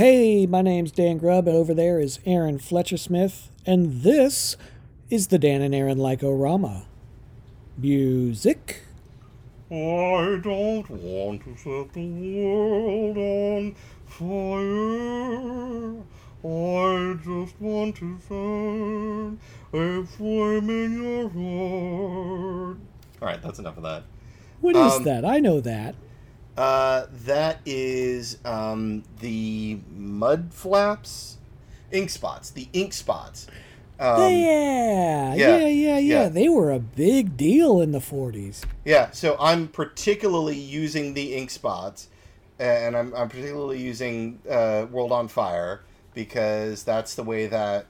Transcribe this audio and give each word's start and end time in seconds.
Hey, 0.00 0.46
my 0.46 0.62
name's 0.62 0.92
Dan 0.92 1.18
Grubb, 1.18 1.46
and 1.46 1.54
over 1.54 1.74
there 1.74 2.00
is 2.00 2.20
Aaron 2.24 2.58
Fletcher 2.58 2.96
Smith, 2.96 3.50
and 3.66 4.00
this 4.00 4.56
is 5.10 5.26
the 5.26 5.38
Dan 5.38 5.60
and 5.60 5.74
Aaron 5.74 5.98
Like-O-Rama. 5.98 6.86
Music. 7.76 8.80
I 9.70 10.40
don't 10.42 10.88
want 10.88 11.44
to 11.44 11.54
set 11.54 11.92
the 11.92 12.06
world 12.06 13.18
on 13.18 13.74
fire. 14.06 14.40
I 16.50 17.16
just 17.22 17.60
want 17.60 17.96
to 17.96 18.18
set 18.26 19.78
a 19.78 20.06
flame 20.06 20.70
in 20.70 21.02
your 21.02 21.28
heart. 21.28 22.78
All 23.20 23.28
right, 23.28 23.42
that's 23.42 23.58
enough 23.58 23.76
of 23.76 23.82
that. 23.82 24.04
What 24.62 24.76
is 24.76 24.94
Um, 24.94 25.04
that? 25.04 25.26
I 25.26 25.40
know 25.40 25.60
that. 25.60 25.94
Uh, 26.56 27.06
that 27.24 27.60
is 27.64 28.38
um, 28.44 29.02
the 29.20 29.78
mud 29.96 30.52
flaps, 30.52 31.38
ink 31.90 32.10
spots. 32.10 32.50
The 32.50 32.68
ink 32.72 32.92
spots. 32.92 33.46
Um, 33.98 34.32
yeah, 34.32 35.34
yeah, 35.34 35.56
yeah, 35.58 35.66
yeah, 35.66 35.98
yeah. 35.98 36.28
They 36.28 36.48
were 36.48 36.70
a 36.70 36.78
big 36.78 37.36
deal 37.36 37.82
in 37.82 37.92
the 37.92 37.98
40s. 37.98 38.64
Yeah, 38.84 39.10
so 39.10 39.36
I'm 39.38 39.68
particularly 39.68 40.58
using 40.58 41.12
the 41.12 41.34
ink 41.34 41.50
spots, 41.50 42.08
and 42.58 42.96
I'm, 42.96 43.14
I'm 43.14 43.28
particularly 43.28 43.78
using 43.78 44.40
uh, 44.50 44.86
World 44.90 45.12
on 45.12 45.28
Fire 45.28 45.82
because 46.14 46.82
that's 46.82 47.14
the 47.14 47.22
way 47.22 47.46
that 47.46 47.86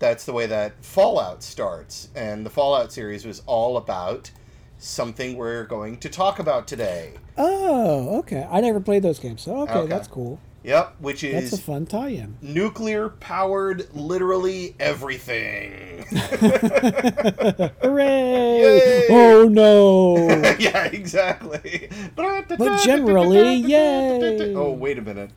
that's 0.00 0.26
the 0.26 0.32
way 0.32 0.46
that 0.46 0.84
Fallout 0.84 1.42
starts, 1.42 2.08
and 2.16 2.44
the 2.44 2.50
Fallout 2.50 2.92
series 2.92 3.24
was 3.24 3.42
all 3.46 3.76
about 3.76 4.30
something 4.88 5.36
we're 5.36 5.64
going 5.64 5.96
to 5.98 6.08
talk 6.08 6.38
about 6.38 6.68
today. 6.68 7.12
Oh, 7.38 8.18
okay. 8.18 8.46
I 8.50 8.60
never 8.60 8.80
played 8.80 9.02
those 9.02 9.18
games, 9.18 9.42
so 9.42 9.62
okay, 9.62 9.72
Okay. 9.78 9.88
that's 9.88 10.08
cool. 10.08 10.38
Yep, 10.62 10.96
which 11.00 11.22
is 11.24 11.50
That's 11.50 11.62
a 11.62 11.64
fun 11.64 11.84
tie-in. 11.84 12.38
nuclear 12.40 13.10
powered, 13.10 13.86
literally 13.94 14.74
everything. 14.80 16.06
Hooray! 17.82 18.60
Yay! 18.60 19.06
Oh 19.10 19.46
no! 19.50 20.26
yeah, 20.58 20.84
exactly. 20.86 21.90
But 22.16 22.48
generally, 22.82 23.54
yay! 23.56 24.54
Oh, 24.54 24.72
wait 24.72 24.98
a 24.98 25.02
minute. 25.02 25.30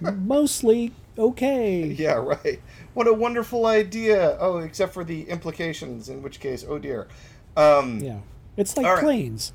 Mostly 0.00 0.92
okay. 1.18 1.86
Yeah, 1.86 2.14
right. 2.14 2.60
What 2.94 3.08
a 3.08 3.12
wonderful 3.14 3.66
idea. 3.66 4.36
Oh, 4.40 4.58
except 4.58 4.94
for 4.94 5.02
the 5.02 5.28
implications, 5.28 6.08
in 6.08 6.22
which 6.22 6.38
case, 6.38 6.64
oh 6.68 6.78
dear. 6.78 7.08
Um, 7.56 7.98
Yeah. 7.98 8.18
It's 8.58 8.76
like 8.76 8.84
right. 8.84 9.02
planes. 9.02 9.52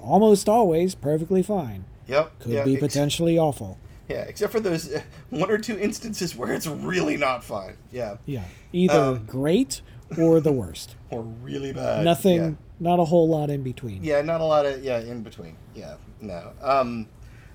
Almost 0.00 0.48
always 0.48 0.94
perfectly 0.94 1.42
fine. 1.42 1.86
Yep. 2.06 2.38
Could 2.40 2.52
yeah, 2.52 2.64
be 2.64 2.74
ex- 2.74 2.80
potentially 2.82 3.38
awful. 3.38 3.78
yeah, 4.08 4.20
except 4.22 4.52
for 4.52 4.60
those 4.60 4.92
uh, 4.92 5.00
one 5.30 5.50
or 5.50 5.56
two 5.58 5.78
instances 5.78 6.36
where 6.36 6.52
it's 6.52 6.66
really 6.66 7.16
not 7.16 7.42
fine. 7.42 7.76
Yeah. 7.90 8.18
Yeah. 8.26 8.44
Either 8.72 9.00
Um, 9.00 9.24
great 9.26 9.80
or 10.18 10.38
the 10.40 10.52
worst. 10.52 10.94
Or 11.10 11.22
really 11.22 11.72
bad. 11.72 12.04
Nothing, 12.04 12.40
Yeah. 12.42 12.50
not 12.80 12.98
a 13.00 13.04
whole 13.04 13.28
lot 13.28 13.48
in 13.48 13.62
between. 13.62 14.02
Yeah, 14.04 14.20
not 14.22 14.40
a 14.40 14.44
lot 14.44 14.66
of 14.66 14.82
yeah 14.84 14.98
in 14.98 15.22
between. 15.22 15.56
Yeah, 15.76 15.94
no. 16.20 16.52
Um, 16.60 17.06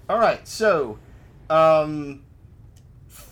all 0.10 0.18
right, 0.18 0.48
so, 0.48 0.98
um, 1.50 2.24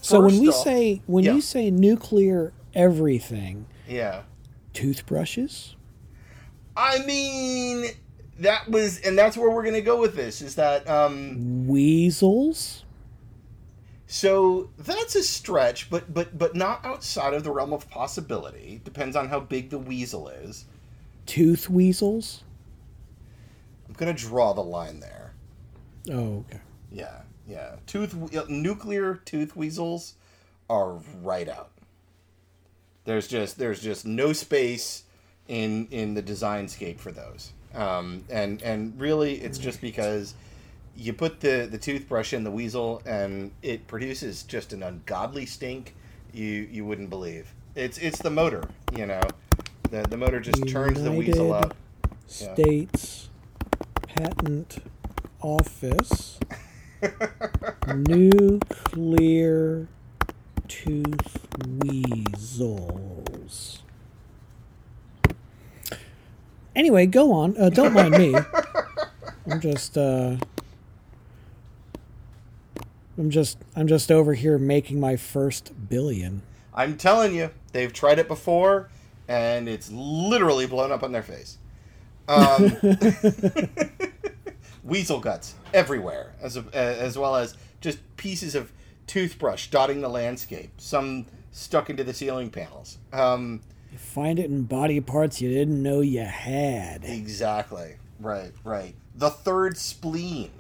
so 0.02 0.20
when 0.20 0.38
we 0.40 0.50
off- 0.50 0.64
say 0.66 1.02
when 1.08 1.24
yeah. 1.24 1.34
you 1.34 1.40
say 1.42 1.72
nuclear 1.72 2.52
everything, 2.76 3.68
yeah, 3.88 4.24
toothbrushes, 4.74 5.77
I 6.78 7.04
mean 7.06 7.88
that 8.40 8.70
was, 8.70 9.00
and 9.00 9.18
that's 9.18 9.36
where 9.36 9.50
we're 9.50 9.64
gonna 9.66 9.82
go 9.82 10.00
with 10.00 10.16
this. 10.16 10.42
Is 10.44 10.56
that 10.56 10.88
um, 10.88 11.68
weasels, 11.68 12.86
so 14.06 14.70
that's 14.78 15.16
a 15.16 15.24
stretch, 15.24 15.90
but 15.90 16.14
but 16.14 16.38
but 16.38 16.56
not 16.56 16.86
outside 16.86 17.34
of 17.34 17.44
the 17.44 17.52
realm 17.52 17.74
of 17.74 17.90
possibility. 17.90 18.80
Depends 18.84 19.16
on 19.16 19.28
how 19.28 19.40
big 19.40 19.72
the 19.72 19.80
weasel 19.80 20.30
is. 20.30 20.66
tooth 21.26 21.70
weasels. 21.70 22.44
I'm 23.88 23.94
gonna 23.94 24.14
draw 24.14 24.54
the 24.54 24.62
line 24.64 25.00
there. 25.00 25.34
Oh, 26.12 26.46
okay. 26.48 26.62
Yeah, 26.92 27.22
yeah. 27.48 27.78
Tooth 27.88 28.16
uh, 28.36 28.46
nuclear 28.50 29.16
tooth 29.26 29.56
weasels 29.56 30.14
are 30.70 31.00
right 31.24 31.50
out. 31.50 31.72
There's 33.06 33.28
just 33.28 33.58
there's 33.58 33.82
just 33.82 34.06
no 34.06 34.32
space 34.34 35.04
in 35.48 35.88
in 35.92 36.14
the 36.14 36.22
design 36.22 36.68
scape 36.68 37.00
for 37.00 37.12
those. 37.12 37.54
Um, 37.74 38.24
and 38.30 38.62
and 38.62 39.00
really, 39.00 39.36
it's 39.36 39.58
just 39.58 39.82
because 39.82 40.34
you 40.96 41.14
put 41.14 41.40
the 41.40 41.68
the 41.70 41.78
toothbrush 41.78 42.34
in 42.34 42.44
the 42.44 42.52
weasel 42.52 43.02
and 43.06 43.52
it 43.62 43.88
produces 43.88 44.44
just 44.44 44.74
an 44.74 44.84
ungodly 44.84 45.46
stink. 45.46 45.96
You 46.34 46.68
you 46.72 46.86
wouldn't 46.86 47.10
believe. 47.10 47.54
It's 47.76 47.98
it's 47.98 48.22
the 48.22 48.32
motor, 48.32 48.68
you 48.96 49.06
know. 49.06 49.22
The 49.90 50.02
the 50.04 50.18
motor 50.18 50.40
just 50.40 50.68
turns 50.68 51.02
the 51.02 51.12
weasel 51.12 51.48
United 51.48 51.66
up. 51.66 51.76
Yeah. 52.40 52.54
States 52.54 53.30
Patent 54.08 54.80
Office 55.42 56.40
nuclear 57.96 59.88
tooth 60.68 61.48
weasels. 61.84 62.98
Anyway, 66.78 67.08
go 67.08 67.32
on. 67.34 67.58
Uh, 67.58 67.70
don't 67.70 67.92
mind 67.92 68.12
me. 68.12 68.36
I'm 69.50 69.60
just 69.60 69.98
uh 69.98 70.38
I'm 73.18 73.32
just 73.32 73.58
I'm 73.76 73.88
just 73.88 74.12
over 74.12 74.36
here 74.36 74.60
making 74.60 75.00
my 75.00 75.16
first 75.16 75.72
billion. 75.90 76.44
I'm 76.76 76.96
telling 76.96 77.34
you, 77.34 77.50
they've 77.72 77.92
tried 77.92 78.20
it 78.20 78.28
before, 78.28 78.90
and 79.28 79.68
it's 79.68 79.92
literally 79.92 80.68
blown 80.68 80.92
up 80.92 81.02
on 81.02 81.12
their 81.12 81.24
face. 81.24 81.58
Um, 82.28 82.78
weasel 84.84 85.20
guts 85.20 85.56
everywhere, 85.74 86.34
as 86.40 86.58
a, 86.58 86.64
as 86.74 87.18
well 87.18 87.36
as 87.36 87.58
just 87.82 87.98
pieces 88.18 88.54
of 88.54 88.72
toothbrush 89.08 89.68
dotting 89.68 90.02
the 90.02 90.10
landscape. 90.10 90.70
Some 90.78 91.26
stuck 91.52 91.90
into 91.90 92.04
the 92.04 92.14
ceiling 92.14 92.52
panels. 92.52 93.00
Um, 93.12 93.62
You 93.98 94.04
find 94.04 94.38
it 94.38 94.46
in 94.46 94.64
body 94.64 95.02
parts 95.02 95.42
you 95.42 95.50
didn't 95.50 95.82
know 95.82 96.02
you 96.02 96.22
had. 96.22 97.04
exactly. 97.04 97.96
Right. 98.20 98.52
Right. 98.64 98.94
The 99.16 99.32
third 99.32 99.76
spleen. 99.78 100.52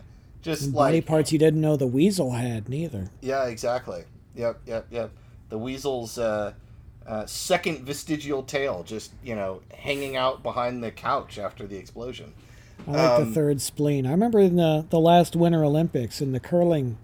Just 0.41 0.73
Body 0.73 0.97
like 0.97 1.05
parts 1.05 1.31
you 1.31 1.37
didn't 1.39 1.61
know 1.61 1.75
the 1.75 1.85
weasel 1.87 2.31
had 2.31 2.67
neither. 2.69 3.09
Yeah, 3.21 3.45
exactly. 3.45 4.03
Yep, 4.35 4.61
yep, 4.65 4.87
yep. 4.89 5.11
The 5.49 5.57
weasel's 5.57 6.17
uh, 6.17 6.53
uh, 7.05 7.25
second 7.25 7.85
vestigial 7.85 8.43
tail 8.43 8.83
just, 8.83 9.11
you 9.23 9.35
know, 9.35 9.61
hanging 9.75 10.15
out 10.15 10.43
behind 10.43 10.83
the 10.83 10.91
couch 10.91 11.37
after 11.37 11.67
the 11.67 11.75
explosion. 11.77 12.33
I 12.87 12.91
like 12.91 13.17
the 13.19 13.23
Um, 13.25 13.33
third 13.33 13.61
spleen. 13.61 14.05
I 14.07 14.11
remember 14.11 14.39
in 14.39 14.55
the, 14.55 14.85
the 14.89 14.99
last 14.99 15.35
Winter 15.35 15.63
Olympics 15.63 16.21
in 16.21 16.31
the 16.31 16.39
curling, 16.39 16.97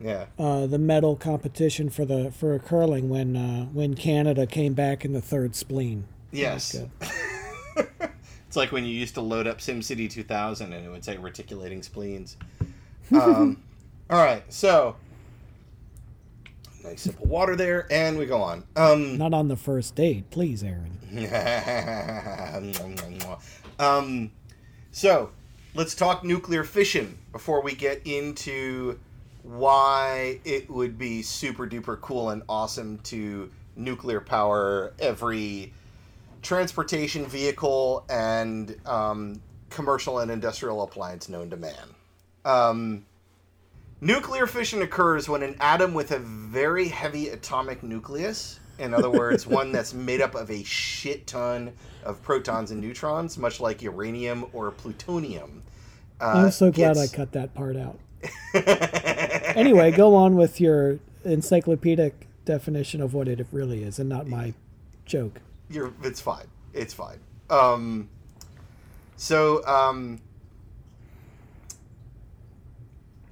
Yeah. 0.00 0.26
uh, 0.38 0.66
the 0.66 0.78
medal 0.78 1.16
competition 1.16 1.90
for 1.90 2.04
the 2.04 2.30
for 2.30 2.58
curling 2.58 3.08
when 3.08 3.36
uh, 3.36 3.64
when 3.66 3.94
Canada 3.94 4.46
came 4.46 4.74
back 4.74 5.04
in 5.04 5.12
the 5.12 5.20
third 5.20 5.54
spleen. 5.54 6.04
Yes. 6.32 6.74
it's 7.76 8.56
like 8.56 8.72
when 8.72 8.84
you 8.84 8.92
used 8.94 9.14
to 9.14 9.20
load 9.20 9.46
up 9.46 9.58
SimCity 9.58 10.10
2000 10.10 10.72
and 10.72 10.86
it 10.86 10.88
would 10.88 11.04
say 11.04 11.16
reticulating 11.16 11.82
spleens. 11.82 12.36
Um, 13.12 13.60
all 14.08 14.22
right, 14.22 14.44
so 14.52 14.94
nice 16.84 17.02
sip 17.02 17.20
of 17.20 17.28
water 17.28 17.56
there, 17.56 17.88
and 17.90 18.16
we 18.16 18.24
go 18.26 18.40
on. 18.40 18.62
Um, 18.76 19.18
Not 19.18 19.34
on 19.34 19.48
the 19.48 19.56
first 19.56 19.96
date, 19.96 20.30
please, 20.30 20.62
Aaron. 20.62 20.96
um, 23.80 24.30
so 24.92 25.30
let's 25.74 25.94
talk 25.96 26.22
nuclear 26.22 26.62
fission 26.64 27.18
before 27.32 27.62
we 27.62 27.74
get 27.74 28.00
into 28.06 29.00
why 29.42 30.40
it 30.44 30.68
would 30.70 30.98
be 30.98 31.22
super 31.22 31.66
duper 31.66 32.00
cool 32.00 32.30
and 32.30 32.42
awesome 32.48 32.98
to 32.98 33.50
nuclear 33.76 34.20
power 34.20 34.92
every 34.98 35.72
transportation 36.42 37.26
vehicle 37.26 38.04
and 38.08 38.76
um, 38.86 39.40
commercial 39.68 40.18
and 40.20 40.30
industrial 40.30 40.82
appliance 40.82 41.28
known 41.28 41.50
to 41.50 41.56
man. 41.56 41.74
Um, 42.44 43.06
nuclear 44.00 44.46
fission 44.46 44.82
occurs 44.82 45.28
when 45.28 45.42
an 45.42 45.56
atom 45.60 45.94
with 45.94 46.10
a 46.12 46.18
very 46.18 46.88
heavy 46.88 47.28
atomic 47.28 47.82
nucleus, 47.82 48.60
in 48.78 48.94
other 48.94 49.10
words, 49.10 49.46
one 49.46 49.72
that's 49.72 49.92
made 49.94 50.20
up 50.20 50.34
of 50.34 50.50
a 50.50 50.62
shit 50.64 51.26
ton 51.26 51.72
of 52.04 52.22
protons 52.22 52.70
and 52.70 52.80
neutrons, 52.80 53.36
much 53.38 53.60
like 53.60 53.82
uranium 53.82 54.46
or 54.52 54.70
plutonium. 54.70 55.62
Uh, 56.20 56.44
I'm 56.46 56.50
so 56.50 56.70
glad 56.70 56.94
gets- 56.94 57.12
I 57.12 57.16
cut 57.16 57.32
that 57.32 57.54
part 57.54 57.76
out. 57.76 57.98
Anyway, 59.56 59.90
go 59.90 60.14
on 60.14 60.36
with 60.36 60.60
your 60.60 60.98
encyclopedic 61.24 62.26
definition 62.44 63.00
of 63.00 63.12
what 63.14 63.28
it 63.28 63.44
really 63.52 63.82
is, 63.82 63.98
and 63.98 64.08
not 64.08 64.26
my 64.26 64.54
joke. 65.04 65.40
You're, 65.68 65.92
it's 66.02 66.20
fine. 66.20 66.46
It's 66.72 66.94
fine. 66.94 67.18
Um, 67.50 68.08
so, 69.16 69.64
um, 69.66 70.20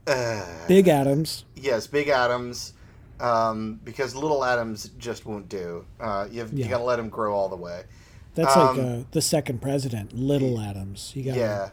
Uh, 0.06 0.44
Big 0.66 0.88
atoms. 0.88 1.44
yes, 1.54 1.86
big 1.86 2.08
atoms, 2.08 2.72
um, 3.20 3.78
because 3.84 4.14
little 4.14 4.42
atoms 4.44 4.90
just 4.98 5.26
won't 5.26 5.48
do. 5.50 5.84
Uh, 6.00 6.26
you've, 6.30 6.52
You 6.52 6.64
got 6.66 6.78
to 6.78 6.84
let 6.84 6.96
them 6.96 7.10
grow 7.10 7.34
all 7.34 7.48
the 7.50 7.56
way. 7.56 7.82
That's 8.34 8.56
Um, 8.56 8.76
like 8.78 8.86
uh, 8.86 9.02
the 9.12 9.20
second 9.20 9.60
president, 9.60 10.14
little 10.16 10.58
atoms. 10.60 11.12
You 11.14 11.24
got 11.24 11.36
Yeah. 11.36 11.68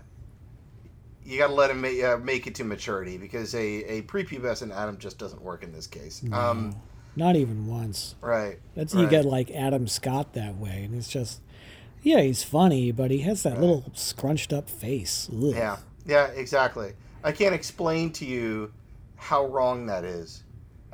You 1.25 1.39
got 1.39 1.47
to 1.47 1.53
let 1.53 1.71
him 1.71 1.81
make, 1.81 2.03
uh, 2.03 2.17
make 2.17 2.45
it 2.45 2.55
to 2.55 2.63
maturity 2.63 3.17
because 3.17 3.55
a, 3.55 3.83
a 3.83 4.01
prepubescent 4.03 4.75
atom 4.75 4.97
just 4.97 5.17
doesn't 5.17 5.41
work 5.41 5.63
in 5.63 5.71
this 5.71 5.87
case. 5.87 6.23
Um, 6.31 6.75
not 7.15 7.35
even 7.35 7.65
once. 7.67 8.15
right. 8.21 8.59
That's 8.75 8.93
right. 8.93 9.01
you 9.01 9.07
get 9.07 9.25
like 9.25 9.49
Adam 9.51 9.87
Scott 9.87 10.33
that 10.33 10.57
way, 10.57 10.83
and 10.83 10.93
it's 10.95 11.07
just, 11.07 11.41
yeah, 12.03 12.21
he's 12.21 12.43
funny, 12.43 12.91
but 12.91 13.09
he 13.09 13.19
has 13.19 13.43
that 13.43 13.59
little 13.59 13.85
scrunched 13.93 14.53
up 14.53 14.69
face. 14.69 15.29
Ugh. 15.31 15.53
Yeah, 15.55 15.77
yeah, 16.05 16.27
exactly. 16.27 16.93
I 17.23 17.31
can't 17.31 17.55
explain 17.55 18.11
to 18.13 18.25
you 18.25 18.71
how 19.15 19.47
wrong 19.47 19.87
that 19.87 20.03
is. 20.03 20.43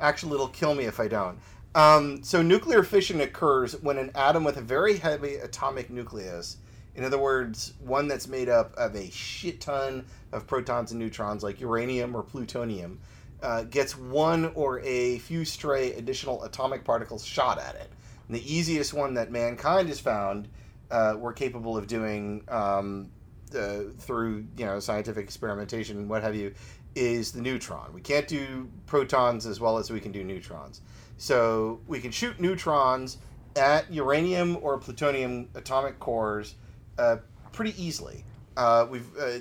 Actually, 0.00 0.34
it'll 0.34 0.48
kill 0.48 0.74
me 0.74 0.84
if 0.84 0.98
I 0.98 1.08
don't. 1.08 1.38
Um, 1.74 2.22
so, 2.22 2.42
nuclear 2.42 2.82
fission 2.82 3.20
occurs 3.20 3.80
when 3.82 3.98
an 3.98 4.10
atom 4.14 4.44
with 4.44 4.56
a 4.56 4.62
very 4.62 4.96
heavy 4.96 5.36
atomic 5.36 5.90
nucleus, 5.90 6.58
in 6.94 7.04
other 7.04 7.18
words, 7.18 7.74
one 7.80 8.08
that's 8.08 8.28
made 8.28 8.48
up 8.48 8.74
of 8.76 8.94
a 8.94 9.10
shit 9.10 9.60
ton 9.60 10.04
of 10.32 10.46
protons 10.46 10.90
and 10.92 11.00
neutrons, 11.00 11.42
like 11.42 11.60
uranium 11.60 12.14
or 12.14 12.22
plutonium, 12.22 13.00
uh, 13.42 13.64
gets 13.64 13.96
one 13.96 14.52
or 14.54 14.80
a 14.80 15.18
few 15.20 15.44
stray 15.44 15.94
additional 15.94 16.42
atomic 16.44 16.84
particles 16.84 17.24
shot 17.24 17.58
at 17.58 17.74
it. 17.74 17.90
And 18.28 18.36
the 18.36 18.54
easiest 18.54 18.94
one 18.94 19.14
that 19.14 19.30
mankind 19.30 19.88
has 19.88 20.00
found 20.00 20.48
uh, 20.90 21.16
we're 21.18 21.32
capable 21.32 21.76
of 21.76 21.86
doing 21.86 22.44
um, 22.48 23.10
uh, 23.56 23.84
through 23.98 24.46
you 24.56 24.64
know 24.64 24.78
scientific 24.78 25.24
experimentation 25.24 25.96
and 25.96 26.08
what 26.08 26.22
have 26.22 26.36
you 26.36 26.54
is 26.94 27.32
the 27.32 27.40
neutron. 27.40 27.92
We 27.94 28.02
can't 28.02 28.28
do 28.28 28.68
protons 28.86 29.46
as 29.46 29.58
well 29.58 29.78
as 29.78 29.90
we 29.90 29.98
can 29.98 30.12
do 30.12 30.22
neutrons. 30.22 30.82
So 31.16 31.80
we 31.86 32.00
can 32.00 32.10
shoot 32.10 32.38
neutrons 32.38 33.16
at 33.56 33.90
uranium 33.90 34.58
or 34.60 34.78
plutonium 34.78 35.48
atomic 35.54 35.98
cores 35.98 36.54
uh, 36.98 37.16
pretty 37.52 37.80
easily. 37.82 38.24
Uh, 38.56 38.86
we've 38.88 39.08
uh, 39.18 39.38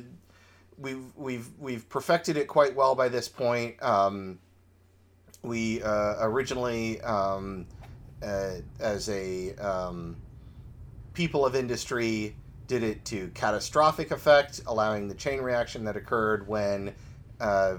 we've 0.77 1.15
we've 1.15 1.49
we've 1.59 1.87
perfected 1.89 2.37
it 2.37 2.47
quite 2.47 2.75
well 2.75 2.95
by 2.95 3.09
this 3.09 3.27
point. 3.27 3.81
Um, 3.81 4.39
we 5.43 5.81
uh, 5.81 6.15
originally, 6.19 7.01
um, 7.01 7.65
uh, 8.21 8.55
as 8.79 9.09
a 9.09 9.55
um, 9.55 10.17
people 11.13 11.45
of 11.45 11.55
industry, 11.55 12.35
did 12.67 12.83
it 12.83 13.03
to 13.05 13.29
catastrophic 13.33 14.11
effect, 14.11 14.61
allowing 14.67 15.07
the 15.07 15.15
chain 15.15 15.41
reaction 15.41 15.83
that 15.85 15.97
occurred 15.97 16.47
when 16.47 16.93
uh, 17.39 17.77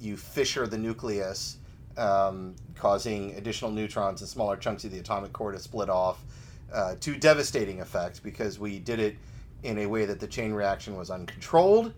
you 0.00 0.16
fissure 0.16 0.66
the 0.66 0.78
nucleus, 0.78 1.58
um, 1.98 2.56
causing 2.74 3.34
additional 3.36 3.70
neutrons 3.70 4.22
and 4.22 4.28
smaller 4.30 4.56
chunks 4.56 4.84
of 4.84 4.90
the 4.90 4.98
atomic 4.98 5.32
core 5.32 5.52
to 5.52 5.58
split 5.58 5.90
off, 5.90 6.24
uh, 6.72 6.94
to 7.00 7.16
devastating 7.16 7.80
effect 7.80 8.22
because 8.22 8.58
we 8.58 8.78
did 8.78 9.00
it 9.00 9.16
in 9.62 9.78
a 9.78 9.86
way 9.86 10.04
that 10.04 10.20
the 10.20 10.26
chain 10.26 10.52
reaction 10.52 10.96
was 10.96 11.10
uncontrolled. 11.10 11.92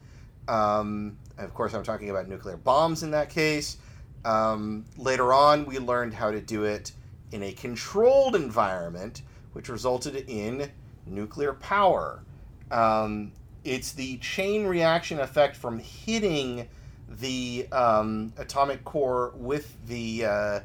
Um, 0.49 1.19
of 1.39 1.55
course, 1.55 1.75
I'm 1.75 1.83
talking 1.83 2.11
about 2.11 2.29
nuclear 2.29 2.57
bombs 2.57 3.03
in 3.03 3.11
that 3.13 3.31
case. 3.31 3.77
Um, 4.25 4.85
later 4.97 5.33
on, 5.33 5.65
we 5.67 5.79
learned 5.79 6.15
how 6.15 6.31
to 6.31 6.41
do 6.41 6.65
it 6.65 6.93
in 7.33 7.43
a 7.43 7.53
controlled 7.53 8.35
environment, 8.35 9.23
which 9.53 9.69
resulted 9.69 10.25
in 10.29 10.71
nuclear 11.07 11.55
power. 11.55 12.23
Um, 12.71 13.33
it's 13.65 13.93
the 13.93 14.17
chain 14.19 14.67
reaction 14.67 15.21
effect 15.21 15.57
from 15.57 15.79
hitting 15.79 16.69
the 17.09 17.67
um, 17.73 18.33
atomic 18.37 18.85
core 18.85 19.33
with 19.37 19.77
the 19.87 20.25
uh, 20.25 20.61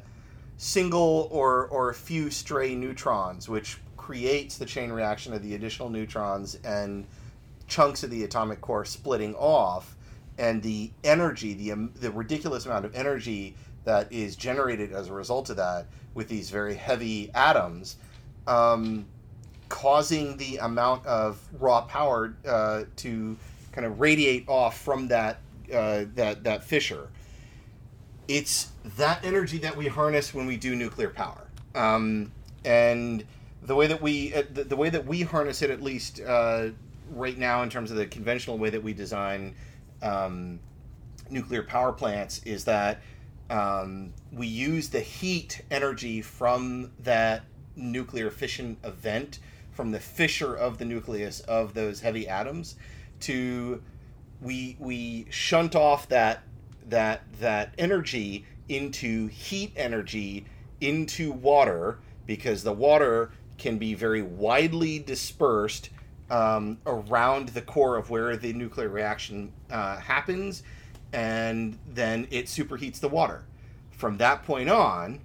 single 0.56 1.28
or, 1.30 1.66
or 1.66 1.90
a 1.90 1.94
few 1.94 2.30
stray 2.30 2.74
neutrons, 2.74 3.48
which 3.48 3.78
creates 4.06 4.56
the 4.56 4.64
chain 4.64 4.92
reaction 4.92 5.32
of 5.32 5.42
the 5.42 5.56
additional 5.56 5.90
neutrons 5.90 6.56
and 6.62 7.04
chunks 7.66 8.04
of 8.04 8.10
the 8.10 8.22
atomic 8.22 8.60
core 8.60 8.84
splitting 8.84 9.34
off, 9.34 9.96
and 10.38 10.62
the 10.62 10.92
energy, 11.02 11.54
the 11.54 11.72
um, 11.72 11.90
the 11.96 12.08
ridiculous 12.12 12.66
amount 12.66 12.84
of 12.84 12.94
energy 12.94 13.56
that 13.82 14.12
is 14.12 14.36
generated 14.36 14.92
as 14.92 15.08
a 15.08 15.12
result 15.12 15.50
of 15.50 15.56
that 15.56 15.86
with 16.14 16.28
these 16.28 16.50
very 16.50 16.76
heavy 16.76 17.32
atoms, 17.34 17.96
um, 18.46 19.06
causing 19.68 20.36
the 20.36 20.58
amount 20.58 21.04
of 21.04 21.40
raw 21.58 21.80
power 21.80 22.36
uh, 22.46 22.84
to 22.94 23.36
kind 23.72 23.84
of 23.84 23.98
radiate 23.98 24.48
off 24.48 24.78
from 24.80 25.08
that 25.08 25.40
uh, 25.74 26.04
that 26.14 26.44
that 26.44 26.62
fissure. 26.62 27.08
It's 28.28 28.70
that 28.98 29.24
energy 29.24 29.58
that 29.58 29.76
we 29.76 29.88
harness 29.88 30.32
when 30.32 30.46
we 30.46 30.56
do 30.56 30.76
nuclear 30.76 31.10
power, 31.10 31.48
um, 31.74 32.30
and 32.64 33.24
the 33.66 33.74
way 33.74 33.86
that 33.86 34.00
we 34.00 34.32
uh, 34.34 34.42
the, 34.52 34.64
the 34.64 34.76
way 34.76 34.90
that 34.90 35.06
we 35.06 35.22
harness 35.22 35.62
it, 35.62 35.70
at 35.70 35.82
least 35.82 36.20
uh, 36.20 36.68
right 37.10 37.36
now, 37.36 37.62
in 37.62 37.70
terms 37.70 37.90
of 37.90 37.96
the 37.96 38.06
conventional 38.06 38.58
way 38.58 38.70
that 38.70 38.82
we 38.82 38.94
design 38.94 39.54
um, 40.02 40.58
nuclear 41.30 41.62
power 41.62 41.92
plants, 41.92 42.40
is 42.44 42.64
that 42.64 43.00
um, 43.50 44.12
we 44.32 44.46
use 44.46 44.88
the 44.88 45.00
heat 45.00 45.62
energy 45.70 46.22
from 46.22 46.92
that 47.00 47.44
nuclear 47.74 48.30
fission 48.30 48.76
event, 48.84 49.40
from 49.72 49.90
the 49.90 50.00
fissure 50.00 50.54
of 50.54 50.78
the 50.78 50.84
nucleus 50.84 51.40
of 51.40 51.74
those 51.74 52.00
heavy 52.00 52.28
atoms, 52.28 52.76
to 53.20 53.82
we 54.40 54.76
we 54.78 55.26
shunt 55.30 55.74
off 55.74 56.08
that 56.08 56.42
that 56.88 57.22
that 57.40 57.74
energy 57.78 58.44
into 58.68 59.26
heat 59.28 59.72
energy 59.76 60.44
into 60.80 61.32
water 61.32 61.98
because 62.26 62.62
the 62.62 62.72
water 62.72 63.30
can 63.58 63.78
be 63.78 63.94
very 63.94 64.22
widely 64.22 64.98
dispersed 64.98 65.90
um, 66.30 66.78
around 66.86 67.50
the 67.50 67.62
core 67.62 67.96
of 67.96 68.10
where 68.10 68.36
the 68.36 68.52
nuclear 68.52 68.88
reaction 68.88 69.52
uh, 69.70 69.96
happens, 69.98 70.62
and 71.12 71.78
then 71.86 72.26
it 72.30 72.46
superheats 72.46 73.00
the 73.00 73.08
water. 73.08 73.44
From 73.92 74.18
that 74.18 74.42
point 74.44 74.68
on, 74.68 75.20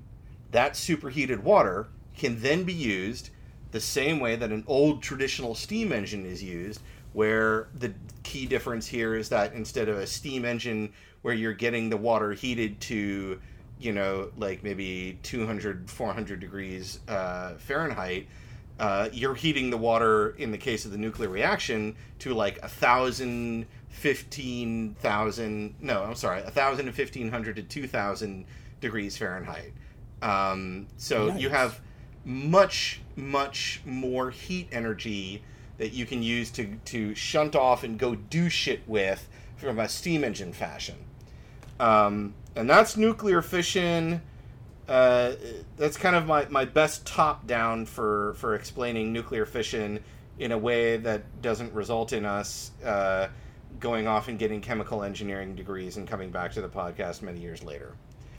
that 0.52 0.76
superheated 0.76 1.44
water 1.44 1.88
can 2.16 2.40
then 2.42 2.64
be 2.64 2.74
used 2.74 3.30
the 3.72 3.80
same 3.80 4.20
way 4.20 4.36
that 4.36 4.52
an 4.52 4.64
old 4.68 5.02
traditional 5.02 5.56
steam 5.56 5.92
engine 5.92 6.26
is 6.26 6.44
used, 6.44 6.82
where 7.14 7.70
the 7.80 7.94
key 8.24 8.46
difference 8.46 8.86
here 8.86 9.16
is 9.16 9.30
that 9.30 9.54
instead 9.54 9.90
of 9.90 9.98
a 9.98 10.08
steam 10.08 10.46
engine 10.46 10.94
where 11.22 11.34
you're 11.34 11.54
getting 11.54 11.90
the 11.90 11.98
water 11.98 12.34
heated 12.34 12.80
to, 12.82 13.40
you 13.82 13.92
know, 13.92 14.32
like 14.38 14.64
maybe 14.64 15.18
200, 15.24 15.90
400 15.90 16.40
degrees 16.40 17.00
uh, 17.08 17.56
Fahrenheit, 17.56 18.28
uh, 18.80 19.10
you're 19.12 19.36
heating 19.36 19.70
the 19.70 19.78
water 19.78 20.30
in 20.38 20.52
the 20.52 20.58
case 20.58 20.86
of 20.86 20.92
the 20.92 20.98
nuclear 20.98 21.30
reaction 21.30 21.96
to 22.20 22.34
like 22.34 22.58
a 22.64 22.68
thousand, 22.68 23.68
fifteen 23.90 24.96
thousand. 25.00 25.76
No, 25.80 26.04
I'm 26.04 26.16
sorry, 26.16 26.42
a 26.42 26.52
thousand 26.52 26.88
and 26.88 26.96
fifteen 26.96 27.30
hundred 27.30 27.58
to 27.58 27.64
two 27.64 27.88
thousand 27.88 28.46
degrees 28.80 29.18
Fahrenheit. 29.18 29.74
Um, 30.22 30.88
so 30.98 31.36
you 31.36 31.50
have 31.50 31.80
much, 32.26 33.02
much 33.16 33.82
more 33.86 34.30
heat 34.30 34.68
energy 34.72 35.44
that 35.78 35.94
you 35.94 36.06
can 36.06 36.24
use 36.24 36.50
to 36.52 36.76
to 36.86 37.14
shunt 37.14 37.56
off 37.56 37.84
and 37.84 38.00
go 38.00 38.16
do 38.16 38.50
shit 38.50 38.82
with 38.88 39.28
from 39.58 39.80
a 39.80 39.90
steam 39.90 40.24
engine 40.24 40.54
fashion. 40.54 40.96
Um, 41.80 42.34
and 42.56 42.70
that's 42.70 42.98
nuclear 42.98 43.42
fission. 43.42 44.22
Uh, 44.88 45.34
that's 45.78 45.98
kind 45.98 46.16
of 46.16 46.26
my, 46.26 46.46
my 46.50 46.66
best 46.66 47.06
top 47.06 47.48
down 47.48 47.86
for, 47.86 48.34
for 48.34 48.56
explaining 48.56 49.14
nuclear 49.14 49.46
fission 49.46 50.00
in 50.40 50.52
a 50.52 50.58
way 50.58 50.98
that 50.98 51.42
doesn't 51.42 51.72
result 51.74 52.14
in 52.14 52.26
us 52.26 52.72
uh, 52.84 53.28
going 53.80 54.08
off 54.08 54.28
and 54.28 54.40
getting 54.40 54.60
chemical 54.60 55.04
engineering 55.04 55.56
degrees 55.56 55.98
and 55.98 56.08
coming 56.08 56.32
back 56.32 56.52
to 56.52 56.62
the 56.62 56.68
podcast 56.68 57.22
many 57.22 57.40
years 57.40 57.64
later. 57.64 57.94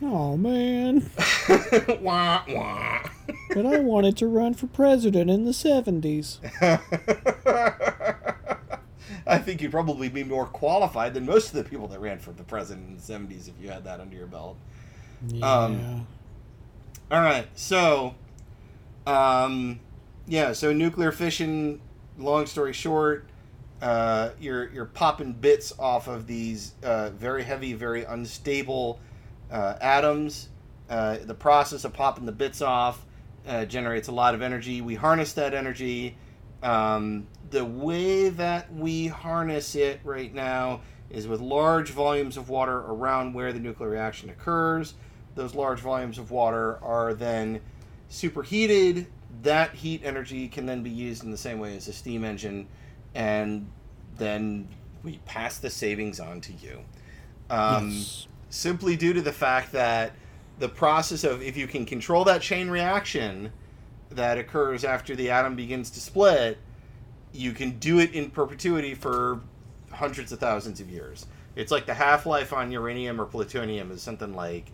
Oh 0.05 0.37
man, 0.37 1.09
wah, 2.01 2.43
wah. 2.49 3.03
but 3.55 3.65
I 3.65 3.79
wanted 3.79 4.17
to 4.17 4.27
run 4.27 4.53
for 4.55 4.67
president 4.67 5.31
in 5.31 5.45
the 5.45 5.53
seventies. 5.53 6.41
I 9.27 9.39
think 9.39 9.61
you'd 9.61 9.71
probably 9.71 10.09
be 10.09 10.25
more 10.25 10.47
qualified 10.47 11.15
than 11.15 11.27
most 11.27 11.49
of 11.49 11.55
the 11.55 11.65
people 11.65 11.89
that 11.89 12.01
ran 12.01 12.19
for 12.19 12.33
the 12.33 12.45
president 12.45 12.89
in 12.89 12.97
the 12.97 13.03
70s 13.35 13.49
if 13.49 13.55
you 13.61 13.69
had 13.69 13.85
that 13.85 14.01
under 14.01 14.17
your 14.17 14.27
belt. 14.27 14.57
Yeah. 15.29 15.47
Um, 15.47 16.07
All 17.11 17.21
right, 17.21 17.47
so, 17.55 18.15
um, 19.07 19.81
yeah, 20.27 20.53
so 20.53 20.73
nuclear 20.73 21.13
fission. 21.13 21.81
Long 22.19 22.47
story 22.47 22.73
short, 22.73 23.27
uh, 23.81 24.31
you're 24.41 24.71
you're 24.71 24.87
popping 24.87 25.33
bits 25.33 25.73
off 25.79 26.09
of 26.09 26.27
these 26.27 26.75
uh, 26.83 27.11
very 27.11 27.43
heavy, 27.43 27.73
very 27.73 28.05
unstable 28.05 29.01
uh, 29.51 29.75
atoms. 29.81 30.49
Uh, 30.89 31.19
the 31.23 31.35
process 31.35 31.85
of 31.85 31.93
popping 31.93 32.27
the 32.27 32.33
bits 32.33 32.61
off 32.63 33.05
uh, 33.47 33.65
generates 33.65 34.09
a 34.09 34.13
lot 34.13 34.35
of 34.35 34.43
energy. 34.43 34.81
We 34.81 34.95
harness 34.95 35.33
that 35.35 35.55
energy. 35.55 36.17
Um, 36.63 37.27
the 37.53 37.65
way 37.65 38.31
that 38.31 38.75
we 38.75 39.07
harness 39.07 39.75
it 39.75 40.01
right 40.03 40.35
now 40.35 40.81
is 41.11 41.29
with 41.29 41.41
large 41.41 41.91
volumes 41.91 42.39
of 42.39 42.49
water 42.49 42.79
around 42.79 43.35
where 43.35 43.53
the 43.53 43.61
nuclear 43.61 43.91
reaction 43.91 44.31
occurs. 44.31 44.95
Those 45.35 45.55
large 45.55 45.81
volumes 45.81 46.19
of 46.19 46.31
water 46.31 46.79
are 46.83 47.13
then 47.13 47.61
superheated. 48.09 49.07
That 49.43 49.75
heat 49.75 50.01
energy 50.03 50.49
can 50.49 50.65
then 50.65 50.83
be 50.83 50.91
used 50.91 51.25
in 51.25 51.31
the 51.31 51.37
same 51.37 51.59
way 51.59 51.77
as 51.77 51.89
a 51.89 51.93
steam 51.93 52.25
engine, 52.25 52.69
and 53.15 53.71
then 54.17 54.67
we 55.03 55.19
pass 55.27 55.59
the 55.59 55.71
savings 55.71 56.21
on 56.21 56.41
to 56.41 56.53
you. 56.55 56.81
Um, 57.51 57.91
Yes. 57.91 58.27
Simply 58.49 58.97
due 58.97 59.15
to 59.15 59.23
the 59.23 59.33
fact 59.33 59.73
that 59.73 60.13
the 60.59 60.69
process 60.69 61.25
of 61.25 61.43
if 61.43 61.57
you 61.57 61.67
can 61.67 61.87
control 61.87 62.25
that 62.25 62.43
chain 62.43 62.69
reaction 62.69 63.51
that 64.11 64.37
occurs 64.39 64.85
after 64.85 65.17
the 65.17 65.31
atom 65.31 65.57
begins 65.57 65.89
to 65.91 66.01
split, 66.01 66.59
you 67.33 67.53
can 67.53 67.79
do 67.79 67.99
it 67.99 68.13
in 68.13 68.31
perpetuity 68.31 68.95
for 68.95 69.41
hundreds 69.91 70.33
of 70.33 70.39
thousands 70.39 70.81
of 70.81 70.91
years. 70.91 71.27
It's 71.57 71.71
like 71.71 71.87
the 71.87 71.95
half 71.95 72.27
life 72.27 72.53
on 72.53 72.71
uranium 72.71 73.21
or 73.21 73.27
plutonium 73.27 73.91
is 73.91 74.03
something 74.03 74.35
like, 74.35 74.67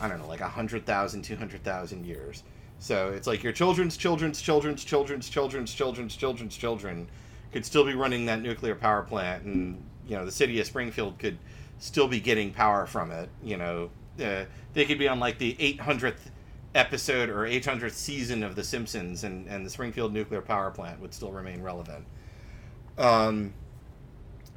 I 0.00 0.08
don't 0.08 0.18
know, 0.18 0.28
like 0.28 0.40
100,000, 0.40 1.22
200,000 1.22 2.06
years. 2.06 2.42
So 2.78 3.10
it's 3.10 3.26
like 3.26 3.42
your 3.42 3.52
children's 3.52 3.96
children's 3.96 4.40
children's 4.40 4.84
children's 4.84 5.28
children's 5.28 5.72
children's 5.72 6.16
children's 6.16 6.56
children 6.56 7.08
could 7.52 7.64
still 7.64 7.84
be 7.84 7.94
running 7.94 8.26
that 8.26 8.42
nuclear 8.42 8.74
power 8.74 9.02
plant, 9.02 9.44
and 9.44 9.82
you 10.06 10.16
know 10.16 10.24
the 10.24 10.32
city 10.32 10.60
of 10.60 10.66
Springfield 10.66 11.18
could 11.18 11.38
still 11.78 12.08
be 12.08 12.20
getting 12.20 12.52
power 12.52 12.84
from 12.84 13.10
it. 13.10 13.28
You 13.42 13.56
know, 13.56 13.90
uh, 14.22 14.44
they 14.74 14.84
could 14.84 14.98
be 14.98 15.08
on 15.08 15.20
like 15.20 15.38
the 15.38 15.54
800th 15.54 16.16
episode 16.74 17.28
or 17.28 17.42
800th 17.46 17.92
season 17.92 18.42
of 18.42 18.56
The 18.56 18.64
Simpsons, 18.64 19.24
and 19.24 19.46
and 19.48 19.64
the 19.64 19.70
Springfield 19.70 20.12
nuclear 20.12 20.40
power 20.40 20.70
plant 20.70 21.00
would 21.00 21.14
still 21.14 21.32
remain 21.32 21.62
relevant. 21.62 22.04
Um. 22.98 23.54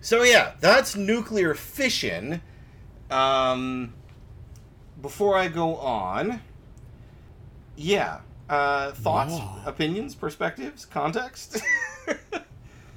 So 0.01 0.23
yeah, 0.23 0.53
that's 0.59 0.95
nuclear 0.95 1.53
fission. 1.53 2.41
Um. 3.11 3.93
Before 5.01 5.37
I 5.37 5.47
go 5.47 5.75
on, 5.77 6.41
yeah. 7.75 8.19
Uh, 8.49 8.91
thoughts, 8.93 9.33
Wow. 9.33 9.61
opinions, 9.65 10.15
perspectives, 10.15 10.85
context. 10.85 11.61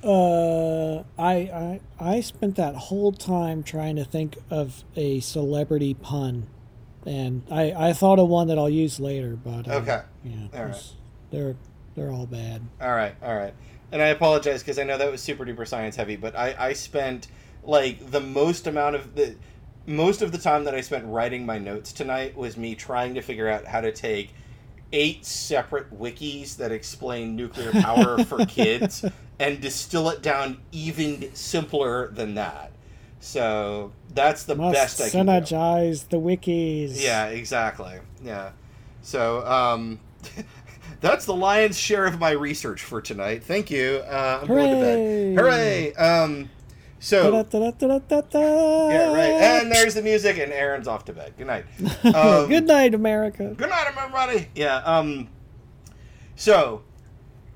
Uh, 0.02 1.00
I, 1.18 1.34
I 1.34 1.80
I 2.00 2.20
spent 2.22 2.56
that 2.56 2.74
whole 2.74 3.12
time 3.12 3.62
trying 3.62 3.96
to 3.96 4.04
think 4.04 4.38
of 4.48 4.82
a 4.96 5.20
celebrity 5.20 5.92
pun, 5.92 6.46
and 7.06 7.42
I, 7.50 7.72
I 7.88 7.92
thought 7.92 8.18
of 8.18 8.28
one 8.28 8.48
that 8.48 8.58
I'll 8.58 8.70
use 8.70 9.00
later. 9.00 9.36
But 9.36 9.68
uh, 9.68 9.72
Okay. 9.72 10.00
yeah, 10.24 10.36
All 10.54 10.64
right. 10.66 10.92
they're 11.30 11.56
they're 11.94 12.10
all 12.10 12.26
bad. 12.26 12.62
All 12.80 12.94
right, 12.94 13.14
all 13.22 13.36
right. 13.36 13.54
And 13.92 14.00
I 14.00 14.08
apologize 14.08 14.62
because 14.62 14.78
I 14.78 14.84
know 14.84 14.96
that 14.98 15.10
was 15.10 15.20
super 15.20 15.44
duper 15.44 15.66
science 15.66 15.96
heavy, 15.96 16.16
but 16.16 16.36
I, 16.36 16.54
I 16.58 16.72
spent 16.72 17.28
like 17.64 18.10
the 18.10 18.20
most 18.20 18.66
amount 18.66 18.96
of 18.96 19.14
the 19.16 19.34
most 19.86 20.22
of 20.22 20.30
the 20.30 20.38
time 20.38 20.64
that 20.64 20.74
I 20.74 20.80
spent 20.82 21.04
writing 21.06 21.44
my 21.44 21.58
notes 21.58 21.92
tonight 21.92 22.36
was 22.36 22.56
me 22.56 22.74
trying 22.74 23.14
to 23.14 23.22
figure 23.22 23.48
out 23.48 23.66
how 23.66 23.80
to 23.80 23.90
take 23.90 24.32
eight 24.92 25.24
separate 25.24 25.92
wikis 25.98 26.56
that 26.56 26.70
explain 26.72 27.34
nuclear 27.36 27.72
power 27.72 28.18
for 28.18 28.44
kids 28.46 29.04
and 29.38 29.60
distill 29.60 30.08
it 30.10 30.22
down 30.22 30.58
even 30.72 31.34
simpler 31.34 32.08
than 32.12 32.34
that. 32.34 32.72
So 33.20 33.92
that's 34.14 34.44
the 34.44 34.54
Must 34.56 34.74
best 34.74 35.00
I 35.00 35.10
can 35.10 35.26
do. 35.26 35.32
synergize 35.32 36.08
the 36.08 36.16
wikis. 36.18 37.02
Yeah, 37.02 37.26
exactly. 37.26 37.98
Yeah. 38.24 38.52
So, 39.02 39.46
um, 39.46 40.00
that's 41.00 41.26
the 41.26 41.34
lion's 41.34 41.78
share 41.78 42.06
of 42.06 42.18
my 42.18 42.30
research 42.32 42.82
for 42.82 43.00
tonight. 43.00 43.44
Thank 43.44 43.70
you. 43.70 44.02
Uh, 44.06 44.38
I'm 44.42 44.48
going 44.48 44.74
to 44.74 44.80
bed. 44.80 45.38
Hooray! 45.38 45.94
Um, 45.94 46.50
so, 46.98 47.30
yeah, 47.30 49.12
right. 49.12 49.30
And 49.62 49.72
there's 49.72 49.94
the 49.94 50.02
music, 50.02 50.38
and 50.38 50.52
Aaron's 50.52 50.86
off 50.88 51.04
to 51.06 51.12
bed. 51.14 51.34
Good 51.38 51.46
night. 51.46 51.64
Um, 52.14 52.48
Good 52.48 52.66
night, 52.66 52.94
America. 52.94 53.54
Good 53.56 53.70
night, 53.70 53.86
everybody. 53.96 54.48
Yeah. 54.54 54.76
Um. 54.78 55.28
So, 56.36 56.82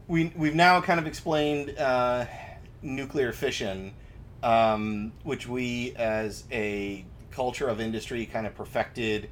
we 0.08 0.32
we've 0.36 0.54
now 0.54 0.80
kind 0.80 0.98
of 1.00 1.06
explained 1.06 1.76
uh, 1.78 2.24
nuclear 2.82 3.32
fission, 3.32 3.92
um, 4.44 5.12
which 5.24 5.48
we 5.48 5.94
as 5.96 6.44
a 6.52 7.04
culture 7.30 7.66
of 7.66 7.80
industry 7.80 8.26
kind 8.26 8.46
of 8.46 8.54
perfected 8.54 9.28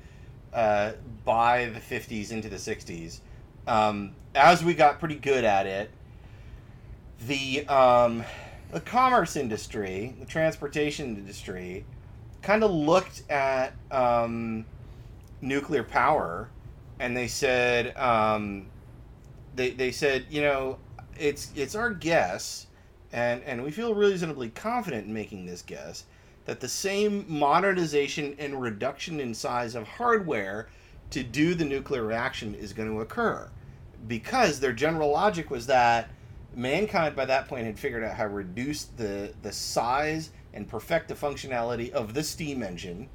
uh, 0.52 0.92
by 1.25 1.66
the 1.66 1.81
fifties 1.81 2.33
into 2.33 2.49
the 2.49 2.59
sixties. 2.59 3.21
Um, 3.66 4.14
as 4.35 4.64
we 4.64 4.75
got 4.75 4.99
pretty 4.99 5.14
good 5.14 5.45
at 5.45 5.66
it, 5.66 5.90
the 7.26 7.66
um, 7.69 8.25
the 8.73 8.81
commerce 8.81 9.37
industry, 9.37 10.16
the 10.19 10.26
transportation 10.26 11.16
industry, 11.16 11.85
kind 12.40 12.64
of 12.64 12.71
looked 12.71 13.31
at 13.31 13.75
um, 13.90 14.64
nuclear 15.42 15.85
power, 15.85 16.49
and 16.99 17.16
they 17.16 17.28
said, 17.28 17.97
um, 17.97 18.66
they 19.54 19.71
they 19.71 19.92
said, 19.92 20.25
you 20.31 20.40
know, 20.40 20.78
it's 21.19 21.52
it's 21.54 21.75
our 21.75 21.90
guess, 21.90 22.66
and 23.12 23.42
and 23.45 23.62
we 23.62 23.71
feel 23.71 23.95
reasonably 23.95 24.49
confident 24.49 25.07
in 25.07 25.12
making 25.12 25.47
this 25.47 25.62
guess 25.62 26.04
that 26.45 26.61
the 26.61 26.69
same 26.69 27.25
modernization 27.28 28.35
and 28.38 28.61
reduction 28.61 29.21
in 29.21 29.33
size 29.33 29.75
of 29.75 29.87
hardware 29.87 30.69
to 31.11 31.23
do 31.23 31.54
the 31.54 31.64
nuclear 31.64 32.04
reaction 32.04 32.54
is 32.54 32.73
going 32.73 32.88
to 32.88 33.00
occur, 33.00 33.49
because 34.09 34.59
their 34.59 34.73
general 34.73 35.11
logic 35.11 35.50
was 35.50 35.66
that 35.66 36.11
mankind 36.54 37.14
by 37.14 37.25
that 37.25 37.49
point 37.49 37.64
had 37.64 37.78
figured 37.78 38.02
out 38.02 38.14
how 38.14 38.25
to 38.25 38.28
reduce 38.28 38.85
the 38.85 39.33
the 39.42 39.52
size 39.52 40.31
and 40.52 40.69
perfect 40.69 41.09
the 41.09 41.14
functionality 41.14 41.90
of 41.92 42.12
the 42.12 42.23
steam 42.23 42.62
engine 42.62 43.09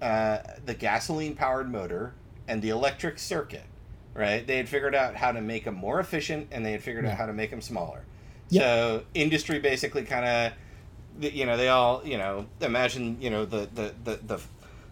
uh, 0.00 0.38
the 0.66 0.74
gasoline 0.74 1.34
powered 1.34 1.70
motor 1.70 2.14
and 2.46 2.62
the 2.62 2.68
electric 2.68 3.18
circuit 3.18 3.64
right? 4.14 4.46
They 4.46 4.56
had 4.56 4.68
figured 4.68 4.94
out 4.94 5.14
how 5.14 5.32
to 5.32 5.40
make 5.40 5.64
them 5.64 5.76
more 5.76 6.00
efficient 6.00 6.48
and 6.50 6.64
they 6.64 6.72
had 6.72 6.82
figured 6.82 7.06
out 7.06 7.16
how 7.16 7.26
to 7.26 7.32
make 7.32 7.50
them 7.50 7.60
smaller 7.60 8.02
Yep. 8.50 8.62
so 8.62 9.02
industry 9.14 9.58
basically 9.58 10.02
kind 10.02 10.24
of 10.26 10.52
you 11.32 11.46
know 11.46 11.56
they 11.56 11.68
all 11.68 12.02
you 12.04 12.18
know 12.18 12.46
imagine 12.60 13.20
you 13.20 13.30
know 13.30 13.44
the 13.44 13.68
the 13.74 13.94
the 14.04 14.16
the, 14.26 14.40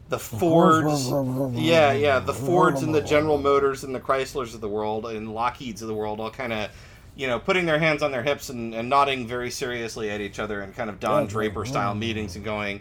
the 0.08 0.18
fords. 0.18 1.10
yeah 1.54 1.92
yeah 1.92 2.18
the 2.18 2.34
fords 2.34 2.82
and 2.82 2.94
the 2.94 3.00
general 3.02 3.38
motors 3.38 3.84
and 3.84 3.94
the 3.94 4.00
chryslers 4.00 4.54
of 4.54 4.60
the 4.60 4.68
world 4.68 5.06
and 5.06 5.28
lockheeds 5.28 5.82
of 5.82 5.88
the 5.88 5.94
world 5.94 6.20
all 6.20 6.30
kind 6.30 6.52
of 6.52 6.70
you 7.16 7.26
know 7.26 7.38
putting 7.38 7.66
their 7.66 7.78
hands 7.78 8.02
on 8.02 8.10
their 8.12 8.22
hips 8.22 8.48
and, 8.48 8.74
and 8.74 8.88
nodding 8.88 9.26
very 9.26 9.50
seriously 9.50 10.10
at 10.10 10.20
each 10.20 10.38
other 10.38 10.62
in 10.62 10.72
kind 10.72 10.88
of 10.90 11.00
don 11.00 11.26
draper 11.26 11.64
style 11.64 11.94
meetings 11.94 12.36
and 12.36 12.44
going 12.44 12.80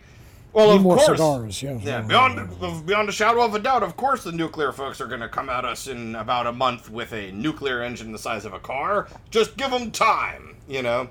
well 0.58 0.72
of 0.72 0.82
course 0.84 1.06
cigars. 1.06 1.62
Yeah. 1.64 1.80
yeah, 1.82 2.02
beyond 2.02 2.86
beyond 2.86 3.10
a 3.10 3.12
shadow 3.12 3.44
of 3.44 3.54
a 3.56 3.60
doubt, 3.60 3.84
of 3.84 3.96
course, 3.96 4.24
the 4.24 4.32
nuclear 4.32 4.72
folks 4.72 5.00
are 5.00 5.08
going 5.08 5.22
to 5.22 5.30
come 5.30 5.50
at 5.50 5.66
us 5.66 5.88
in 5.88 6.16
about 6.16 6.48
a 6.48 6.52
month 6.52 6.90
with 6.90 7.14
a 7.14 7.32
nuclear 7.32 7.82
engine 7.82 8.12
the 8.12 8.18
size 8.20 8.46
of 8.46 8.54
a 8.54 8.60
car. 8.60 9.08
Just 9.30 9.56
give 9.58 9.72
them 9.72 9.92
time, 9.92 10.56
you 10.68 10.82
know. 10.82 11.10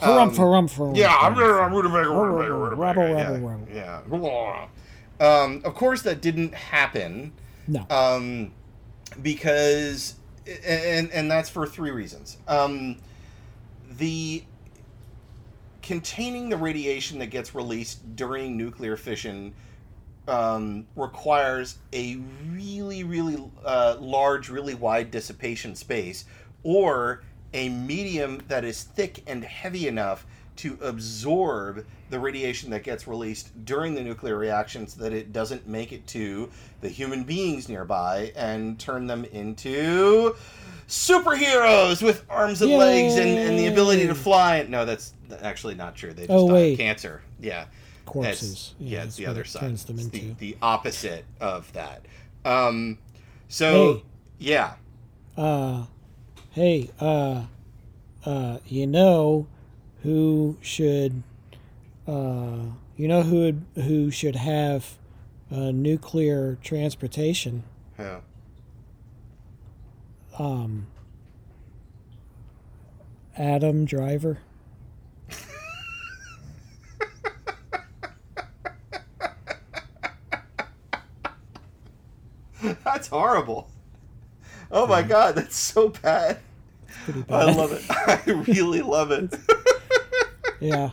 Harumph, 0.00 0.30
Um, 0.30 0.34
harumph, 0.36 0.74
harumph. 0.76 0.96
Yeah, 0.96 1.14
I'm 1.14 1.34
gonna, 1.34 1.52
I'm 1.58 1.72
gonna 1.72 1.88
make 1.90 2.06
a 2.06 2.10
Rabble, 2.10 3.02
rabble, 3.02 3.38
rabble. 3.40 3.68
yeah, 3.70 4.00
yeah. 4.10 4.66
Um, 5.20 5.60
of 5.64 5.74
course, 5.74 6.00
that 6.02 6.22
didn't 6.22 6.54
happen 6.54 7.32
No. 7.68 7.84
um, 7.90 8.52
because, 9.20 10.14
and 10.66 11.10
and 11.10 11.30
that's 11.30 11.50
for 11.50 11.66
three 11.66 11.90
reasons. 11.90 12.38
Um, 12.48 12.96
the 13.90 14.44
containing 15.82 16.48
the 16.48 16.56
radiation 16.56 17.18
that 17.18 17.26
gets 17.26 17.54
released 17.54 18.16
during 18.16 18.56
nuclear 18.56 18.96
fission 18.96 19.54
um, 20.28 20.86
requires 20.96 21.78
a 21.92 22.18
really, 22.52 23.04
really 23.04 23.50
uh, 23.64 23.96
large, 23.98 24.48
really 24.48 24.74
wide 24.74 25.10
dissipation 25.10 25.74
space, 25.74 26.24
or 26.62 27.22
a 27.52 27.68
medium 27.68 28.40
that 28.48 28.64
is 28.64 28.82
thick 28.82 29.22
and 29.26 29.44
heavy 29.44 29.88
enough 29.88 30.26
to 30.56 30.78
absorb 30.82 31.86
the 32.10 32.20
radiation 32.20 32.70
that 32.70 32.82
gets 32.82 33.06
released 33.06 33.64
during 33.64 33.94
the 33.94 34.02
nuclear 34.02 34.36
reaction 34.36 34.86
so 34.86 35.02
that 35.02 35.12
it 35.12 35.32
doesn't 35.32 35.66
make 35.66 35.92
it 35.92 36.06
to 36.06 36.50
the 36.80 36.88
human 36.88 37.24
beings 37.24 37.68
nearby 37.68 38.32
and 38.36 38.78
turn 38.78 39.06
them 39.06 39.24
into 39.26 40.34
superheroes 40.90 42.02
with 42.02 42.24
arms 42.28 42.60
and 42.62 42.72
legs 42.72 43.14
and, 43.16 43.38
and 43.38 43.58
the 43.58 43.66
ability 43.68 44.06
to 44.08 44.14
fly. 44.14 44.64
No, 44.68 44.84
that's 44.84 45.14
actually 45.42 45.74
not 45.76 45.94
true. 45.94 46.12
They 46.12 46.22
just 46.26 46.30
Oh, 46.32 46.48
die 46.48 46.52
of 46.52 46.62
wait. 46.62 46.76
cancer. 46.78 47.22
Yeah. 47.40 47.66
Corpses. 48.06 48.42
It's, 48.52 48.74
yeah, 48.80 49.04
it's 49.04 49.16
the 49.16 49.26
other 49.26 49.42
it 49.42 49.46
side. 49.46 49.60
Turns 49.60 49.84
them 49.84 49.96
It's 49.96 50.04
into. 50.06 50.18
the, 50.18 50.32
the 50.52 50.56
opposite 50.60 51.24
of 51.40 51.72
that. 51.74 52.04
Um, 52.44 52.98
so, 53.48 53.94
Hey. 53.94 54.02
yeah. 54.38 54.72
uh, 55.36 55.84
hey, 56.50 56.90
uh, 57.00 57.44
uh, 58.24 58.58
you 58.66 58.86
know 58.88 59.46
who 60.02 60.56
should, 60.60 61.22
uh, 62.08 62.56
you 62.96 63.06
know 63.06 63.22
who 63.22 63.36
would, 63.40 63.64
who 63.76 64.10
should 64.10 64.34
have 64.36 64.96
uh, 65.52 65.70
nuclear 65.70 66.58
transportation? 66.62 67.62
yeah 67.98 68.20
um, 70.40 70.86
Adam 73.36 73.84
Driver. 73.84 74.38
that's 82.84 83.08
horrible. 83.08 83.68
Oh 84.70 84.86
my 84.86 85.02
god, 85.02 85.34
that's 85.34 85.56
so 85.56 85.88
bad. 85.88 86.38
bad. 87.06 87.24
I 87.28 87.52
love 87.52 87.72
it. 87.72 87.82
I 87.90 88.22
really 88.48 88.82
love 88.82 89.10
it. 89.10 89.34
yeah. 90.60 90.90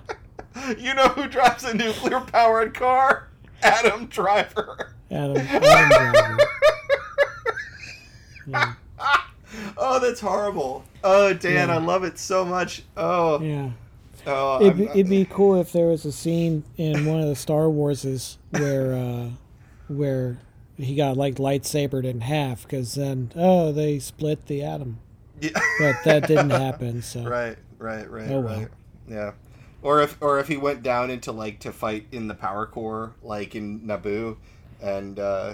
You 0.77 0.93
know 0.93 1.07
who 1.09 1.27
drives 1.27 1.63
a 1.63 1.73
nuclear 1.73 2.19
powered 2.19 2.73
car? 2.73 3.29
Adam 3.61 4.07
Driver. 4.07 4.93
Adam, 5.09 5.37
Adam 5.37 5.89
Driver. 5.89 6.37
yeah. 8.47 8.73
Oh, 9.77 9.99
that's 9.99 10.19
horrible. 10.19 10.83
Oh, 11.03 11.33
Dan, 11.33 11.69
Yeah. 11.69 11.75
I 11.75 11.79
love 11.79 12.03
it 12.03 12.17
so 12.17 12.43
much. 12.45 12.83
Oh, 12.95 13.39
yeah. 13.41 13.69
oh 14.25 14.61
It'd, 14.61 14.77
be- 14.77 14.87
it'd 14.89 15.09
be 15.09 15.25
cool 15.25 15.59
if 15.59 15.71
there 15.71 15.85
was 15.87 16.05
a 16.05 16.11
scene 16.11 16.63
in 16.77 17.05
one 17.05 17.19
of 17.21 17.27
the 17.27 17.35
Star 17.35 17.63
Warses 17.65 18.37
where 18.51 18.93
uh, 18.93 19.29
where 19.87 20.39
he 20.77 20.95
got 20.95 21.17
like 21.17 21.35
lightsabered 21.35 22.03
in 22.05 22.21
half 22.21 22.63
because 22.63 22.95
then 22.95 23.31
oh 23.35 23.71
they 23.71 23.99
split 23.99 24.45
the 24.47 24.63
atom, 24.63 24.99
Yeah. 25.41 25.51
but 25.79 25.95
that 26.05 26.27
didn't 26.27 26.49
happen. 26.67 27.01
So 27.01 27.23
Right, 27.23 27.57
right, 27.77 28.09
right, 28.09 28.29
Oh, 28.31 28.41
well. 28.41 28.59
right. 28.59 28.67
Yeah. 29.07 29.31
Or 29.83 30.01
if 30.01 30.17
or 30.21 30.39
if 30.39 30.47
he 30.47 30.57
went 30.57 30.83
down 30.83 31.09
into 31.11 31.31
like 31.31 31.59
to 31.59 31.71
fight 31.71 32.07
in 32.11 32.27
the 32.27 32.33
power 32.35 32.65
core, 32.65 33.13
like 33.23 33.55
in 33.55 33.81
Naboo, 33.81 34.37
and 34.81 35.19
uh, 35.19 35.53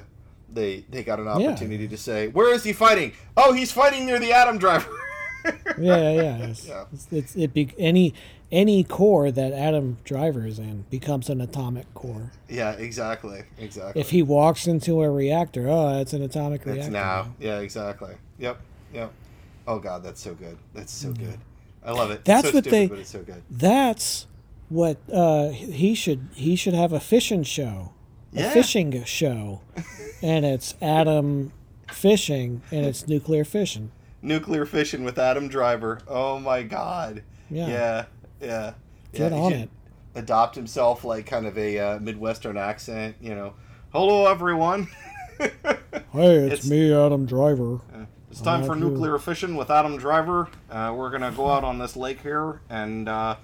they 0.54 0.86
they 0.90 1.04
got 1.04 1.20
an 1.20 1.26
Yeah. 1.26 1.32
opportunity 1.50 1.88
to 1.88 1.98
say, 1.98 2.28
"Where 2.28 2.54
is 2.54 2.64
he 2.64 2.74
fighting? 2.74 3.14
Oh, 3.36 3.54
he's 3.54 3.72
fighting 3.72 4.06
near 4.06 4.20
the 4.20 4.32
atom 4.34 4.58
driver." 4.58 4.90
yeah, 5.78 6.12
yeah, 6.12 6.38
it's, 6.38 6.68
Yeah. 6.68 6.86
It's, 6.94 7.08
it's 7.12 7.36
it 7.36 7.54
be, 7.54 7.74
any 7.78 8.14
any 8.52 8.84
core 8.84 9.32
that 9.32 9.52
Adam 9.52 9.98
Driver 10.04 10.46
is 10.46 10.60
in 10.60 10.86
becomes 10.90 11.28
an 11.30 11.42
atomic 11.42 11.92
core. 11.96 12.32
yeah, 12.48 12.72
exactly, 12.74 13.44
exactly. 13.58 14.00
If 14.00 14.12
he 14.12 14.22
walks 14.22 14.68
into 14.68 15.02
a 15.02 15.10
reactor, 15.10 15.68
oh, 15.70 16.00
it's 16.00 16.14
an 16.14 16.22
atomic 16.22 16.62
it's 16.62 16.68
reactor. 16.68 16.92
now, 16.92 17.34
yeah, 17.40 17.60
exactly. 17.60 18.14
Yep, 18.40 18.58
yep. 18.94 19.12
Oh 19.68 19.80
God, 19.80 20.04
that's 20.04 20.22
so 20.22 20.34
good. 20.36 20.58
That's 20.74 20.94
so 20.94 21.12
good. 21.14 21.40
I 21.86 21.92
love 21.92 22.12
it. 22.12 22.24
That's 22.24 22.48
so 22.50 22.54
what 22.54 22.64
stupid, 22.64 22.72
they- 22.72 22.88
But 22.88 23.00
it's 23.00 23.10
so 23.10 23.24
good. 23.24 23.42
That's 23.50 24.28
what 24.70 24.98
uh, 25.12 25.50
he 25.50 25.94
should 25.96 26.28
he 26.36 26.56
should 26.56 26.74
have 26.74 26.94
a 26.94 27.00
fishing 27.00 27.44
show, 27.44 27.92
Yeah. 28.34 28.52
fishing 28.52 29.04
show, 29.04 29.62
and 30.22 30.46
it's 30.46 30.76
Adam 30.82 31.52
fishing 31.92 32.62
and 32.72 32.86
it's 32.86 33.08
nuclear 33.08 33.44
fishing. 33.46 33.92
Nuclear 34.22 34.66
fission 34.66 35.04
with 35.04 35.18
Adam 35.20 35.48
Driver. 35.48 36.00
Oh 36.08 36.40
my 36.40 36.64
God. 36.64 37.24
Yeah, 37.50 37.68
Yeah, 37.68 38.06
yeah. 38.42 38.74
get 39.12 39.32
yeah, 39.32 39.38
he 39.38 39.44
on 39.44 39.54
it. 39.54 39.70
Adopt 40.16 40.56
himself 40.56 41.04
like 41.04 41.26
kind 41.26 41.46
of 41.46 41.58
a 41.58 41.78
uh, 41.78 42.00
midwestern 42.00 42.58
accent. 42.58 43.16
You 43.22 43.36
know, 43.36 43.54
hello 43.92 44.28
everyone. 44.28 44.88
Hey, 46.12 46.36
it's, 46.36 46.54
it's- 46.54 46.70
me, 46.70 46.94
Adam 46.94 47.26
Driver. 47.26 47.80
It's 48.30 48.40
time 48.42 48.64
for 48.64 48.76
nuclear 48.76 49.18
fishing 49.20 49.56
with 49.56 49.70
Adam 49.72 49.98
Driver. 49.98 50.48
Uh, 50.70 50.94
we're 50.96 51.10
gonna 51.12 51.32
go 51.32 51.50
out 51.50 51.64
on 51.64 51.78
this 51.80 51.96
lake 51.96 52.22
here, 52.22 52.62
and 52.70 53.08
uh, 53.10 53.36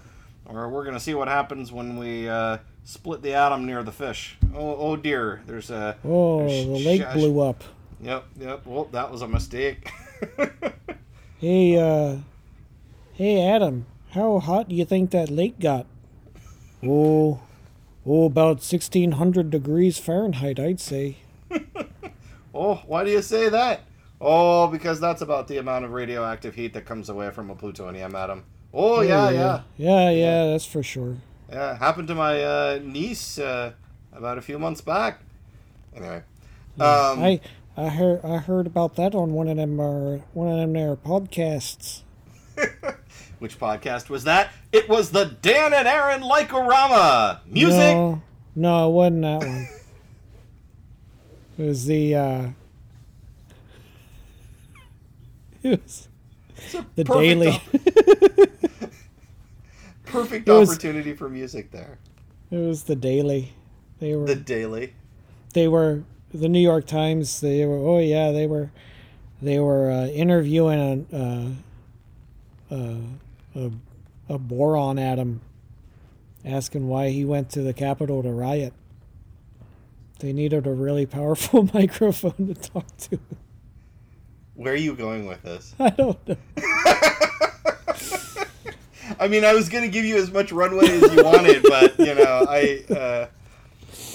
or 0.46 0.70
we're 0.70 0.84
gonna 0.86 1.00
see 1.00 1.14
what 1.16 1.28
happens 1.28 1.72
when 1.72 1.98
we 1.98 2.28
uh, 2.30 2.58
split 2.90 3.22
the 3.22 3.34
atom 3.34 3.66
near 3.66 3.84
the 3.84 3.92
fish. 3.92 4.38
Oh, 4.54 4.76
oh 4.76 4.96
dear, 4.96 5.42
there's 5.46 5.70
a. 5.70 5.96
Oh, 6.04 6.48
there's 6.48 6.66
the 6.66 6.90
lake 6.90 7.02
sh- 7.02 7.14
blew 7.14 7.40
up. 7.40 7.64
Yep, 8.02 8.26
yep. 8.40 8.66
Well, 8.66 8.86
that 8.86 9.12
was 9.12 9.22
a 9.22 9.28
mistake. 9.28 9.92
Hey, 11.40 11.78
uh, 11.78 12.18
hey, 13.14 13.42
Adam, 13.48 13.86
how 14.10 14.40
hot 14.40 14.68
do 14.68 14.76
you 14.76 14.84
think 14.84 15.12
that 15.12 15.30
lake 15.30 15.58
got? 15.58 15.86
Oh, 16.84 17.40
oh, 18.06 18.26
about 18.26 18.58
1600 18.58 19.50
degrees 19.50 19.98
Fahrenheit, 19.98 20.60
I'd 20.60 20.82
say. 20.82 21.20
oh, 22.54 22.82
why 22.86 23.06
do 23.06 23.12
you 23.12 23.22
say 23.22 23.48
that? 23.48 23.84
Oh, 24.20 24.68
because 24.68 25.00
that's 25.00 25.22
about 25.22 25.48
the 25.48 25.60
amount 25.60 25.86
of 25.86 25.92
radioactive 25.92 26.56
heat 26.56 26.74
that 26.74 26.86
comes 26.86 27.08
away 27.08 27.32
from 27.32 27.50
a 27.50 27.56
plutonium 27.56 28.14
atom. 28.16 28.44
Oh 28.74 29.00
yeah, 29.00 29.30
yeah, 29.30 29.62
Yeah, 29.78 30.10
yeah, 30.10 30.46
that's 30.48 30.66
for 30.66 30.84
sure. 30.84 31.20
Yeah. 31.52 31.78
Happened 31.78 32.08
to 32.10 32.16
my 32.16 32.44
uh, 32.44 32.80
niece 32.84 33.40
uh, 33.40 33.74
about 34.14 34.38
a 34.38 34.42
few 34.42 34.60
months 34.60 34.82
back. 34.82 35.22
Anyway, 35.96 36.24
um, 36.80 37.24
I 37.24 37.42
I 37.76 37.90
heard 37.90 38.24
I 38.24 38.38
heard 38.38 38.68
about 38.68 38.96
that 38.96 39.16
on 39.16 39.34
one 39.34 39.48
of 39.48 39.58
them 39.58 39.80
uh, 39.80 40.18
one 40.34 40.48
of 40.50 40.58
them 40.58 40.74
there 40.74 40.96
podcasts. 40.96 42.02
Which 43.40 43.58
podcast 43.58 44.10
was 44.10 44.26
that? 44.26 44.52
It 44.72 44.90
was 44.90 45.12
the 45.12 45.38
Dan 45.42 45.74
and 45.74 45.88
Aaron 45.88 46.22
Like-O-Rama 46.22 47.42
music. 47.48 47.96
No, 47.96 48.22
no, 48.54 48.90
it 48.90 48.92
wasn't 48.92 49.22
that 49.22 49.40
one. 49.40 49.68
It 51.58 51.64
was 51.64 51.86
the 51.86 52.16
uh 52.16 52.48
it 55.64 55.82
was 55.82 56.08
the 56.96 57.04
daily. 57.06 57.62
Perfect 60.12 60.48
was- 60.48 60.70
opportunity 60.70 61.14
for 61.14 61.30
music 61.30 61.72
there. 61.72 61.98
it 62.52 62.58
was 62.58 62.84
the 62.84 62.96
daily. 62.96 63.54
They 64.00 64.16
were 64.16 64.26
The 64.26 64.36
daily. 64.36 64.94
they 65.54 65.68
were 65.68 66.04
the 66.34 66.48
New 66.50 66.60
York 66.62 66.86
Times. 66.88 67.42
They 67.42 67.66
were 67.66 67.78
oh 67.78 68.00
yeah 68.00 68.32
they 68.32 68.48
were 68.48 68.72
they 69.42 69.60
were 69.60 69.90
uh, 69.92 70.08
interviewing 70.08 71.08
a, 71.12 71.16
uh, 72.72 72.76
uh, 72.76 72.96
a 73.56 73.72
a 74.30 74.38
boron 74.38 75.00
atom, 75.00 75.42
asking 76.46 76.88
why 76.88 77.10
he 77.10 77.26
went 77.26 77.50
to 77.52 77.62
the 77.62 77.74
Capitol 77.74 78.22
to 78.24 78.30
riot. 78.32 78.74
They 80.20 80.34
needed 80.34 80.68
a 80.68 80.72
really 80.74 81.06
powerful 81.06 81.64
microphone 81.74 82.48
to 82.48 82.54
talk 82.54 82.86
to. 83.10 83.20
Where 84.56 84.74
are 84.74 84.78
you 84.78 84.94
going 84.96 85.26
with 85.26 85.42
this? 85.44 85.74
I 85.80 85.90
don't 85.90 86.28
know. 86.28 86.36
I 89.20 89.28
mean, 89.28 89.46
I 89.46 89.54
was 89.54 89.70
going 89.70 89.84
to 89.84 89.90
give 89.90 90.04
you 90.06 90.18
as 90.18 90.32
much 90.32 90.52
runway 90.52 90.86
as 90.88 91.14
you 91.14 91.24
wanted, 91.24 91.64
but 91.64 91.98
you 92.00 92.16
know, 92.16 92.46
I, 92.50 92.84
uh, 92.94 93.28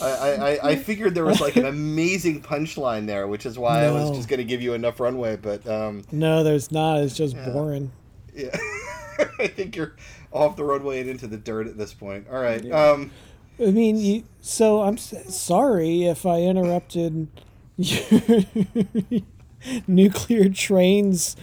I, 0.02 0.08
I, 0.08 0.68
I- 0.70 0.76
figured 0.76 1.14
there 1.14 1.24
was 1.24 1.40
like 1.40 1.56
an 1.56 1.64
amazing 1.66 2.42
punchline 2.42 3.06
there, 3.06 3.26
which 3.26 3.46
is 3.46 3.58
why 3.58 3.84
I 3.84 3.90
was 3.90 4.10
just 4.16 4.28
going 4.28 4.38
to 4.38 4.44
give 4.44 4.60
you 4.62 4.74
enough 4.74 5.00
runway. 5.00 5.36
But 5.36 5.66
um, 5.66 6.02
No, 6.12 6.42
there's 6.44 6.70
not. 6.70 6.98
It's 7.00 7.16
just 7.16 7.34
Yeah. 7.36 7.48
boring. 7.50 7.90
yeah, 8.34 8.56
I 9.38 9.46
think 9.46 9.76
you're 9.76 9.94
off 10.32 10.56
the 10.56 10.64
runway 10.64 11.00
and 11.00 11.08
into 11.10 11.26
the 11.26 11.36
dirt 11.38 11.66
at 11.68 11.78
this 11.78 11.94
point. 11.94 12.26
All 12.30 12.40
right. 12.42 12.62
Yeah. 12.62 12.90
Um, 12.90 13.10
I 13.60 13.70
mean, 13.70 13.96
you, 13.98 14.24
so 14.40 14.82
I'm 14.82 14.98
sorry 14.98 16.04
if 16.04 16.26
I 16.26 16.40
interrupted 16.40 17.28
nuclear 19.86 20.48
trains, 20.48 21.36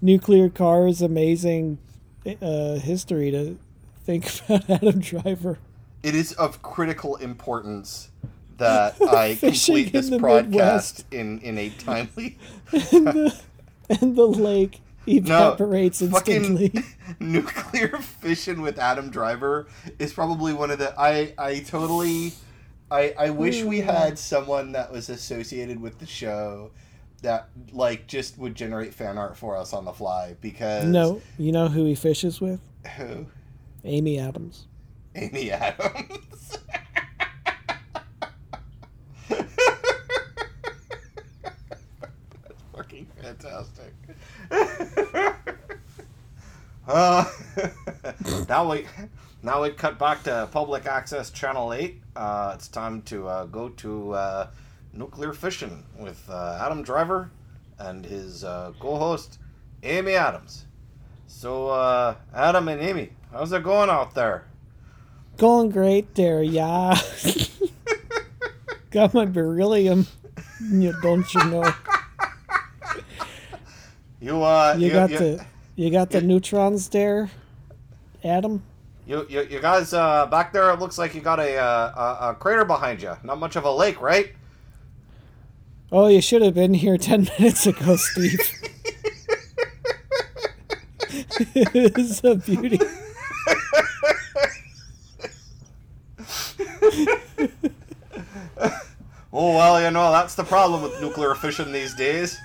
nuclear 0.00 0.48
cars, 0.48 1.02
amazing 1.02 1.78
uh, 2.26 2.74
history 2.76 3.30
to 3.30 3.58
think 4.04 4.28
about 4.48 4.70
Adam 4.70 5.00
Driver. 5.00 5.58
it 6.02 6.14
is 6.14 6.32
of 6.34 6.62
critical 6.62 7.16
importance 7.16 8.10
that 8.58 9.00
I 9.02 9.36
complete 9.36 9.92
this 9.92 10.10
broadcast 10.10 11.04
in, 11.10 11.38
in 11.40 11.58
a 11.58 11.70
timely. 11.70 12.38
and, 12.92 13.06
the, 13.06 13.40
and 13.88 14.16
the 14.16 14.26
lake 14.26 14.80
evaporates 15.06 16.02
fucking 16.02 16.58
instantly. 16.58 16.84
nuclear 17.18 17.96
fission 17.98 18.60
with 18.60 18.78
Adam 18.78 19.10
Driver 19.10 19.66
is 19.98 20.12
probably 20.12 20.52
one 20.52 20.70
of 20.70 20.78
the 20.78 20.92
I 20.98 21.32
I 21.38 21.60
totally 21.60 22.34
I 22.90 23.14
I 23.18 23.30
wish 23.30 23.62
we 23.62 23.80
had 23.80 24.18
someone 24.18 24.72
that 24.72 24.92
was 24.92 25.08
associated 25.08 25.80
with 25.80 25.98
the 25.98 26.06
show 26.06 26.70
that 27.22 27.48
like 27.72 28.06
just 28.06 28.38
would 28.38 28.54
generate 28.54 28.94
fan 28.94 29.18
art 29.18 29.36
for 29.36 29.56
us 29.56 29.72
on 29.72 29.84
the 29.84 29.92
fly 29.92 30.36
because 30.40 30.84
no, 30.84 31.20
you 31.38 31.52
know 31.52 31.68
who 31.68 31.84
he 31.84 31.94
fishes 31.94 32.40
with? 32.40 32.60
who 32.96 33.26
Amy 33.84 34.18
Adams. 34.18 34.66
Amy 35.14 35.50
Adams. 35.50 36.58
That's 42.42 42.62
fucking 42.74 43.06
fantastic. 43.20 43.92
uh, 46.88 47.24
now 48.48 48.70
we 48.70 48.86
now 49.42 49.62
we 49.62 49.70
cut 49.70 49.98
back 49.98 50.22
to 50.24 50.48
public 50.52 50.86
access 50.86 51.30
channel 51.30 51.72
8 51.72 52.00
uh, 52.16 52.52
it's 52.54 52.68
time 52.68 53.02
to 53.02 53.28
uh, 53.28 53.44
go 53.46 53.68
to 53.70 54.12
uh, 54.12 54.46
nuclear 54.92 55.32
fission 55.32 55.84
with 55.98 56.28
uh, 56.28 56.58
adam 56.60 56.82
driver 56.82 57.30
and 57.78 58.04
his 58.04 58.44
uh, 58.44 58.72
co-host 58.80 59.38
amy 59.82 60.14
adams 60.14 60.64
so 61.26 61.68
uh, 61.68 62.14
adam 62.34 62.68
and 62.68 62.80
amy 62.80 63.10
how's 63.32 63.52
it 63.52 63.62
going 63.62 63.90
out 63.90 64.14
there 64.14 64.44
Going 65.38 65.70
great 65.70 66.16
there, 66.16 66.42
yeah. 66.42 66.98
Got 68.90 69.14
my 69.14 69.24
beryllium. 69.24 70.08
You, 70.60 70.92
don't 71.00 71.32
you 71.32 71.44
know? 71.44 71.62
you 74.20 74.42
uh 74.42 74.74
You 74.76 74.90
got 74.90 75.10
the 75.10 75.46
you 75.76 75.92
got 75.92 76.10
the 76.10 76.22
neutrons 76.22 76.88
there, 76.88 77.30
Adam. 78.24 78.64
You, 79.06 79.26
you, 79.30 79.42
you 79.42 79.60
guys 79.60 79.94
uh, 79.94 80.26
back 80.26 80.52
there, 80.52 80.72
it 80.72 80.80
looks 80.80 80.98
like 80.98 81.14
you 81.14 81.20
got 81.20 81.38
a, 81.38 81.56
uh, 81.56 82.18
a, 82.20 82.30
a 82.30 82.34
crater 82.34 82.64
behind 82.64 83.00
you. 83.00 83.16
Not 83.22 83.38
much 83.38 83.54
of 83.54 83.62
a 83.62 83.70
lake, 83.72 84.00
right? 84.02 84.32
Oh, 85.90 86.08
you 86.08 86.20
should 86.20 86.42
have 86.42 86.54
been 86.54 86.74
here 86.74 86.98
10 86.98 87.28
minutes 87.38 87.66
ago, 87.66 87.96
Steve. 87.96 88.40
it's 91.54 92.22
a 92.24 92.34
beauty. 92.34 92.78
Oh 99.30 99.54
well, 99.56 99.80
you 99.80 99.90
know 99.90 100.10
that's 100.10 100.34
the 100.34 100.42
problem 100.42 100.82
with 100.82 101.00
nuclear 101.00 101.34
fission 101.34 101.70
these 101.70 101.94
days. 101.94 102.38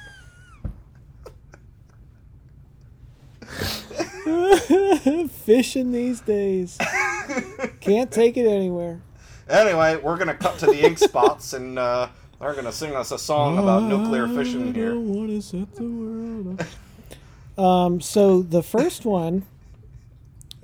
Fishing 5.45 5.91
these 5.91 6.19
days. 6.21 6.77
Can't 7.79 8.12
take 8.12 8.38
it 8.38 8.45
anywhere. 8.45 9.01
Anyway, 9.49 9.95
we're 9.95 10.17
gonna 10.17 10.36
cut 10.36 10.60
to 10.60 10.65
the 10.67 10.86
ink 10.86 10.97
spots, 10.99 11.53
and 11.53 11.79
uh, 11.79 12.10
they're 12.43 12.53
gonna 12.53 12.71
sing 12.71 12.95
us 12.95 13.12
a 13.12 13.17
song 13.17 13.58
about 13.58 13.84
nuclear 13.84 14.27
fission 14.27 14.73
here. 14.73 14.91
don't 14.91 15.75
the 15.75 15.84
world 15.84 16.65
um, 17.58 18.01
so 18.01 18.41
the 18.41 18.63
first 18.63 19.06
one, 19.06 19.45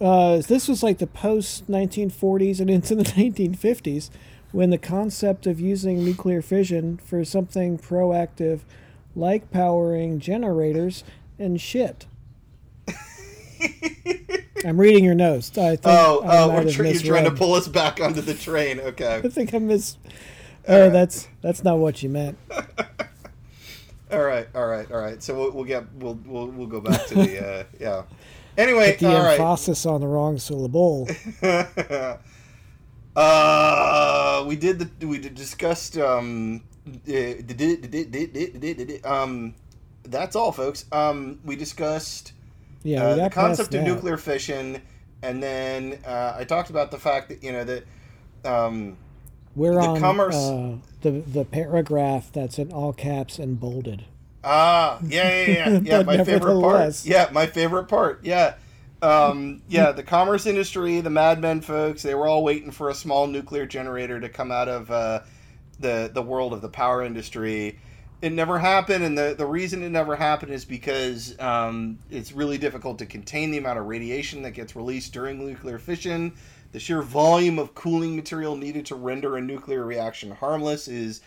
uh, 0.01 0.37
this 0.37 0.67
was 0.67 0.81
like 0.81 0.97
the 0.97 1.07
post 1.07 1.69
1940s 1.69 2.59
and 2.59 2.69
into 2.69 2.95
the 2.95 3.03
1950s, 3.19 4.09
when 4.51 4.71
the 4.71 4.77
concept 4.77 5.45
of 5.45 5.59
using 5.59 6.03
nuclear 6.03 6.41
fission 6.41 6.97
for 6.97 7.23
something 7.23 7.77
proactive, 7.77 8.61
like 9.15 9.51
powering 9.51 10.19
generators, 10.19 11.03
and 11.37 11.61
shit. 11.61 12.07
I'm 14.65 14.79
reading 14.79 15.03
your 15.03 15.15
notes. 15.15 15.55
I 15.57 15.75
think 15.75 15.81
Oh, 15.85 16.21
I 16.23 16.39
oh, 16.39 16.47
might 16.47 16.65
we're 16.65 16.71
tr- 16.71 16.85
you're 16.85 17.01
trying 17.01 17.25
to 17.25 17.31
pull 17.31 17.53
us 17.53 17.67
back 17.67 18.01
onto 18.01 18.21
the 18.21 18.33
train. 18.33 18.79
Okay. 18.79 19.21
I 19.23 19.29
think 19.29 19.53
I 19.53 19.59
miss. 19.59 19.97
Oh, 20.67 20.89
that's 20.89 21.27
that's 21.41 21.63
not 21.63 21.77
what 21.79 22.03
you 22.03 22.09
meant. 22.09 22.37
All 24.11 24.23
right, 24.23 24.47
all 24.55 24.65
right, 24.65 24.89
all 24.91 24.99
right. 24.99 25.21
So 25.21 25.35
we'll, 25.35 25.51
we'll 25.51 25.63
get 25.65 25.83
we'll, 25.95 26.19
we'll 26.25 26.47
we'll 26.47 26.67
go 26.67 26.81
back 26.81 27.05
to 27.07 27.13
the 27.15 27.47
uh, 27.47 27.63
yeah. 27.79 28.03
Anyway, 28.57 28.91
Put 28.91 28.99
The 29.01 29.05
all 29.15 29.23
right. 29.23 29.39
emphasis 29.39 29.85
on 29.85 30.01
the 30.01 30.07
wrong 30.07 30.37
syllable. 30.37 31.07
uh, 33.15 34.43
we 34.47 34.55
did 34.55 34.79
the 34.79 35.07
we 35.07 35.17
did 35.19 35.35
discussed 35.35 35.97
um 35.97 36.63
uh, 37.07 37.33
um 39.09 39.53
that's 40.03 40.35
all, 40.35 40.51
folks. 40.51 40.85
Um, 40.91 41.39
we 41.45 41.55
discussed 41.55 42.33
Yeah, 42.83 43.03
uh, 43.03 43.15
the 43.15 43.29
concept 43.29 43.73
of 43.75 43.81
that. 43.81 43.87
nuclear 43.87 44.17
fission, 44.17 44.81
and 45.21 45.41
then 45.43 45.99
uh, 46.05 46.33
I 46.37 46.45
talked 46.45 46.69
about 46.71 46.89
the 46.89 46.97
fact 46.97 47.29
that 47.29 47.43
you 47.43 47.51
know 47.51 47.63
that 47.63 47.83
um, 48.43 48.97
We're 49.55 49.73
the 49.73 49.79
on 49.81 49.99
commerce- 49.99 50.35
uh, 50.35 50.75
the 51.01 51.11
the 51.11 51.45
paragraph 51.45 52.31
that's 52.31 52.59
in 52.59 52.71
all 52.71 52.93
caps 52.93 53.39
and 53.39 53.59
bolded. 53.59 54.05
Ah, 54.43 54.99
yeah, 55.05 55.45
yeah, 55.45 55.69
yeah, 55.69 55.79
yeah. 55.83 56.03
My 56.03 56.23
favorite 56.23 56.61
part. 56.61 57.05
Yeah, 57.05 57.29
my 57.31 57.45
favorite 57.45 57.85
part. 57.85 58.23
Yeah, 58.23 58.55
um, 59.01 59.61
yeah. 59.67 59.91
The 59.91 60.03
commerce 60.03 60.45
industry, 60.45 61.01
the 61.01 61.09
Mad 61.09 61.41
Men 61.41 61.61
folks, 61.61 62.03
they 62.03 62.15
were 62.15 62.27
all 62.27 62.43
waiting 62.43 62.71
for 62.71 62.89
a 62.89 62.93
small 62.93 63.27
nuclear 63.27 63.65
generator 63.65 64.19
to 64.19 64.29
come 64.29 64.51
out 64.51 64.69
of 64.69 64.89
uh, 64.91 65.21
the 65.79 66.09
the 66.13 66.21
world 66.21 66.53
of 66.53 66.61
the 66.61 66.69
power 66.69 67.03
industry. 67.03 67.79
It 68.21 68.33
never 68.33 68.59
happened, 68.59 69.03
and 69.03 69.17
the 69.17 69.35
the 69.37 69.45
reason 69.45 69.81
it 69.83 69.89
never 69.89 70.15
happened 70.15 70.51
is 70.51 70.65
because 70.65 71.37
um, 71.39 71.99
it's 72.09 72.31
really 72.33 72.57
difficult 72.57 72.99
to 72.99 73.05
contain 73.05 73.51
the 73.51 73.57
amount 73.57 73.79
of 73.79 73.87
radiation 73.87 74.41
that 74.43 74.51
gets 74.51 74.75
released 74.75 75.13
during 75.13 75.45
nuclear 75.45 75.79
fission. 75.79 76.33
The 76.71 76.79
sheer 76.79 77.01
volume 77.01 77.57
of 77.57 77.73
cooling 77.73 78.15
material 78.15 78.55
needed 78.55 78.85
to 78.87 78.95
render 78.95 79.37
a 79.37 79.41
nuclear 79.41 79.83
reaction 79.83 80.31
harmless 80.31 80.87
is 80.87 81.21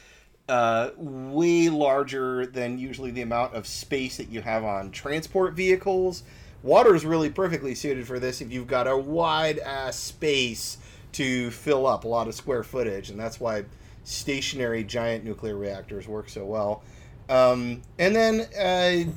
uh, 0.49 0.91
way 0.97 1.69
larger 1.69 2.47
than 2.47 2.79
usually 2.79 3.11
the 3.11 3.23
amount 3.23 3.55
of 3.55 3.67
space 3.67 4.17
that 4.19 4.29
you 4.29 4.41
have 4.43 4.65
on 4.65 4.91
transport 4.91 5.55
vehicles. 5.55 6.23
Water 6.63 6.95
is 6.95 7.05
really 7.05 7.29
perfectly 7.29 7.75
suited 7.75 8.07
for 8.07 8.21
this 8.21 8.41
if 8.41 8.53
you've 8.53 8.69
got 8.69 8.87
a 8.87 8.97
wide 8.97 9.59
ass 9.59 9.97
space 9.97 10.79
to 11.13 11.51
fill 11.51 11.87
up 11.87 12.05
a 12.05 12.09
lot 12.09 12.29
of 12.29 12.35
square 12.35 12.63
footage, 12.63 13.11
and 13.11 13.19
that's 13.19 13.41
why 13.41 13.65
stationary 14.05 14.85
giant 14.85 15.25
nuclear 15.25 15.57
reactors 15.57 16.07
work 16.07 16.29
so 16.29 16.45
well. 16.45 16.83
Um, 17.29 17.83
and 17.99 18.15
then, 18.15 18.41
uh, 18.59 19.11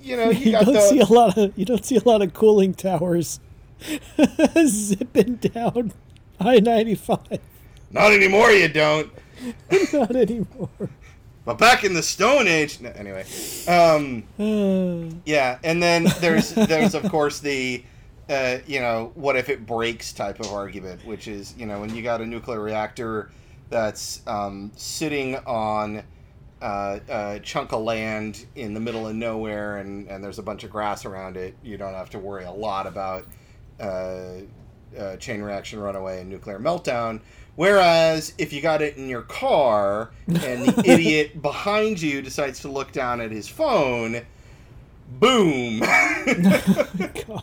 you 0.00 0.16
know, 0.16 0.30
you 0.30 0.46
You 0.46 0.52
got 0.52 0.64
don't 0.64 0.74
the 0.74 0.80
see 0.80 1.00
a 1.00 1.06
lot 1.06 1.36
of 1.36 1.58
you 1.58 1.64
don't 1.64 1.84
see 1.84 1.96
a 1.96 2.04
lot 2.04 2.22
of 2.22 2.32
cooling 2.34 2.74
towers 2.74 3.40
zipping 4.66 5.36
down 5.36 5.92
I 6.40 6.60
ninety 6.60 6.94
five. 6.94 7.40
not 7.90 8.12
anymore. 8.12 8.50
You 8.50 8.68
don't. 8.68 9.10
Not 9.92 10.14
anymore. 10.14 10.68
But 11.44 11.58
back 11.58 11.82
in 11.82 11.94
the 11.94 12.02
Stone 12.02 12.46
Age, 12.46 12.80
no, 12.80 12.90
anyway. 12.90 13.24
Um, 13.66 14.22
Yeah, 15.26 15.58
and 15.64 15.82
then 15.82 16.06
there's 16.20 16.50
there's 16.50 16.94
of 16.94 17.08
course 17.10 17.40
the 17.40 17.82
uh, 18.30 18.58
you 18.66 18.80
know 18.80 19.10
what 19.14 19.36
if 19.36 19.48
it 19.48 19.66
breaks 19.66 20.12
type 20.12 20.38
of 20.38 20.52
argument, 20.52 21.04
which 21.04 21.26
is 21.26 21.56
you 21.58 21.66
know 21.66 21.80
when 21.80 21.94
you 21.94 22.02
got 22.02 22.20
a 22.20 22.26
nuclear 22.26 22.60
reactor 22.60 23.30
that's 23.68 24.20
um, 24.28 24.70
sitting 24.76 25.36
on 25.38 26.02
uh, 26.60 27.00
a 27.08 27.40
chunk 27.40 27.72
of 27.72 27.82
land 27.82 28.46
in 28.54 28.74
the 28.74 28.80
middle 28.80 29.08
of 29.08 29.14
nowhere 29.16 29.78
and, 29.78 30.06
and 30.08 30.22
there's 30.22 30.38
a 30.38 30.42
bunch 30.42 30.62
of 30.62 30.70
grass 30.70 31.04
around 31.04 31.36
it, 31.36 31.56
you 31.62 31.76
don't 31.76 31.94
have 31.94 32.10
to 32.10 32.18
worry 32.18 32.44
a 32.44 32.52
lot 32.52 32.86
about 32.86 33.26
uh, 33.82 34.40
uh, 34.98 35.16
chain 35.16 35.42
reaction 35.42 35.80
runaway 35.80 36.20
and 36.20 36.30
nuclear 36.30 36.58
meltdown. 36.58 37.20
Whereas 37.54 38.32
if 38.38 38.52
you 38.52 38.62
got 38.62 38.80
it 38.80 38.96
in 38.96 39.08
your 39.08 39.22
car 39.22 40.10
and 40.26 40.66
the 40.66 40.82
idiot 40.90 41.42
behind 41.42 42.00
you 42.00 42.22
decides 42.22 42.60
to 42.60 42.68
look 42.68 42.92
down 42.92 43.20
at 43.20 43.30
his 43.30 43.46
phone, 43.48 44.22
boom. 45.18 45.82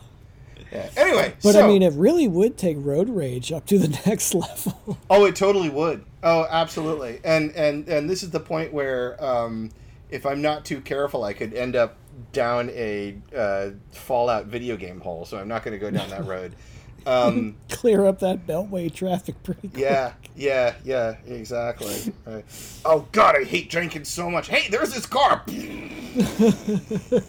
Yeah. 0.72 0.88
Anyway, 0.96 1.34
But 1.42 1.54
so, 1.54 1.64
I 1.64 1.66
mean, 1.66 1.82
it 1.82 1.92
really 1.94 2.28
would 2.28 2.56
take 2.56 2.76
road 2.78 3.08
rage 3.08 3.50
up 3.50 3.66
to 3.66 3.78
the 3.78 3.88
next 4.06 4.34
level. 4.34 4.98
oh, 5.10 5.24
it 5.24 5.34
totally 5.34 5.68
would. 5.68 6.04
Oh, 6.22 6.46
absolutely. 6.48 7.20
And 7.24 7.50
and 7.56 7.88
and 7.88 8.08
this 8.08 8.22
is 8.22 8.30
the 8.30 8.38
point 8.40 8.72
where, 8.72 9.22
um, 9.24 9.70
if 10.10 10.24
I'm 10.24 10.40
not 10.40 10.64
too 10.64 10.80
careful, 10.80 11.24
I 11.24 11.32
could 11.32 11.54
end 11.54 11.74
up 11.74 11.96
down 12.32 12.70
a 12.70 13.16
uh, 13.36 13.70
Fallout 13.92 14.46
video 14.46 14.76
game 14.76 15.00
hole. 15.00 15.24
So 15.24 15.38
I'm 15.38 15.48
not 15.48 15.62
going 15.64 15.72
to 15.72 15.78
go 15.78 15.90
down 15.90 16.10
that 16.10 16.24
road. 16.28 16.54
Um, 17.06 17.56
Clear 17.70 18.04
up 18.06 18.18
that 18.20 18.46
beltway 18.46 18.92
traffic 18.92 19.42
pretty 19.42 19.68
quick. 19.68 19.80
yeah, 19.80 20.12
yeah, 20.36 20.74
yeah, 20.84 21.16
exactly. 21.26 22.12
Right. 22.26 22.44
Oh 22.84 23.08
God, 23.12 23.36
I 23.36 23.44
hate 23.44 23.70
drinking 23.70 24.04
so 24.04 24.30
much. 24.30 24.48
Hey, 24.48 24.68
there's 24.68 24.92
this 24.92 25.06
car. 25.06 25.42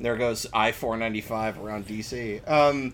there 0.00 0.16
goes 0.16 0.46
I 0.52 0.72
four 0.72 0.96
ninety 0.96 1.20
five 1.20 1.58
around 1.60 1.86
DC. 1.86 2.48
Um, 2.50 2.92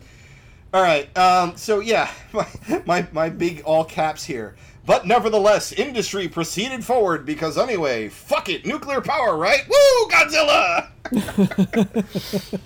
all 0.75 0.83
right. 0.83 1.16
Um, 1.16 1.57
so 1.57 1.81
yeah, 1.81 2.11
my, 2.33 2.47
my 2.85 3.07
my 3.12 3.29
big 3.31 3.62
all 3.62 3.85
caps 3.85 4.25
here. 4.25 4.57
But 4.87 5.07
nevertheless, 5.07 5.73
industry 5.73 6.29
proceeded 6.29 6.85
forward 6.85 7.25
because 7.25 7.57
anyway, 7.57 8.09
fuck 8.11 8.49
it, 8.51 8.66
nuclear 8.66 9.01
power, 9.01 9.37
right? 9.37 9.62
Woo, 9.68 10.09
Godzilla! 10.11 10.88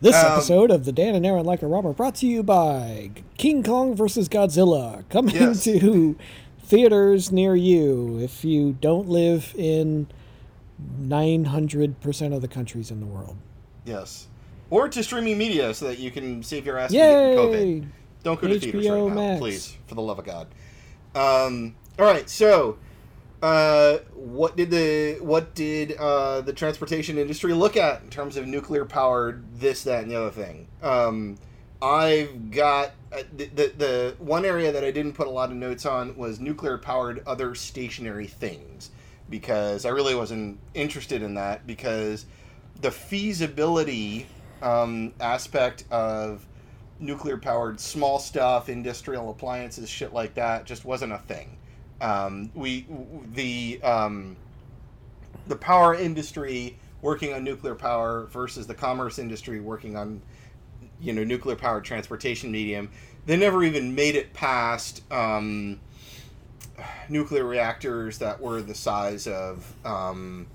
This 0.00 0.16
Um, 0.16 0.32
episode 0.32 0.70
of 0.70 0.84
the 0.84 0.92
Dan 0.92 1.14
and 1.14 1.24
Aaron 1.24 1.46
Like-O-Rama 1.46 1.94
brought 1.94 2.16
to 2.16 2.26
you 2.26 2.42
by 2.42 3.10
King 3.38 3.62
Kong 3.62 3.96
vs. 3.96 4.28
Godzilla 4.28 5.08
coming 5.08 5.34
Yes. 5.34 5.64
to 5.64 6.14
theaters 6.62 7.32
near 7.32 7.56
you 7.56 8.18
if 8.20 8.44
you 8.44 8.76
don't 8.82 9.08
live 9.08 9.54
in 9.56 10.08
900% 11.00 12.34
of 12.34 12.42
the 12.42 12.48
countries 12.48 12.90
in 12.90 13.00
the 13.00 13.06
world. 13.06 13.36
Yes. 13.86 14.26
Or 14.68 14.90
to 14.90 15.02
streaming 15.02 15.38
media 15.38 15.72
so 15.72 15.86
that 15.86 15.98
you 15.98 16.10
can 16.10 16.42
save 16.42 16.66
your 16.66 16.76
ass 16.76 16.90
from 16.90 16.98
getting 16.98 17.38
COVID. 17.38 17.86
Don't 18.24 18.40
go 18.40 18.48
to 18.48 18.58
theaters 18.58 18.84
HBO 18.84 19.06
right 19.06 19.14
now, 19.14 19.38
please, 19.38 19.76
for 19.86 19.94
the 19.94 20.02
love 20.02 20.18
of 20.18 20.24
God. 20.24 20.48
Um, 21.14 21.76
all 21.98 22.06
right, 22.06 22.28
so 22.28 22.78
uh, 23.42 23.98
what 24.14 24.56
did 24.56 24.70
the 24.70 25.18
what 25.20 25.54
did 25.54 25.92
uh, 25.92 26.40
the 26.40 26.52
transportation 26.52 27.18
industry 27.18 27.52
look 27.52 27.76
at 27.76 28.02
in 28.02 28.08
terms 28.08 28.36
of 28.36 28.46
nuclear 28.46 28.86
powered 28.86 29.44
this, 29.58 29.84
that, 29.84 30.02
and 30.02 30.10
the 30.10 30.16
other 30.16 30.30
thing? 30.30 30.66
Um, 30.82 31.36
I've 31.82 32.50
got 32.50 32.92
uh, 33.12 33.24
the, 33.36 33.44
the 33.44 33.72
the 33.76 34.16
one 34.18 34.46
area 34.46 34.72
that 34.72 34.82
I 34.82 34.90
didn't 34.90 35.12
put 35.12 35.26
a 35.26 35.30
lot 35.30 35.50
of 35.50 35.56
notes 35.56 35.84
on 35.84 36.16
was 36.16 36.40
nuclear 36.40 36.78
powered 36.78 37.22
other 37.26 37.54
stationary 37.54 38.26
things 38.26 38.90
because 39.28 39.84
I 39.84 39.90
really 39.90 40.14
wasn't 40.14 40.58
interested 40.72 41.20
in 41.20 41.34
that 41.34 41.66
because 41.66 42.24
the 42.80 42.90
feasibility 42.90 44.26
um, 44.62 45.12
aspect 45.20 45.84
of 45.90 46.46
nuclear 46.98 47.36
powered 47.36 47.80
small 47.80 48.18
stuff, 48.18 48.68
industrial 48.68 49.30
appliances, 49.30 49.88
shit 49.88 50.12
like 50.12 50.34
that, 50.34 50.64
just 50.64 50.84
wasn't 50.84 51.12
a 51.12 51.18
thing. 51.18 51.56
Um, 52.00 52.50
we 52.54 52.86
the 53.32 53.80
um, 53.82 54.36
the 55.46 55.56
power 55.56 55.94
industry 55.94 56.78
working 57.02 57.32
on 57.32 57.44
nuclear 57.44 57.74
power 57.74 58.26
versus 58.26 58.66
the 58.66 58.74
commerce 58.74 59.18
industry 59.18 59.60
working 59.60 59.96
on 59.96 60.22
you 61.00 61.12
know 61.12 61.24
nuclear 61.24 61.56
powered 61.56 61.84
transportation 61.84 62.50
medium. 62.50 62.90
They 63.26 63.36
never 63.36 63.62
even 63.64 63.94
made 63.94 64.16
it 64.16 64.32
past. 64.32 65.02
Um, 65.12 65.80
nuclear 67.08 67.44
reactors 67.44 68.18
that 68.18 68.40
were 68.40 68.60
the 68.62 68.74
size 68.74 69.26
of 69.26 69.72
um, 69.84 70.46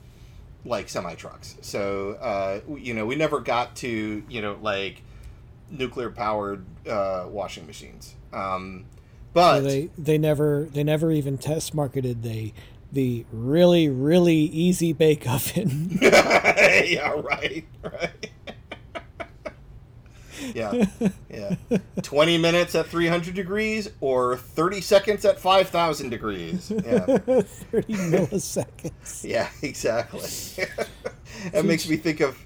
like 0.66 0.90
semi 0.90 1.16
trucks. 1.16 1.58
So 1.62 2.12
uh, 2.14 2.60
you 2.76 2.94
know, 2.94 3.06
we 3.06 3.16
never 3.16 3.40
got 3.40 3.76
to 3.78 4.24
you 4.28 4.42
know 4.42 4.58
like 4.62 5.02
nuclear 5.72 6.10
powered 6.10 6.66
uh, 6.88 7.26
washing 7.30 7.66
machines. 7.68 8.16
Um, 8.34 8.86
but 9.34 9.58
So 9.58 9.62
they 9.64 9.90
they 9.98 10.18
never 10.18 10.68
they 10.72 10.84
never 10.84 11.12
even 11.12 11.38
test 11.38 11.74
marketed 11.74 12.24
the 12.24 12.54
the 12.92 13.26
really 13.32 13.88
really 13.90 14.36
easy 14.36 14.94
bake 14.94 15.30
oven. 15.30 16.00
yeah, 16.02 17.10
right, 17.22 17.66
right. 17.84 18.30
yeah, 20.56 20.86
yeah. 21.30 21.56
Twenty 22.02 22.38
minutes 22.38 22.74
at 22.74 22.88
three 22.88 23.08
hundred 23.08 23.36
degrees, 23.36 23.90
or 24.00 24.38
thirty 24.38 24.82
seconds 24.82 25.26
at 25.26 25.40
five 25.40 25.70
thousand 25.70 26.10
degrees. 26.10 26.72
Yeah, 26.86 27.06
Thirty 27.18 27.94
milliseconds. 27.94 29.24
yeah, 29.24 29.50
exactly. 29.62 30.66
that 31.52 31.66
makes 31.66 31.88
me 31.88 31.98
think 31.98 32.22
of 32.22 32.38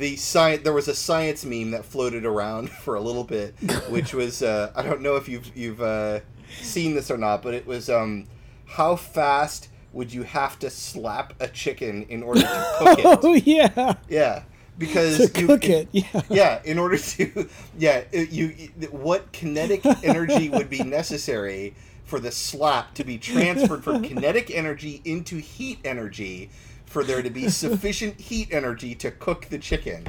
the 0.00 0.16
science. 0.16 0.62
There 0.64 0.72
was 0.72 0.88
a 0.88 0.94
science 0.94 1.44
meme 1.44 1.70
that 1.70 1.84
floated 1.84 2.24
around 2.26 2.70
for 2.84 2.94
a 2.96 3.00
little 3.00 3.24
bit, 3.24 3.54
which 3.88 4.12
was 4.14 4.42
uh, 4.42 4.72
I 4.74 4.82
don't 4.82 5.02
know 5.02 5.14
if 5.16 5.28
you've 5.28 5.56
you've 5.56 5.80
uh, 5.82 6.20
seen 6.60 6.94
this 6.94 7.10
or 7.10 7.18
not, 7.18 7.42
but 7.42 7.54
it 7.54 7.66
was 7.66 7.88
um, 7.88 8.26
how 8.66 8.96
fast 8.96 9.68
would 9.92 10.12
you 10.12 10.22
have 10.22 10.58
to 10.60 10.70
slap 10.70 11.34
a 11.40 11.48
chicken 11.48 12.02
in 12.04 12.22
order 12.22 12.40
to 12.40 12.74
cook 12.78 12.98
it? 12.98 13.18
Oh 13.22 13.34
yeah, 13.34 13.94
Yeah, 14.08 14.42
because 14.78 15.30
to 15.30 15.40
you- 15.40 15.46
cook 15.46 15.68
it. 15.68 15.88
Yeah. 15.92 16.22
Yeah, 16.28 16.60
in 16.64 16.78
order 16.78 16.96
to 16.98 17.48
yeah, 17.78 18.02
you 18.12 18.48
what 18.90 19.30
kinetic 19.32 19.84
energy 20.04 20.48
would 20.48 20.70
be 20.70 20.82
necessary 20.82 21.74
for 22.04 22.18
the 22.18 22.32
slap 22.32 22.94
to 22.94 23.04
be 23.04 23.18
transferred 23.18 23.84
from 23.84 24.02
kinetic 24.02 24.50
energy 24.50 25.00
into 25.04 25.36
heat 25.38 25.78
energy 25.84 26.50
for 26.90 27.04
there 27.04 27.22
to 27.22 27.30
be 27.30 27.48
sufficient 27.64 28.20
heat 28.20 28.48
energy 28.50 28.94
to 28.96 29.10
cook 29.12 29.46
the 29.46 29.58
chicken. 29.58 30.06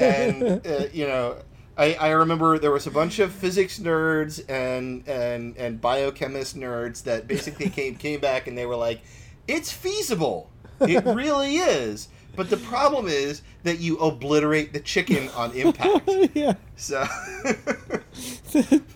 And 0.00 0.66
uh, 0.66 0.86
you 0.92 1.06
know, 1.06 1.36
I, 1.78 1.94
I 1.94 2.10
remember 2.10 2.58
there 2.58 2.72
was 2.72 2.86
a 2.86 2.90
bunch 2.90 3.20
of 3.20 3.32
physics 3.32 3.78
nerds 3.78 4.42
and 4.50 5.06
and 5.08 5.56
and 5.56 5.80
biochemist 5.80 6.56
nerds 6.56 7.04
that 7.04 7.28
basically 7.28 7.70
came 7.70 7.94
came 8.06 8.20
back 8.20 8.48
and 8.48 8.58
they 8.58 8.66
were 8.66 8.76
like, 8.76 9.02
it's 9.46 9.70
feasible. 9.70 10.50
It 10.80 11.04
really 11.06 11.56
is. 11.56 12.08
But 12.34 12.50
the 12.50 12.58
problem 12.58 13.06
is 13.06 13.40
that 13.62 13.78
you 13.78 13.96
obliterate 13.96 14.74
the 14.74 14.80
chicken 14.80 15.30
on 15.30 15.52
impact. 15.52 16.10
yeah, 16.34 16.54
So 16.76 17.06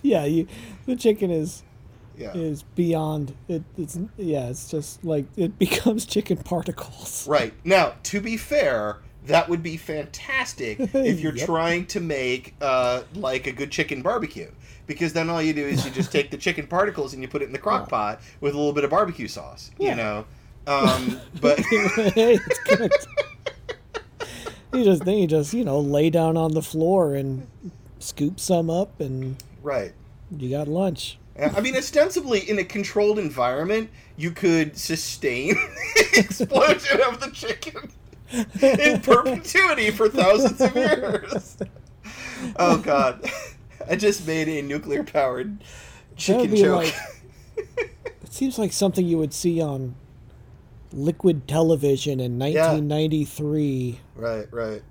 yeah. 0.03 0.25
You, 0.25 0.47
the 0.85 0.95
chicken 0.95 1.31
is 1.31 1.63
yeah. 2.21 2.33
is 2.33 2.63
beyond 2.63 3.35
it. 3.47 3.63
It's 3.77 3.97
yeah. 4.17 4.47
It's 4.49 4.69
just 4.69 5.03
like 5.03 5.25
it 5.35 5.57
becomes 5.65 6.05
chicken 6.05 6.37
particles. 6.37 7.27
Right. 7.27 7.53
Now, 7.63 7.93
to 8.03 8.21
be 8.21 8.37
fair, 8.37 8.97
that 9.25 9.49
would 9.49 9.63
be 9.63 9.77
fantastic 9.77 10.79
if 10.93 11.19
you're 11.19 11.35
Yep. 11.35 11.45
trying 11.45 11.85
to 11.87 11.99
make 11.99 12.55
uh, 12.61 13.03
like 13.15 13.47
a 13.47 13.51
good 13.51 13.71
chicken 13.71 14.01
barbecue. 14.01 14.49
Because 14.87 15.13
then 15.13 15.29
all 15.29 15.41
you 15.41 15.53
do 15.53 15.65
is 15.65 15.85
you 15.85 15.91
just 15.91 16.11
take 16.11 16.31
the 16.31 16.37
chicken 16.45 16.67
particles 16.67 17.13
and 17.13 17.21
you 17.21 17.27
put 17.29 17.41
it 17.41 17.45
in 17.45 17.53
the 17.53 17.59
crock 17.59 17.87
pot 17.87 18.19
with 18.41 18.53
a 18.53 18.57
little 18.57 18.73
bit 18.73 18.83
of 18.83 18.89
barbecue 18.89 19.27
sauce. 19.27 19.71
Yeah. 19.77 19.91
You 19.91 19.95
know? 19.95 20.25
Um, 20.67 21.21
but 21.39 21.59
it's 21.71 22.59
cooked. 22.65 23.07
You 24.73 24.85
just 24.85 25.03
then 25.03 25.17
you 25.17 25.27
just 25.27 25.53
you 25.53 25.65
know 25.65 25.79
lay 25.79 26.09
down 26.09 26.37
on 26.37 26.53
the 26.53 26.61
floor 26.61 27.13
and 27.15 27.47
scoop 27.99 28.39
some 28.39 28.69
up 28.69 28.99
and 28.99 29.41
right. 29.61 29.91
you 30.35 30.49
got 30.49 30.67
lunch. 30.67 31.17
I 31.41 31.59
mean, 31.61 31.75
ostensibly, 31.75 32.39
in 32.49 32.59
a 32.59 32.63
controlled 32.63 33.17
environment, 33.19 33.89
you 34.17 34.31
could 34.31 34.77
sustain 34.77 35.55
the 35.95 36.19
explosion 36.19 37.01
of 37.07 37.19
the 37.19 37.31
chicken 37.31 37.89
in 38.61 39.01
perpetuity 39.01 39.91
for 39.91 40.07
thousands 40.09 40.61
of 40.61 40.75
years. 40.75 41.57
Oh 42.57 42.77
God, 42.77 43.23
I 43.89 43.95
just 43.95 44.25
made 44.27 44.47
a 44.47 44.61
nuclear-powered 44.61 45.63
chicken 46.15 46.55
joke. 46.55 46.75
like- 46.77 46.95
It 48.23 48.33
seems 48.33 48.57
like 48.59 48.71
something 48.71 49.05
you 49.05 49.17
would 49.17 49.33
see 49.33 49.61
on 49.61 49.95
liquid 50.93 51.47
television 51.47 52.19
in 52.19 52.37
1993. 52.39 53.99
right, 54.15 54.47
right. 54.51 54.81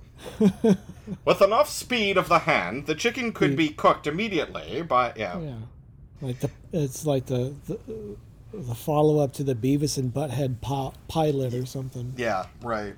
With 1.24 1.40
enough 1.40 1.68
speed 1.70 2.16
of 2.18 2.28
the 2.28 2.40
hand, 2.40 2.86
the 2.86 2.94
chicken 2.94 3.32
could 3.32 3.56
be 3.56 3.70
cooked 3.70 4.06
immediately 4.06 4.82
by 4.82 5.12
yeah. 5.16 5.38
Yeah, 5.40 5.54
like 6.20 6.40
the 6.40 6.50
it's 6.72 7.04
like 7.06 7.26
the 7.26 7.54
the, 7.66 7.78
the 8.52 8.74
follow 8.74 9.18
up 9.20 9.32
to 9.34 9.44
the 9.44 9.54
Beavis 9.54 9.98
and 9.98 10.12
Butthead 10.12 10.60
po- 10.60 10.94
pilot 11.08 11.54
or 11.54 11.66
something. 11.66 12.14
Yeah, 12.16 12.46
right. 12.62 12.94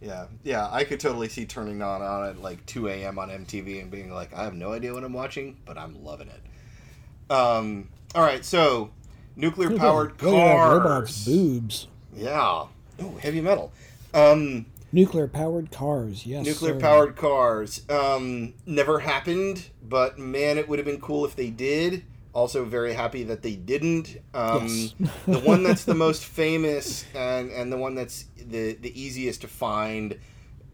Yeah, 0.00 0.26
yeah. 0.44 0.68
I 0.70 0.84
could 0.84 1.00
totally 1.00 1.28
see 1.28 1.44
turning 1.44 1.82
on 1.82 2.02
on 2.02 2.28
at 2.28 2.40
like 2.40 2.64
2 2.66 2.88
a.m. 2.88 3.18
on 3.18 3.30
MTV 3.30 3.82
and 3.82 3.90
being 3.90 4.12
like, 4.12 4.32
I 4.32 4.44
have 4.44 4.54
no 4.54 4.72
idea 4.72 4.94
what 4.94 5.02
I'm 5.04 5.12
watching, 5.12 5.56
but 5.64 5.76
I'm 5.78 6.04
loving 6.04 6.28
it. 6.28 7.32
Um. 7.32 7.88
All 8.14 8.22
right, 8.22 8.44
so 8.44 8.90
nuclear 9.36 9.76
powered 9.76 10.10
Look 10.22 10.32
at 10.34 10.36
that 10.36 10.56
cars. 10.56 10.78
robot's 10.78 11.24
boobs. 11.24 11.86
Yeah. 12.16 12.64
Oh, 13.00 13.16
heavy 13.20 13.40
metal. 13.40 13.72
Um, 14.14 14.66
Nuclear 14.90 15.28
powered 15.28 15.70
cars. 15.70 16.24
Yes. 16.24 16.46
Nuclear 16.46 16.74
powered 16.80 17.14
cars. 17.16 17.82
Um, 17.90 18.54
never 18.64 19.00
happened, 19.00 19.68
but 19.86 20.18
man, 20.18 20.56
it 20.56 20.68
would 20.68 20.78
have 20.78 20.86
been 20.86 21.00
cool 21.00 21.24
if 21.26 21.36
they 21.36 21.50
did. 21.50 22.04
Also, 22.34 22.64
very 22.64 22.92
happy 22.92 23.24
that 23.24 23.42
they 23.42 23.56
didn't. 23.56 24.18
Um, 24.34 24.66
Yes. 24.66 24.94
the 25.26 25.38
one 25.44 25.62
that's 25.62 25.84
the 25.84 25.94
most 25.94 26.24
famous 26.24 27.04
and, 27.14 27.50
and 27.50 27.72
the 27.72 27.76
one 27.78 27.94
that's 27.94 28.26
the, 28.36 28.74
the 28.74 28.92
easiest 29.00 29.40
to 29.40 29.48
find 29.48 30.18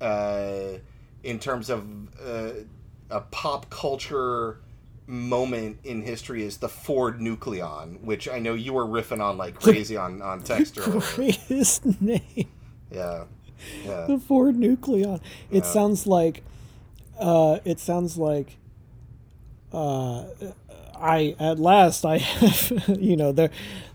uh, 0.00 0.78
in 1.22 1.38
terms 1.38 1.70
of 1.70 1.86
uh, 2.22 2.50
a 3.10 3.20
pop 3.20 3.70
culture 3.70 4.60
moment 5.06 5.78
in 5.84 6.02
history 6.02 6.42
is 6.42 6.58
the 6.58 6.68
Ford 6.68 7.20
Nucleon, 7.20 8.00
which 8.02 8.28
I 8.28 8.38
know 8.40 8.54
you 8.54 8.72
were 8.72 8.84
riffing 8.86 9.22
on 9.22 9.38
like 9.38 9.54
crazy 9.54 9.96
on, 9.96 10.20
on 10.22 10.42
text 10.42 10.76
earlier. 10.78 11.00
Greatest 11.00 11.84
name. 12.00 12.48
Yeah. 12.90 13.24
Yeah. 13.84 14.06
the 14.08 14.18
Ford 14.18 14.56
Nucleon. 14.56 15.20
It 15.50 15.58
Yeah. 15.64 15.72
sounds 15.72 16.06
like, 16.06 16.42
uh, 17.18 17.58
it 17.64 17.78
sounds 17.80 18.16
like, 18.18 18.56
uh, 19.72 20.24
I 21.04 21.36
at 21.38 21.58
last 21.58 22.04
I 22.06 22.18
have, 22.18 22.88
you 23.00 23.16
know, 23.16 23.30
there, 23.30 23.50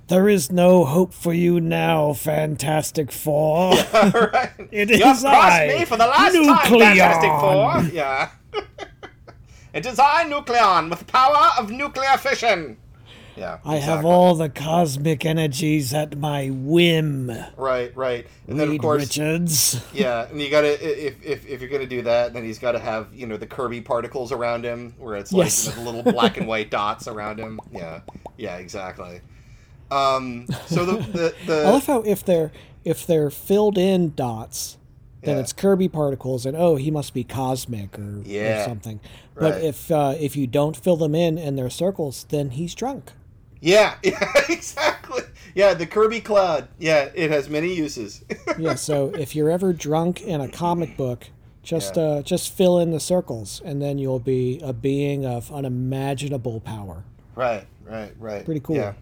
there 0.08 0.30
is 0.30 0.52
no 0.52 0.86
hope 0.86 1.12
for 1.14 1.34
you 1.34 1.60
now, 1.60 2.14
Fantastic 2.14 3.12
Four. 3.12 3.72
right. 3.94 4.52
It 4.72 4.92
You 4.92 5.06
is 5.06 5.26
I, 5.26 5.68
me 5.80 5.86
for 5.86 5.98
the 5.98 6.06
last 6.06 6.34
time, 6.36 6.80
Fantastic 6.80 7.32
Four. 7.32 7.96
Yeah. 7.96 8.30
it 9.74 9.86
is 9.86 9.98
I, 10.00 10.26
Nucleon, 10.26 10.90
with 10.92 11.00
the 11.00 11.06
power 11.06 11.50
of 11.58 11.72
nuclear 11.72 12.16
fission. 12.18 12.78
Yeah. 13.40 13.60
I 13.64 13.78
have 13.78 14.04
all 14.04 14.36
the 14.36 14.50
cosmic 14.50 15.26
energies 15.26 15.94
at 15.94 16.18
my 16.18 16.50
whim. 16.50 17.32
Right, 17.56 17.96
right. 17.96 18.28
And 18.48 18.60
then 18.60 18.68
of 18.68 18.72
Reed 18.72 18.82
course, 18.82 19.02
Richards. 19.04 19.82
yeah, 19.94 20.28
and 20.28 20.42
you 20.42 20.50
gotta 20.50 20.74
if 21.08 21.24
if 21.26 21.48
if 21.48 21.62
you're 21.62 21.70
gonna 21.70 21.86
do 21.88 22.02
that, 22.02 22.34
then 22.34 22.44
he's 22.44 22.60
got 22.60 22.74
to 22.74 22.80
have 22.80 23.08
you 23.14 23.26
know 23.28 23.38
the 23.38 23.48
Kirby 23.48 23.82
particles 23.82 24.32
around 24.34 24.66
him, 24.66 24.94
where 24.98 25.16
it's 25.16 25.32
like 25.32 25.46
Yes. 25.46 25.68
you 25.68 25.76
know, 25.84 25.90
little 25.92 26.12
black 26.12 26.38
and 26.38 26.48
white 26.54 26.70
dots 26.70 27.08
around 27.08 27.40
him. 27.40 27.60
Yeah, 27.72 28.02
yeah, 28.38 28.58
exactly. 28.58 29.22
Um. 29.90 30.46
So 30.68 30.86
the 30.86 30.98
the, 30.98 31.36
the 31.48 31.64
I 31.66 31.70
love 31.72 31.86
how 31.86 32.02
if 32.02 32.24
they're 32.26 32.52
if 32.84 33.08
they're 33.08 33.30
filled 33.32 33.78
in 33.78 34.14
dots, 34.16 34.78
then 35.22 35.36
Yeah. 35.36 35.42
it's 35.42 35.54
Kirby 35.54 35.88
particles, 35.90 36.46
and 36.46 36.56
oh, 36.58 36.76
he 36.76 36.92
must 36.92 37.14
be 37.14 37.24
cosmic 37.24 37.98
or, 37.98 38.22
Yeah. 38.26 38.62
or 38.62 38.66
something. 38.66 39.00
But 39.36 39.54
Right. 39.54 39.64
if 39.64 39.90
uh, 39.92 40.16
if 40.20 40.36
you 40.36 40.46
don't 40.48 40.76
fill 40.76 40.98
them 40.98 41.16
in 41.16 41.38
and 41.38 41.58
they're 41.58 41.70
circles, 41.70 42.26
then 42.30 42.52
he's 42.52 42.76
drunk. 42.76 43.14
Yeah, 43.62 43.96
yeah, 44.04 44.32
exactly. 44.50 45.24
Yeah, 45.56 45.74
the 45.74 45.86
Kirby 45.86 46.22
cloud. 46.22 46.68
Yeah, 46.78 47.10
it 47.16 47.32
has 47.32 47.50
many 47.50 47.74
uses. 47.76 48.24
Yeah. 48.58 48.76
So 48.76 49.10
if 49.16 49.36
you're 49.36 49.50
ever 49.50 49.72
drunk 49.74 50.22
in 50.22 50.42
a 50.42 50.50
comic 50.50 50.98
book, 50.98 51.28
just 51.64 51.96
Yeah. 51.96 52.04
uh, 52.04 52.22
just 52.24 52.54
fill 52.54 52.78
in 52.80 52.92
the 52.92 53.00
circles, 53.00 53.62
and 53.64 53.82
then 53.82 53.98
you'll 53.98 54.20
be 54.20 54.60
a 54.62 54.74
being 54.74 55.26
of 55.26 55.52
unimaginable 55.52 56.60
power. 56.60 57.04
Right, 57.36 57.66
right, 57.86 58.12
right. 58.20 58.44
Pretty 58.44 58.60
cool. 58.60 58.76
Yeah, 58.76 58.94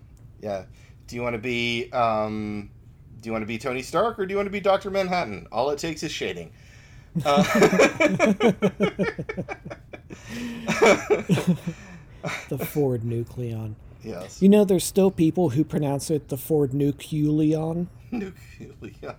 yeah. 0.42 0.66
Do 1.08 1.16
you 1.16 1.24
want 1.24 1.34
to 1.34 1.42
be 1.42 1.90
um, 1.92 2.70
do 3.22 3.28
you 3.28 3.32
want 3.32 3.42
to 3.42 3.48
be 3.48 3.58
Tony 3.58 3.82
Stark 3.82 4.20
or 4.20 4.28
do 4.28 4.34
you 4.34 4.38
want 4.38 4.46
to 4.48 4.52
be 4.52 4.60
Doctor 4.60 4.92
Manhattan? 4.92 5.48
All 5.52 5.72
it 5.72 5.80
takes 5.80 6.04
is 6.04 6.12
shading. 6.12 6.52
Uh, 7.26 7.44
The 12.50 12.58
Ford 12.58 13.04
Nucleon. 13.04 13.76
Yes. 14.08 14.42
You 14.42 14.50
know, 14.50 14.64
there's 14.66 14.84
still 14.86 15.12
people 15.12 15.50
who 15.50 15.64
pronounce 15.64 16.10
it 16.10 16.30
the 16.30 16.38
Ford 16.38 16.72
Nucleon. 16.72 17.88
Nucleon. 18.12 19.16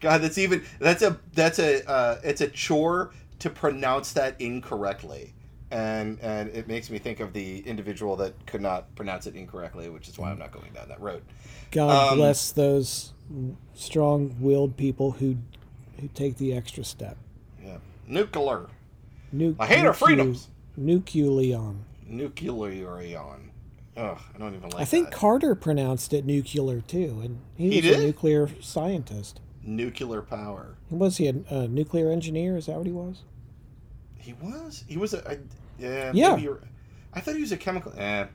God, 0.00 0.18
that's 0.22 0.38
even 0.38 0.62
that's 0.78 1.02
a 1.02 1.18
that's 1.32 1.58
a 1.58 1.88
uh, 1.88 2.18
it's 2.24 2.40
a 2.40 2.48
chore 2.48 3.12
to 3.38 3.48
pronounce 3.50 4.12
that 4.14 4.40
incorrectly. 4.40 5.32
and 5.70 6.18
and 6.20 6.48
it 6.50 6.66
makes 6.66 6.90
me 6.90 6.98
think 6.98 7.20
of 7.20 7.32
the 7.32 7.60
individual 7.60 8.16
that 8.16 8.34
could 8.46 8.60
not 8.60 8.92
pronounce 8.96 9.26
it 9.26 9.36
incorrectly, 9.36 9.88
which 9.88 10.08
is 10.08 10.18
why 10.18 10.30
I'm 10.30 10.38
not 10.38 10.50
going 10.52 10.72
down 10.72 10.88
that 10.88 11.00
road. 11.00 11.22
God 11.70 12.12
Um, 12.12 12.18
bless 12.18 12.50
those 12.52 13.12
strong-willed 13.74 14.76
people 14.76 15.12
who 15.12 15.36
who 16.00 16.08
take 16.14 16.36
the 16.38 16.52
extra 16.54 16.82
step. 16.82 17.16
Yeah, 17.64 17.76
nuclear, 18.08 18.66
Nu- 19.32 19.54
I 19.60 19.66
hate 19.66 19.84
our 19.86 19.92
freedoms. 19.94 20.48
Nucleon. 20.78 21.76
nuclearion. 22.10 23.50
Ugh, 23.96 24.18
I 24.34 24.38
don't 24.38 24.54
even 24.54 24.70
like. 24.70 24.80
I 24.80 24.84
think 24.84 25.10
that. 25.10 25.16
Carter 25.16 25.54
pronounced 25.54 26.12
it 26.12 26.24
nuclear 26.24 26.80
too, 26.80 27.20
and 27.24 27.40
he, 27.56 27.70
He 27.70 27.76
was 27.88 27.96
did? 27.96 28.00
a 28.00 28.06
nuclear 28.06 28.48
scientist. 28.60 29.40
nuclear 29.62 30.22
power. 30.22 30.76
Was 30.90 31.16
he 31.18 31.28
a, 31.28 31.34
a 31.50 31.68
nuclear 31.68 32.10
engineer? 32.10 32.56
Is 32.56 32.66
that 32.66 32.76
what 32.76 32.86
he 32.86 32.92
was? 32.92 33.22
He 34.18 34.32
was. 34.34 34.84
He 34.86 34.96
was 34.96 35.14
a. 35.14 35.38
yeah. 35.78 36.12
Yeah. 36.14 36.36
Maybe 36.36 36.48
I 37.12 37.20
thought 37.20 37.34
he 37.34 37.40
was 37.40 37.52
a 37.52 37.56
chemical. 37.56 37.92
Eh. 37.96 38.26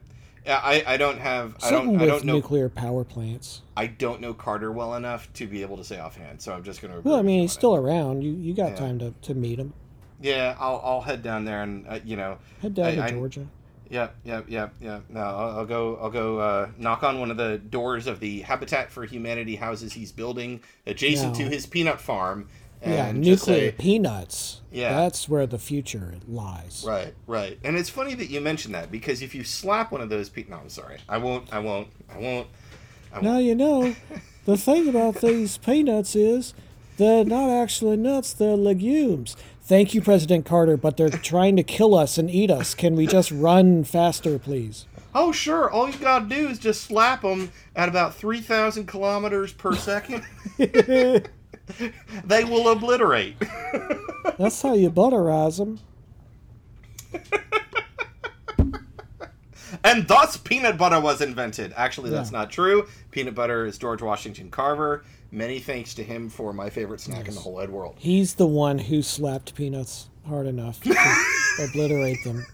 Yeah, 0.45 0.59
I, 0.63 0.83
I 0.85 0.97
don't 0.97 1.17
have 1.19 1.55
I 1.63 1.69
Something 1.69 1.93
don't 1.93 2.01
I 2.01 2.05
don't 2.05 2.23
know 2.25 2.33
nuclear 2.35 2.69
power 2.69 3.03
plants. 3.03 3.61
I 3.75 3.87
don't 3.87 4.21
know 4.21 4.33
Carter 4.33 4.71
well 4.71 4.93
enough 4.95 5.31
to 5.33 5.47
be 5.47 5.63
able 5.63 5.77
to 5.77 5.83
say 5.83 5.97
offhand, 5.99 6.39
so 6.41 6.53
I'm 6.53 6.63
just 6.63 6.81
gonna. 6.81 6.99
Well, 7.01 7.15
I 7.15 7.21
mean, 7.23 7.39
he's 7.41 7.51
on 7.51 7.53
it. 7.55 7.57
still 7.59 7.75
around. 7.75 8.21
You 8.21 8.33
you 8.33 8.53
got 8.53 8.71
Yeah. 8.71 8.75
time 8.75 8.99
to, 8.99 9.13
to 9.23 9.33
meet 9.33 9.57
him. 9.57 9.73
Yeah, 10.21 10.55
I'll, 10.59 10.81
I'll 10.83 11.01
head 11.01 11.23
down 11.23 11.45
there 11.45 11.63
and 11.63 11.87
uh, 11.87 11.99
you 12.05 12.15
know. 12.17 12.37
Head 12.61 12.75
down 12.75 12.99
I- 12.99 13.07
to 13.09 13.13
Georgia. 13.15 13.47
Yeah, 13.89 14.09
yeah, 14.23 14.41
yeah, 14.47 14.69
yeah. 14.81 14.99
No, 15.09 15.19
I'll, 15.19 15.59
I'll 15.59 15.65
go. 15.65 15.97
I'll 16.01 16.09
go 16.09 16.39
uh, 16.39 16.69
knock 16.77 17.03
on 17.03 17.19
one 17.19 17.29
of 17.31 17.37
the 17.37 17.57
doors 17.57 18.07
of 18.07 18.19
the 18.19 18.41
Habitat 18.41 18.91
for 18.91 19.05
Humanity 19.05 19.55
houses 19.55 19.93
he's 19.93 20.11
building 20.11 20.61
adjacent 20.87 21.35
to 21.35 21.43
his 21.43 21.65
peanut 21.65 22.01
farm, 22.01 22.47
and 22.81 22.93
Yeah, 23.23 23.33
just 23.33 23.47
nuclear 23.47 23.69
say, 23.71 23.75
peanuts. 23.77 24.61
Yeah. 24.71 24.93
that's 24.93 25.29
where 25.29 25.45
the 25.45 25.59
future 25.59 26.15
lies. 26.27 26.83
Right, 26.85 27.13
right. 27.27 27.59
And 27.63 27.77
it's 27.77 27.89
funny 27.89 28.15
that 28.15 28.29
you 28.29 28.41
mentioned 28.41 28.73
that 28.75 28.91
because 28.91 29.21
if 29.21 29.35
you 29.35 29.43
slap 29.43 29.91
one 29.91 30.01
of 30.01 30.09
those 30.09 30.29
pe 30.29 30.45
no, 30.49 30.57
I'm 30.57 30.69
sorry. 30.69 30.97
I 31.07 31.17
won't. 31.17 31.53
I 31.53 31.59
won't. 31.59 31.89
I 32.13 32.17
won't. 32.19 32.47
Now 33.21 33.37
you 33.37 33.55
know, 33.55 33.95
the 34.45 34.57
thing 34.57 34.89
about 34.89 35.21
these 35.21 35.57
peanuts 35.57 36.15
is 36.15 36.53
they're 36.97 37.23
not 37.25 37.49
actually 37.49 37.97
nuts; 37.97 38.33
they're 38.33 38.57
legumes. 38.57 39.35
Thank 39.65 39.93
you, 39.95 40.01
President 40.01 40.45
Carter, 40.45 40.77
but 40.77 40.95
they're 40.95 41.09
trying 41.33 41.55
to 41.55 41.63
kill 41.63 41.95
us 41.95 42.17
and 42.17 42.29
eat 42.29 42.51
us. 42.51 42.75
Can 42.75 42.95
we 42.95 43.07
just 43.07 43.31
run 43.31 43.83
faster, 43.83 44.37
please? 44.37 44.85
Oh, 45.13 45.31
sure. 45.31 45.71
All 45.71 45.89
you 45.89 45.97
gotta 45.97 46.25
do 46.25 46.47
is 46.49 46.59
just 46.59 46.83
slap 46.83 47.21
them 47.23 47.51
at 47.75 47.89
about 47.89 48.13
three 48.15 48.41
thousand 48.41 48.85
kilometers 48.87 49.53
per 49.53 49.73
second. 49.75 50.23
they 50.57 51.23
will 52.43 52.69
obliterate. 52.69 53.35
That's 54.37 54.61
how 54.61 54.73
you 54.75 54.89
butterize 54.89 55.57
them. 55.57 55.79
and 59.83 60.07
thus 60.07 60.37
peanut 60.37 60.77
butter 60.77 60.99
was 60.99 61.21
invented. 61.21 61.73
Actually, 61.77 62.09
that's 62.09 62.31
Yeah. 62.31 62.39
not 62.39 62.51
true. 62.51 62.87
Peanut 63.11 63.35
butter 63.35 63.65
is 63.65 63.77
George 63.77 64.01
Washington 64.01 64.49
Carver. 64.51 65.03
Many 65.35 65.59
thanks 65.59 65.93
to 65.95 66.03
him 66.03 66.29
for 66.29 66.53
my 66.53 66.69
favorite 66.69 67.01
snack 67.01 67.27
in 67.27 67.33
the 67.35 67.41
whole 67.41 67.55
wide 67.55 67.69
world. 67.69 67.95
He's 67.97 68.35
the 68.35 68.47
one 68.47 68.79
who 68.79 69.01
slapped 69.01 69.53
peanuts 69.53 70.07
hard 70.25 70.47
enough 70.47 70.81
to 70.83 70.95
obliterate 71.69 72.23
them. 72.23 72.45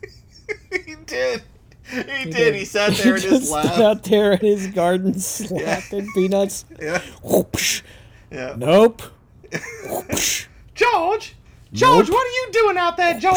he 0.72 0.96
did. 1.06 1.44
He, 1.92 2.02
did. 2.32 2.56
He 2.56 2.66
sat 2.66 2.94
there 2.98 3.14
and 3.14 3.24
He 3.24 3.30
just 3.30 3.42
just 3.44 3.52
laughed. 3.52 3.80
out 3.80 4.04
there 4.06 4.32
in 4.34 4.40
his 4.40 4.66
garden 4.68 5.14
slapping 5.20 6.12
peanuts. 6.16 6.66
Yeah. 6.82 7.04
Whoopsh. 7.24 7.84
Yeah. 8.32 8.56
Nope. 8.58 9.04
Whoopsh. 9.52 10.48
George, 10.74 11.36
George, 11.74 12.08
Nope. 12.08 12.16
what 12.16 12.26
are 12.28 12.32
you 12.32 12.48
doing 12.52 12.78
out 12.78 12.98
there, 12.98 13.20
George? 13.20 13.36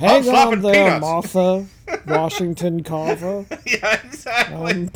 I'm 0.00 0.08
Hang 0.08 0.22
slapping 0.24 0.54
on 0.54 0.72
there, 0.72 0.84
peanuts. 0.98 1.00
Martha 1.34 1.66
Washington 2.08 2.82
Carver. 2.82 3.46
yeah, 3.64 4.00
exactly. 4.04 4.56
Um, 4.72 4.90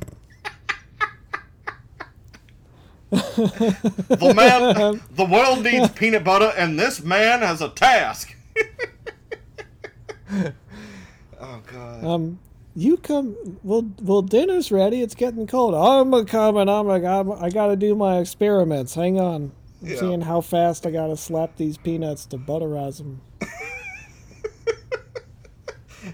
the 3.11 4.33
man, 4.35 5.01
the 5.15 5.25
world 5.25 5.63
needs 5.63 5.89
peanut 5.91 6.25
butter, 6.25 6.53
and 6.57 6.79
this 6.79 7.03
man 7.03 7.41
has 7.43 7.61
a 7.63 7.69
task. 7.69 8.35
oh 11.41 11.61
God. 11.73 12.05
um, 12.05 12.39
you 12.75 12.97
come. 12.97 13.37
Well, 13.63 13.89
well, 14.03 14.23
dinner's 14.23 14.73
ready. 14.73 15.03
It's 15.03 15.15
getting 15.15 15.47
cold. 15.47 15.75
I'm 15.75 16.13
a 16.15 16.25
coming. 16.25 16.69
I'm 16.69 16.89
a. 16.89 17.05
I'm, 17.05 17.33
I 17.33 17.49
got 17.51 17.69
to 17.69 17.77
do 17.77 17.95
my 17.95 18.19
experiments. 18.19 18.95
Hang 18.95 19.21
on. 19.21 19.53
I'm 19.83 19.89
Yeah. 19.89 19.97
seeing 20.01 20.21
how 20.23 20.41
fast 20.41 20.85
I 20.87 20.91
got 20.91 21.07
to 21.09 21.17
slap 21.17 21.57
these 21.57 21.79
peanuts 21.79 22.27
to 22.27 22.39
butterize 22.39 22.99
them. 22.99 23.21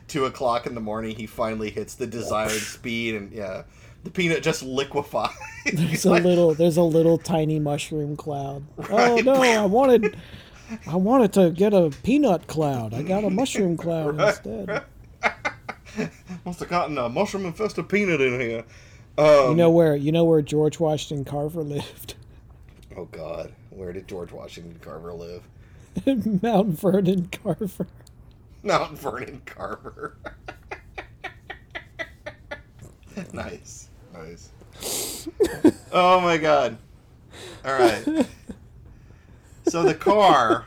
Two 0.08 0.24
o'clock 0.26 0.66
in 0.66 0.74
the 0.74 0.80
morning, 0.80 1.16
he 1.16 1.26
finally 1.26 1.70
hits 1.70 1.94
the 1.94 2.06
desired 2.06 2.50
speed, 2.52 3.14
and 3.14 3.32
yeah, 3.32 3.62
the 4.04 4.10
peanut 4.10 4.42
just 4.42 4.62
liquefies. 4.62 5.30
There's 5.72 6.04
a 6.04 6.10
little. 6.12 6.54
There's 6.54 6.76
a 6.76 6.82
little 6.82 7.18
tiny 7.18 7.58
mushroom 7.58 8.16
cloud. 8.16 8.64
Oh 8.90 9.16
no! 9.24 9.34
I 9.42 9.64
wanted. 9.66 10.16
I 10.86 10.96
wanted 10.96 11.32
to 11.34 11.50
get 11.50 11.74
a 11.74 11.90
peanut 12.02 12.46
cloud. 12.46 12.94
I 12.94 13.02
got 13.02 13.24
a 13.24 13.30
mushroom 13.30 13.76
cloud 13.76 14.18
instead. 14.20 14.82
Must 16.46 16.60
have 16.60 16.68
gotten 16.70 16.96
a 16.96 17.08
mushroom 17.10 17.44
infested 17.44 17.88
peanut 17.88 18.20
in 18.22 18.40
here. 18.40 18.64
Um, 19.18 19.50
You 19.50 19.54
know 19.54 19.70
where? 19.70 19.94
You 19.94 20.10
know 20.12 20.24
where 20.24 20.40
George 20.40 20.80
Washington 20.80 21.24
Carver 21.26 21.62
lived? 21.62 22.14
Oh 22.96 23.04
God, 23.06 23.52
where 23.70 23.92
did 23.92 24.08
George 24.08 24.32
Washington 24.32 24.78
Carver 24.80 25.12
live? 25.12 25.42
Mount 26.42 26.78
Vernon 26.78 27.28
Carver. 27.30 27.86
Mount 28.62 28.98
Vernon 28.98 29.42
Carver. 29.44 30.16
nice, 33.34 33.88
nice. 34.12 34.50
oh 35.92 36.20
my 36.20 36.36
God! 36.38 36.76
All 37.64 37.72
right. 37.72 38.26
So 39.68 39.82
the 39.84 39.94
car, 39.94 40.66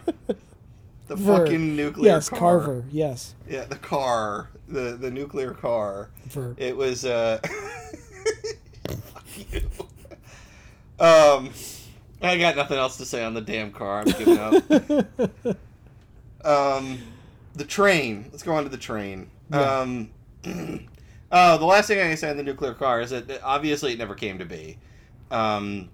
the 1.07 1.15
Ver. 1.15 1.45
fucking 1.45 1.75
nuclear 1.75 2.13
Yes, 2.13 2.29
car. 2.29 2.39
Carver. 2.39 2.85
Yes, 2.91 3.35
Yeah, 3.47 3.65
the 3.65 3.75
car, 3.75 4.49
the 4.67 4.95
the 4.99 5.11
nuclear 5.11 5.51
car. 5.51 6.09
Ver. 6.27 6.55
It 6.57 6.75
was 6.77 7.03
uh 7.05 7.39
fuck 8.87 9.25
you. 9.51 9.61
Um 10.99 11.51
I 12.21 12.37
got 12.37 12.55
nothing 12.55 12.77
else 12.77 12.97
to 12.97 13.05
say 13.05 13.23
on 13.23 13.33
the 13.33 13.41
damn 13.41 13.71
car. 13.71 13.99
I'm 13.99 14.05
giving 14.05 14.37
up. 14.39 15.57
um 16.45 16.99
the 17.53 17.65
train. 17.65 18.25
Let's 18.31 18.43
go 18.43 18.55
on 18.55 18.63
to 18.63 18.69
the 18.69 18.77
train. 18.77 19.29
Yeah. 19.51 19.79
Um 19.81 20.09
Oh, 21.37 21.57
the 21.57 21.65
last 21.65 21.87
thing 21.87 21.99
I 21.99 22.07
can 22.07 22.15
say 22.15 22.29
on 22.29 22.37
the 22.37 22.43
nuclear 22.43 22.73
car 22.73 23.01
is 23.01 23.09
that 23.09 23.29
obviously 23.43 23.91
it 23.91 23.99
never 23.99 24.15
came 24.15 24.39
to 24.39 24.45
be. 24.45 24.77
Um 25.29 25.89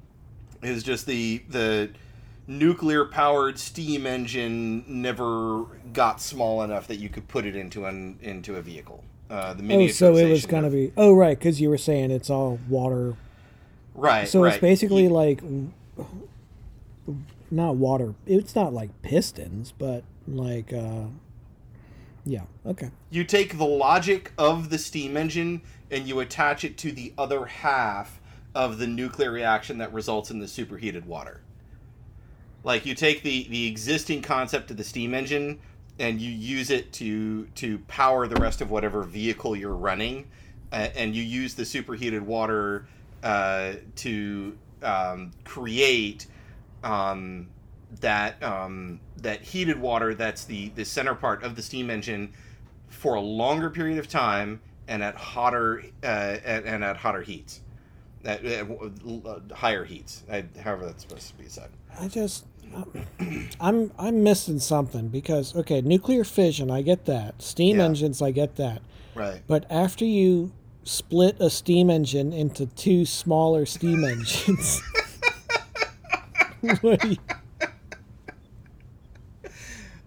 is 0.62 0.84
just 0.84 1.08
the 1.08 1.42
the 1.50 1.90
nuclear 2.46 3.06
powered 3.06 3.58
steam 3.58 4.06
engine 4.06 4.84
never 4.88 5.64
got 5.94 6.22
small 6.22 6.62
enough 6.62 6.88
that 6.88 6.98
you 6.98 7.10
could 7.10 7.28
put 7.28 7.46
it 7.46 7.56
into 7.56 7.86
an 7.86 8.20
into 8.22 8.56
a 8.58 8.62
vehicle. 8.62 9.04
Uh, 9.32 9.54
the 9.54 9.74
Oh, 9.74 9.88
so 9.88 10.16
it 10.18 10.30
was 10.30 10.46
gonna 10.46 10.68
of- 10.68 10.74
be. 10.74 10.92
Oh, 10.98 11.14
right, 11.14 11.40
because 11.40 11.60
you 11.62 11.70
were 11.70 11.78
saying 11.78 12.12
it's 12.12 12.30
all 12.30 12.60
water. 12.70 13.16
right. 13.96 14.28
So 14.28 14.44
right. 14.44 14.54
it's 14.54 14.62
basically 14.62 15.08
like 15.08 15.42
not 17.50 17.76
water. 17.78 18.14
It's 18.28 18.56
not 18.56 18.74
like 18.74 19.02
pistons, 19.02 19.74
but 19.78 20.04
like 20.28 20.72
uh 20.74 21.06
yeah. 22.26 22.44
Okay. 22.66 22.92
you 23.10 23.24
take 23.24 23.58
the 23.58 23.66
logic 23.66 24.32
of 24.38 24.70
the 24.70 24.78
steam 24.78 25.18
engine 25.18 25.62
and 25.90 26.08
you 26.08 26.20
attach 26.20 26.64
it 26.64 26.78
to 26.80 26.92
the 26.92 27.14
other 27.18 27.46
half 27.46 28.22
of 28.54 28.78
the 28.78 28.88
nuclear 28.88 29.32
reaction 29.32 29.78
that 29.80 29.94
results 29.94 30.32
in 30.32 30.40
the 30.40 30.48
superheated 30.48 31.06
water. 31.06 31.42
Like 32.64 32.86
you 32.86 32.94
take 32.94 33.24
the 33.24 33.48
the 33.50 33.68
existing 33.68 34.22
concept 34.22 34.70
of 34.72 34.78
the 34.78 34.84
steam 34.84 35.14
engine 35.14 35.60
and 36.00 36.22
you 36.22 36.32
use 36.32 36.70
it 36.70 36.92
to 36.94 37.46
to 37.56 37.80
power 37.88 38.28
the 38.28 38.36
rest 38.36 38.62
of 38.62 38.70
whatever 38.72 39.04
vehicle 39.04 39.56
you're 39.56 39.76
running, 39.76 40.28
uh, 40.72 40.90
and 40.96 41.16
you 41.16 41.24
use 41.24 41.56
the 41.56 41.66
superheated 41.66 42.22
water 42.22 42.86
uh, 43.24 43.74
to 43.96 44.58
um, 44.84 45.32
create 45.44 46.28
um, 46.84 47.48
that 48.00 48.42
um, 48.42 49.00
that 49.18 49.42
heated 49.42 49.80
water 49.80 50.14
that's 50.16 50.46
the 50.46 50.70
the 50.76 50.86
center 50.86 51.14
part 51.14 51.44
of 51.44 51.56
the 51.56 51.62
steam 51.62 51.90
engine 51.90 52.32
for 52.90 53.16
a 53.16 53.22
longer 53.22 53.70
period 53.70 53.98
of 54.00 54.08
time 54.08 54.62
and 54.88 55.04
at 55.04 55.16
hotter 55.16 55.84
uh, 56.04 56.06
and, 56.46 56.66
and 56.66 56.84
at 56.84 56.98
hotter 56.98 57.22
heats, 57.22 57.62
at, 58.26 58.44
at 58.44 58.68
uh, 58.70 59.40
higher 59.54 59.84
heats, 59.86 60.24
uh, 60.30 60.42
however 60.64 60.86
that's 60.86 61.04
supposed 61.04 61.28
to 61.30 61.36
be 61.36 61.48
said. 61.48 61.70
I 62.00 62.08
just 62.08 62.46
I'm 63.60 63.92
I'm 63.98 64.24
missing 64.24 64.60
something 64.60 65.10
because 65.10 65.56
okay, 65.56 65.82
nuclear 65.82 66.24
fission, 66.24 66.72
I 66.72 66.82
get 66.82 67.06
that. 67.06 67.42
Steam 67.42 67.78
Yeah. 67.78 67.86
engines, 67.86 68.22
I 68.22 68.32
get 68.32 68.56
that. 68.56 68.82
Right. 69.16 69.42
But 69.48 69.66
after 69.70 70.06
you 70.06 70.52
split 70.84 71.36
a 71.40 71.50
steam 71.50 71.90
engine 71.90 72.32
into 72.34 72.66
two 72.66 73.06
smaller 73.06 73.66
steam 73.66 74.04
engines, 74.04 74.82
what 76.82 77.00
do 77.02 77.10
you- 77.10 77.18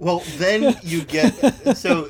Well, 0.04 0.22
then 0.36 0.76
you 0.82 1.02
get 1.02 1.30
so 1.76 2.08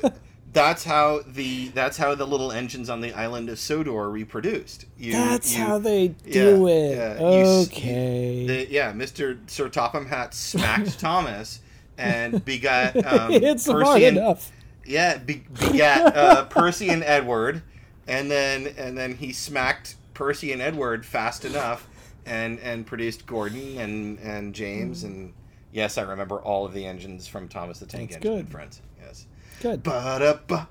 that's 0.51 0.83
how 0.83 1.21
the 1.27 1.69
that's 1.69 1.97
how 1.97 2.15
the 2.15 2.25
little 2.25 2.51
engines 2.51 2.89
on 2.89 3.01
the 3.01 3.13
island 3.13 3.49
of 3.49 3.57
Sodor 3.59 4.09
reproduced. 4.09 4.85
You, 4.97 5.13
That's 5.13 5.55
you- 5.55 5.63
how 5.63 5.79
they 5.79 6.09
do 6.09 6.65
yeah, 6.67 6.73
it. 6.73 7.19
yeah, 7.19 7.19
you 7.19 7.45
okay. 7.67 8.45
the, 8.47 8.67
yeah, 8.71 8.91
Mr. 8.93 9.37
Sir 9.49 9.69
Topham 9.69 10.05
Hatt 10.07 10.33
smacked 10.33 10.99
Thomas 10.99 11.59
and 11.97 12.43
begot 12.43 12.95
um, 13.05 13.31
it's 13.31 13.65
hard 13.65 13.85
Percy 13.85 14.05
and, 14.05 14.17
enough. 14.17 14.51
yeah 14.85 15.17
be, 15.17 15.43
begat 15.59 16.15
uh, 16.15 16.45
Percy 16.49 16.89
and 16.89 17.03
Edward, 17.03 17.61
and 18.07 18.29
then 18.29 18.73
and 18.77 18.97
then 18.97 19.15
he 19.15 19.31
smacked 19.33 19.95
Percy 20.13 20.51
and 20.51 20.61
Edward 20.61 21.05
fast 21.05 21.45
enough, 21.45 21.87
and 22.25 22.59
and 22.59 22.85
produced 22.85 23.25
Gordon 23.25 23.77
and 23.77 24.19
and 24.19 24.53
James 24.55 25.03
and 25.03 25.33
yes, 25.75 25.97
I 25.97 26.03
remember 26.03 26.39
all 26.39 26.65
of 26.65 26.73
the 26.73 26.85
engines 26.85 27.27
from 27.27 27.47
Thomas 27.47 27.79
the 27.79 27.85
Tank 27.85 28.11
That's 28.11 28.17
Engine 28.17 28.31
good. 28.31 28.39
and 28.39 28.49
Friends. 28.49 28.81
Yes. 29.01 29.27
Good. 29.61 29.83
Ba-da-ba-ba-ba-ba. 29.83 30.65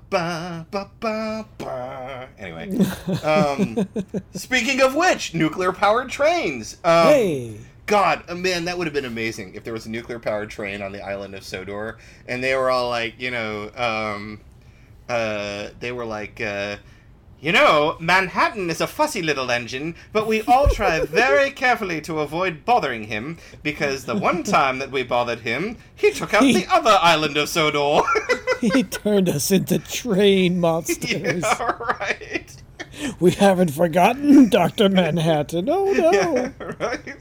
Anyway, 2.37 2.77
um, 3.23 3.87
speaking 4.33 4.81
of 4.81 4.95
which, 4.95 5.33
nuclear 5.33 5.71
powered 5.71 6.09
trains. 6.09 6.77
Um, 6.83 7.07
hey. 7.07 7.57
God, 7.85 8.23
uh, 8.27 8.35
man, 8.35 8.65
that 8.65 8.77
would 8.77 8.87
have 8.87 8.93
been 8.93 9.05
amazing 9.05 9.53
if 9.53 9.63
there 9.63 9.73
was 9.73 9.85
a 9.85 9.91
nuclear 9.91 10.17
powered 10.17 10.49
train 10.49 10.81
on 10.81 10.91
the 10.91 11.01
island 11.01 11.35
of 11.35 11.43
Sodor, 11.43 11.97
and 12.27 12.43
they 12.43 12.55
were 12.55 12.71
all 12.71 12.89
like, 12.89 13.19
you 13.19 13.29
know, 13.29 13.69
um, 13.75 14.41
uh, 15.07 15.69
they 15.79 15.91
were 15.91 16.05
like, 16.05 16.41
uh, 16.41 16.77
you 17.39 17.51
know, 17.51 17.97
Manhattan 17.99 18.69
is 18.69 18.81
a 18.81 18.87
fussy 18.87 19.21
little 19.21 19.51
engine, 19.51 19.95
but 20.11 20.27
we 20.27 20.41
all 20.43 20.67
try 20.67 20.99
very 21.05 21.51
carefully 21.51 22.01
to 22.01 22.19
avoid 22.19 22.65
bothering 22.65 23.03
him 23.03 23.37
because 23.61 24.05
the 24.05 24.15
one 24.15 24.43
time 24.43 24.79
that 24.79 24.91
we 24.91 25.03
bothered 25.03 25.39
him, 25.41 25.77
he 25.95 26.11
took 26.11 26.33
out 26.33 26.41
the 26.41 26.65
other 26.71 26.97
island 27.01 27.37
of 27.37 27.49
Sodor. 27.49 28.01
he 28.61 28.83
turned 28.83 29.29
us 29.29 29.51
into 29.51 29.79
train 29.79 30.59
monsters. 30.61 31.43
yeah, 31.43 31.71
right. 31.99 32.55
We 33.19 33.31
haven't 33.31 33.71
forgotten 33.71 34.49
Dr. 34.49 34.87
Manhattan. 34.89 35.69
Oh 35.69 35.91
no. 35.91 36.11
Yeah, 36.11 36.51
right. 36.79 37.17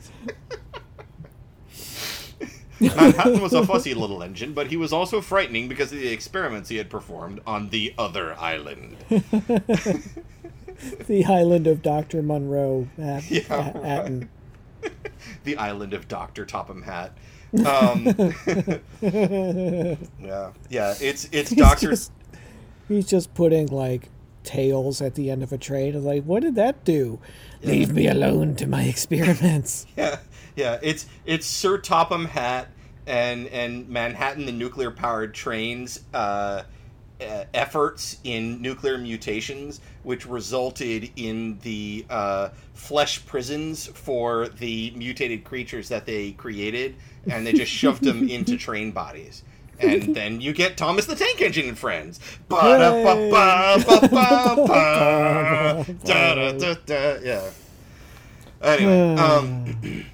Manhattan 2.97 3.41
was 3.41 3.53
a 3.53 3.64
fussy 3.66 3.95
little 3.95 4.22
engine, 4.22 4.53
but 4.53 4.68
he 4.68 4.76
was 4.76 4.93
also 4.93 5.20
frightening 5.20 5.68
because 5.68 5.93
of 5.93 5.99
the 5.99 6.09
experiments 6.09 6.68
he 6.68 6.76
had 6.76 6.91
performed 6.91 7.41
on 7.47 7.68
the 7.70 7.95
other 7.99 8.35
island. 8.39 8.97
The 11.07 11.24
island 11.24 11.66
of 11.68 11.82
Dr. 11.82 12.20
Moreau. 12.20 12.89
At, 12.99 13.30
Yeah, 13.30 13.43
at- 13.49 13.74
right. 13.76 13.85
Atten. 13.85 14.28
the 15.45 15.57
island 15.57 15.95
of 15.95 16.09
Doctor 16.09 16.45
Topham 16.45 16.82
Hatt. 16.82 17.16
Um, 17.64 18.05
yeah, 19.01 20.51
yeah. 20.68 20.95
It's 21.01 21.28
it's 21.32 21.51
He's 21.51 21.59
Doctor. 21.59 21.91
just, 21.91 22.12
he's 22.89 23.07
just 23.07 23.32
putting 23.35 23.68
like 23.68 24.11
tails 24.43 25.01
at 25.01 25.14
the 25.14 25.30
end 25.30 25.43
of 25.43 25.53
a 25.53 25.59
train. 25.59 25.95
It's 25.95 26.05
like, 26.05 26.24
what 26.24 26.43
did 26.43 26.57
that 26.57 26.85
do? 26.85 27.20
Leave 27.62 27.93
me 27.93 28.07
alone 28.09 28.57
to 28.57 28.66
my 28.66 28.82
experiments. 28.82 29.87
Yeah, 29.97 30.18
yeah. 30.57 30.78
It's 30.82 31.07
it's 31.24 31.47
Sir 31.47 31.78
Topham 31.78 32.26
Hatt 32.26 32.68
and 33.07 33.46
and 33.48 33.88
Manhattan, 33.88 34.46
the 34.46 34.52
nuclear 34.52 34.90
powered 34.90 35.34
trains. 35.34 36.00
Uh, 36.12 36.64
uh, 37.20 37.44
efforts 37.55 38.18
in 38.24 38.61
nuclear 38.61 38.98
mutations, 38.98 39.80
which 40.02 40.26
resulted 40.26 41.11
in 41.16 41.59
the 41.61 42.05
uh, 42.11 42.48
flesh 42.74 43.24
prisons 43.24 43.86
for 43.86 44.48
the 44.48 44.92
mutated 44.96 45.44
creatures 45.44 45.88
that 45.88 46.07
they 46.07 46.32
created, 46.32 46.96
and 47.30 47.46
they 47.46 47.52
just 47.52 47.70
shoved 47.70 48.02
them 48.02 48.28
into 48.28 48.57
train 48.57 48.90
bodies. 48.90 49.44
And 49.78 50.14
then 50.14 50.40
you 50.40 50.52
get 50.52 50.76
Thomas 50.76 51.07
the 51.07 51.16
Tank 51.16 51.40
Engine 51.40 51.68
and 51.68 51.78
friends. 51.78 52.20
Yeah. 57.24 57.50
Anyway, 58.62 59.14
um, 59.16 60.05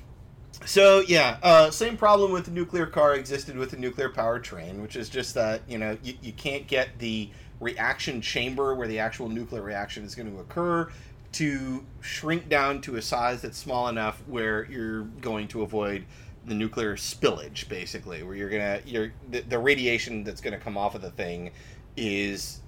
so 0.67 1.01
yeah, 1.01 1.39
uh, 1.43 1.71
same 1.71 1.97
problem 1.97 2.33
with 2.33 2.45
the 2.45 2.51
nuclear 2.51 2.87
car 2.87 3.15
existed 3.15 3.57
with 3.57 3.71
the 3.71 3.77
nuclear 3.77 4.09
powered 4.11 4.45
train, 4.45 4.83
which 4.83 4.97
is 4.97 5.09
just 5.09 5.35
that 5.35 5.63
you 5.69 5.79
know 5.79 5.97
you, 6.03 6.15
you 6.23 6.33
can't 6.33 6.67
get 6.67 6.99
the 6.99 7.31
reaction 7.61 8.21
chamber 8.21 8.75
where 8.75 8.89
the 8.89 8.99
actual 8.99 9.29
nuclear 9.29 9.63
reaction 9.63 10.05
is 10.05 10.15
going 10.15 10.31
to 10.33 10.39
occur 10.41 10.91
to 11.33 11.85
shrink 12.01 12.49
down 12.49 12.81
to 12.83 12.97
a 12.97 13.03
size 13.03 13.43
that's 13.43 13.57
small 13.59 13.89
enough 13.89 14.23
where 14.27 14.65
you're 14.71 15.03
going 15.21 15.47
to 15.49 15.63
avoid 15.63 16.05
the 16.47 16.55
nuclear 16.55 16.97
spillage, 16.97 17.69
basically, 17.69 18.23
where 18.23 18.35
you're 18.35 18.51
gonna 18.51 18.81
you're 18.85 19.13
the, 19.31 19.41
the 19.41 19.59
radiation 19.59 20.25
that's 20.25 20.41
going 20.41 20.55
to 20.59 20.61
come 20.63 20.77
off 20.77 20.95
of 20.95 21.03
the 21.03 21.11
thing 21.11 21.53
is 21.97 22.61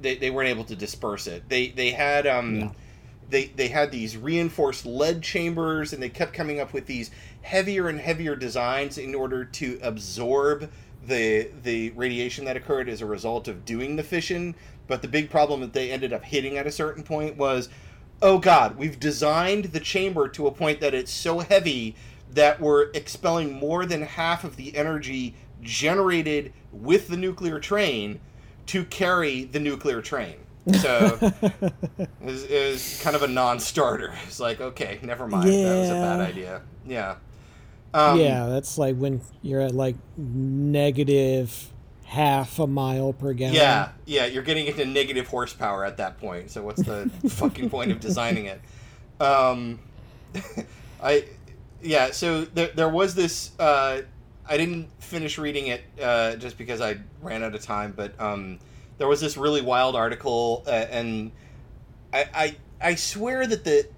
they, 0.00 0.16
they 0.16 0.30
weren't 0.30 0.48
able 0.48 0.64
to 0.64 0.76
disperse 0.76 1.26
it. 1.26 1.48
They 1.48 1.68
they 1.68 1.90
had 1.90 2.26
um 2.26 2.56
Yeah. 2.56 2.70
they 3.30 3.44
they 3.46 3.68
had 3.68 3.90
these 3.90 4.16
reinforced 4.16 4.84
lead 4.86 5.22
chambers 5.22 5.92
and 5.92 6.02
they 6.02 6.08
kept 6.10 6.34
coming 6.34 6.60
up 6.60 6.72
with 6.72 6.86
these 6.86 7.10
heavier 7.44 7.88
and 7.88 8.00
heavier 8.00 8.34
designs 8.34 8.96
in 8.96 9.14
order 9.14 9.44
to 9.44 9.78
absorb 9.82 10.70
the 11.06 11.50
the 11.62 11.90
radiation 11.90 12.46
that 12.46 12.56
occurred 12.56 12.88
as 12.88 13.02
a 13.02 13.06
result 13.06 13.46
of 13.48 13.66
doing 13.66 13.96
the 13.96 14.02
fission 14.02 14.54
but 14.86 15.02
the 15.02 15.08
big 15.08 15.28
problem 15.28 15.60
that 15.60 15.74
they 15.74 15.90
ended 15.90 16.10
up 16.10 16.24
hitting 16.24 16.56
at 16.56 16.66
a 16.66 16.72
certain 16.72 17.02
point 17.02 17.36
was 17.36 17.68
oh 18.22 18.38
god 18.38 18.78
we've 18.78 18.98
designed 18.98 19.66
the 19.66 19.80
chamber 19.80 20.26
to 20.26 20.46
a 20.46 20.50
point 20.50 20.80
that 20.80 20.94
it's 20.94 21.12
so 21.12 21.40
heavy 21.40 21.94
that 22.32 22.58
we're 22.58 22.90
expelling 22.92 23.52
more 23.52 23.84
than 23.84 24.00
half 24.00 24.42
of 24.42 24.56
the 24.56 24.74
energy 24.74 25.34
generated 25.60 26.50
with 26.72 27.08
the 27.08 27.16
nuclear 27.16 27.60
train 27.60 28.18
to 28.64 28.84
carry 28.86 29.44
the 29.44 29.60
nuclear 29.60 30.00
train 30.00 30.36
so 30.80 31.18
it 31.42 32.08
was, 32.22 32.44
it 32.44 32.70
was 32.70 33.00
kind 33.02 33.14
of 33.14 33.22
a 33.22 33.28
non-starter. 33.28 34.14
It's 34.26 34.40
like, 34.40 34.62
okay, 34.62 34.98
never 35.02 35.28
mind. 35.28 35.46
That 35.46 35.78
was 35.78 35.90
a 35.90 35.92
bad 35.92 36.20
idea. 36.20 36.62
Yeah. 36.86 37.16
Um, 37.94 38.18
yeah, 38.18 38.46
that's 38.46 38.76
like 38.76 38.96
when 38.96 39.20
you're 39.40 39.60
at 39.60 39.72
like 39.72 39.94
negative 40.16 41.70
half 42.04 42.58
a 42.58 42.66
mile 42.66 43.12
per 43.12 43.32
gallon. 43.32 43.54
Yeah, 43.54 43.90
yeah. 44.04 44.26
You're 44.26 44.42
getting 44.42 44.66
into 44.66 44.84
negative 44.84 45.28
horsepower 45.28 45.84
at 45.84 45.96
that 45.98 46.18
point. 46.18 46.50
So 46.50 46.62
what's 46.64 46.82
the 46.82 47.08
fucking 47.28 47.70
point 47.70 47.92
of 47.92 48.00
designing 48.00 48.46
it? 48.46 48.60
Um, 49.20 49.78
I, 51.02 51.26
yeah. 51.82 52.10
So 52.10 52.44
there, 52.44 52.70
there 52.74 52.88
was 52.88 53.14
this. 53.14 53.52
Uh, 53.60 54.02
I 54.46 54.56
didn't 54.56 54.88
finish 55.00 55.38
reading 55.38 55.68
it 55.68 55.82
uh, 56.02 56.34
just 56.34 56.58
because 56.58 56.80
I 56.80 56.98
ran 57.22 57.44
out 57.44 57.54
of 57.54 57.62
time, 57.62 57.94
but 57.96 58.20
um, 58.20 58.58
there 58.98 59.06
was 59.06 59.20
this 59.20 59.36
really 59.36 59.62
wild 59.62 59.94
article, 59.94 60.64
uh, 60.66 60.70
and 60.70 61.30
I, 62.12 62.26
I 62.34 62.56
I 62.80 62.94
swear 62.96 63.46
that 63.46 63.64
the 63.64 63.88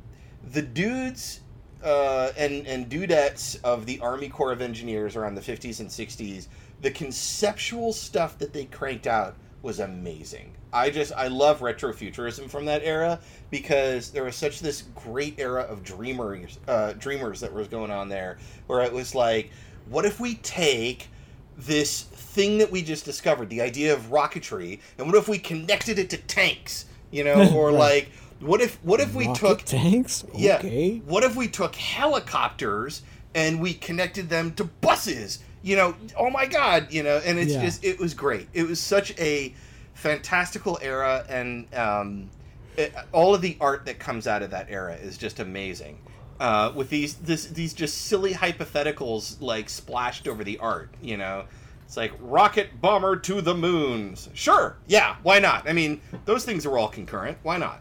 the 0.45 0.63
dudes 0.63 1.41
uh, 1.87 2.33
and 2.37 2.67
and 2.67 2.91
dudettes 2.91 3.63
of 3.63 3.87
the 3.87 4.01
Army 4.01 4.29
Corps 4.29 4.53
of 4.53 4.61
Engineers 4.61 5.15
around 5.15 5.37
the 5.37 5.41
50s 5.41 5.81
and 5.81 5.89
60s, 5.89 6.49
the 6.83 6.91
conceptual 6.91 7.93
stuff 7.93 8.37
that 8.39 8.53
they 8.53 8.65
cranked 8.65 9.07
out 9.07 9.37
was 9.63 9.79
amazing. 9.79 10.53
I 10.73 10.91
just 10.91 11.13
I 11.13 11.29
love 11.29 11.61
retrofuturism 11.61 12.51
from 12.51 12.65
that 12.67 12.83
era 12.83 13.21
because 13.51 14.11
there 14.11 14.25
was 14.25 14.35
such 14.35 14.61
this 14.61 14.83
great 14.97 15.39
era 15.39 15.63
of 15.63 15.85
dreamers 15.85 16.59
uh, 16.67 16.93
dreamers 16.95 17.41
that 17.41 17.53
was 17.53 17.69
going 17.69 17.93
on 17.93 18.09
there, 18.09 18.39
where 18.67 18.83
it 18.83 18.93
was 18.93 19.15
like, 19.15 19.51
what 19.89 20.05
if 20.05 20.19
we 20.19 20.35
take 20.37 21.09
this 21.57 22.03
thing 22.03 22.59
that 22.59 22.71
we 22.71 22.83
just 22.83 23.05
discovered, 23.05 23.49
the 23.49 23.63
idea 23.63 23.95
of 23.95 24.11
rocketry, 24.11 24.81
and 24.99 25.07
what 25.07 25.17
if 25.17 25.29
we 25.29 25.39
connected 25.39 25.99
it 26.01 26.11
to 26.11 26.19
tanks, 26.19 26.87
you 27.13 27.23
know, 27.23 27.53
or 27.57 27.71
like 27.71 28.11
what 28.41 28.61
if 28.61 28.77
what 28.83 29.01
if 29.01 29.15
we 29.15 29.27
Rocket 29.27 29.41
took 29.41 29.63
tanks. 29.63 30.25
yeah. 30.35 30.57
Okay. 30.59 30.99
What 31.07 31.25
if 31.25 31.37
we 31.37 31.49
took 31.49 31.75
helicopters 31.75 33.03
and 33.35 33.61
we 33.61 33.75
connected 33.75 34.29
them 34.29 34.53
to 34.55 34.65
buses? 34.65 35.41
You 35.63 35.77
know, 35.77 35.95
oh 36.17 36.31
my 36.31 36.47
God, 36.47 36.93
you 36.93 37.03
know, 37.03 37.21
and 37.25 37.39
it's 37.39 37.53
Yeah. 37.55 37.65
just, 37.65 37.85
it 37.85 37.99
was 37.99 38.15
great. 38.15 38.49
It 38.53 38.69
was 38.69 38.79
such 38.81 39.19
a 39.19 39.53
fantastical 39.95 40.79
era, 40.81 41.25
and 41.29 41.67
um, 41.75 42.31
it, 42.77 42.95
all 43.13 43.35
of 43.35 43.41
the 43.43 43.57
art 43.61 43.87
that 43.87 43.99
comes 43.99 44.27
out 44.29 44.43
of 44.43 44.51
that 44.51 44.67
era 44.71 44.95
is 44.95 45.19
just 45.19 45.41
amazing. 45.41 45.99
Uh, 46.39 46.71
with 46.75 46.91
these 46.91 47.15
this 47.15 47.47
these 47.47 47.73
just 47.73 48.03
silly 48.03 48.35
hypotheticals 48.35 49.41
like 49.41 49.69
splashed 49.71 50.29
over 50.29 50.45
the 50.45 50.59
art, 50.59 50.91
you 51.01 51.17
know. 51.17 51.45
It's 51.87 51.97
like 51.97 52.13
rocket 52.21 52.81
bomber 52.81 53.17
to 53.17 53.41
the 53.41 53.55
moons. 53.55 54.29
Sure, 54.35 54.77
yeah, 54.87 55.17
why 55.23 55.39
not? 55.39 55.69
I 55.69 55.73
mean, 55.73 56.01
those 56.27 56.45
things 56.45 56.67
are 56.67 56.77
all 56.77 56.89
concurrent. 56.89 57.39
Why 57.43 57.57
not? 57.57 57.81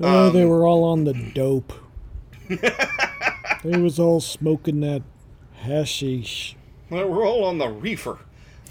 Oh, 0.00 0.30
they 0.30 0.42
Um, 0.42 0.48
were 0.48 0.66
all 0.66 0.84
on 0.84 1.04
the 1.04 1.12
dope. 1.12 1.72
they 2.48 3.76
was 3.78 3.98
all 3.98 4.20
smoking 4.20 4.80
that 4.80 5.02
hashish. 5.62 6.56
Well, 6.88 7.08
we're 7.08 7.26
all 7.26 7.44
on 7.44 7.58
the 7.58 7.68
reefer. 7.68 8.18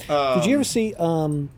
Um, 0.09 0.39
Did 0.39 0.45
you 0.47 0.55
ever 0.55 0.63
see 0.63 0.93
um 0.95 1.49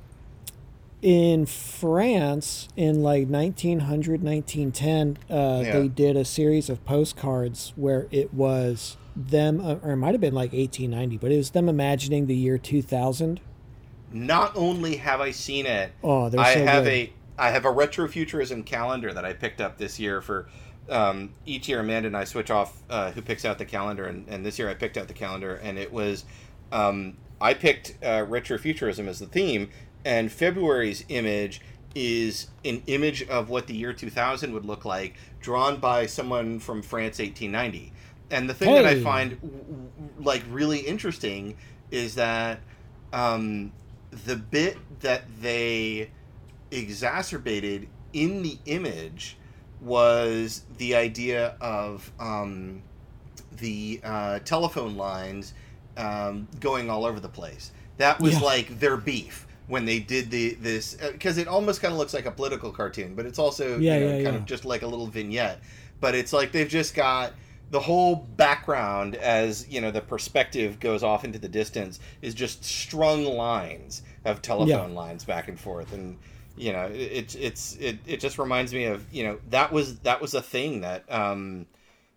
in 1.02 1.46
France 1.48 2.68
in 2.76 3.02
like 3.02 3.28
1900 3.28 4.22
1910 4.24 5.18
uh 5.36 5.64
Yeah. 5.66 5.72
they 5.80 5.88
did 5.88 6.16
a 6.16 6.24
series 6.26 6.70
of 6.70 6.84
postcards 6.86 7.74
where 7.76 8.08
it 8.12 8.32
was 8.34 8.98
them 9.16 9.60
uh, 9.60 9.76
or 9.82 9.92
it 9.92 9.96
might 9.98 10.12
have 10.14 10.22
been 10.22 10.36
like 10.36 10.54
1890 10.54 11.18
but 11.18 11.32
it 11.32 11.38
was 11.38 11.52
them 11.52 11.68
imagining 11.68 12.28
the 12.28 12.36
year 12.36 12.60
2000 12.60 13.40
not 14.12 14.52
only 14.56 14.98
have 14.98 15.22
I 15.22 15.32
seen 15.32 15.66
it, 15.66 15.92
Oh, 16.04 16.26
I 16.38 16.54
so 16.54 16.66
have 16.66 16.84
good. 16.84 16.94
a 16.94 17.14
I 17.42 17.50
have 17.50 17.66
a 17.66 17.70
retrofuturism 17.70 18.68
calendar 18.68 19.12
that 19.14 19.26
I 19.26 19.34
picked 19.34 19.62
up 19.62 19.80
this 19.80 20.00
year 20.00 20.22
for 20.22 20.48
um, 20.92 21.34
each 21.44 21.68
year. 21.68 21.80
Amanda 21.80 22.06
and 22.06 22.16
I 22.16 22.24
switch 22.24 22.52
off 22.52 22.84
uh, 22.88 23.10
who 23.10 23.24
picks 23.24 23.46
out 23.46 23.58
the 23.58 23.66
calendar, 23.66 24.06
and, 24.06 24.28
and 24.30 24.46
this 24.46 24.60
year 24.60 24.70
I 24.70 24.76
picked 24.76 24.96
out 24.96 25.08
the 25.08 25.16
calendar, 25.16 25.56
and 25.56 25.80
it 25.80 25.92
was 25.92 26.24
um, 26.72 27.18
I 27.42 27.56
picked 27.56 27.98
uh, 28.04 28.28
retrofuturism 28.28 29.08
as 29.08 29.18
the 29.18 29.26
theme, 29.26 29.72
and 30.06 30.32
February's 30.32 31.04
image 31.10 31.62
is 31.96 32.48
an 32.64 32.84
image 32.86 33.24
of 33.28 33.50
what 33.50 33.66
the 33.66 33.76
year 33.76 33.92
2000 33.92 34.54
would 34.54 34.64
look 34.64 34.86
like, 34.86 35.16
drawn 35.40 35.80
by 35.80 36.06
someone 36.06 36.60
from 36.60 36.84
France, 36.84 37.18
1890. 37.18 37.92
And 38.30 38.48
the 38.48 38.54
thing 38.54 38.76
that 38.76 38.86
I 38.86 39.02
find 39.02 39.42
w- 39.42 39.64
w- 39.64 39.90
like 40.20 40.44
really 40.48 40.82
interesting 40.82 41.58
is 41.90 42.14
that 42.16 42.60
um, 43.12 43.72
the 44.12 44.36
bit 44.36 44.78
that 45.00 45.24
they 45.42 46.12
exacerbated 46.72 47.88
in 48.14 48.42
the 48.44 48.58
image 48.66 49.38
was 49.80 50.64
the 50.78 50.96
idea 50.96 51.56
of 51.60 52.12
um, 52.20 52.82
the 53.58 54.00
uh, 54.04 54.40
telephone 54.40 54.96
lines 54.96 55.54
um, 55.98 56.48
going 56.60 56.90
all 56.90 57.06
over 57.06 57.20
the 57.20 57.30
place. 57.30 57.72
That 57.98 58.20
was 58.20 58.34
Yeah. 58.34 58.46
like 58.46 58.80
their 58.80 58.98
beef 58.98 59.48
when 59.68 59.86
they 59.86 60.00
did 60.00 60.32
the 60.32 60.56
this 60.56 60.96
because 60.96 61.38
it 61.38 61.48
almost 61.48 61.82
kind 61.82 61.94
of 61.94 61.98
looks 61.98 62.14
like 62.14 62.26
a 62.26 62.32
political 62.32 62.72
cartoon, 62.72 63.16
but 63.16 63.26
it's 63.26 63.40
also 63.40 63.78
Yeah, 63.78 63.98
you 63.98 64.06
know, 64.06 64.18
yeah, 64.18 64.24
kind 64.24 64.36
of 64.36 64.46
just 64.46 64.66
like 64.66 64.82
a 64.82 64.88
little 64.88 65.08
vignette. 65.08 65.60
But 66.00 66.16
it's 66.16 66.34
like 66.34 66.52
they've 66.52 66.68
just 66.68 66.94
got 66.96 67.34
the 67.70 67.80
whole 67.80 68.16
background 68.16 69.16
as 69.16 69.68
you 69.70 69.80
know 69.80 69.92
the 69.92 70.02
perspective 70.02 70.80
goes 70.80 71.04
off 71.04 71.24
into 71.24 71.40
the 71.40 71.48
distance 71.48 72.00
is 72.22 72.34
just 72.34 72.66
strung 72.66 73.24
lines 73.24 74.02
of 74.26 74.42
telephone 74.42 74.94
lines 74.94 75.24
back 75.24 75.48
and 75.48 75.58
forth 75.60 75.94
and 75.94 76.18
you 76.62 76.72
know 76.72 76.86
it, 76.86 76.96
it's 76.96 77.36
it's 77.36 77.76
it, 77.78 77.98
it 78.06 78.20
just 78.20 78.38
reminds 78.38 78.72
me 78.74 78.86
of 78.86 79.04
you 79.12 79.24
know 79.24 79.40
that 79.50 79.74
was 79.74 79.98
that 80.00 80.22
was 80.22 80.34
a 80.36 80.42
thing 80.42 80.82
that 80.82 81.04
um 81.12 81.66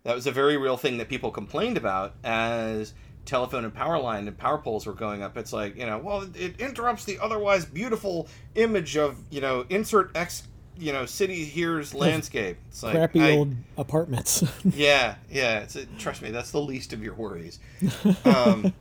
that 0.03 0.13
was 0.15 0.27
a 0.27 0.31
very 0.31 0.55
real 0.55 0.77
thing 0.77 0.99
that 0.99 1.09
people 1.09 1.31
complained 1.31 1.77
about 1.77 2.13
as 2.23 2.93
telephone 3.25 3.63
and 3.65 3.73
power 3.73 3.97
line 3.99 4.27
and 4.27 4.37
power 4.37 4.59
poles 4.59 4.85
were 4.85 4.93
going 4.93 5.23
up. 5.23 5.35
It's 5.35 5.51
like 5.51 5.75
you 5.75 5.85
know 5.87 5.97
well 5.97 6.29
it 6.35 6.59
interrupts 6.59 7.05
the 7.05 7.17
otherwise 7.19 7.65
beautiful 7.65 8.27
image 8.53 8.95
of 8.97 9.17
you 9.31 9.41
know 9.41 9.65
insert 9.69 10.15
x 10.15 10.43
you 10.77 10.93
know 10.93 11.07
city 11.07 11.43
here's 11.43 11.95
landscape. 11.95 12.57
It's 12.69 12.83
like 12.83 12.93
crappy 12.93 13.21
I- 13.21 13.31
old 13.37 13.55
apartments. 13.79 14.43
yeah 14.63 15.15
yeah 15.31 15.61
it's 15.61 15.75
a, 15.75 15.87
trust 15.97 16.21
me 16.21 16.29
that's 16.29 16.51
the 16.51 16.61
least 16.61 16.93
of 16.93 17.03
your 17.03 17.15
worries. 17.15 17.57
Um 18.25 18.73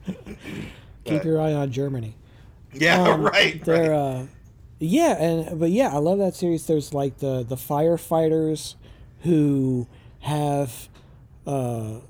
Keep 1.04 1.18
but- 1.18 1.24
your 1.24 1.40
eye 1.40 1.54
on 1.54 1.72
Germany. 1.72 2.14
yeah 2.74 3.02
Um, 3.08 3.22
right 3.22 3.64
They're, 3.64 3.90
right. 3.90 3.96
uh, 3.98 4.22
yeah, 4.80 5.12
and 5.22 5.58
but 5.58 5.70
yeah, 5.70 5.88
I 5.94 5.98
love 5.98 6.18
that 6.18 6.34
series. 6.34 6.66
There's 6.66 6.92
like 6.94 7.18
the 7.18 7.42
the 7.42 7.56
firefighters 7.56 8.74
who 9.22 9.86
have 10.20 10.88
uh, 11.46 12.00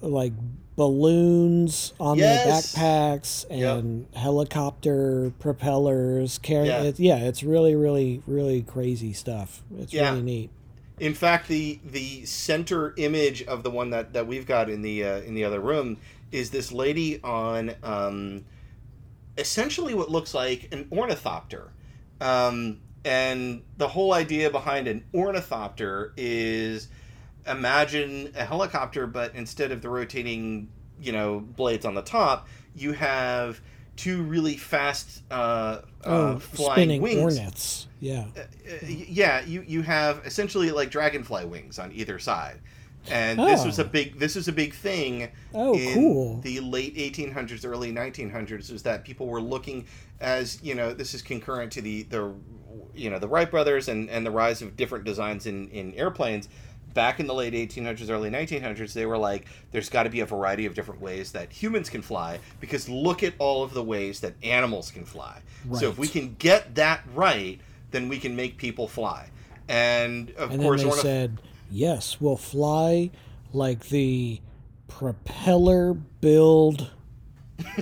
like 0.00 0.32
balloons 0.76 1.92
on 2.00 2.16
Yes. 2.18 2.72
their 2.72 2.82
backpacks 2.82 3.44
Yep. 3.50 3.78
and 3.78 4.06
helicopter 4.14 5.32
propellers. 5.38 6.38
Carry, 6.38 6.68
Yeah. 6.68 6.82
It, 6.82 6.98
yeah, 7.00 7.16
it's 7.18 7.42
really, 7.42 7.74
really, 7.74 8.22
really 8.26 8.62
crazy 8.62 9.12
stuff. 9.12 9.62
It's 9.78 9.92
Yeah. 9.92 10.10
really 10.10 10.22
neat. 10.22 10.50
In 10.98 11.14
fact, 11.14 11.48
the 11.48 11.78
the 11.84 12.24
center 12.24 12.94
image 12.96 13.42
of 13.42 13.62
the 13.64 13.70
one 13.70 13.90
that, 13.90 14.12
that 14.12 14.26
we've 14.26 14.46
got 14.46 14.70
in 14.70 14.82
the 14.82 15.04
uh, 15.04 15.20
in 15.22 15.34
the 15.34 15.44
other 15.44 15.60
room 15.60 15.98
is 16.30 16.50
this 16.50 16.72
lady 16.72 17.20
on 17.22 17.74
um, 17.82 18.44
essentially 19.36 19.94
what 19.94 20.10
looks 20.10 20.32
like 20.34 20.68
an 20.72 20.86
ornithopter, 20.92 21.71
um, 22.22 22.80
and 23.04 23.62
the 23.78 23.88
whole 23.88 24.12
idea 24.14 24.48
behind 24.50 24.86
an 24.88 25.04
ornithopter 25.12 26.12
is 26.16 26.88
imagine 27.46 28.32
a 28.36 28.44
helicopter, 28.44 29.06
but 29.06 29.34
instead 29.34 29.72
of 29.72 29.82
the 29.82 29.88
rotating 29.88 30.68
you 31.00 31.12
know 31.12 31.40
blades 31.40 31.84
on 31.84 31.94
the 31.94 32.02
top, 32.02 32.46
you 32.76 32.92
have 32.92 33.60
two 33.96 34.22
really 34.22 34.56
fast 34.56 35.22
uh, 35.30 35.80
Oh, 36.04 36.26
uh, 36.32 36.38
flying 36.38 36.72
spinning 36.76 37.02
wings 37.02 37.20
hornets. 37.36 37.86
Yeah. 38.00 38.24
uh, 38.36 38.42
yeah, 38.86 39.44
you 39.44 39.62
you 39.66 39.82
have 39.82 40.24
essentially 40.24 40.70
like 40.70 40.90
dragonfly 40.90 41.44
wings 41.46 41.78
on 41.78 41.92
either 41.92 42.18
side, 42.20 42.58
and 43.10 43.38
this 43.38 43.64
was 43.64 43.78
a 43.80 43.84
Oh. 43.84 43.88
big 43.88 44.18
this 44.18 44.36
was 44.36 44.46
a 44.48 44.52
big 44.52 44.74
thing. 44.74 45.28
Oh, 45.54 45.74
in 45.74 45.94
cool. 45.94 46.40
The 46.40 46.60
late 46.60 46.96
1800s, 46.96 47.64
early 47.66 47.92
1900s 47.92 48.70
is 48.70 48.82
that 48.84 49.04
people 49.04 49.26
were 49.26 49.40
looking 49.40 49.86
as 50.22 50.62
you 50.62 50.74
know 50.74 50.94
this 50.94 51.12
is 51.14 51.20
concurrent 51.22 51.72
to 51.72 51.82
the 51.82 52.04
the 52.04 52.32
you 52.94 53.10
know 53.10 53.18
the 53.18 53.28
Wright 53.28 53.50
brothers 53.50 53.88
and 53.88 54.08
and 54.08 54.24
the 54.24 54.30
rise 54.30 54.62
of 54.62 54.76
different 54.76 55.04
designs 55.04 55.46
in 55.46 55.68
in 55.68 55.92
airplanes. 55.94 56.48
Back 56.94 57.20
in 57.20 57.26
the 57.26 57.32
late 57.32 57.54
1800s, 57.54 58.10
early 58.10 58.28
1900s, 58.28 58.92
they 58.92 59.06
were 59.06 59.16
like, 59.16 59.46
there's 59.70 59.88
got 59.88 60.02
to 60.02 60.10
be 60.10 60.20
a 60.20 60.26
variety 60.26 60.66
of 60.66 60.74
different 60.74 61.00
ways 61.00 61.32
that 61.32 61.50
humans 61.50 61.88
can 61.88 62.02
fly 62.02 62.38
because 62.60 62.86
look 62.86 63.22
at 63.22 63.32
all 63.38 63.62
of 63.62 63.72
the 63.72 63.82
ways 63.82 64.20
that 64.20 64.34
animals 64.42 64.90
can 64.90 65.06
fly. 65.06 65.40
So 65.72 65.88
if 65.88 65.96
we 65.96 66.06
can 66.06 66.34
get 66.38 66.74
that 66.74 67.00
right, 67.14 67.58
then 67.92 68.10
we 68.10 68.18
can 68.18 68.36
make 68.36 68.58
people 68.58 68.88
fly. 68.88 69.30
And 69.68 70.32
of 70.32 70.50
And 70.50 70.60
then 70.60 70.66
course, 70.66 70.82
they 70.82 70.88
ornith- 70.90 71.00
said, 71.00 71.38
yes, 71.70 72.20
we'll 72.20 72.36
fly 72.36 73.10
like 73.54 73.88
the 73.88 74.42
propeller 74.86 75.94
billed 75.94 76.90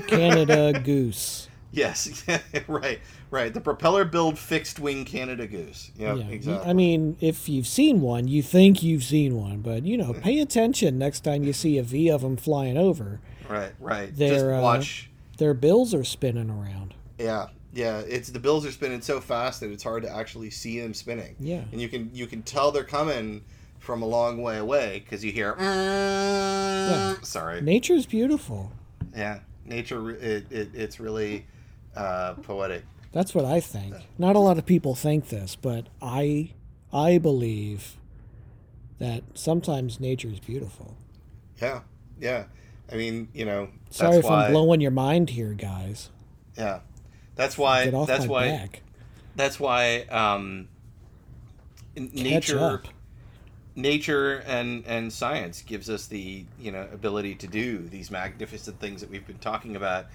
Canada 0.07 0.81
goose. 0.85 1.49
Yes, 1.73 2.25
right, 2.69 3.01
right. 3.31 3.55
The 3.55 3.61
propeller 3.61 4.05
billed 4.05 4.39
fixed 4.39 4.81
wing 4.81 5.05
Canada 5.05 5.47
goose. 5.47 5.93
Yep, 5.97 6.17
yeah. 6.17 6.25
exactly. 6.25 6.69
I 6.69 6.73
mean, 6.73 7.17
if 7.21 7.49
you've 7.49 7.67
seen 7.67 8.01
one, 8.01 8.27
you 8.27 8.43
think 8.43 8.83
you've 8.83 9.05
seen 9.05 9.37
one, 9.37 9.61
but 9.61 9.85
you 9.85 9.97
know, 9.97 10.13
pay 10.13 10.41
attention 10.41 10.99
next 10.99 11.21
time 11.21 11.45
you 11.45 11.53
see 11.53 11.79
a 11.79 11.83
V 11.83 12.09
of 12.09 12.23
them 12.23 12.37
flying 12.37 12.77
over. 12.77 13.21
right, 13.49 13.73
right. 13.79 14.09
Just 14.09 14.19
They're, 14.19 14.55
uh, 14.55 14.61
watch. 14.61 15.11
Their 15.39 15.55
bills 15.55 15.95
are 15.95 16.05
spinning 16.05 16.51
around. 16.51 16.95
Yeah, 17.19 17.47
yeah. 17.73 18.01
It's 18.01 18.31
the 18.31 18.41
bills 18.41 18.67
are 18.67 18.73
spinning 18.73 19.01
so 19.01 19.21
fast 19.21 19.61
that 19.61 19.71
it's 19.71 19.85
hard 19.85 20.03
to 20.03 20.11
actually 20.11 20.51
see 20.51 20.81
them 20.81 20.93
spinning. 20.93 21.37
Yeah. 21.39 21.63
and 21.71 21.81
you 21.81 21.89
can 21.89 22.11
you 22.13 22.27
can 22.27 22.43
tell 22.43 22.73
they're 22.73 22.85
coming 22.85 23.45
from 23.79 24.03
a 24.03 24.07
long 24.07 24.43
way 24.43 24.59
away 24.59 25.03
because 25.05 25.25
you 25.25 25.33
hear. 25.33 25.55
Yeah. 25.59 27.15
Sorry. 27.23 27.61
Nature's 27.61 28.07
beautiful. 28.07 28.73
Yeah, 29.17 29.41
nature. 29.65 30.11
It, 30.11 30.51
it 30.51 30.71
it's 30.75 31.01
really 31.01 31.47
uh, 31.97 32.35
poetic. 32.35 32.85
That's 33.13 33.35
what 33.35 33.45
I 33.45 33.61
think. 33.61 33.95
Not 34.19 34.37
a 34.37 34.39
lot 34.39 34.59
of 34.59 34.67
people 34.67 34.95
think 34.95 35.29
this, 35.29 35.57
but 35.57 35.87
I 36.01 36.53
I 36.93 37.19
believe 37.19 37.97
that 38.99 39.23
sometimes 39.35 39.99
nature 39.99 40.29
is 40.29 40.41
beautiful. 40.41 40.97
Yeah, 41.61 41.81
yeah. 42.21 42.45
I 42.93 42.97
mean, 42.97 43.29
you 43.33 43.45
know, 43.45 43.69
that's 43.85 43.99
Sorry 43.99 44.17
if 44.19 44.25
why. 44.25 44.47
I'm 44.47 44.53
blowing 44.53 44.81
your 44.81 44.91
mind 44.91 45.31
here, 45.31 45.55
guys. 45.55 46.11
Yeah, 46.57 46.81
that's 47.37 47.57
why. 47.57 47.85
Get 47.87 47.95
off 47.95 48.07
That's 48.09 48.27
my 48.27 48.31
why. 48.31 48.49
back. 48.49 48.83
That's 49.37 49.59
why. 49.59 50.03
Um, 50.11 50.69
nature, 51.97 52.59
up. 52.59 52.87
nature, 53.77 54.43
and 54.47 54.85
and 54.87 55.13
science 55.13 55.63
gives 55.63 55.89
us 55.89 56.07
the 56.07 56.45
you 56.59 56.73
know 56.73 56.87
ability 56.93 57.37
to 57.37 57.47
do 57.47 57.79
these 57.89 58.11
magnificent 58.11 58.81
things 58.81 59.01
that 59.01 59.11
we've 59.11 59.27
been 59.27 59.39
talking 59.39 59.77
about, 59.77 60.07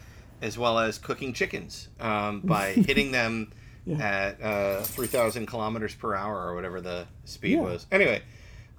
as 0.46 0.58
well 0.58 0.78
as 0.80 0.98
cooking 0.98 1.34
chickens 1.34 1.89
um, 2.00 2.39
by 2.43 2.72
hitting 2.72 3.12
them 3.12 3.52
Yeah. 3.86 3.98
at 3.98 4.41
uh, 4.41 4.82
three 4.84 5.08
thousand 5.08 5.48
kilometers 5.48 5.96
per 5.96 6.16
hour 6.16 6.48
or 6.48 6.56
whatever 6.56 6.80
the 6.82 7.08
speed 7.26 7.54
Yeah. 7.54 7.62
was. 7.62 7.88
Anyway, 7.91 8.22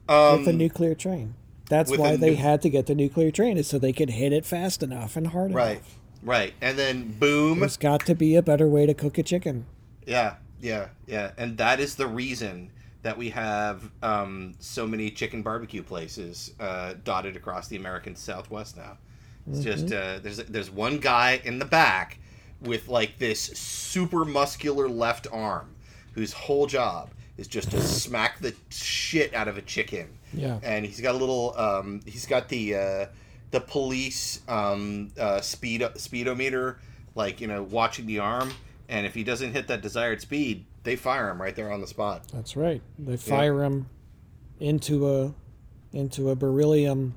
um, 0.09 0.39
with 0.41 0.49
a 0.49 0.53
nuclear 0.53 0.95
train. 0.95 1.35
That's 1.69 1.97
why 1.97 2.15
they 2.17 2.31
nu- 2.31 2.37
had 2.37 2.63
to 2.63 2.71
get 2.71 2.87
the 2.87 2.95
nuclear 2.95 3.33
train, 3.33 3.57
is 3.59 3.67
so 3.67 3.79
they 3.79 3.93
could 3.93 4.11
hit 4.11 4.33
it 4.33 4.47
fast 4.47 4.85
enough 4.85 5.17
and 5.17 5.27
hard 5.27 5.53
right, 5.53 5.73
enough. 5.79 5.99
Right, 6.23 6.39
right, 6.39 6.55
and 6.61 6.79
then 6.79 7.17
boom. 7.19 7.59
There's 7.59 7.77
got 7.77 8.07
to 8.07 8.15
be 8.15 8.37
a 8.37 8.43
better 8.43 8.69
way 8.69 8.87
to 8.87 8.95
cook 8.95 9.19
a 9.19 9.25
chicken. 9.25 9.67
Yeah, 10.07 10.37
yeah, 10.61 10.89
yeah, 11.09 11.33
and 11.37 11.59
that 11.59 11.81
is 11.81 11.97
the 11.97 12.07
reason 12.07 12.71
that 13.03 13.19
we 13.19 13.31
have 13.31 13.91
um, 14.03 14.55
so 14.61 14.87
many 14.87 15.11
chicken 15.11 15.43
barbecue 15.43 15.83
places 15.83 16.53
uh, 16.61 16.95
dotted 17.05 17.35
across 17.37 17.67
the 17.67 17.77
American 17.77 18.15
Southwest 18.15 18.77
now. 18.77 18.99
It's 19.49 19.61
just 19.61 19.93
uh, 19.93 20.19
there's 20.23 20.39
there's 20.39 20.71
one 20.71 20.99
guy 20.99 21.41
in 21.45 21.59
the 21.59 21.65
back 21.65 22.19
with 22.61 22.89
like 22.89 23.19
this 23.19 23.41
super 23.41 24.25
muscular 24.25 24.89
left 24.89 25.27
arm 25.31 25.75
whose 26.15 26.33
whole 26.33 26.67
job 26.67 27.11
is 27.37 27.47
just 27.47 27.71
to 27.71 27.81
smack 27.81 28.41
the 28.41 28.55
shit 28.71 29.35
out 29.35 29.47
of 29.47 29.57
a 29.59 29.63
chicken. 29.63 30.09
Yeah. 30.33 30.59
and 30.63 30.85
he's 30.85 31.01
got 31.01 31.15
a 31.15 31.19
little 31.19 31.57
um, 31.57 32.01
he's 32.05 32.27
got 32.27 32.49
the 32.49 32.75
uh, 32.75 33.07
the 33.53 33.61
police 33.61 34.41
um, 34.49 35.13
uh, 35.19 35.41
speed 35.41 35.87
speedometer 35.97 36.79
like 37.15 37.41
you 37.41 37.47
know 37.47 37.63
watching 37.63 38.07
the 38.07 38.19
arm 38.19 38.53
and 38.89 39.07
if 39.07 39.15
he 39.15 39.25
doesn't 39.25 39.53
hit 39.53 39.69
that 39.69 39.81
desired 39.81 40.21
speed 40.21 40.67
they 40.83 40.97
fire 40.97 41.31
him 41.31 41.41
right 41.41 41.57
there 41.57 41.73
on 41.73 41.81
the 41.81 41.87
spot 41.87 42.23
That's 42.35 42.57
right. 42.57 42.83
They 42.99 43.17
fire 43.17 43.63
him 43.63 43.89
into 44.61 45.09
a 45.09 45.35
into 45.93 46.31
a 46.31 46.35
beryllium 46.35 47.15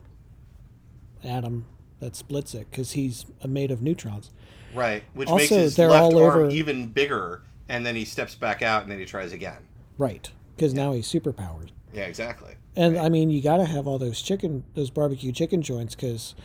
atom 1.23 1.65
that 1.99 2.15
splits 2.15 2.53
it 2.53 2.67
because 2.69 2.91
he's 2.93 3.25
made 3.47 3.71
of 3.71 3.81
neutrons. 3.81 4.31
Right, 4.73 5.03
which 5.13 5.27
Also, 5.29 5.37
makes 5.41 5.49
his 5.49 5.75
they're 5.75 5.89
left 5.89 6.13
all 6.13 6.23
arm 6.23 6.39
over- 6.43 6.49
even 6.49 6.87
bigger, 6.87 7.41
and 7.67 7.85
then 7.85 7.95
he 7.95 8.05
steps 8.05 8.35
back 8.35 8.61
out, 8.61 8.83
and 8.83 8.91
then 8.91 8.99
he 8.99 9.05
tries 9.05 9.33
again. 9.33 9.57
Right, 9.97 10.29
because 10.55 10.73
now 10.73 10.93
he's 10.93 11.07
superpowered. 11.07 11.69
Yeah, 11.93 12.03
exactly. 12.03 12.53
And 12.75 12.97
I 12.97 13.09
mean, 13.09 13.31
you 13.31 13.41
got 13.41 13.57
to 13.57 13.65
have 13.65 13.87
all 13.87 13.97
those 13.97 14.21
chicken, 14.21 14.63
those 14.75 14.89
barbecue 14.91 15.31
chicken 15.31 15.61
joints, 15.61 15.95
because 15.95 16.35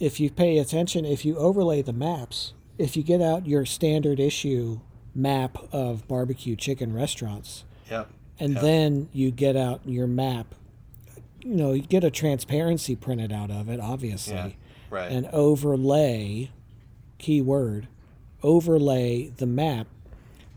if 0.00 0.18
you 0.18 0.30
pay 0.30 0.58
attention, 0.58 1.04
if 1.04 1.24
you 1.24 1.36
overlay 1.36 1.82
the 1.82 1.92
maps, 1.92 2.54
if 2.78 2.96
you 2.96 3.02
get 3.02 3.20
out 3.20 3.46
your 3.46 3.64
standard 3.66 4.18
issue 4.18 4.80
map 5.14 5.58
of 5.72 6.08
barbecue 6.08 6.56
chicken 6.56 6.92
restaurants, 6.92 7.64
Yep. 7.90 8.08
and 8.40 8.54
Yep. 8.54 8.62
then 8.62 9.08
you 9.12 9.30
get 9.30 9.56
out 9.56 9.82
your 9.84 10.06
map, 10.08 10.54
you 11.42 11.54
know, 11.54 11.72
you 11.74 11.82
get 11.82 12.02
a 12.02 12.10
transparency 12.10 12.96
printed 12.96 13.30
out 13.30 13.50
of 13.50 13.68
it, 13.68 13.78
obviously, 13.78 14.34
Yeah. 14.34 14.50
Right. 14.94 15.10
and 15.10 15.26
overlay, 15.32 16.50
keyword, 17.18 17.88
overlay 18.42 19.28
the 19.36 19.46
map 19.46 19.86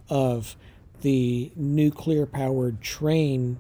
of 0.10 0.56
the 1.02 1.52
nuclear 1.56 2.26
powered 2.26 2.82
train 2.82 3.58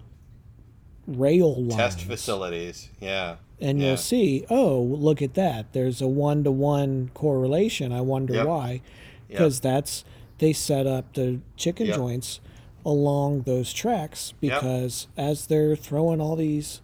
rail 1.08 1.56
lines 1.56 1.76
Test 1.76 2.02
facilities. 2.02 2.90
Yeah. 3.00 3.36
and 3.60 3.80
Yeah. 3.80 3.88
you'll 3.90 3.98
see, 3.98 4.46
oh, 4.50 4.80
look 4.82 5.22
at 5.22 5.34
that. 5.36 5.74
There's 5.74 6.02
a 6.02 6.08
one 6.08 6.44
to 6.44 6.52
one 6.52 7.10
correlation. 7.14 7.92
I 7.92 8.02
wonder 8.02 8.34
Yep. 8.36 8.48
why. 8.48 8.72
Yep. 8.72 8.82
Because 9.30 9.60
that's 9.60 10.04
they 10.40 10.54
set 10.54 10.86
up 10.86 11.14
the 11.14 11.40
chicken 11.56 11.88
Yep. 11.88 11.96
joints 11.96 12.40
along 12.86 13.42
those 13.42 13.74
tracks 13.74 14.34
Yep. 14.42 14.62
because 14.62 15.08
as 15.18 15.48
they're 15.48 15.76
throwing 15.76 16.22
all 16.22 16.36
these 16.36 16.82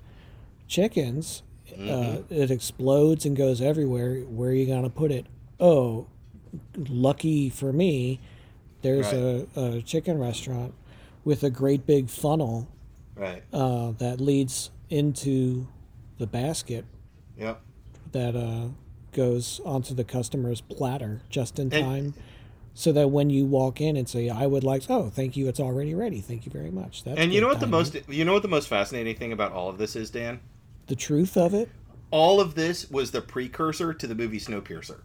chickens, 0.68 1.44
uh, 1.76 2.18
Mm-hmm. 2.20 2.34
it 2.34 2.52
explodes 2.52 3.26
and 3.26 3.36
goes 3.36 3.62
everywhere. 3.62 4.22
Where 4.22 4.50
are 4.50 4.54
you 4.54 4.66
going 4.66 4.84
to 4.84 4.90
put 4.90 5.12
it? 5.12 5.26
Oh, 5.60 6.08
lucky 6.90 7.50
for 7.50 7.74
me, 7.74 8.20
there's 8.82 9.08
a, 9.14 9.48
a 9.56 9.82
chicken 9.82 10.20
restaurant 10.20 10.74
with 11.24 11.44
a 11.44 11.50
great 11.50 11.86
big 11.86 12.10
funnel 12.10 12.68
Right. 13.16 13.44
uh, 13.54 13.92
that 14.00 14.20
leads 14.20 14.72
into 14.90 15.68
the 16.18 16.26
basket 16.28 16.84
Yep. 17.38 17.62
that 18.12 18.36
uh, 18.36 18.70
goes 19.12 19.62
onto 19.64 19.94
the 19.94 20.04
customer's 20.04 20.62
platter 20.62 21.22
just 21.30 21.60
in 21.60 21.72
And- 21.74 21.86
time 21.86 22.14
so 22.76 22.92
that 22.92 23.10
when 23.10 23.30
you 23.30 23.46
walk 23.46 23.80
in 23.82 23.96
and 23.96 24.10
say 24.10 24.30
i 24.30 24.48
would 24.48 24.64
like 24.64 24.82
oh 24.90 25.12
thank 25.12 25.38
you 25.38 25.48
it's 25.48 25.60
already 25.60 25.94
ready 25.94 26.20
thank 26.22 26.44
you 26.48 26.52
very 26.52 26.72
much 26.72 27.04
that's 27.04 27.20
And 27.20 27.32
you 27.32 27.40
know 27.40 27.48
what 27.48 27.60
the 27.60 27.68
most 27.68 27.96
you 28.10 28.26
know 28.26 28.34
what 28.34 28.42
the 28.42 28.48
most 28.48 28.68
fascinating 28.68 29.16
thing 29.16 29.32
about 29.32 29.52
all 29.52 29.70
of 29.70 29.78
this 29.78 29.96
is, 29.96 30.10
Dan? 30.10 30.40
The 30.88 30.96
truth 30.96 31.38
of 31.38 31.54
it 31.54 31.70
All 32.12 32.40
of 32.40 32.56
this 32.56 32.90
was 32.92 33.12
the 33.12 33.22
precursor 33.22 33.94
to 33.94 34.08
the 34.08 34.16
movie 34.16 34.40
Snowpiercer. 34.40 35.02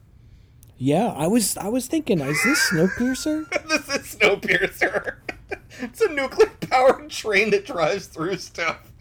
yeah 0.77 1.09
i 1.17 1.27
was 1.27 1.57
i 1.57 1.69
was 1.69 1.87
thinking 1.87 2.21
is 2.21 2.43
this 2.45 2.71
snowpiercer 2.71 3.49
this 3.69 3.89
is 3.89 4.17
Snowpiercer. 4.17 5.17
it's 5.81 6.01
a 6.01 6.13
nuclear 6.13 6.51
powered 6.69 7.11
train 7.11 7.51
that 7.51 7.65
drives 7.67 8.07
through 8.07 8.37
stuff. 8.37 8.93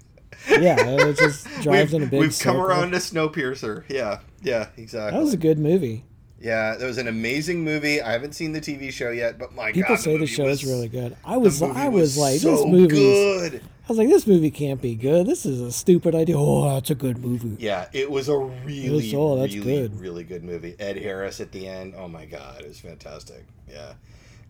yeah 0.49 0.75
it 0.80 1.17
just 1.17 1.45
drives 1.61 1.91
we've, 1.93 2.01
in 2.01 2.07
a 2.07 2.11
big 2.11 2.19
We've 2.21 2.30
come 2.39 2.55
circle. 2.55 2.61
around 2.61 2.91
to 2.91 2.97
Snowpiercer. 2.97 3.84
Yeah, 3.89 4.19
yeah, 4.41 4.69
exactly. 4.78 5.17
that 5.17 5.23
was 5.23 5.34
a 5.34 5.38
good 5.38 5.59
movie 5.59 6.05
yeah, 6.39 6.75
that 6.75 6.85
was 6.85 6.97
an 6.97 7.07
amazing 7.07 7.63
movie. 7.63 8.01
I 8.01 8.11
haven't 8.11 8.33
seen 8.33 8.51
the 8.51 8.61
TV 8.61 8.91
show 8.91 9.09
yet, 9.11 9.38
but 9.39 9.53
my 9.55 9.71
people 9.71 9.95
God, 9.95 9.99
say 10.01 10.13
the 10.13 10.19
movie 10.19 10.31
show 10.31 10.43
was, 10.45 10.63
is 10.63 10.69
really 10.69 10.88
good 10.88 11.15
i 11.25 11.38
was 11.38 11.61
i 11.61 11.88
was 11.88 12.17
like 12.17 12.39
so 12.39 12.51
this 12.51 12.65
movie 12.65 12.88
good. 12.88 13.61
i 13.63 13.88
was 13.88 13.97
like 13.97 14.07
this 14.09 14.27
movie 14.27 14.51
can't 14.51 14.81
be 14.81 14.95
good 14.95 15.25
this 15.25 15.45
is 15.45 15.59
a 15.61 15.71
stupid 15.71 16.13
idea 16.15 16.35
oh 16.38 16.73
that's 16.73 16.89
a 16.91 16.95
good 16.95 17.17
movie 17.17 17.55
Yeah, 17.59 17.88
it 17.93 18.09
was 18.09 18.29
a 18.29 18.38
really, 18.38 19.13
oh, 19.15 19.38
that's 19.39 19.55
really, 19.55 19.81
good. 19.88 19.99
really 19.99 20.23
good 20.23 20.43
movie. 20.43 20.75
Ed 20.79 20.97
Harris 20.97 21.39
at 21.41 21.51
the 21.51 21.67
end. 21.67 21.93
Oh 21.97 22.07
my 22.07 22.25
god, 22.25 22.61
it 22.61 22.67
was 22.67 22.79
fantastic. 22.79 23.45
Yeah, 23.69 23.93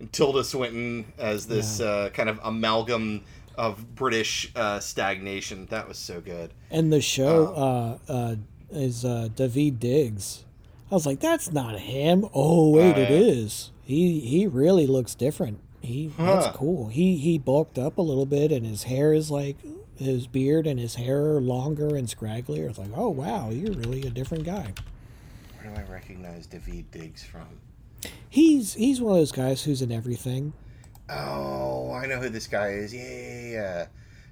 and 0.00 0.12
Tilda 0.12 0.44
Swinton 0.44 1.12
as 1.18 1.46
this 1.46 1.80
uh, 1.80 2.10
kind 2.12 2.28
of 2.28 2.38
amalgam 2.42 3.22
of 3.56 3.94
British 3.96 4.52
uh, 4.54 4.78
stagnation. 4.80 5.66
That 5.66 5.88
was 5.88 5.98
so 5.98 6.20
good. 6.20 6.52
And 6.70 6.92
the 6.92 7.00
show 7.00 7.52
Oh. 7.56 8.00
uh, 8.08 8.12
uh, 8.12 8.36
is 8.70 9.04
uh, 9.04 9.28
Daveed 9.34 9.78
Diggs. 9.80 10.44
I 10.90 10.94
was 10.94 11.06
like, 11.06 11.20
that's 11.20 11.52
not 11.52 11.78
him. 11.78 12.26
Oh 12.34 12.70
wait, 12.70 12.96
Oh, 12.96 13.00
it 13.00 13.10
is. 13.10 13.70
He 13.82 14.20
he 14.20 14.46
really 14.46 14.86
looks 14.86 15.14
different. 15.14 15.60
He 15.80 16.12
Huh. 16.16 16.40
that's 16.40 16.56
cool. 16.56 16.88
He 16.88 17.16
he 17.18 17.38
bulked 17.38 17.78
up 17.78 17.98
a 17.98 18.02
little 18.02 18.26
bit, 18.26 18.50
and 18.52 18.64
his 18.66 18.84
hair 18.84 19.12
is 19.12 19.30
like 19.30 19.56
his 19.96 20.26
beard 20.26 20.66
and 20.66 20.78
his 20.78 20.94
hair 20.94 21.36
are 21.36 21.40
longer 21.40 21.94
and 21.96 22.06
scragglier. 22.08 22.68
It's 22.68 22.78
like, 22.78 22.90
oh 22.94 23.08
wow, 23.10 23.50
you're 23.50 23.72
really 23.72 24.02
a 24.02 24.10
different 24.10 24.44
guy. 24.44 24.72
Where 25.60 25.74
do 25.74 25.80
I 25.80 25.84
recognize 25.92 26.46
Daveed 26.46 26.84
Diggs 26.90 27.22
from? 27.24 27.60
He's 28.28 28.74
he's 28.74 29.00
one 29.00 29.12
of 29.14 29.18
those 29.18 29.32
guys 29.32 29.62
who's 29.64 29.82
in 29.82 29.90
everything. 29.92 30.52
Oh, 31.10 31.92
I 31.92 32.06
know 32.06 32.18
who 32.20 32.28
this 32.28 32.46
guy 32.46 32.68
is. 32.70 32.94
Yeah, 32.94 33.02
yeah, 33.02 33.86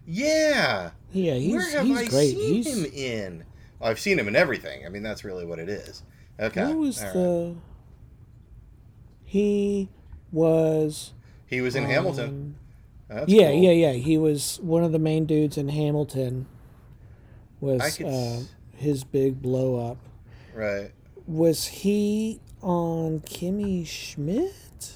yeah. 0.07 0.91
Yeah, 1.13 1.33
yeah. 1.33 1.35
he's 1.35 1.53
Where 1.55 1.71
have 1.71 1.87
he's 1.87 1.99
I 1.99 2.05
great. 2.07 2.37
seen 2.37 2.55
he's 2.55 2.67
him 2.77 2.85
in? 2.95 3.45
Well, 3.79 3.91
I've 3.91 3.99
seen 4.01 4.19
him 4.19 4.29
in 4.29 4.37
everything. 4.37 4.85
I 4.87 4.89
mean, 4.89 5.03
that's 5.03 5.25
really 5.25 5.45
what 5.47 5.59
it 5.59 5.69
is. 5.69 6.03
Okay. 6.39 6.65
what 6.67 6.77
was 6.77 6.99
all 7.01 7.05
right. 7.07 7.13
the? 7.15 7.55
He 9.25 9.89
was 10.33 11.13
He 11.47 11.61
was 11.61 11.75
in 11.77 11.85
Hamilton. 11.85 12.57
um, 13.11 13.17
That's 13.17 13.31
yeah, 13.31 13.51
cool. 13.51 13.63
yeah, 13.63 13.71
yeah. 13.71 13.93
He 13.93 14.19
was 14.19 14.59
one 14.63 14.85
of 14.85 14.93
the 14.93 14.99
main 14.99 15.27
dudes 15.27 15.57
in 15.57 15.69
Hamilton. 15.69 16.47
I 17.63 17.65
Was 17.65 17.97
could 17.97 18.07
uh, 18.07 18.41
his 18.77 19.03
big 19.05 19.41
blow 19.41 19.91
up? 19.91 19.97
Right. 20.55 20.93
Was 21.27 21.67
he 21.67 22.41
on 22.63 23.21
Kimmy 23.21 23.87
Schmidt? 23.87 24.93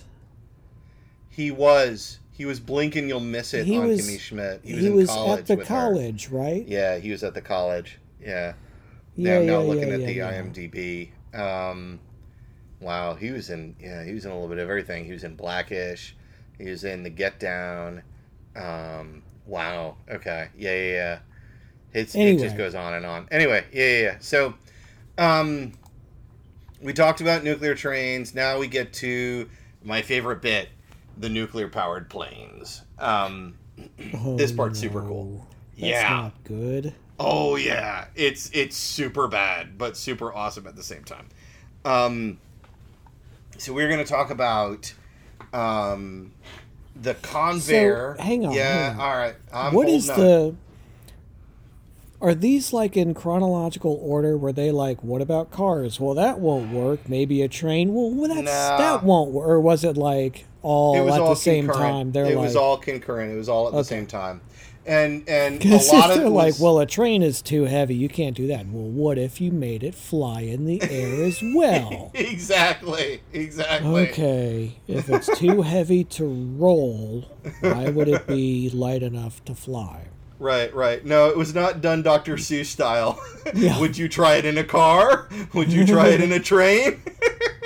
He 1.28 1.50
was. 1.50 2.18
He 2.32 2.44
was 2.46 2.60
blinking. 2.60 3.08
you'll 3.08 3.20
miss 3.20 3.52
it 3.54 3.66
He 3.66 3.76
on 3.78 3.88
was- 3.88 4.00
Kimmy 4.08 4.20
Schmidt. 4.20 4.60
He 4.62 4.76
He 4.76 4.90
was, 4.90 4.92
was, 4.92 5.10
in 5.10 5.14
college 5.16 5.38
at 5.40 5.46
the 5.46 5.56
with 5.56 5.68
her. 5.68 5.74
college, 5.74 6.28
right? 6.28 6.66
Yeah, 6.68 6.98
he 6.98 7.10
was 7.10 7.24
at 7.24 7.34
the 7.34 7.40
college. 7.42 7.98
Yeah. 8.20 8.54
Yeah, 9.16 9.34
now, 9.34 9.40
yeah, 9.40 9.46
now 9.46 9.52
yeah, 9.62 9.66
looking 9.68 9.90
at 9.92 10.00
yeah, 10.00 10.06
the 10.06 10.12
yeah. 10.14 10.32
IMDb. 10.42 11.08
Um, 11.34 12.00
wow, 12.80 13.14
he 13.14 13.30
was 13.30 13.50
in. 13.50 13.76
Yeah, 13.80 14.04
he 14.04 14.12
was 14.12 14.24
in 14.24 14.30
a 14.30 14.34
little 14.34 14.48
bit 14.48 14.58
of 14.58 14.68
everything. 14.68 15.04
He 15.04 15.12
was 15.12 15.24
in 15.24 15.34
Blackish. 15.36 16.14
He 16.58 16.68
was 16.68 16.84
in 16.84 17.02
The 17.02 17.10
Get 17.10 17.38
Down. 17.38 18.02
Um, 18.56 19.22
wow. 19.46 19.96
Okay. 20.10 20.48
Yeah, 20.56 20.74
yeah, 20.74 20.92
yeah. 20.92 21.18
It's, 21.92 22.14
It 22.14 22.38
just 22.38 22.56
goes 22.56 22.74
on 22.74 22.94
and 22.94 23.04
on. 23.06 23.26
Anyway, 23.30 23.64
yeah, 23.72 23.84
yeah, 23.84 24.00
yeah. 24.02 24.16
So, 24.20 24.54
um, 25.18 25.72
we 26.80 26.92
talked 26.92 27.20
about 27.20 27.42
nuclear 27.42 27.74
trains. 27.74 28.34
Now 28.34 28.58
we 28.58 28.68
get 28.68 28.92
to 28.94 29.48
my 29.82 30.02
favorite 30.02 30.40
bit: 30.42 30.68
the 31.18 31.28
nuclear 31.28 31.68
powered 31.68 32.08
planes. 32.08 32.82
Um, 32.98 33.54
Oh, 34.14 34.36
This 34.36 34.52
part's 34.52 34.78
super 34.78 35.02
cool. 35.02 35.46
That's 35.72 35.86
yeah. 35.90 36.08
not 36.10 36.44
good. 36.44 36.94
Oh 37.22 37.56
yeah, 37.56 38.06
it's 38.16 38.50
it's 38.54 38.76
super 38.76 39.28
bad, 39.28 39.76
but 39.76 39.94
super 39.96 40.32
awesome 40.34 40.66
at 40.66 40.74
the 40.74 40.82
same 40.82 41.04
time. 41.04 41.26
Um, 41.84 42.38
so 43.58 43.74
we're 43.74 43.90
gonna 43.90 44.04
talk 44.06 44.30
about 44.30 44.94
um, 45.52 46.32
the 46.96 47.14
Convair. 47.14 48.16
So, 48.16 48.22
hang 48.22 48.46
on, 48.46 48.52
Yeah, 48.54 48.90
hang 48.92 49.00
on. 49.00 49.06
all 49.06 49.16
right. 49.18 49.34
I'm 49.52 49.74
what 49.74 49.88
is 49.90 50.08
on. 50.08 50.18
the? 50.18 50.54
Are 52.22 52.34
these 52.34 52.72
like 52.74 52.96
in 52.98 53.14
chronological 53.14 53.98
order? 54.02 54.36
Were 54.36 54.52
they 54.52 54.70
like, 54.70 55.02
what 55.02 55.22
about 55.22 55.50
cars? 55.50 55.98
Well, 55.98 56.14
that 56.14 56.38
won't 56.38 56.70
work. 56.70 57.08
Maybe 57.08 57.40
a 57.42 57.48
train. 57.48 57.94
Well, 57.94 58.10
that's 58.28 58.40
Nah. 58.42 58.76
that 58.78 59.02
won't 59.04 59.30
work. 59.30 59.48
Or 59.48 59.58
was 59.60 59.84
it 59.84 59.96
like 59.96 60.44
all 60.62 60.96
It 60.96 61.00
was 61.00 61.14
at 61.14 61.20
all 61.22 61.30
the 61.30 61.36
same 61.36 61.66
concurrent. 61.66 61.90
time? 61.92 62.12
They're 62.12 62.26
it 62.26 62.36
like, 62.36 62.44
was 62.44 62.56
all 62.56 62.76
concurrent. 62.76 63.32
It 63.32 63.36
was 63.36 63.48
all 63.48 63.68
at 63.68 63.72
the 63.72 63.84
same 63.84 64.06
time, 64.06 64.42
and 64.86 65.28
and 65.28 65.64
a 65.64 65.76
lot 65.92 66.10
of 66.10 66.16
they're 66.16 66.28
like, 66.28 66.54
well, 66.60 66.78
a 66.78 66.86
train 66.86 67.22
is 67.22 67.42
too 67.42 67.64
heavy. 67.64 67.94
You 67.94 68.08
can't 68.08 68.36
do 68.36 68.46
that. 68.48 68.66
Well, 68.66 68.88
what 68.88 69.18
if 69.18 69.40
you 69.40 69.50
made 69.52 69.82
it 69.82 69.94
fly 69.94 70.40
in 70.42 70.64
the 70.64 70.82
air 70.82 71.24
as 71.24 71.40
well? 71.54 72.10
exactly, 72.14 73.20
exactly. 73.32 74.08
Okay, 74.08 74.76
if 74.88 75.08
it's 75.08 75.38
too 75.38 75.62
heavy 75.62 76.04
to 76.04 76.24
roll, 76.24 77.26
why 77.60 77.90
would 77.90 78.08
it 78.08 78.26
be 78.26 78.70
light 78.70 79.02
enough 79.02 79.44
to 79.44 79.54
fly? 79.54 80.06
Right, 80.38 80.74
right. 80.74 81.04
No, 81.04 81.28
it 81.28 81.36
was 81.36 81.54
not 81.54 81.82
done 81.82 82.02
Dr. 82.02 82.36
Seuss 82.36 82.66
style. 82.66 83.20
Yeah. 83.54 83.80
Would 83.80 83.96
you 83.98 84.06
try 84.08 84.36
it 84.36 84.44
in 84.44 84.58
a 84.58 84.64
car? 84.64 85.26
Would 85.54 85.72
you 85.72 85.84
try 85.86 86.08
it 86.08 86.20
in 86.20 86.30
a 86.30 86.38
train? 86.52 87.02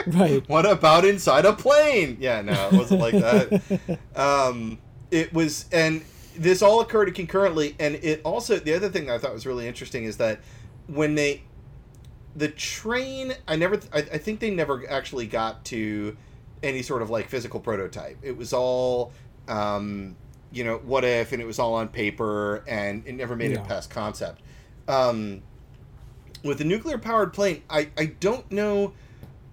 Right. 0.07 0.43
what 0.49 0.65
about 0.71 1.05
inside 1.05 1.45
a 1.45 1.53
plane? 1.53 2.17
Yeah, 2.21 2.41
no, 2.43 2.69
it 2.69 2.73
wasn't 2.75 3.01
like 3.01 3.15
that. 3.15 3.99
um, 4.17 4.79
it 5.11 5.35
was, 5.35 5.67
and 5.73 6.03
this 6.37 6.63
all 6.63 6.81
occurred 6.81 7.15
concurrently. 7.15 7.75
And 7.79 7.97
it 7.97 8.21
also, 8.25 8.59
the 8.59 8.75
other 8.75 8.89
thing 8.89 9.11
I 9.11 9.19
thought 9.19 9.33
was 9.33 9.47
really 9.47 9.67
interesting 9.67 10.05
is 10.05 10.17
that 10.19 10.41
when 10.87 11.15
they, 11.15 11.43
the 12.37 12.49
train, 12.49 13.35
I 13.47 13.57
never, 13.57 13.81
I, 13.93 13.99
I 13.99 14.19
think 14.19 14.41
they 14.41 14.51
never 14.51 14.89
actually 14.91 15.27
got 15.27 15.65
to 15.67 16.17
any 16.63 16.83
sort 16.83 17.03
of 17.03 17.11
like 17.11 17.29
physical 17.29 17.61
prototype. 17.61 18.19
It 18.23 18.37
was 18.37 18.53
all, 18.53 19.13
um, 19.49 20.17
you 20.51 20.65
know, 20.65 20.79
what 20.79 21.05
if, 21.05 21.33
and 21.33 21.43
it 21.43 21.47
was 21.47 21.59
all 21.59 21.75
on 21.75 21.89
paper, 21.89 22.65
and 22.67 23.07
it 23.07 23.15
never 23.15 23.37
made 23.37 23.51
Yeah. 23.53 23.61
it 23.61 23.69
past 23.69 23.91
concept. 23.91 24.41
Um, 24.89 25.43
with 26.43 26.59
the 26.59 26.65
nuclear 26.65 26.99
powered 26.99 27.33
plane, 27.33 27.63
I, 27.69 27.89
I 27.97 28.07
don't 28.07 28.51
know 28.53 28.93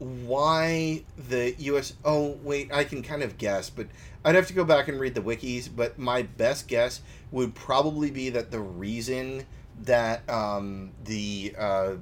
why 0.01 1.03
the 1.29 1.53
U.S. 1.59 1.93
Oh, 2.03 2.37
wait, 2.43 2.73
I 2.73 2.83
can 2.83 3.03
kind 3.03 3.21
of 3.21 3.37
guess, 3.37 3.69
but 3.69 3.85
I'd 4.25 4.33
have 4.33 4.47
to 4.47 4.53
go 4.53 4.65
back 4.65 4.87
and 4.87 4.99
read 4.99 5.13
the 5.13 5.21
wikis. 5.21 5.69
But 5.73 5.99
my 5.99 6.23
best 6.23 6.67
guess 6.67 7.01
would 7.31 7.53
probably 7.53 8.09
be 8.09 8.29
that 8.31 8.49
the 8.49 8.59
reason 8.59 9.45
that 9.83 10.27
um, 10.27 10.91
the 11.05 11.53
uh, 11.57 11.93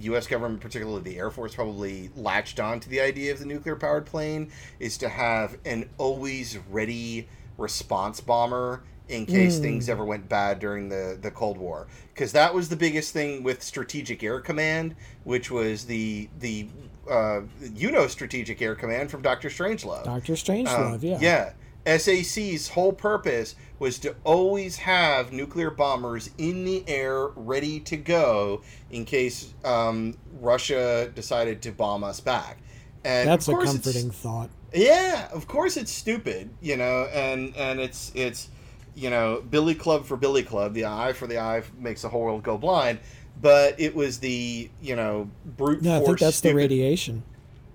U.S. 0.00 0.28
government, 0.28 0.60
particularly 0.60 1.02
the 1.02 1.18
Air 1.18 1.30
Force, 1.30 1.54
probably 1.56 2.10
latched 2.16 2.60
on 2.60 2.78
to 2.80 2.88
the 2.88 3.00
idea 3.00 3.32
of 3.32 3.40
the 3.40 3.46
nuclear 3.46 3.74
powered 3.74 4.06
plane 4.06 4.50
is 4.78 4.96
to 4.98 5.08
have 5.08 5.58
an 5.64 5.88
always 5.98 6.56
ready 6.70 7.28
response 7.58 8.20
bomber 8.20 8.82
in 9.08 9.26
case 9.26 9.58
Mm. 9.58 9.62
things 9.62 9.88
ever 9.88 10.04
went 10.04 10.28
bad 10.28 10.60
during 10.60 10.88
the, 10.88 11.18
the 11.20 11.32
Cold 11.32 11.58
War. 11.58 11.88
Because 12.14 12.30
that 12.30 12.54
was 12.54 12.68
the 12.68 12.76
biggest 12.76 13.12
thing 13.12 13.42
with 13.42 13.60
Strategic 13.60 14.22
Air 14.22 14.40
Command, 14.40 14.94
which 15.24 15.50
was 15.50 15.86
the 15.86 16.28
the 16.38 16.68
uh, 17.10 17.42
you 17.74 17.90
know 17.90 18.06
Strategic 18.06 18.62
Air 18.62 18.74
Command 18.74 19.10
from 19.10 19.22
Doctor 19.22 19.48
Strangelove. 19.48 20.04
Doctor 20.04 20.34
Strangelove, 20.34 20.94
Um, 20.94 20.98
yeah. 21.02 21.18
Yeah. 21.20 21.52
SAC's 21.86 22.68
whole 22.68 22.92
purpose 22.92 23.54
was 23.78 23.98
to 24.00 24.14
always 24.24 24.76
have 24.76 25.32
nuclear 25.32 25.70
bombers 25.70 26.30
in 26.36 26.64
the 26.66 26.84
air 26.86 27.28
ready 27.28 27.80
to 27.80 27.96
go 27.96 28.60
in 28.90 29.06
case 29.06 29.54
um, 29.64 30.14
Russia 30.40 31.10
decided 31.14 31.62
to 31.62 31.72
bomb 31.72 32.04
us 32.04 32.20
back. 32.20 32.58
And 33.02 33.26
That's 33.26 33.48
a 33.48 33.52
comforting 33.54 34.10
thought. 34.10 34.50
yeah, 34.74 35.28
of 35.32 35.48
course 35.48 35.78
it's 35.78 35.90
stupid, 35.90 36.50
you 36.60 36.76
know, 36.76 37.08
and 37.14 37.56
and 37.56 37.80
it's 37.80 38.12
it's 38.14 38.48
you 38.94 39.08
know 39.08 39.42
Billy 39.48 39.74
Club 39.74 40.04
for 40.04 40.18
Billy 40.18 40.42
Club. 40.42 40.74
The 40.74 40.84
eye 40.84 41.14
for 41.14 41.26
the 41.26 41.38
eye 41.38 41.62
makes 41.78 42.02
the 42.02 42.10
whole 42.10 42.20
world 42.22 42.42
go 42.42 42.58
blind. 42.58 42.98
But 43.40 43.78
it 43.80 43.94
was 43.94 44.18
the 44.18 44.68
you 44.82 44.96
know 44.96 45.30
brute 45.44 45.82
No, 45.82 45.94
I 45.96 45.98
force. 45.98 46.06
think 46.08 46.18
that's 46.20 46.40
the 46.40 46.54
radiation. 46.54 47.22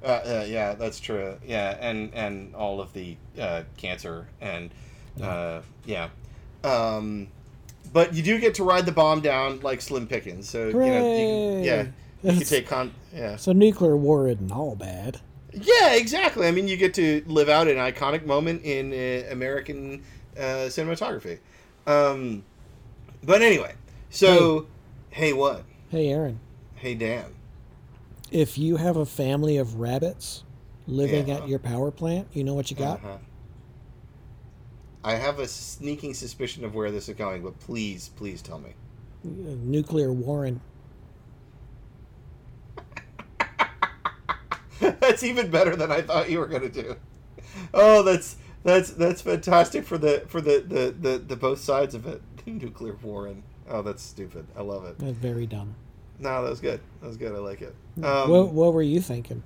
uh, 0.03 0.07
uh, 0.07 0.45
yeah, 0.47 0.73
that's 0.75 0.99
true. 0.99 1.37
Yeah, 1.45 1.77
and 1.79 2.13
and 2.13 2.53
all 2.55 2.81
of 2.81 2.93
the 2.93 3.17
uh, 3.39 3.63
cancer 3.77 4.27
and 4.41 4.69
uh, 5.21 5.61
yeah, 5.85 6.09
um, 6.63 7.27
but 7.93 8.13
you 8.13 8.21
do 8.21 8.39
get 8.39 8.55
to 8.55 8.63
ride 8.63 8.85
the 8.85 8.91
bomb 8.91 9.21
down 9.21 9.59
like 9.61 9.81
Slim 9.81 10.07
Pickens. 10.07 10.49
So 10.49 10.67
you 10.67 10.73
know, 10.73 11.15
you 11.15 11.25
can, 11.27 11.63
yeah, 11.63 11.85
you 12.23 12.31
can 12.37 12.39
take 12.47 12.67
con. 12.67 12.93
Yeah, 13.13 13.37
So 13.37 13.53
nuclear 13.53 13.95
war 13.95 14.27
isn't 14.27 14.51
all 14.51 14.75
bad. 14.75 15.21
yeah, 15.53 15.93
exactly. 15.95 16.45
I 16.47 16.51
mean, 16.51 16.67
you 16.67 16.75
get 16.75 16.93
to 16.95 17.23
live 17.27 17.47
out 17.47 17.67
an 17.69 17.77
iconic 17.77 18.25
moment 18.25 18.63
in 18.63 18.91
uh, 18.91 19.31
American 19.31 20.03
uh, 20.37 20.67
cinematography. 20.67 21.39
Um, 21.87 22.43
but 23.23 23.41
anyway, 23.41 23.73
so 24.09 24.67
hey, 25.15 25.31
what? 25.31 25.63
Hey, 25.89 26.09
Aaron, 26.09 26.41
Hey, 26.75 26.93
Dan. 26.93 27.33
if 28.31 28.57
you 28.57 28.75
have 28.75 28.97
a 28.97 29.05
family 29.05 29.55
of 29.55 29.75
rabbits 29.79 30.43
living 30.87 31.29
Yeah. 31.29 31.35
at 31.35 31.47
your 31.47 31.57
power 31.59 31.89
plant, 31.89 32.27
you 32.33 32.43
know 32.43 32.53
what 32.53 32.69
you 32.69 32.75
got? 32.75 32.99
Uh-huh. 32.99 33.17
I 35.05 35.15
have 35.15 35.39
a 35.39 35.47
sneaking 35.47 36.15
suspicion 36.15 36.65
of 36.65 36.75
where 36.75 36.91
this 36.91 37.07
is 37.07 37.15
going, 37.15 37.43
but 37.43 37.57
please, 37.61 38.09
please 38.09 38.41
tell 38.41 38.59
me. 38.59 38.71
Nuclear 39.23 40.11
warren. 40.11 40.59
that's 44.81 45.23
even 45.23 45.49
better 45.49 45.77
than 45.77 45.93
I 45.93 46.01
thought 46.01 46.29
you 46.29 46.39
were 46.39 46.47
going 46.47 46.63
to 46.63 46.69
do. 46.69 46.97
Oh, 47.73 48.03
that's 48.03 48.35
that's 48.63 48.89
that's 48.91 49.21
fantastic 49.21 49.85
for 49.85 49.97
the 49.97 50.25
for 50.27 50.41
the 50.41 50.59
the 50.67 50.93
the, 50.99 51.17
the 51.19 51.35
both 51.37 51.59
sides 51.59 51.95
of 51.95 52.05
it. 52.05 52.21
Nuclear 52.45 52.97
war 53.01 53.27
and 53.27 53.43
oh, 53.69 53.81
that's 53.81 54.01
stupid. 54.03 54.45
I 54.57 54.61
love 54.61 54.85
it. 54.85 54.97
That's 54.99 55.17
very 55.17 55.45
dumb. 55.47 55.75
No, 56.19 56.43
that 56.43 56.49
was 56.49 56.59
good. 56.61 56.79
That 57.01 57.07
was 57.07 57.17
good. 57.17 57.33
I 57.33 57.39
like 57.39 57.61
it. 57.61 57.75
Um, 58.03 58.29
what, 58.29 58.49
what 58.53 58.73
were 58.73 58.81
you 58.81 59.01
thinking? 59.01 59.43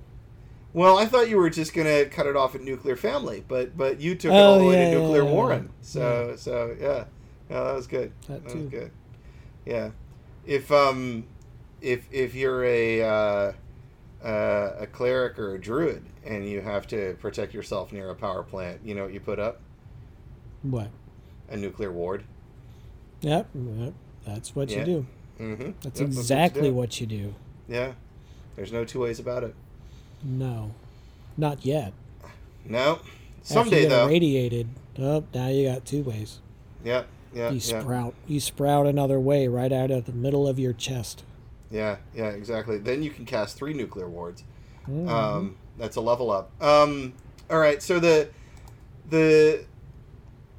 well, 0.72 0.98
I 0.98 1.06
thought 1.06 1.28
you 1.28 1.36
were 1.36 1.50
just 1.50 1.74
gonna 1.74 2.04
cut 2.04 2.26
it 2.26 2.36
off 2.36 2.54
at 2.54 2.60
nuclear 2.62 2.96
family, 2.96 3.44
but 3.48 3.76
but 3.76 4.00
you 4.00 4.14
took 4.14 4.30
it 4.30 4.34
Oh, 4.34 4.52
all 4.52 4.58
the 4.58 4.64
way 4.66 4.74
yeah, 4.84 4.94
to 4.94 5.00
nuclear 5.00 5.24
yeah, 5.24 5.30
warren. 5.30 5.62
yeah. 5.64 5.70
So 5.82 6.34
so 6.36 6.76
yeah, 6.80 7.04
yeah, 7.50 7.64
that 7.64 7.74
was 7.74 7.86
good. 7.86 8.12
That 8.28 8.44
was 8.44 8.52
too. 8.52 8.68
good. 8.68 8.90
Yeah, 9.66 9.90
if 10.46 10.70
um, 10.70 11.24
if 11.80 12.06
if 12.12 12.34
you're 12.36 12.64
a 12.64 13.02
uh, 13.02 13.52
uh, 14.24 14.72
a 14.78 14.86
cleric 14.86 15.38
or 15.40 15.54
a 15.56 15.60
druid 15.60 16.04
and 16.24 16.48
you 16.48 16.60
have 16.60 16.86
to 16.88 17.16
protect 17.20 17.52
yourself 17.52 17.92
near 17.92 18.10
a 18.10 18.14
power 18.14 18.42
plant, 18.44 18.80
you 18.84 18.94
know 18.94 19.02
what 19.04 19.12
you 19.12 19.20
put 19.20 19.40
up? 19.40 19.60
What? 20.62 20.90
A 21.48 21.56
nuclear 21.56 21.90
ward. 21.90 22.22
Yep, 23.22 23.48
yep 23.54 23.92
that's 24.24 24.54
what 24.54 24.70
Yeah. 24.70 24.78
you 24.80 24.84
do. 24.84 25.06
Mm-hmm. 25.40 25.70
That's 25.82 26.00
exactly 26.00 26.70
what. 26.70 26.88
what 26.88 27.00
you 27.00 27.06
do. 27.06 27.34
Yeah, 27.68 27.92
there's 28.56 28.72
no 28.72 28.84
two 28.84 29.00
ways 29.00 29.18
about 29.18 29.42
it. 29.44 29.54
No, 30.22 30.74
not 31.36 31.64
yet. 31.64 31.92
No, 32.64 32.98
someday 33.42 33.84
you 33.84 33.88
though. 33.88 34.06
irradiated, 34.06 34.68
oh, 34.98 35.24
now 35.32 35.48
you 35.48 35.68
got 35.68 35.84
two 35.86 36.02
ways. 36.02 36.40
Yeah, 36.84 37.04
yeah, 37.34 37.50
You 37.50 37.60
yeah. 37.62 37.80
sprout. 37.80 38.14
You 38.26 38.38
sprout 38.40 38.86
another 38.86 39.18
way 39.18 39.48
right 39.48 39.72
out 39.72 39.90
of 39.90 40.04
the 40.04 40.12
middle 40.12 40.46
of 40.46 40.58
your 40.58 40.72
chest. 40.74 41.24
Yeah, 41.70 41.96
yeah, 42.14 42.30
exactly. 42.30 42.76
Then 42.78 43.02
you 43.02 43.10
can 43.10 43.24
cast 43.24 43.56
three 43.56 43.72
nuclear 43.72 44.08
wards. 44.08 44.44
Mhm. 44.88 45.08
Um, 45.08 45.56
that's 45.78 45.96
a 45.96 46.00
level 46.00 46.30
up. 46.30 46.50
Um, 46.62 47.14
all 47.48 47.58
right, 47.58 47.80
so 47.82 47.98
the 47.98 48.28
the 49.08 49.64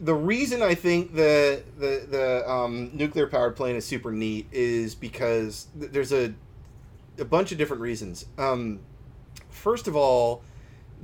the 0.01 0.15
reason 0.15 0.63
I 0.63 0.73
think 0.73 1.15
the 1.15 1.63
the 1.77 2.05
the 2.09 2.51
um, 2.51 2.89
nuclear 2.91 3.27
powered 3.27 3.55
plane 3.55 3.75
is 3.75 3.85
super 3.85 4.11
neat 4.11 4.47
is 4.51 4.95
because 4.95 5.67
th- 5.79 5.91
there's 5.91 6.11
a 6.11 6.33
a 7.19 7.25
bunch 7.25 7.51
of 7.51 7.57
different 7.59 7.83
reasons. 7.83 8.25
Um, 8.37 8.79
first 9.49 9.87
of 9.87 9.95
all, 9.95 10.43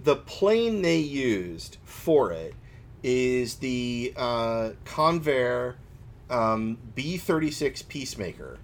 the 0.04 0.16
plane 0.16 0.82
they 0.82 0.98
used 0.98 1.78
for 1.86 2.32
it 2.32 2.56
is 3.04 3.56
the 3.56 4.14
uh, 4.18 4.72
Convair 4.84 5.76
um, 6.32 6.80
B 6.96 7.18
thirty 7.18 7.52
six 7.52 7.84
Peacemaker, 7.84 8.58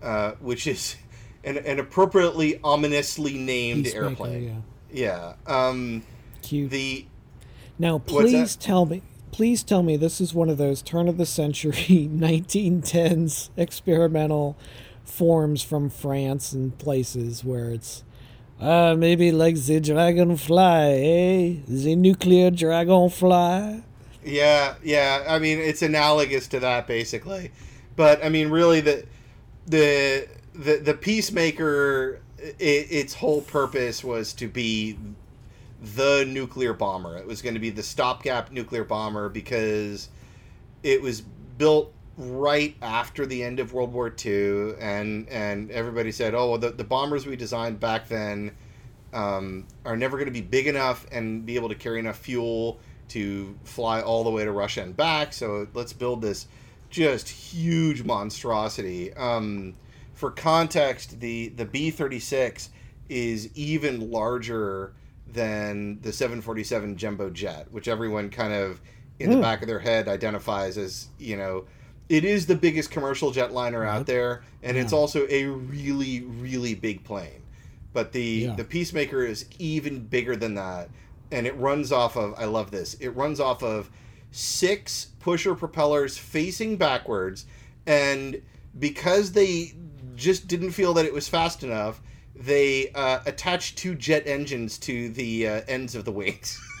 uh, 0.00 0.32
which 0.40 0.68
is 0.68 0.96
an, 1.44 1.58
an 1.58 1.80
appropriately 1.80 2.60
ominously 2.62 3.38
named 3.38 3.86
Peacemaker, 3.86 4.06
airplane. 4.06 4.64
Yeah. 4.92 5.34
Yeah. 5.48 5.68
Um, 5.68 6.04
Cute. 6.42 6.70
the 6.70 7.06
Now, 7.76 7.98
please 7.98 8.54
tell 8.54 8.86
me. 8.86 9.02
Please 9.32 9.62
tell 9.62 9.82
me 9.82 9.96
this 9.96 10.20
is 10.20 10.34
one 10.34 10.48
of 10.48 10.58
those 10.58 10.82
turn 10.82 11.08
of 11.08 11.16
the 11.16 11.26
century 11.26 11.72
1910s 12.12 13.50
experimental 13.56 14.56
forms 15.04 15.62
from 15.62 15.88
France 15.90 16.52
and 16.52 16.76
places 16.78 17.44
where 17.44 17.70
it's 17.70 18.04
uh, 18.60 18.94
maybe 18.96 19.32
like 19.32 19.56
the 19.56 19.80
dragonfly, 19.80 20.64
eh? 20.66 21.56
The 21.66 21.96
nuclear 21.96 22.50
dragonfly. 22.50 23.82
yeah, 24.24 24.74
yeah. 24.82 25.24
I 25.26 25.38
mean, 25.38 25.58
it's 25.58 25.80
analogous 25.82 26.46
to 26.48 26.60
that 26.60 26.86
basically, 26.86 27.52
but 27.96 28.22
I 28.22 28.28
mean, 28.28 28.50
really, 28.50 28.80
the 28.80 29.06
the 29.66 30.28
the 30.54 30.76
the 30.76 30.94
peacemaker, 30.94 32.20
i 32.38 32.52
its 32.58 33.14
whole 33.14 33.40
purpose 33.40 34.04
was 34.04 34.34
to 34.34 34.46
be 34.48 34.98
the 35.80 36.24
nuclear 36.26 36.72
bomber. 36.72 37.16
It 37.16 37.26
was 37.26 37.42
going 37.42 37.54
to 37.54 37.60
be 37.60 37.70
the 37.70 37.82
stopgap 37.82 38.52
nuclear 38.52 38.84
bomber 38.84 39.28
because 39.28 40.08
it 40.82 41.00
was 41.00 41.20
built 41.20 41.92
right 42.16 42.76
after 42.82 43.24
the 43.24 43.42
end 43.42 43.60
of 43.60 43.72
World 43.72 43.92
War 43.92 44.14
II, 44.24 44.74
and 44.78 45.28
and 45.28 45.70
everybody 45.70 46.12
said, 46.12 46.34
oh, 46.34 46.50
well, 46.50 46.58
the 46.58 46.70
the 46.70 46.84
bombers 46.84 47.26
we 47.26 47.36
designed 47.36 47.80
back 47.80 48.08
then 48.08 48.52
um, 49.12 49.66
are 49.84 49.96
never 49.96 50.16
going 50.16 50.26
to 50.26 50.32
be 50.32 50.42
big 50.42 50.66
enough 50.66 51.06
and 51.10 51.46
be 51.46 51.56
able 51.56 51.68
to 51.68 51.74
carry 51.74 51.98
enough 51.98 52.18
fuel 52.18 52.78
to 53.08 53.58
fly 53.64 54.00
all 54.00 54.22
the 54.22 54.30
way 54.30 54.44
to 54.44 54.52
Russia 54.52 54.82
and 54.82 54.96
back. 54.96 55.32
So 55.32 55.66
let's 55.74 55.92
build 55.92 56.22
this 56.22 56.46
just 56.90 57.28
huge 57.28 58.04
monstrosity. 58.04 59.12
Um, 59.14 59.74
for 60.14 60.30
context, 60.30 61.20
the 61.20 61.48
the 61.48 61.64
B 61.64 61.90
thirty 61.90 62.20
six 62.20 62.70
is 63.08 63.50
even 63.56 64.10
larger 64.10 64.92
than 65.32 66.00
the 66.02 66.12
seven 66.12 66.40
forty 66.40 66.64
seven 66.64 66.96
jumbo 66.96 67.30
jet, 67.30 67.66
which 67.70 67.88
everyone 67.88 68.30
kind 68.30 68.52
of 68.52 68.80
in 69.18 69.30
the 69.30 69.36
Hmm. 69.36 69.42
back 69.42 69.62
of 69.62 69.68
their 69.68 69.78
head 69.80 70.08
identifies 70.08 70.76
as 70.78 71.08
you 71.18 71.36
know. 71.36 71.64
It 72.08 72.24
is 72.24 72.46
the 72.46 72.56
biggest 72.56 72.90
commercial 72.90 73.30
jetliner 73.32 73.86
out 73.86 74.06
there, 74.06 74.42
and 74.64 74.76
it's 74.76 74.92
also 74.92 75.28
a 75.30 75.44
really, 75.46 76.22
really 76.22 76.74
big 76.74 77.04
plane. 77.04 77.42
But 77.92 78.12
the 78.12 78.22
Yeah. 78.22 78.56
the 78.56 78.64
Peacemaker 78.64 79.22
is 79.24 79.44
even 79.58 80.00
bigger 80.06 80.34
than 80.36 80.54
that, 80.54 80.90
and 81.30 81.46
it 81.46 81.56
runs 81.56 81.92
off 81.92 82.16
of. 82.16 82.34
I 82.36 82.46
love 82.46 82.70
this. 82.72 82.94
It 82.94 83.10
runs 83.10 83.38
off 83.38 83.62
of 83.62 83.90
six 84.32 85.08
pusher 85.20 85.54
propellers 85.54 86.16
facing 86.18 86.76
backwards, 86.76 87.46
and 87.86 88.40
because 88.78 89.32
they 89.32 89.74
just 90.16 90.46
didn't 90.48 90.70
feel 90.72 90.94
that 90.94 91.04
it 91.04 91.12
was 91.14 91.28
fast 91.28 91.62
enough, 91.62 92.00
they 92.40 92.90
uh, 92.92 93.20
attached 93.26 93.76
two 93.76 93.94
jet 93.94 94.26
engines 94.26 94.78
to 94.78 95.10
the 95.10 95.46
uh, 95.46 95.60
ends 95.68 95.94
of 95.94 96.04
the 96.06 96.12
wings. 96.12 96.58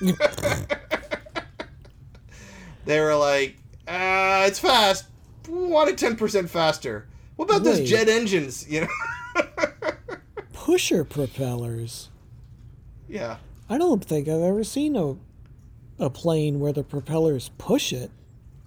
they 2.86 2.98
were 3.00 3.14
like, 3.14 3.56
uh, 3.86 4.44
"It's 4.46 4.58
fast. 4.58 5.04
We 5.48 5.66
want 5.66 5.90
it 5.90 5.98
ten 5.98 6.16
percent 6.16 6.48
faster. 6.48 7.06
What 7.36 7.44
about 7.44 7.62
those 7.62 7.88
jet 7.88 8.08
engines?" 8.08 8.68
You 8.68 8.82
know. 8.82 8.88
Pusher 10.52 11.04
propellers. 11.04 12.08
Yeah. 13.08 13.36
I 13.68 13.78
don't 13.78 14.04
think 14.04 14.28
I've 14.28 14.40
ever 14.40 14.64
seen 14.64 14.96
a 14.96 15.16
a 15.98 16.08
plane 16.08 16.58
where 16.58 16.72
the 16.72 16.82
propellers 16.82 17.50
push 17.58 17.92
it. 17.92 18.10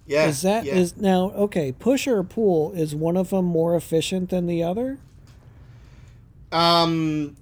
Yeah. 0.06 0.26
Is 0.26 0.42
that 0.42 0.66
is 0.66 0.94
yeah. 0.96 1.02
now 1.02 1.30
okay? 1.32 1.72
Push 1.72 2.06
or 2.06 2.22
pull 2.22 2.72
is 2.72 2.94
one 2.94 3.16
of 3.16 3.30
them 3.30 3.46
more 3.46 3.74
efficient 3.74 4.30
than 4.30 4.46
the 4.46 4.62
other? 4.62 5.00
Um, 6.54 7.36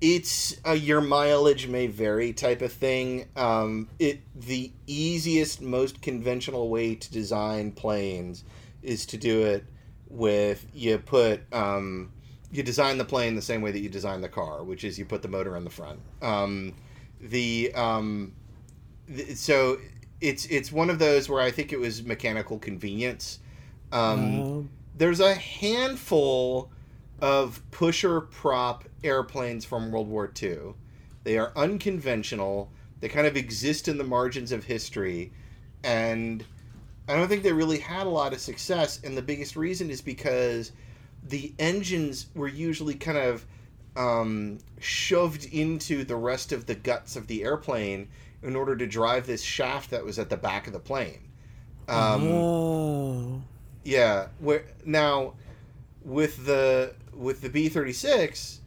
it's 0.00 0.56
a 0.64 0.74
your 0.74 1.00
mileage 1.00 1.66
may 1.66 1.86
vary 1.86 2.32
type 2.32 2.62
of 2.62 2.72
thing. 2.72 3.28
Um, 3.36 3.88
it 3.98 4.20
the 4.34 4.72
easiest, 4.86 5.60
most 5.62 6.02
conventional 6.02 6.68
way 6.68 6.94
to 6.96 7.12
design 7.12 7.72
planes 7.72 8.44
is 8.82 9.06
to 9.06 9.16
do 9.16 9.42
it 9.42 9.64
with 10.08 10.66
you 10.74 10.98
put 10.98 11.42
um, 11.52 12.10
you 12.50 12.62
design 12.62 12.98
the 12.98 13.04
plane 13.04 13.34
the 13.34 13.42
same 13.42 13.60
way 13.60 13.70
that 13.72 13.80
you 13.80 13.88
design 13.88 14.20
the 14.20 14.28
car, 14.28 14.62
which 14.62 14.84
is 14.84 14.98
you 14.98 15.04
put 15.04 15.22
the 15.22 15.28
motor 15.28 15.56
on 15.56 15.64
the 15.64 15.70
front. 15.70 16.00
Um, 16.22 16.74
the 17.20 17.72
um, 17.74 18.32
th- 19.06 19.36
so 19.36 19.78
it's 20.20 20.46
it's 20.46 20.72
one 20.72 20.90
of 20.90 20.98
those 20.98 21.28
where 21.28 21.40
I 21.40 21.50
think 21.50 21.72
it 21.72 21.78
was 21.78 22.02
mechanical 22.04 22.58
convenience. 22.58 23.38
Um, 23.92 24.40
Um, 24.40 24.70
there's 24.96 25.20
a 25.20 25.34
handful 25.34 26.70
of 27.20 27.62
pusher 27.70 28.20
prop 28.20 28.84
airplanes 29.02 29.64
from 29.64 29.90
World 29.90 30.08
War 30.08 30.32
II. 30.40 30.74
They 31.24 31.38
are 31.38 31.52
unconventional. 31.56 32.70
They 33.00 33.08
kind 33.08 33.26
of 33.26 33.36
exist 33.36 33.88
in 33.88 33.98
the 33.98 34.04
margins 34.04 34.52
of 34.52 34.64
history, 34.64 35.32
and 35.82 36.44
I 37.08 37.14
don't 37.14 37.28
think 37.28 37.42
they 37.42 37.52
really 37.52 37.78
had 37.78 38.06
a 38.06 38.10
lot 38.10 38.32
of 38.32 38.40
success. 38.40 39.00
And 39.02 39.16
the 39.16 39.22
biggest 39.22 39.56
reason 39.56 39.90
is 39.90 40.00
because 40.00 40.72
the 41.22 41.52
engines 41.58 42.26
were 42.34 42.48
usually 42.48 42.94
kind 42.94 43.18
of 43.18 43.46
um, 43.96 44.58
shoved 44.80 45.46
into 45.46 46.04
the 46.04 46.16
rest 46.16 46.52
of 46.52 46.66
the 46.66 46.74
guts 46.74 47.16
of 47.16 47.26
the 47.26 47.42
airplane 47.42 48.08
in 48.42 48.54
order 48.54 48.76
to 48.76 48.86
drive 48.86 49.26
this 49.26 49.42
shaft 49.42 49.90
that 49.90 50.04
was 50.04 50.18
at 50.18 50.30
the 50.30 50.36
back 50.36 50.66
of 50.66 50.72
the 50.72 50.78
plane. 50.78 51.28
Um, 51.88 52.28
oh. 52.28 53.42
yeah. 53.84 54.28
Where 54.38 54.64
now 54.84 55.34
with 56.08 56.46
the 56.46 56.94
with 57.14 57.42
the 57.42 57.48
B 57.50 57.68
thirty 57.68 57.92
six, 57.92 58.60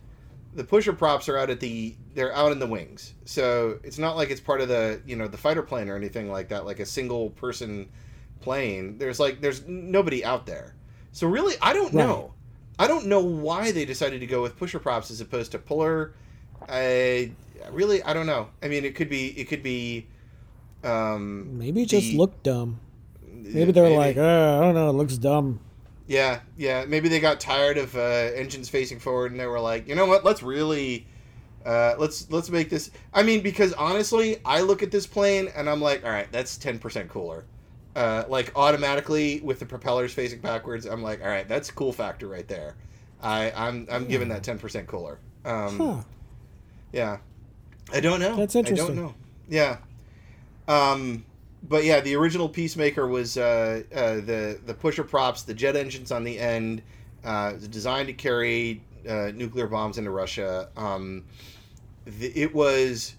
the 0.56 0.64
pusher 0.64 0.94
props 0.94 1.28
are 1.28 1.38
out 1.38 1.50
at 1.50 1.60
the 1.60 1.96
they're 2.14 2.34
out 2.36 2.52
in 2.52 2.60
the 2.60 2.68
wings. 2.68 3.14
So 3.26 3.80
it's 3.84 3.98
not 3.98 4.16
like 4.16 4.30
it's 4.30 4.40
part 4.42 4.62
of 4.62 4.68
the 4.68 5.02
you 5.06 5.16
know 5.16 5.28
the 5.28 5.38
fighter 5.38 5.64
plane 5.64 5.90
or 5.90 5.96
anything 5.96 6.32
like 6.32 6.50
that, 6.50 6.66
like 6.66 6.80
a 6.80 6.86
single 6.86 7.32
person 7.32 7.90
plane. 8.42 8.98
There's 8.98 9.20
like 9.20 9.42
there's 9.42 9.68
nobody 9.68 10.24
out 10.24 10.46
there. 10.46 10.76
So 11.12 11.28
really, 11.28 11.56
I 11.62 11.74
don't 11.74 11.94
Right. 11.94 12.06
know. 12.06 12.34
I 12.80 12.88
don't 12.88 13.08
know 13.08 13.20
why 13.22 13.72
they 13.72 13.86
decided 13.86 14.20
to 14.22 14.28
go 14.28 14.42
with 14.42 14.56
pusher 14.58 14.80
props 14.80 15.12
as 15.12 15.20
opposed 15.22 15.52
to 15.54 15.60
puller. 15.60 16.14
I 16.70 17.32
really 17.72 18.04
I 18.04 18.14
don't 18.14 18.28
know. 18.28 18.50
I 18.62 18.68
mean, 18.68 18.86
it 18.86 18.96
could 18.96 19.10
be 19.10 19.28
it 19.40 19.46
could 19.50 19.64
be. 19.64 20.08
Um, 20.84 21.58
Maybe 21.60 21.84
it 21.84 21.90
just 21.90 22.08
the- 22.08 22.18
looked 22.18 22.44
dumb. 22.44 22.80
Maybe 23.32 23.72
they're 23.72 23.90
like, 23.90 24.18
uh, 24.18 24.58
I 24.58 24.62
don't 24.62 24.74
know, 24.76 24.90
it 24.90 24.94
looks 24.94 25.18
dumb. 25.18 25.60
Yeah, 26.12 26.42
yeah. 26.58 26.84
Maybe 26.84 27.08
they 27.08 27.22
got 27.22 27.40
tired 27.40 27.78
of 27.78 27.96
uh, 27.96 28.00
engines 28.00 28.68
facing 28.68 29.00
forward, 29.00 29.32
and 29.32 29.40
they 29.40 29.46
were 29.48 29.62
like, 29.62 29.88
you 29.88 29.96
know 29.96 30.06
what? 30.06 30.26
Let's 30.26 30.44
really, 30.44 31.08
uh, 31.66 31.96
let's 31.98 32.30
let's 32.30 32.50
make 32.50 32.70
this. 32.70 32.92
I 33.14 33.24
mean, 33.24 33.40
because 33.42 33.72
honestly, 33.72 34.42
I 34.44 34.60
look 34.60 34.84
at 34.84 34.92
this 34.92 35.08
plane 35.08 35.48
and 35.56 35.70
I'm 35.70 35.80
like, 35.80 36.04
all 36.04 36.12
right, 36.12 36.30
that's 36.30 36.58
ten 36.58 36.80
percent 36.80 37.08
cooler. 37.10 37.46
Uh, 37.96 38.26
like 38.28 38.52
automatically 38.58 39.40
with 39.40 39.60
the 39.60 39.66
propellers 39.66 40.14
facing 40.14 40.42
backwards, 40.42 40.86
I'm 40.86 41.02
like, 41.02 41.22
all 41.22 41.30
right, 41.30 41.48
that's 41.48 41.70
a 41.70 41.74
cool 41.74 41.94
factor 41.94 42.28
right 42.28 42.48
there. 42.48 42.76
I 43.22 43.54
I'm 43.56 43.88
I'm 43.90 44.06
giving 44.06 44.28
that 44.30 44.44
ten 44.44 44.60
percent 44.60 44.88
cooler. 44.88 45.18
Um, 45.46 45.78
Huh. 45.78 46.02
yeah. 46.92 47.18
I 47.94 48.02
don't 48.02 48.20
know. 48.20 48.36
That's 48.36 48.56
interesting. 48.56 48.84
I 48.84 48.96
don't 48.96 49.06
know. 49.06 49.16
Yeah. 49.48 49.78
Um, 50.68 51.24
but 51.64 51.84
yeah, 51.84 52.02
the 52.02 52.16
original 52.16 52.50
Peacemaker 52.50 53.08
was 53.08 53.38
uh, 53.38 53.84
uh, 53.94 54.16
the 54.16 54.60
the 54.66 54.74
pusher 54.74 55.04
props, 55.04 55.44
the 55.44 55.54
jet 55.54 55.76
engines 55.76 56.12
on 56.12 56.24
the 56.24 56.40
end, 56.40 56.82
uh, 57.24 57.54
designed 57.54 58.08
to 58.08 58.14
carry 58.14 58.82
uh, 59.08 59.32
nuclear 59.34 59.68
bombs 59.68 59.98
into 59.98 60.12
Russia. 60.12 60.70
Um, 60.76 61.24
the, 62.06 62.28
it 62.40 62.54
was 62.54 63.16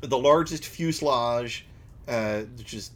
the 0.00 0.18
largest 0.18 0.64
fuselage, 0.64 1.66
uh, 2.08 2.40
which 2.56 2.74
is 2.74 2.90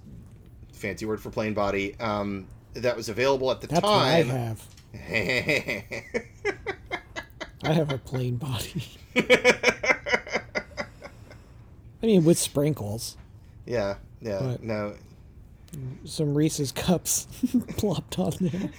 fancy 0.72 1.07
word 1.07 1.20
for 1.20 1.30
plane 1.30 1.55
body, 1.55 1.99
um, 2.01 2.47
that 2.74 2.97
was 2.97 3.09
available 3.09 3.51
at 3.51 3.61
the 3.61 3.66
That's 3.66 3.82
what 3.82 3.93
I 3.93 4.22
time. 4.22 4.28
have. 4.28 4.66
I 7.62 7.72
have 7.72 7.93
a 7.93 7.99
plain 7.99 8.36
body. 8.36 8.84
I 12.03 12.07
mean, 12.07 12.24
with 12.24 12.38
sprinkles. 12.38 13.16
yeah, 13.66 13.97
yeah, 14.21 14.39
But- 14.41 14.62
no. 14.62 14.95
Some 16.05 16.35
Reese's 16.35 16.73
cups 16.73 17.29
plopped 17.77 18.18
on 18.18 18.33
there. 18.41 18.71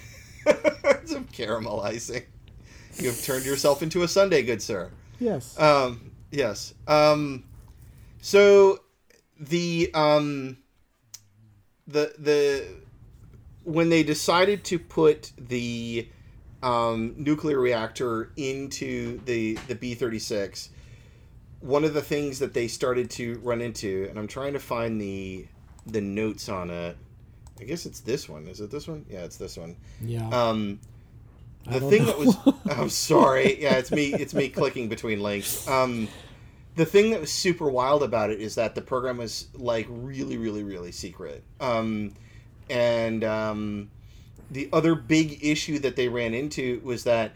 Some 1.06 1.24
caramel 1.24 1.80
icing. 1.80 2.24
You 2.98 3.08
have 3.08 3.22
turned 3.22 3.46
yourself 3.46 3.82
into 3.82 4.02
a 4.02 4.08
sundae, 4.08 4.42
good 4.42 4.60
sir. 4.60 4.90
Yes. 5.18 5.58
Um, 5.58 6.10
yes. 6.30 6.74
Um, 6.86 7.44
so 8.20 8.80
the 9.40 9.90
um, 9.94 10.58
the 11.86 12.12
the 12.18 12.66
when 13.64 13.88
they 13.88 14.02
decided 14.02 14.62
to 14.64 14.78
put 14.78 15.32
the 15.38 16.08
um, 16.62 17.14
nuclear 17.16 17.58
reactor 17.58 18.32
into 18.36 19.18
the 19.24 19.54
the 19.68 19.74
B 19.74 19.94
thirty 19.94 20.18
six, 20.18 20.68
one 21.62 21.84
of 21.84 21.94
the 21.94 22.02
things 22.02 22.40
that 22.40 22.52
they 22.52 22.68
started 22.68 23.08
to 23.10 23.38
run 23.38 23.60
into, 23.60 24.06
and 24.10 24.18
I'm 24.18 24.28
trying 24.28 24.52
to 24.52 24.58
find 24.58 25.00
the 25.00 25.46
the 25.86 26.00
notes 26.00 26.48
on 26.48 26.70
it. 26.70 26.96
I 27.60 27.64
guess 27.64 27.86
it's 27.86 28.00
this 28.00 28.28
one. 28.28 28.46
Is 28.48 28.60
it 28.60 28.70
this 28.70 28.88
one? 28.88 29.06
Yeah, 29.08 29.20
it's 29.20 29.36
this 29.36 29.56
one. 29.56 29.76
yeah. 30.00 30.28
Um, 30.28 30.80
the 31.66 31.80
thing 31.80 32.04
know. 32.04 32.06
that 32.06 32.18
was 32.18 32.36
I'm 32.78 32.88
sorry. 32.88 33.60
Yeah, 33.60 33.76
it's 33.76 33.92
me 33.92 34.12
it's 34.12 34.34
me 34.34 34.48
clicking 34.48 34.88
between 34.88 35.20
links. 35.20 35.66
Um 35.68 36.08
the 36.74 36.86
thing 36.86 37.10
that 37.10 37.20
was 37.20 37.30
super 37.30 37.68
wild 37.68 38.02
about 38.02 38.30
it 38.30 38.40
is 38.40 38.54
that 38.56 38.74
the 38.74 38.80
program 38.80 39.18
was 39.18 39.48
like 39.54 39.86
really 39.88 40.38
really 40.38 40.64
really 40.64 40.92
secret. 40.92 41.44
Um 41.60 42.14
and 42.68 43.22
um 43.22 43.90
the 44.50 44.68
other 44.72 44.94
big 44.94 45.38
issue 45.44 45.78
that 45.78 45.96
they 45.96 46.08
ran 46.08 46.34
into 46.34 46.80
was 46.84 47.04
that 47.04 47.32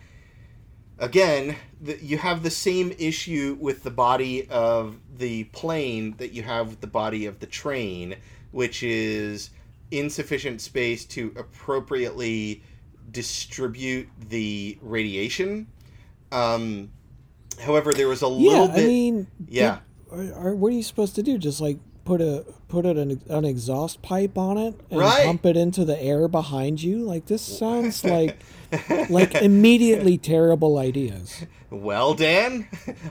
again, 0.99 1.57
the, 1.81 2.03
you 2.03 2.19
have 2.19 2.43
the 2.43 2.51
same 2.51 2.93
issue 2.99 3.57
with 3.61 3.83
the 3.83 3.91
body 3.91 4.49
of 4.49 4.97
the 5.17 5.45
plane 5.45 6.15
that 6.19 6.33
you 6.33 6.43
have 6.43 6.69
with 6.69 6.81
the 6.81 6.87
body 6.87 7.27
of 7.27 7.41
the 7.41 7.47
train, 7.47 8.17
which 8.51 8.83
is 8.83 9.51
insufficient 9.91 10.61
space 10.61 11.05
to 11.05 11.33
appropriately 11.37 12.63
distribute 13.11 14.09
the 14.29 14.79
radiation. 14.83 15.67
Um, 16.33 16.91
however, 17.61 17.95
there 17.95 18.09
was 18.09 18.23
a 18.23 18.29
yeah, 18.29 18.51
little 18.51 18.71
I 18.71 18.77
bit. 18.77 18.87
mean, 18.87 19.27
yeah. 19.49 19.79
Are, 20.11 20.35
are, 20.35 20.55
what 20.55 20.73
are 20.73 20.77
you 20.77 20.83
supposed 20.83 21.15
to 21.17 21.23
do? 21.23 21.39
Just 21.39 21.61
like 21.61 21.79
put 22.05 22.21
a 22.21 22.45
put 22.69 22.85
it 22.87 22.97
an, 22.97 23.21
an 23.29 23.45
exhaust 23.45 24.03
pipe 24.03 24.37
on 24.37 24.59
it 24.59 24.75
and 24.91 25.01
Right. 25.01 25.25
pump 25.25 25.47
it 25.47 25.57
into 25.57 25.85
the 25.85 26.01
air 26.03 26.27
behind 26.29 26.83
you? 26.83 26.99
Like 26.99 27.27
this 27.27 27.43
sounds 27.59 28.05
like 28.05 28.39
like 29.09 29.35
immediately 29.37 30.19
terrible 30.19 30.79
ideas. 30.79 31.45
Well, 31.71 32.15
Dan, 32.15 32.69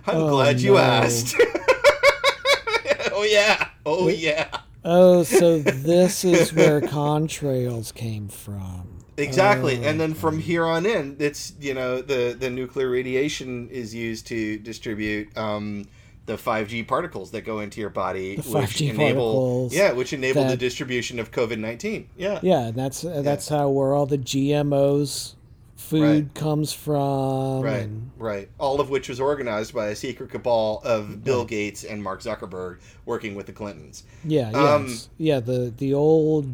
I'm 0.08 0.18
Oh, 0.18 0.30
glad 0.30 0.60
you 0.62 0.74
no. 0.74 0.78
asked. 0.80 1.36
oh 3.12 3.24
yeah. 3.30 3.70
Oh 3.86 4.08
yeah. 4.10 4.48
Oh, 4.84 5.24
so 5.24 5.60
this 5.60 6.24
is 6.24 6.54
where 6.54 6.80
contrails 6.82 7.94
came 7.94 8.28
from. 8.28 8.90
Exactly, 9.18 9.80
Oh, 9.80 9.84
and 9.84 10.00
then 10.00 10.14
from 10.14 10.40
here 10.40 10.66
on 10.66 10.86
in, 10.86 11.16
it's 11.20 11.54
you 11.60 11.74
know 11.74 12.02
the 12.02 12.36
the 12.38 12.50
nuclear 12.50 12.90
radiation 12.90 13.70
is 13.70 13.96
used 13.96 14.28
to 14.28 14.58
distribute 14.60 15.36
um, 15.38 15.88
the 16.26 16.38
five 16.38 16.68
G 16.68 16.82
particles 16.84 17.32
that 17.32 17.42
go 17.42 17.60
into 17.60 17.80
your 17.80 17.90
body, 17.92 18.36
which 18.38 18.46
5G 18.46 18.90
enable 18.90 19.00
particles 19.34 19.76
yeah, 19.76 19.92
which 19.92 20.12
enable 20.14 20.44
the 20.46 20.58
distribution 20.58 21.20
of 21.20 21.32
COVID 21.32 21.60
nineteen. 21.60 22.10
Yeah, 22.18 22.40
Yeah, 22.42 22.68
and 22.68 22.76
that's 22.76 23.02
that's 23.02 23.48
how 23.50 23.70
where 23.70 23.94
all 23.94 24.06
the 24.08 24.18
GMOs 24.18 25.36
food 25.76 26.02
Right. 26.02 26.34
comes 26.34 26.74
from. 26.74 27.62
right, 27.62 27.84
and- 27.84 28.10
right. 28.18 28.50
All 28.58 28.80
of 28.82 28.90
which 28.90 29.08
was 29.10 29.20
organized 29.20 29.74
by 29.76 29.88
a 29.90 29.96
secret 29.96 30.32
cabal 30.32 30.82
of 30.84 31.24
Bill 31.24 31.46
Gates 31.46 31.84
and 31.84 32.02
Mark 32.02 32.22
Zuckerberg 32.22 32.78
working 33.06 33.36
with 33.36 33.46
the 33.46 33.52
Clintons. 33.54 34.04
yeah, 34.24 34.50
yeah, 34.52 34.74
Um, 34.76 34.86
it's- 34.86 35.10
yeah. 35.20 35.40
The 35.40 35.72
the 35.78 35.94
old 35.94 36.48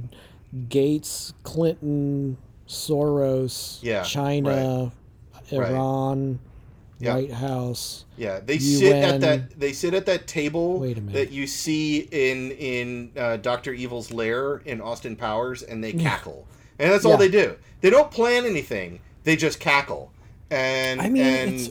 Gates, 0.67 1.33
Clinton, 1.43 2.35
Soros, 2.67 3.79
Yeah, 3.81 4.03
China. 4.03 4.91
Iran, 5.53 6.39
Yeah. 7.01 7.15
White 7.15 7.31
House. 7.31 8.05
Yeah, 8.17 8.39
they 8.39 8.59
sit 8.59 8.93
at 8.95 9.21
that. 9.21 9.59
They 9.59 9.73
sit 9.73 9.93
at 9.93 10.05
that 10.05 10.27
table 10.27 10.79
Wait 10.79 10.97
a 10.97 11.01
minute. 11.01 11.13
that 11.13 11.31
you 11.31 11.47
see 11.47 11.99
in 12.11 12.51
in 12.51 13.11
uh, 13.17 13.37
Doctor 13.37 13.73
Evil's 13.73 14.11
lair 14.11 14.57
in 14.65 14.79
Austin 14.81 15.15
Powers, 15.15 15.63
and 15.63 15.83
they 15.83 15.93
cackle, 15.93 16.47
and 16.79 16.91
that's 16.91 17.05
all 17.05 17.17
they 17.17 17.29
do. 17.29 17.55
They 17.81 17.89
don't 17.89 18.11
plan 18.11 18.45
anything. 18.45 18.99
They 19.23 19.35
just 19.35 19.59
cackle, 19.59 20.11
and 20.49 21.01
I 21.01 21.09
mean, 21.09 21.23
and 21.23 21.53
it's 21.55 21.69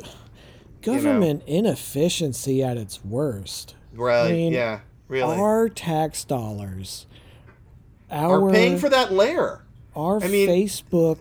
government 0.82 1.42
inefficiency 1.46 2.62
at 2.62 2.76
its 2.76 3.04
worst. 3.04 3.74
right, 3.94 4.28
I 4.28 4.32
mean, 4.32 4.52
yeah, 4.52 4.80
really 5.08 5.36
Our 5.36 5.68
tax 5.68 6.24
dollars, 6.24 7.06
our 8.10 8.48
are 8.48 8.52
paying 8.52 8.78
for 8.78 8.88
that 8.88 9.12
layer. 9.12 9.62
our 9.94 10.22
I 10.22 10.28
mean- 10.28 10.48
Facebook 10.48 11.18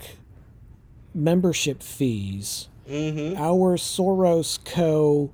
membership 1.14 1.82
fees, 1.84 2.69
hmm 2.90 3.36
our 3.38 3.78
Soros 3.78 4.58
Co. 4.66 5.32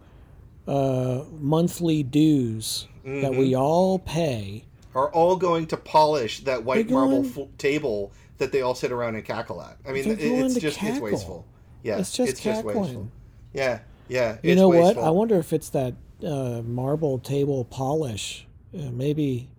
Uh, 0.68 1.24
monthly 1.40 2.02
dues 2.02 2.88
that 3.04 3.12
Mm-hmm. 3.12 3.38
we 3.38 3.56
all 3.56 4.00
pay. 4.00 4.66
Are 4.96 5.12
all 5.12 5.36
going 5.36 5.68
to 5.68 5.78
polish 5.78 6.40
that 6.46 6.64
white 6.64 6.88
They're 6.88 6.98
marble 6.98 7.24
f- 7.24 7.48
table 7.60 8.12
that 8.40 8.52
they 8.52 8.62
all 8.62 8.74
sit 8.74 8.92
around 8.92 9.14
and 9.14 9.24
cackle 9.24 9.62
at. 9.62 9.78
I 9.88 9.92
mean, 9.92 10.10
it- 10.10 10.18
it's 10.20 10.56
just 10.60 10.82
it's 10.82 11.00
wasteful. 11.00 11.46
Yeah, 11.84 12.00
It's 12.00 12.12
just 12.18 12.42
cackling. 12.42 12.80
wasteful. 12.80 13.12
Yeah, 13.54 13.80
yeah. 14.08 14.38
You 14.42 14.56
know 14.56 14.70
wasteful. 14.70 15.04
what? 15.04 15.08
I 15.08 15.12
wonder 15.12 15.38
if 15.38 15.54
it's 15.54 15.70
that 15.70 15.94
uh, 16.26 16.64
marble 16.66 17.20
table 17.20 17.64
polish. 17.66 18.48
Uh, 18.76 18.90
maybe, 18.92 19.50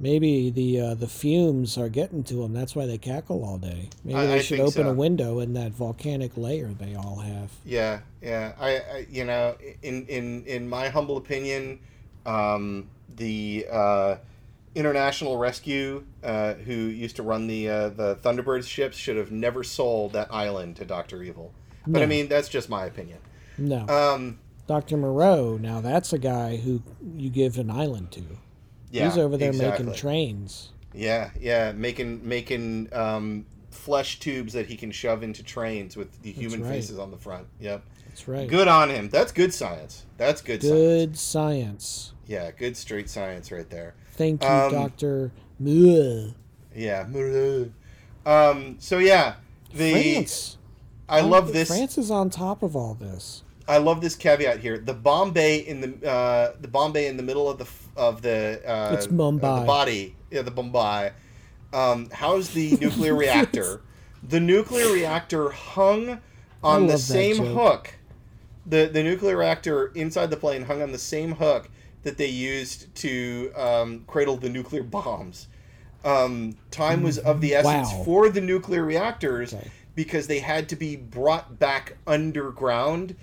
maybe 0.00 0.50
the 0.50 0.80
uh, 0.80 0.94
the 0.94 1.08
fumes 1.08 1.76
are 1.78 1.88
getting 1.88 2.22
to 2.24 2.34
them. 2.42 2.52
That's 2.52 2.74
why 2.76 2.86
they 2.86 2.98
cackle 2.98 3.44
all 3.44 3.58
day. 3.58 3.88
Maybe 4.04 4.18
I- 4.18 4.26
they 4.26 4.34
I 4.36 4.42
should 4.42 4.60
open 4.60 4.84
so. 4.84 4.90
a 4.90 4.94
window 4.94 5.40
in 5.40 5.52
that 5.54 5.72
volcanic 5.72 6.36
layer 6.36 6.68
they 6.68 6.94
all 6.94 7.16
have. 7.16 7.50
Yeah, 7.64 8.00
yeah. 8.22 8.52
I, 8.60 8.68
I 8.78 9.06
you 9.10 9.24
know, 9.24 9.56
in 9.82 10.06
in 10.06 10.44
in 10.44 10.68
my 10.68 10.88
humble 10.88 11.16
opinion, 11.16 11.80
um, 12.26 12.88
the 13.16 13.66
uh, 13.70 14.16
International 14.74 15.36
Rescue, 15.38 16.04
uh, 16.22 16.54
who 16.54 16.72
used 16.74 17.16
to 17.16 17.22
run 17.22 17.46
the 17.46 17.68
uh, 17.68 17.88
the 17.88 18.16
Thunderbirds 18.16 18.68
ships, 18.68 18.96
should 18.96 19.16
have 19.16 19.32
never 19.32 19.64
sold 19.64 20.12
that 20.12 20.32
island 20.32 20.76
to 20.76 20.84
Doctor 20.84 21.22
Evil. 21.22 21.52
But 21.86 22.02
I 22.02 22.06
mean, 22.06 22.28
that's 22.28 22.48
just 22.48 22.68
my 22.68 22.84
opinion. 22.84 23.18
No, 23.56 23.86
Um, 23.88 24.38
Dr. 24.66 24.98
Moreau. 24.98 25.56
Now 25.56 25.80
that's 25.80 26.12
a 26.12 26.18
guy 26.18 26.56
who 26.58 26.82
you 27.16 27.30
give 27.30 27.56
an 27.58 27.70
island 27.70 28.10
to. 28.12 28.22
Yeah, 28.90 29.08
He's 29.08 29.18
over 29.18 29.36
there 29.36 29.50
exactly. 29.50 29.86
making 29.86 30.00
trains. 30.00 30.70
Yeah, 30.94 31.30
yeah, 31.38 31.72
making 31.72 32.26
making 32.26 32.88
um, 32.92 33.46
flesh 33.70 34.18
tubes 34.18 34.52
that 34.54 34.66
he 34.66 34.76
can 34.76 34.90
shove 34.90 35.22
into 35.22 35.42
trains 35.42 35.96
with 35.96 36.22
the 36.22 36.32
human 36.32 36.62
right. 36.62 36.72
faces 36.72 36.98
on 36.98 37.10
the 37.10 37.18
front. 37.18 37.46
Yep. 37.60 37.82
That's 38.06 38.26
right. 38.26 38.48
Good 38.48 38.68
on 38.68 38.88
him. 38.90 39.08
That's 39.10 39.30
good 39.30 39.52
science. 39.52 40.04
That's 40.16 40.40
good, 40.40 40.62
science. 40.62 40.74
Good 40.74 41.18
science. 41.18 42.12
Yeah, 42.26 42.50
good 42.50 42.76
straight 42.76 43.08
science 43.08 43.52
right 43.52 43.68
there. 43.68 43.94
Thank 44.12 44.42
you, 44.42 44.48
Um, 44.48 44.72
Doctor. 44.72 45.32
Muh. 45.60 46.32
Yeah. 46.74 47.06
Um. 48.26 48.76
So 48.80 48.98
yeah, 48.98 49.34
the 49.72 49.92
France. 49.92 50.56
I 51.08 51.20
love 51.20 51.52
this. 51.52 51.68
France 51.68 51.96
is 51.96 52.10
on 52.10 52.30
top 52.30 52.62
of 52.62 52.74
all 52.76 52.94
this. 52.94 53.42
I 53.66 53.78
love 53.78 54.00
this 54.00 54.14
caveat 54.14 54.60
here. 54.60 54.78
The 54.78 54.94
bomb 54.94 55.32
bay 55.32 55.58
in 55.58 55.80
the 55.80 56.10
uh, 56.10 56.52
the 56.60 56.68
bomb 56.68 56.92
bay 56.92 57.06
in 57.06 57.16
the 57.16 57.22
middle 57.22 57.48
of 57.48 57.58
the 57.58 57.66
of 57.98 58.22
the 58.22 58.62
uh, 58.66 58.94
It's 58.94 59.06
of 59.06 59.16
the 59.16 59.38
body. 59.66 60.14
Yeah, 60.30 60.42
the 60.42 60.50
bomb 60.50 60.72
bay. 60.72 61.12
Um, 61.72 62.08
how's 62.12 62.50
the 62.50 62.76
nuclear 62.80 63.14
reactor? 63.14 63.82
The 64.26 64.40
nuclear 64.40 64.90
reactor 64.92 65.50
hung 65.50 66.20
on 66.62 66.86
the 66.86 66.96
same 66.98 67.36
hook. 67.44 67.94
The 68.64 68.86
the 68.86 69.02
nuclear 69.02 69.36
reactor 69.36 69.88
inside 69.88 70.30
the 70.30 70.36
plane 70.36 70.62
hung 70.62 70.80
on 70.80 70.92
the 70.92 70.98
same 70.98 71.32
hook 71.32 71.68
that 72.04 72.16
they 72.16 72.26
used 72.28 72.94
to 72.96 73.52
um, 73.56 74.04
cradle 74.06 74.36
the 74.36 74.48
nuclear 74.48 74.82
bombs. 74.84 75.48
Um, 76.04 76.56
time 76.70 77.02
was 77.02 77.18
of 77.18 77.40
the 77.40 77.54
essence 77.54 77.88
Wow. 77.92 78.02
for 78.04 78.28
the 78.28 78.40
nuclear 78.40 78.84
reactors 78.84 79.52
Okay. 79.52 79.68
because 79.96 80.28
they 80.28 80.38
had 80.38 80.68
to 80.68 80.76
be 80.76 80.94
brought 80.94 81.58
back 81.58 81.96
underground 82.06 83.16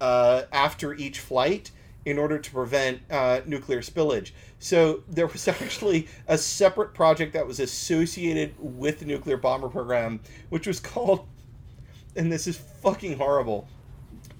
uh, 0.00 0.42
after 0.52 0.92
each 0.94 1.20
flight 1.20 1.70
in 2.08 2.18
order 2.18 2.38
to 2.38 2.50
prevent 2.50 3.02
uh, 3.10 3.40
nuclear 3.44 3.80
spillage. 3.80 4.30
So 4.58 5.02
there 5.08 5.26
was 5.26 5.46
actually 5.48 6.08
a 6.26 6.38
separate 6.38 6.94
project 6.94 7.34
that 7.34 7.46
was 7.46 7.60
associated 7.60 8.54
with 8.58 9.00
the 9.00 9.04
nuclear 9.04 9.36
bomber 9.36 9.68
program, 9.68 10.20
which 10.48 10.66
was 10.66 10.80
called, 10.80 11.26
and 12.16 12.32
this 12.32 12.46
is 12.46 12.56
fucking 12.56 13.18
horrible, 13.18 13.68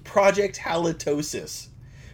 Project 0.03 0.57
Halitosis, 0.57 1.67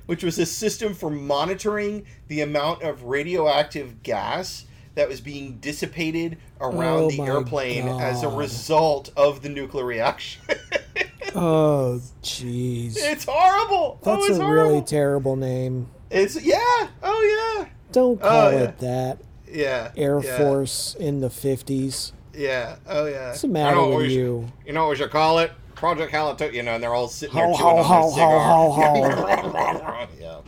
which 0.06 0.24
was 0.24 0.38
a 0.38 0.46
system 0.46 0.94
for 0.94 1.10
monitoring 1.10 2.06
the 2.28 2.42
amount 2.42 2.84
of 2.84 3.04
radioactive 3.04 4.04
gas 4.04 4.66
that 4.96 5.08
was 5.08 5.22
being 5.22 5.58
dissipated 5.60 6.38
around 6.60 7.04
Oh 7.04 7.10
the 7.12 7.22
airplane 7.22 7.88
as 7.88 8.24
a 8.24 8.30
result 8.30 9.12
of 9.16 9.42
the 9.42 9.50
nuclear 9.50 9.86
reaction. 9.86 10.42
Oh, 11.36 12.02
jeez. 12.24 12.96
it's 12.98 13.26
horrible. 13.28 14.00
That's 14.04 14.30
oh, 14.30 14.34
a 14.34 14.36
horrible. 14.38 14.54
really 14.72 14.82
terrible 14.82 15.36
name. 15.36 15.88
It's 16.10 16.42
yeah. 16.44 16.88
Oh 17.04 17.58
yeah. 17.60 17.68
Don't 17.92 18.20
Oh, 18.22 18.28
call 18.28 18.52
yeah. 18.52 18.58
it 18.60 18.78
that. 18.80 19.18
yeah. 19.52 19.92
Air 19.98 20.22
yeah, 20.24 20.38
Force 20.38 20.96
in 21.00 21.20
the 21.22 21.30
50s. 21.30 22.12
Yeah. 22.34 22.78
Oh 22.88 23.06
yeah. 23.06 23.28
What's 23.30 23.42
the 23.42 23.48
matter 23.50 23.72
I 23.76 23.80
know 23.80 23.88
what 23.90 23.98
with 23.98 24.08
we 24.08 24.10
should- 24.10 24.16
you? 24.16 24.48
You 24.66 24.74
know 24.74 24.84
what 24.84 24.90
we 24.92 24.96
should 24.98 25.12
call 25.12 25.40
it? 25.40 25.52
Project 25.76 26.14
Halitosis. 26.14 26.54
You 26.54 26.64
know, 26.64 26.76
and 26.76 26.84
they're 26.84 26.94
all 26.94 27.08
sitting 27.10 27.36
Ho, 27.36 27.48
there 27.48 27.56
chewing 27.58 27.84
ho, 27.84 27.94
on 27.96 28.16
their 28.16 28.40
ho, 28.40 28.72
ho, 28.72 29.78
cigar. 29.78 30.08
yeah. 30.20 30.40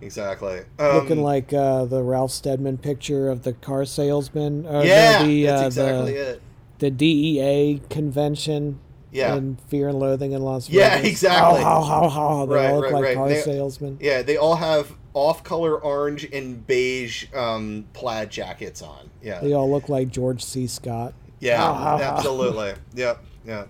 Exactly. 0.00 0.58
Um, 0.78 0.94
Looking 0.96 1.22
like 1.22 1.52
uh, 1.52 1.84
the 1.86 2.02
Ralph 2.02 2.30
Steadman 2.32 2.76
picture 2.78 3.30
of 3.30 3.42
the 3.44 3.52
car 3.54 3.84
salesman. 3.84 4.66
Or 4.66 4.84
yeah, 4.84 5.20
no, 5.20 5.26
the, 5.28 5.44
that's 5.44 5.62
uh, 5.62 5.66
exactly 5.66 6.12
the, 6.12 6.30
it. 6.30 6.42
the 6.80 6.90
DEA 6.90 7.80
convention 7.88 8.80
Yeah. 9.14 9.36
in 9.36 9.56
Fear 9.68 9.88
and 9.90 9.98
Loathing 9.98 10.32
in 10.32 10.42
Las 10.42 10.66
Vegas. 10.66 10.80
Yeah, 10.80 10.96
exactly. 10.98 11.62
How, 11.62 11.80
how, 11.82 12.08
how, 12.08 12.08
how. 12.08 12.46
They 12.46 12.54
Right, 12.56 12.70
all 12.70 12.76
look 12.76 12.84
right, 12.86 12.92
like 12.92 13.02
right. 13.04 13.16
car 13.16 13.28
They- 13.28 13.40
salesmen. 13.40 13.98
Yeah, 14.00 14.22
they 14.22 14.36
all 14.36 14.56
have 14.56 14.92
off-color 15.14 15.78
orange 15.78 16.24
and 16.32 16.66
beige 16.66 17.26
um, 17.32 17.86
plaid 17.92 18.30
jackets 18.30 18.82
on. 18.82 19.08
Yeah. 19.22 19.38
They 19.40 19.52
all 19.52 19.70
look 19.70 19.88
like 19.88 20.10
George 20.10 20.44
C. 20.44 20.66
Scott. 20.66 21.14
Yeah, 21.38 21.58
ha. 21.58 21.98
absolutely. 22.00 22.74
Yep, 22.94 23.22
yeah. 23.46 23.64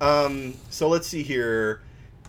Um, 0.00 0.54
so 0.70 0.88
let's 0.88 1.08
see 1.08 1.22
here. 1.24 1.80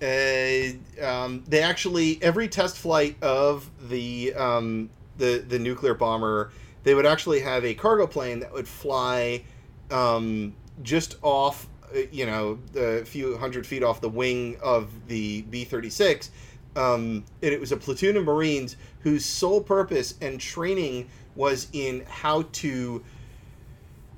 Uh, 0.01 1.03
um, 1.05 1.43
they 1.47 1.61
actually 1.61 2.17
every 2.23 2.47
test 2.47 2.77
flight 2.77 3.15
of 3.21 3.69
the 3.89 4.33
um, 4.33 4.89
the 5.17 5.43
the 5.47 5.59
nuclear 5.59 5.93
bomber, 5.93 6.51
they 6.83 6.95
would 6.95 7.05
actually 7.05 7.41
have 7.41 7.65
a 7.65 7.73
cargo 7.73 8.07
plane 8.07 8.39
that 8.39 8.51
would 8.53 8.67
fly 8.67 9.43
um, 9.91 10.55
just 10.81 11.17
off, 11.21 11.67
you 12.11 12.25
know, 12.25 12.59
a 12.75 13.03
few 13.05 13.37
hundred 13.37 13.65
feet 13.65 13.83
off 13.83 14.01
the 14.01 14.09
wing 14.09 14.57
of 14.61 14.89
the 15.07 15.41
B 15.43 15.63
thirty 15.63 15.89
six. 15.89 16.31
Um, 16.75 17.25
and 17.41 17.51
it 17.51 17.59
was 17.59 17.71
a 17.71 17.77
platoon 17.77 18.15
of 18.15 18.23
Marines 18.23 18.75
whose 19.01 19.25
sole 19.25 19.61
purpose 19.61 20.15
and 20.21 20.39
training 20.39 21.09
was 21.35 21.67
in 21.73 22.05
how 22.07 22.43
to 22.53 23.03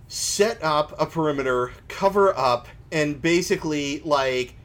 set 0.08 0.62
up 0.62 0.94
a 1.00 1.06
perimeter, 1.06 1.72
cover 1.88 2.38
up, 2.38 2.68
and 2.92 3.22
basically 3.22 4.02
like 4.02 4.56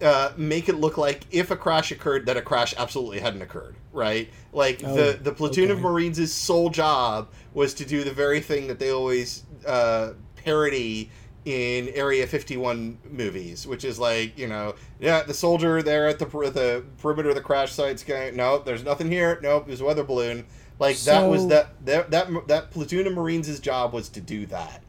uh, 0.00 0.32
make 0.36 0.68
it 0.68 0.76
look 0.76 0.96
like 0.98 1.24
if 1.30 1.50
a 1.50 1.56
crash 1.56 1.90
occurred, 1.90 2.26
that 2.26 2.36
a 2.36 2.42
crash 2.42 2.74
absolutely 2.78 3.18
hadn't 3.18 3.42
occurred, 3.42 3.74
right? 3.92 4.30
Like 4.52 4.82
Oh, 4.84 4.94
the 4.94 5.18
the 5.20 5.32
platoon 5.32 5.70
of. 5.70 5.80
Marines' 5.80 6.32
sole 6.32 6.70
job 6.70 7.28
was 7.54 7.74
to 7.74 7.84
do 7.84 8.04
the 8.04 8.12
very 8.12 8.40
thing 8.40 8.68
that 8.68 8.78
they 8.78 8.90
always 8.90 9.44
uh, 9.66 10.12
parody 10.36 11.10
in 11.46 11.88
Area 11.90 12.26
51 12.26 12.98
movies, 13.08 13.68
which 13.68 13.84
is 13.84 14.00
like, 14.00 14.36
you 14.36 14.48
know, 14.48 14.74
yeah, 14.98 15.22
the 15.22 15.32
soldier 15.32 15.80
there 15.80 16.08
at 16.08 16.18
the 16.18 16.26
the 16.26 16.84
perimeter 16.98 17.28
of 17.28 17.36
the 17.36 17.40
crash 17.40 17.72
site's 17.72 18.02
going, 18.02 18.34
no, 18.36 18.58
there's 18.58 18.84
nothing 18.84 19.10
here. 19.10 19.38
Nope, 19.40 19.68
there's 19.68 19.80
a 19.80 19.84
weather 19.84 20.02
balloon. 20.02 20.44
Like 20.80 20.98
that 20.98 21.22
was 21.22 21.46
that 21.46 21.86
that 21.86 22.10
that 22.10 22.48
that 22.48 22.70
platoon 22.72 23.06
of 23.06 23.14
Marines' 23.14 23.60
job 23.60 23.92
was 23.92 24.08
to 24.10 24.20
do 24.20 24.44
that. 24.46 24.82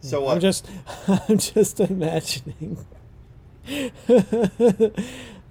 So 0.00 0.22
what? 0.22 0.36
I'm 0.36 0.40
just, 0.40 0.66
I'm 1.06 1.36
just 1.36 1.78
imagining 1.78 2.78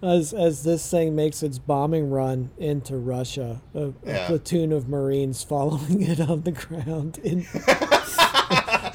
as 0.01 0.33
as 0.33 0.63
this 0.63 0.89
thing 0.89 1.15
makes 1.15 1.43
its 1.43 1.59
bombing 1.59 2.09
run 2.09 2.51
into 2.57 2.97
Russia, 2.97 3.61
a, 3.73 3.93
a 4.05 4.25
platoon 4.27 4.71
of 4.71 4.87
Marines 4.87 5.43
following 5.43 6.01
it 6.01 6.19
on 6.19 6.41
the 6.41 6.51
ground 6.51 7.19
in, 7.19 7.45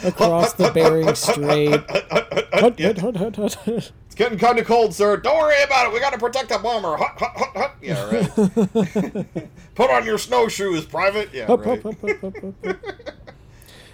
across 0.05 0.53
the 0.55 0.71
Bering 0.73 1.15
Strait. 1.15 1.71
Hut, 1.71 2.79
hut, 2.79 2.99
hut, 2.99 3.17
hut, 3.17 3.37
hut, 3.37 3.55
hut. 3.55 3.93
It's 4.07 4.15
getting 4.15 4.39
kind 4.39 4.59
of 4.59 4.67
cold, 4.67 4.95
sir. 4.95 5.17
Don't 5.17 5.37
worry 5.39 5.63
about 5.65 5.87
it. 5.87 5.93
We 5.93 6.01
got 6.01 6.13
to 6.13 6.19
protect 6.19 6.49
the 6.51 6.59
bomber. 6.59 6.97
Hut, 6.97 7.13
hut, 7.17 7.33
hut, 7.35 7.57
hut. 7.57 7.75
Yeah, 7.83 8.05
right. 8.05 9.51
Put 9.75 9.91
on 9.91 10.05
your 10.07 10.19
snowshoes, 10.19 10.85
private. 10.87 11.31
Yeah, 11.33 11.53
right. 11.53 11.83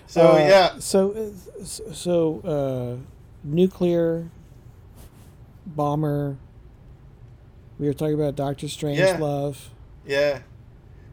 So 0.06 0.32
Uh, 0.32 0.38
yeah, 0.38 0.78
So, 0.80 1.12
uh, 1.12 1.64
so 1.64 2.40
uh, 2.40 2.96
nuclear 3.44 4.28
bomber. 5.64 6.36
We 7.78 7.86
were 7.86 7.94
talking 7.94 8.14
about 8.14 8.34
Doctor 8.34 8.66
Strangelove, 8.66 9.68
yeah. 10.04 10.40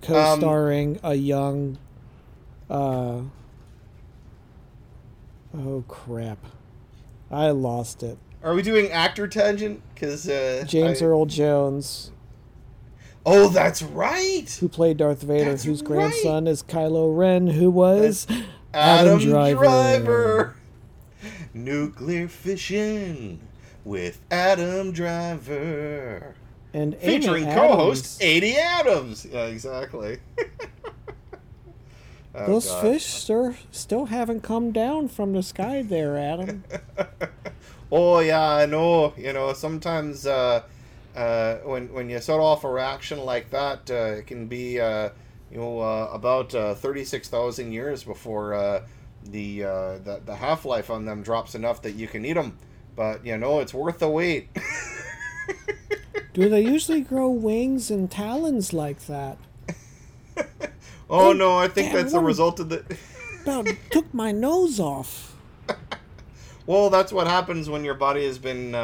co-starring 0.02 1.00
a 1.04 1.14
young. 1.14 1.78
Uh, 2.70 3.22
oh 5.56 5.84
crap! 5.88 6.40
I 7.30 7.50
lost 7.50 8.04
it. 8.04 8.18
Are 8.44 8.54
we 8.54 8.62
doing 8.62 8.92
actor 8.92 9.28
tangent? 9.28 9.82
Because 9.94 10.28
uh, 10.30 10.64
James 10.68 11.02
I- 11.02 11.06
Earl 11.06 11.26
Jones, 11.26 12.12
Oh, 13.26 13.50
that's 13.50 13.82
right. 13.82 14.50
who 14.60 14.70
played 14.70 14.98
Darth 14.98 15.22
Vader, 15.24 15.50
That's 15.52 15.64
whose 15.64 15.82
right. 15.82 15.88
grandson 15.88 16.48
is 16.48 16.64
Kylo 16.64 17.16
Ren, 17.18 17.48
who 17.48 17.70
was 17.70 18.26
Adam, 18.30 18.46
Adam 18.74 19.20
Driver. 19.20 19.60
Driver. 19.64 20.56
Nuclear 21.54 22.28
fission 22.28 23.40
with 23.84 24.22
Adam 24.32 24.92
Driver. 24.92 26.36
and 26.74 26.96
Amy 27.02 27.20
Featuring 27.20 27.46
co-host 27.46 28.22
80 28.22 28.56
Adams. 28.58 29.26
Yeah, 29.26 29.46
exactly. 29.46 30.20
Oh, 32.40 32.46
Those 32.46 32.68
God. 32.68 32.82
fish 32.82 33.06
still, 33.06 33.56
still 33.72 34.06
haven't 34.06 34.44
come 34.44 34.72
down 34.72 35.08
from 35.08 35.34
the 35.34 35.42
sky 35.42 35.82
there, 35.82 36.18
Adam. 36.18 36.64
Oh 37.92 38.20
yeah, 38.20 38.42
I 38.42 38.66
know. 38.66 39.14
You 39.18 39.32
know, 39.32 39.54
sometimes 39.54 40.28
uh, 40.28 40.64
uh, 41.16 41.56
when 41.60 41.94
when 41.94 42.10
you 42.10 42.20
set 42.20 42.40
off 42.40 42.64
a 42.64 42.70
reaction 42.70 43.20
like 43.20 43.50
that, 43.52 43.90
uh, 43.90 44.18
it 44.18 44.28
can 44.28 44.48
be 44.48 44.80
uh, 44.80 45.10
you 45.50 45.58
know 45.58 45.80
uh, 45.80 46.10
about 46.12 46.54
uh, 46.54 46.76
thirty 46.76 47.06
six 47.06 47.30
thousand 47.30 47.72
years 47.72 48.04
before 48.04 48.54
uh, 48.54 48.84
the, 49.24 49.64
uh, 49.64 49.98
the 50.00 50.22
the 50.26 50.36
half 50.36 50.66
life 50.66 50.90
on 50.90 51.06
them 51.06 51.24
drops 51.24 51.56
enough 51.56 51.82
that 51.84 51.96
you 51.96 52.08
can 52.08 52.26
eat 52.26 52.34
them. 52.34 52.58
But 52.96 53.26
you 53.26 53.38
know, 53.38 53.60
it's 53.62 53.74
worth 53.74 54.00
the 54.00 54.10
wait. 54.10 54.50
Do 56.34 56.50
they 56.50 56.62
usually 56.70 57.02
grow 57.02 57.30
wings 57.30 57.90
and 57.90 58.12
talons 58.12 58.74
like 58.74 59.06
that? 59.08 59.38
oh 61.10 61.30
Oh, 61.30 61.34
no, 61.34 61.58
I 61.58 61.68
think 61.68 61.94
that's 61.94 62.12
the 62.14 62.20
result 62.20 62.60
of 62.60 62.70
the. 62.70 62.84
About 63.44 63.68
took 63.92 64.14
my 64.14 64.32
nose 64.34 64.80
off. 64.80 65.36
Well, 66.66 66.90
that's 66.90 67.14
what 67.14 67.28
happens 67.28 67.70
when 67.70 67.86
your 67.86 67.94
body 67.94 68.26
has 68.26 68.38
been 68.38 68.76
uh, 68.76 68.78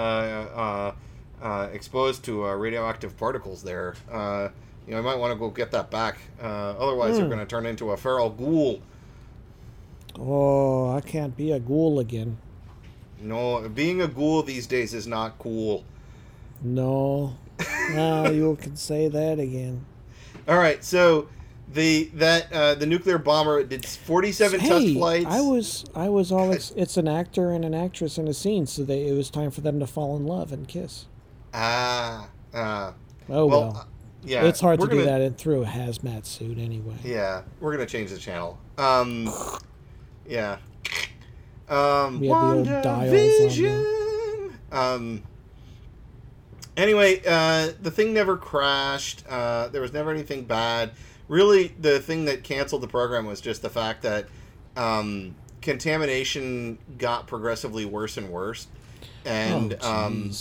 uh, 1.43 1.45
uh, 1.45 1.67
exposed 1.73 2.23
to 2.25 2.45
uh, 2.45 2.53
radioactive 2.55 3.17
particles. 3.17 3.61
There, 3.61 3.95
uh, 4.09 4.49
you 4.87 4.91
know, 4.93 4.99
you 4.99 5.03
might 5.03 5.17
want 5.17 5.33
to 5.33 5.37
go 5.39 5.49
get 5.49 5.71
that 5.71 5.91
back. 5.91 6.17
Uh, 6.41 6.45
otherwise, 6.45 7.17
you're 7.17 7.25
Hmm. 7.25 7.33
going 7.33 7.45
to 7.45 7.49
turn 7.49 7.65
into 7.65 7.91
a 7.91 7.97
feral 7.97 8.29
ghoul. 8.29 8.81
Oh, 10.17 10.91
I 10.95 11.01
can't 11.01 11.35
be 11.35 11.51
a 11.51 11.59
ghoul 11.59 11.99
again. 11.99 12.37
No, 13.19 13.67
being 13.69 14.01
a 14.01 14.07
ghoul 14.07 14.43
these 14.43 14.67
days 14.67 14.93
is 14.93 15.07
not 15.07 15.37
cool. 15.39 15.83
No. 16.61 17.35
Now 17.91 18.27
you 18.29 18.55
can 18.61 18.77
say 18.77 19.09
that 19.09 19.39
again. 19.39 19.85
All 20.47 20.57
right, 20.57 20.81
so 20.83 21.27
the 21.73 22.09
that 22.13 22.51
uh, 22.53 22.75
the 22.75 22.85
nuclear 22.85 23.17
bomber 23.17 23.63
did 23.63 23.85
47 23.85 24.59
test 24.59 24.71
hey, 24.71 24.93
flights. 24.93 25.25
I 25.27 25.41
was 25.41 25.85
I 25.95 26.09
was 26.09 26.31
all 26.31 26.53
ex- 26.53 26.73
it's 26.75 26.97
an 26.97 27.07
actor 27.07 27.51
and 27.51 27.65
an 27.65 27.73
actress 27.73 28.17
in 28.17 28.27
a 28.27 28.33
scene, 28.33 28.65
so 28.65 28.83
they, 28.83 29.07
it 29.07 29.13
was 29.13 29.29
time 29.29 29.51
for 29.51 29.61
them 29.61 29.79
to 29.79 29.87
fall 29.87 30.15
in 30.15 30.25
love 30.25 30.51
and 30.51 30.67
kiss. 30.67 31.05
ah, 31.53 32.29
ah. 32.53 32.93
Oh 33.29 33.45
well, 33.45 33.47
well. 33.47 33.77
uh, 33.77 33.85
yeah, 34.23 34.45
it's 34.45 34.59
hard 34.59 34.79
to 34.81 34.87
do 34.87 35.03
that 35.03 35.21
in 35.21 35.33
through 35.33 35.63
a 35.63 35.65
hazmat 35.65 36.25
suit 36.25 36.57
anyway. 36.57 36.95
Yeah, 37.03 37.41
we're 37.59 37.71
gonna 37.71 37.85
change 37.85 38.11
the 38.11 38.19
channel. 38.19 38.59
Um, 38.77 39.29
yeah. 40.27 40.57
Um, 41.69 42.19
We 42.19 42.27
have 42.27 42.41
the 42.41 42.57
old 42.57 42.65
dials 42.83 42.89
on 42.89 43.49
WandaVision. 43.49 44.53
Um. 44.71 45.23
Anyway, 46.75 47.21
uh, 47.27 47.71
the 47.83 47.91
thing 47.91 48.13
never 48.13 48.35
crashed. 48.35 49.23
Uh, 49.29 49.67
there 49.67 49.81
was 49.81 49.93
never 49.93 50.09
anything 50.09 50.43
bad. 50.43 50.91
Really, 51.33 51.69
the 51.79 51.99
thing 51.99 52.25
that 52.25 52.43
canceled 52.43 52.83
the 52.83 52.87
program 52.87 53.25
was 53.25 53.41
just 53.41 53.63
the 53.63 53.69
fact 53.71 54.03
that 54.03 54.27
um, 54.77 55.33
contamination 55.63 56.77
got 56.99 57.25
progressively 57.25 57.85
worse 57.85 58.17
and 58.17 58.29
worse. 58.29 58.67
And 59.25 59.75
oh, 59.81 59.91
um, 59.91 60.31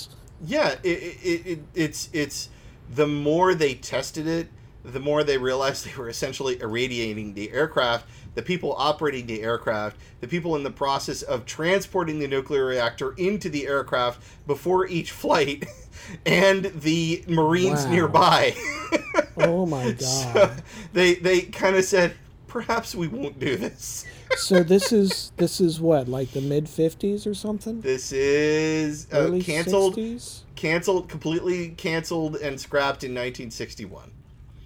yeah, 0.44 0.74
it, 0.82 0.88
it, 0.88 1.46
it, 1.46 1.58
it's 1.74 2.10
it's 2.12 2.50
the 2.94 3.06
more 3.06 3.54
they 3.54 3.72
tested 3.72 4.26
it, 4.26 4.48
the 4.84 5.00
more 5.00 5.24
they 5.24 5.38
realized 5.38 5.86
they 5.90 5.96
were 5.96 6.10
essentially 6.10 6.60
irradiating 6.60 7.32
the 7.32 7.50
aircraft, 7.52 8.06
the 8.34 8.42
people 8.42 8.74
operating 8.76 9.26
the 9.26 9.40
aircraft, 9.40 9.96
the 10.20 10.28
people 10.28 10.56
in 10.56 10.62
the 10.62 10.70
process 10.70 11.22
of 11.22 11.46
transporting 11.46 12.18
the 12.18 12.28
nuclear 12.28 12.66
reactor 12.66 13.12
into 13.12 13.48
the 13.48 13.66
aircraft 13.66 14.22
before 14.46 14.86
each 14.86 15.10
flight, 15.10 15.64
and 16.26 16.64
the 16.66 17.24
Marines 17.28 17.84
Wow. 17.84 17.90
nearby. 17.90 18.54
oh 19.36 19.66
my 19.66 19.94
So 19.98 20.32
god. 20.34 20.62
they 20.92 21.14
they 21.14 21.42
kind 21.42 21.76
of 21.76 21.84
said, 21.84 22.14
perhaps 22.48 22.94
we 22.94 23.08
won't 23.08 23.38
do 23.38 23.56
this. 23.56 24.04
so 24.36 24.62
this 24.62 24.92
is 24.92 25.32
this 25.36 25.60
is 25.60 25.80
what 25.80 26.08
like 26.08 26.30
the 26.32 26.40
mid 26.40 26.64
50s 26.66 27.26
or 27.26 27.34
something? 27.34 27.80
This 27.80 28.12
is 28.12 29.06
uh, 29.12 29.18
Early 29.18 29.42
canceled, 29.42 29.96
60s? 29.96 30.40
canceled, 30.56 31.08
completely 31.08 31.70
canceled 31.70 32.36
and 32.36 32.58
scrapped 32.60 33.04
in 33.04 33.10
1961. 33.12 34.10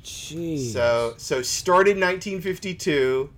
Jeez. 0.05 0.73
So 0.73 1.15
so 1.17 1.43
started 1.43 1.97
1952, 2.01 3.31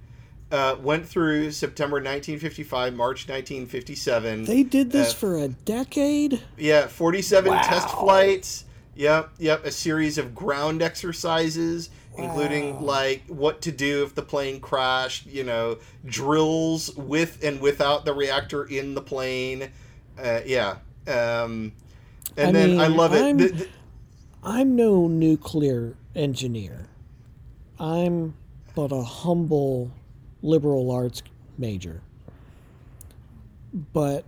uh, 0.51 0.77
went 0.81 1.07
through 1.07 1.51
September 1.51 1.97
1955, 1.97 2.95
March 2.95 3.29
1957. 3.29 4.45
they 4.45 4.63
did 4.63 4.91
this 4.91 5.13
uh, 5.13 5.15
for 5.17 5.39
a 5.39 5.49
decade? 5.49 6.41
yeah, 6.57 6.87
47 6.87 7.53
test 7.53 7.89
flights. 7.91 8.65
Yep, 8.95 9.31
yep. 9.39 9.65
A 9.65 9.71
series 9.71 10.19
of 10.19 10.35
ground 10.35 10.83
exercises, 10.83 11.91
including 12.17 12.81
like 12.83 13.23
what 13.29 13.61
to 13.63 13.71
do 13.71 14.03
if 14.03 14.15
the 14.17 14.23
plane 14.23 14.59
crashed. 14.59 15.27
You 15.27 15.45
know, 15.45 15.79
drills 16.05 16.95
with 16.97 17.45
and 17.45 17.61
without 17.61 18.05
the 18.05 18.13
reactor 18.13 18.65
in 18.65 18.95
the 18.95 19.01
plane. 19.03 19.71
Uh, 20.21 20.41
yeah. 20.45 20.79
Um, 21.07 21.73
and 22.37 22.49
I 22.49 22.53
then 22.53 22.81
I 22.81 22.89
love 22.89 23.15
it. 23.15 23.23
I'm- 23.23 23.37
The- 23.37 23.49
the- 23.49 23.69
I'm 24.43 24.75
no 24.77 25.07
nuclear 25.09 25.95
engineer. 26.17 26.87
I'm 27.79 28.35
but 28.75 28.91
a 28.93 29.03
humble 29.03 29.91
liberal 30.43 30.91
arts 30.91 31.23
major. 31.57 32.01
But 33.93 34.25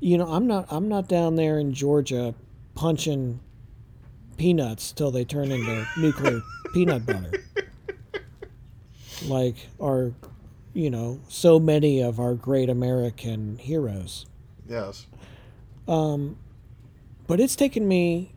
you 0.00 0.18
know, 0.18 0.26
I'm 0.26 0.46
not 0.46 0.66
I'm 0.70 0.88
not 0.88 1.08
down 1.08 1.36
there 1.36 1.58
in 1.58 1.72
Georgia 1.72 2.34
punching 2.74 3.40
peanuts 4.36 4.92
till 4.92 5.10
they 5.10 5.24
turn 5.24 5.50
into 5.50 5.86
nuclear 5.96 6.42
peanut 6.74 7.06
butter. 7.06 7.32
Like 9.26 9.56
our 9.80 10.12
you 10.74 10.90
know, 10.90 11.20
so 11.28 11.58
many 11.60 12.02
of 12.02 12.18
our 12.18 12.34
great 12.34 12.68
American 12.68 13.56
heroes. 13.58 14.26
yes. 14.68 15.06
Um, 15.86 16.36
but 17.26 17.40
it's 17.40 17.54
taken 17.54 17.86
me 17.86 18.32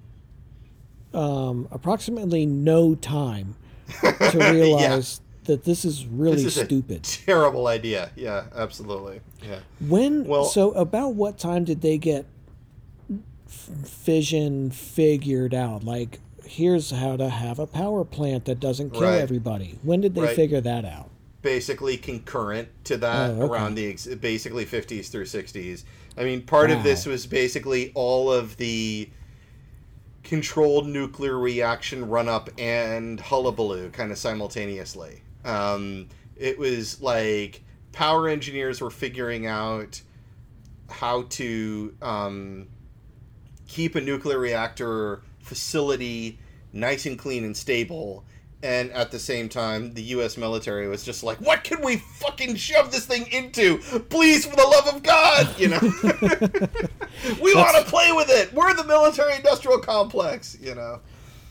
um, 1.13 1.67
approximately 1.71 2.45
no 2.45 2.93
time 2.95 3.55
to 4.01 4.37
realize 4.51 5.21
that 5.47 5.63
this 5.65 5.83
is 5.83 6.05
really 6.05 6.35
This 6.43 6.55
is 6.57 6.63
stupid. 6.65 7.03
terrible 7.25 7.67
idea. 7.67 8.11
Yeah, 8.15 8.45
absolutely. 8.55 9.19
Yeah. 9.41 9.59
when 9.79 10.25
well- 10.25 10.45
so 10.45 10.71
about 10.71 11.15
what 11.15 11.37
time 11.37 11.63
did 11.65 11.81
they 11.81 11.97
get 11.97 12.25
f- 13.09 13.69
fission 13.85 14.69
figured 14.71 15.53
out? 15.53 15.83
Like 15.83 16.19
here's 16.45 16.91
how 16.91 17.17
to 17.17 17.27
have 17.29 17.59
a 17.59 17.67
power 17.67 18.05
plant 18.05 18.45
that 18.45 18.59
doesn't 18.61 18.91
kill 18.91 19.01
Right. 19.01 19.19
everybody. 19.19 19.77
When 19.83 19.99
did 19.99 20.15
they 20.15 20.21
Right. 20.21 20.35
figure 20.35 20.61
that 20.61 20.85
out? 20.85 21.09
basically 21.43 21.95
concurrent 21.95 22.67
to 22.83 22.97
that 22.97 23.29
Oh, 23.29 23.43
okay. 23.43 23.53
around 23.53 23.75
the 23.75 23.87
ex- 23.89 24.07
basically 24.07 24.65
50s 24.65 25.07
through 25.07 25.25
60s. 25.25 25.85
I 26.17 26.23
mean, 26.25 26.41
part 26.41 26.71
of 26.71 26.83
this 26.83 27.05
was 27.05 27.25
basically 27.25 27.91
all 27.95 28.29
of 28.33 28.57
the 28.57 29.07
controlled 30.23 30.87
nuclear 30.87 31.37
reaction 31.37 32.09
run 32.09 32.27
up 32.27 32.49
and 32.57 33.19
hullabaloo 33.21 33.89
kind 33.91 34.11
of 34.11 34.17
simultaneously. 34.17 35.21
Um, 35.47 36.09
it 36.35 36.59
was 36.59 37.01
like 37.01 37.63
power 37.93 38.27
engineers 38.27 38.81
were 38.81 38.91
figuring 38.91 39.47
out 39.47 40.01
how 40.89 41.23
to 41.23 41.95
um, 42.01 42.67
keep 43.67 43.95
a 43.95 44.01
nuclear 44.01 44.37
reactor 44.37 45.21
facility 45.39 46.39
nice 46.73 47.05
and 47.05 47.17
clean 47.17 47.43
and 47.43 47.55
stable. 47.55 48.23
And 48.63 48.91
at 48.91 49.11
the 49.11 49.19
same 49.19 49.49
time, 49.49 49.93
the 49.93 50.01
U.S. 50.03 50.35
military 50.35 50.87
was 50.87 51.03
just 51.03 51.23
like, 51.23 51.37
"What 51.37 51.63
can 51.63 51.83
we 51.83 51.97
fucking 51.97 52.55
shove 52.55 52.91
this 52.91 53.05
thing 53.05 53.27
into? 53.31 53.77
Please, 54.09 54.47
for 54.47 54.55
the 54.55 54.63
love 54.63 54.95
of 54.95 55.03
God, 55.03 55.59
you 55.59 55.67
know, 55.67 55.79
we 57.39 57.53
want 57.53 57.77
to 57.77 57.83
play 57.83 58.11
with 58.13 58.29
it. 58.31 58.51
We're 58.53 58.73
the 58.73 58.83
military-industrial 58.83 59.79
complex, 59.79 60.57
you 60.59 60.73
know." 60.73 61.01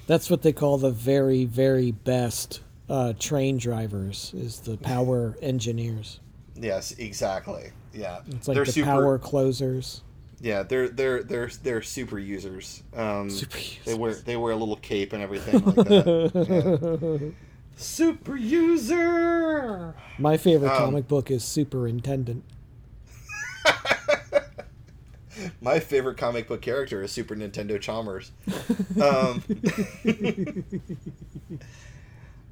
That's 0.08 0.28
what 0.28 0.42
they 0.42 0.52
call 0.52 0.78
the 0.78 0.90
very 0.90 1.44
very 1.44 1.92
best 1.92 2.60
uh, 2.88 3.12
train 3.18 3.58
drivers 3.58 4.32
is 4.34 4.60
the 4.60 4.76
power 4.78 5.36
engineers. 5.42 6.20
Yes, 6.54 6.92
exactly. 6.92 7.70
Yeah, 7.92 8.20
It's 8.28 8.46
like 8.48 8.54
they're 8.54 8.64
the 8.64 8.72
super. 8.72 8.86
power 8.86 9.18
closers. 9.18 10.02
Yeah, 10.40 10.62
they're 10.64 10.88
they're 10.88 11.22
they're 11.22 11.50
they're 11.62 11.82
super 11.82 12.18
users. 12.18 12.82
Um, 12.94 13.30
Super 13.30 13.58
They 13.86 13.94
wear 13.94 14.14
they 14.14 14.36
wear 14.36 14.52
a 14.52 14.56
little 14.56 14.76
cape 14.76 15.12
and 15.14 15.22
everything 15.22 15.64
like 15.64 15.74
that. 15.76 17.22
Yeah. 17.22 17.28
Super 17.78 18.36
user. 18.36 19.94
My 20.18 20.36
favorite 20.38 20.70
Um, 20.72 20.76
comic 20.78 21.08
book 21.08 21.30
is 21.30 21.44
Superintendent. 21.44 22.42
my 25.60 25.78
favorite 25.78 26.16
comic 26.16 26.48
book 26.48 26.62
character 26.62 27.02
is 27.02 27.12
Super 27.12 27.36
Nintendo 27.36 27.78
Chalmers. 27.80 28.32
Um, 29.02 29.42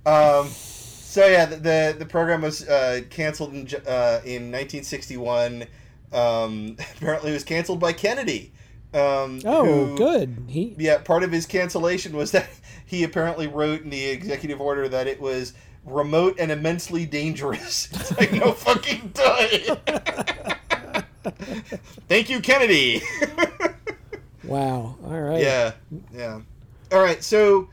um, 0.07 0.49
so 0.49 1.27
yeah, 1.27 1.47
the, 1.47 1.57
the 1.57 1.97
the 2.01 2.07
program 2.07 2.43
was 2.43 2.67
uh, 2.69 3.01
canceled 3.11 3.53
in 3.55 3.67
uh, 3.87 4.21
in 4.25 4.51
1961. 4.53 5.65
Um, 6.13 6.77
apparently, 6.97 7.31
it 7.31 7.35
was 7.35 7.45
canceled 7.45 7.81
by 7.81 7.93
Kennedy. 7.93 8.53
Um, 8.93 9.41
Oh, 9.45 9.87
who- 9.87 9.97
good. 9.97 10.45
He 10.49 10.75
Yeah, 10.79 10.99
part 10.99 11.23
of 11.25 11.33
his 11.33 11.47
cancellation 11.47 12.17
was 12.17 12.31
that 12.33 12.49
he 12.87 13.03
apparently 13.05 13.47
wrote 13.49 13.83
in 13.83 13.91
the 13.91 14.05
executive 14.07 14.61
order 14.61 14.89
that 14.89 15.07
it 15.09 15.21
was 15.21 15.53
remote 15.85 16.37
and 16.39 16.51
immensely 16.53 17.05
dangerous. 17.07 17.89
It's 17.93 18.17
like 18.19 18.33
no 18.33 18.53
fucking 18.53 19.13
time. 19.13 19.77
Thank 22.09 22.31
you, 22.31 22.41
Kennedy. 22.41 23.03
wow. 24.45 24.97
All 25.05 25.21
right. 25.21 25.41
yeah, 25.43 25.73
yeah. 26.13 26.41
All 26.93 27.03
right, 27.03 27.23
so 27.25 27.69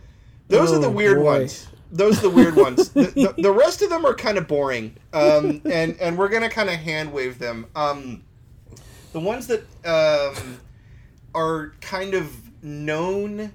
those 0.48 0.72
are 0.72 0.80
the 0.80 0.88
Oh, 0.88 0.92
weird 0.92 1.18
boy. 1.18 1.24
ones. 1.40 1.68
Those 1.92 2.20
are 2.20 2.22
the 2.24 2.30
weird 2.30 2.56
ones. 2.56 2.90
The, 2.90 3.04
the, 3.04 3.34
the 3.42 3.52
rest 3.52 3.82
of 3.82 3.90
them 3.90 4.06
are 4.06 4.14
kind 4.16 4.38
of 4.38 4.48
boring, 4.48 4.96
um, 5.14 5.62
and 5.66 5.98
and 6.00 6.18
we're 6.18 6.30
gonna 6.30 6.50
kind 6.50 6.70
of 6.70 6.76
hand 6.76 7.12
wave 7.12 7.38
them. 7.40 7.68
Um, 7.76 8.24
the 9.14 9.20
ones 9.20 9.48
that 9.48 9.62
um, 9.86 10.60
are 11.36 11.74
kind 11.82 12.14
of 12.14 12.34
known, 12.64 13.52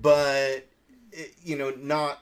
but 0.00 0.66
eh, 1.12 1.24
you 1.42 1.56
know, 1.56 1.70
not. 1.78 2.20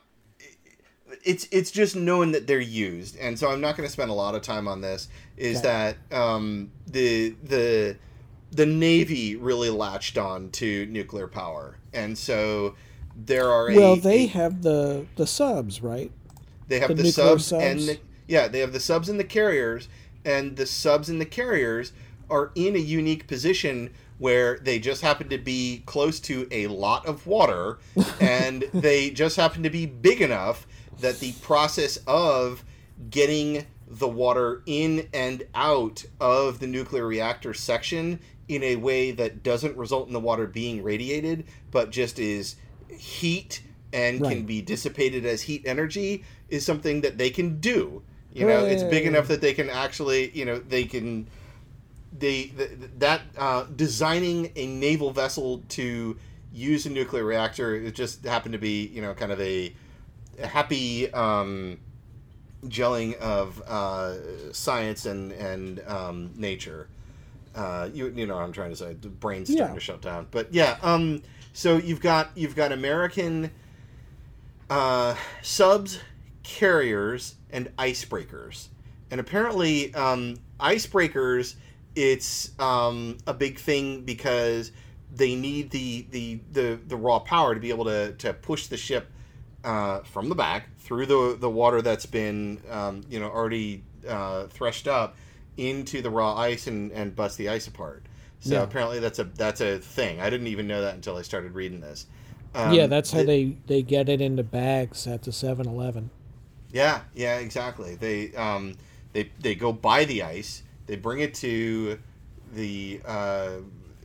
It's 1.25 1.47
it's 1.53 1.71
just 1.71 1.95
known 1.95 2.33
that 2.33 2.47
they're 2.47 2.59
used, 2.59 3.17
and 3.19 3.39
so 3.39 3.51
I'm 3.51 3.61
not 3.61 3.77
going 3.77 3.87
to 3.87 3.93
spend 3.93 4.11
a 4.11 4.15
lot 4.15 4.35
of 4.35 4.43
time 4.43 4.67
on 4.67 4.81
this. 4.81 5.09
Is 5.37 5.59
Okay. 5.59 5.95
that 6.11 6.17
um, 6.17 6.73
the 6.87 7.37
the 7.45 7.97
the 8.51 8.67
Navy 8.67 9.37
really 9.37 9.71
latched 9.71 10.17
on 10.19 10.51
to 10.53 10.87
nuclear 10.87 11.29
power, 11.29 11.77
and 11.93 12.17
so 12.17 12.75
there 13.17 13.51
are 13.51 13.71
a, 13.71 13.75
Well, 13.77 13.97
they 13.97 14.25
a- 14.25 14.27
have 14.29 14.63
the 14.63 15.07
the 15.17 15.27
subs, 15.27 15.83
right? 15.83 16.11
they 16.69 16.81
have 16.81 16.89
The 16.97 17.03
the, 17.03 17.13
subs, 17.13 17.47
subs? 17.47 17.65
and 17.65 17.81
the, 17.81 17.99
yeah, 18.27 18.49
they 18.49 18.61
have 18.61 18.73
the 18.73 18.81
subs 18.81 19.09
and 19.09 19.19
the 19.21 19.25
carriers, 19.25 19.89
and 20.25 20.57
the 20.57 20.67
subs 20.67 21.09
and 21.09 21.21
the 21.21 21.27
carriers 21.27 21.93
are 22.31 22.51
in 22.55 22.75
a 22.77 22.79
unique 22.79 23.27
position 23.27 23.91
where 24.19 24.59
they 24.59 24.79
just 24.79 25.03
happen 25.03 25.29
to 25.29 25.37
be 25.39 25.83
close 25.85 26.21
to 26.21 26.47
a 26.51 26.69
lot 26.69 27.05
of 27.07 27.27
water, 27.27 27.79
and 28.21 28.63
they 28.73 29.11
just 29.11 29.37
happen 29.37 29.63
to 29.65 29.71
be 29.71 29.85
big 29.85 30.21
enough 30.23 30.67
that 31.01 31.19
the 31.19 31.33
process 31.43 31.99
of 32.07 32.65
getting 33.11 33.67
the 33.89 34.09
water 34.09 34.63
in 34.65 35.09
and 35.13 35.43
out 35.55 36.05
of 36.21 36.61
the 36.61 36.67
nuclear 36.67 37.07
reactor 37.07 37.53
section 37.53 38.19
in 38.49 38.63
a 38.63 38.77
way 38.77 39.11
that 39.11 39.43
doesn't 39.43 39.77
result 39.77 40.07
in 40.07 40.13
the 40.15 40.21
water 40.21 40.47
being 40.47 40.83
radiated, 40.83 41.45
but 41.71 41.91
just 41.91 42.19
is 42.19 42.57
heat 42.93 43.63
and 43.93 44.23
can 44.23 44.45
be 44.47 44.63
dissipated 44.63 45.27
as 45.27 45.43
heat 45.43 45.63
energy 45.67 46.25
is 46.49 46.65
something 46.65 47.03
that 47.03 47.19
they 47.19 47.31
can 47.31 47.61
do. 47.61 48.03
You 48.33 48.47
know, 48.47 48.65
it's 48.65 48.83
big 48.83 49.07
enough 49.07 49.29
that 49.29 49.43
they 49.43 49.53
can 49.53 49.69
actually, 49.69 50.31
you 50.31 50.45
know, 50.47 50.59
they 50.59 50.85
can 50.85 51.27
they 52.19 52.45
th- 52.45 52.71
that 52.99 53.23
uh, 53.37 53.65
designing 53.77 54.53
a 54.57 54.67
naval 54.67 55.11
vessel 55.11 55.63
to 55.71 56.17
use 56.53 56.85
a 56.87 56.91
nuclear 56.91 57.25
reactor 57.25 57.75
it 57.75 57.95
just 57.95 58.25
happened 58.25 58.53
to 58.53 58.59
be, 58.59 58.87
you 58.89 59.01
know, 59.03 59.13
kind 59.15 59.33
of 59.33 59.41
a, 59.41 59.75
a 60.39 60.47
happy 60.47 61.13
um, 61.13 61.79
gelling 62.67 63.17
of 63.19 63.61
uh, 63.67 64.53
science 64.53 65.05
and 65.07 65.33
and 65.33 65.81
um, 65.87 66.31
nature. 66.37 66.89
Uh, 67.55 67.89
you 67.93 68.09
you 68.17 68.27
know 68.27 68.37
what 68.37 68.45
I'm 68.45 68.53
trying 68.53 68.71
to 68.71 68.77
say. 68.77 68.95
The 68.95 69.09
brain's 69.09 69.49
starting 69.51 69.69
Yeah. 69.69 69.75
to 69.75 69.81
shut 69.81 70.01
down. 70.01 70.27
But 70.31 70.53
yeah, 70.55 70.79
um, 70.83 71.23
so 71.53 71.77
you've 71.77 72.01
got 72.01 72.31
you've 72.35 72.57
got 72.57 72.73
American 72.73 73.51
uh, 74.71 75.15
subs, 75.43 76.01
carriers, 76.43 77.35
and 77.51 77.75
icebreakers, 77.77 78.69
and 79.11 79.21
apparently 79.21 79.95
um, 79.95 80.37
icebreakers. 80.61 81.57
It's 81.95 82.59
um, 82.59 83.19
a 83.27 83.35
big 83.35 83.59
thing 83.59 84.01
because 84.03 84.73
they 85.15 85.35
need 85.35 85.71
the, 85.71 86.07
the, 86.11 86.41
the, 86.53 86.81
the 86.87 86.97
raw 86.97 87.19
power 87.19 87.55
to 87.55 87.61
be 87.61 87.69
able 87.69 87.85
to, 87.85 88.13
to 88.15 88.33
push 88.33 88.69
the 88.69 88.79
ship 88.79 89.11
uh, 89.63 90.01
from 90.01 90.31
the 90.31 90.35
back 90.35 90.75
through 90.79 91.07
the 91.07 91.37
the 91.39 91.49
water 91.49 91.81
that's 91.83 92.07
been 92.07 92.61
um, 92.69 93.03
you 93.09 93.21
know 93.21 93.29
already 93.29 93.85
uh, 94.09 94.47
threshed 94.49 94.89
up 94.89 95.15
into 95.57 96.03
the 96.03 96.11
raw 96.11 96.35
ice 96.35 96.67
and, 96.67 96.91
and 96.93 97.15
bust 97.15 97.39
the 97.39 97.49
ice 97.49 97.67
apart. 97.67 98.02
So 98.43 98.55
Yeah. 98.57 98.63
apparently 98.65 98.99
that's 98.99 99.19
a 99.21 99.25
that's 99.25 99.61
a 99.61 99.79
thing. 99.79 100.21
I 100.21 100.29
didn't 100.29 100.49
even 100.49 100.67
know 100.67 100.83
that 100.83 100.95
until 100.95 101.17
I 101.17 101.23
started 101.23 101.55
reading 101.55 101.81
this. 101.81 102.07
Um, 102.55 102.75
yeah, 102.75 102.87
that's 102.87 103.13
how 103.13 103.19
the- 103.21 103.25
they 103.25 103.57
they 103.67 103.83
get 103.83 104.09
it 104.09 104.21
into 104.21 104.43
bags 104.43 105.07
at 105.07 105.23
the 105.23 105.31
7-Eleven. 105.33 106.11
Yeah, 106.73 107.03
yeah, 107.15 107.39
exactly. 107.39 107.95
They 107.95 108.35
um, 108.35 108.75
they 109.13 109.31
they 109.41 109.55
go 109.55 109.73
buy 109.73 110.05
the 110.05 110.23
ice. 110.25 110.63
They 110.87 110.97
bring 110.97 111.21
it 111.21 111.35
to 111.35 111.99
the 112.53 113.01
uh, 113.07 113.51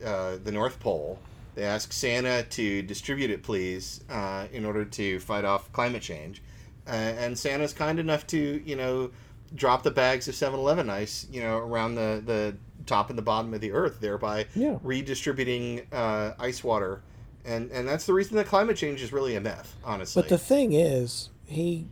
uh, 0.04 0.36
the 0.42 0.52
North 0.52 0.78
Pole. 0.78 1.18
They 1.56 1.64
ask 1.64 1.92
Santa 1.92 2.44
to 2.44 2.82
distribute 2.82 3.30
it, 3.30 3.42
please, 3.42 4.04
uh, 4.08 4.46
in 4.52 4.64
order 4.64 4.84
to 4.84 5.18
fight 5.18 5.44
off 5.44 5.72
climate 5.72 6.02
change. 6.02 6.40
Uh, 6.86 6.92
and 6.92 7.36
Santa's 7.36 7.72
kind 7.72 7.98
enough 7.98 8.26
to, 8.28 8.62
you 8.64 8.76
know, 8.76 9.10
drop 9.54 9.82
the 9.82 9.90
bags 9.90 10.28
of 10.28 10.36
7-Eleven 10.36 10.88
ice, 10.88 11.26
you 11.32 11.42
know, 11.42 11.58
around 11.58 11.96
the, 11.96 12.22
the 12.24 12.56
top 12.88 13.10
and 13.10 13.18
the 13.18 13.22
bottom 13.22 13.54
of 13.54 13.60
the 13.60 13.70
earth, 13.72 14.00
thereby 14.00 14.46
Yeah. 14.54 14.78
redistributing 14.82 15.82
uh, 15.92 16.32
ice 16.38 16.64
water. 16.64 17.02
And 17.44 17.70
and 17.70 17.86
that's 17.88 18.04
the 18.06 18.12
reason 18.12 18.36
that 18.36 18.46
climate 18.46 18.76
change 18.76 19.00
is 19.00 19.12
really 19.12 19.36
a 19.36 19.40
myth, 19.40 19.76
honestly. 19.84 20.20
But 20.22 20.28
the 20.28 20.38
thing 20.38 20.72
is, 20.72 21.30
he 21.46 21.86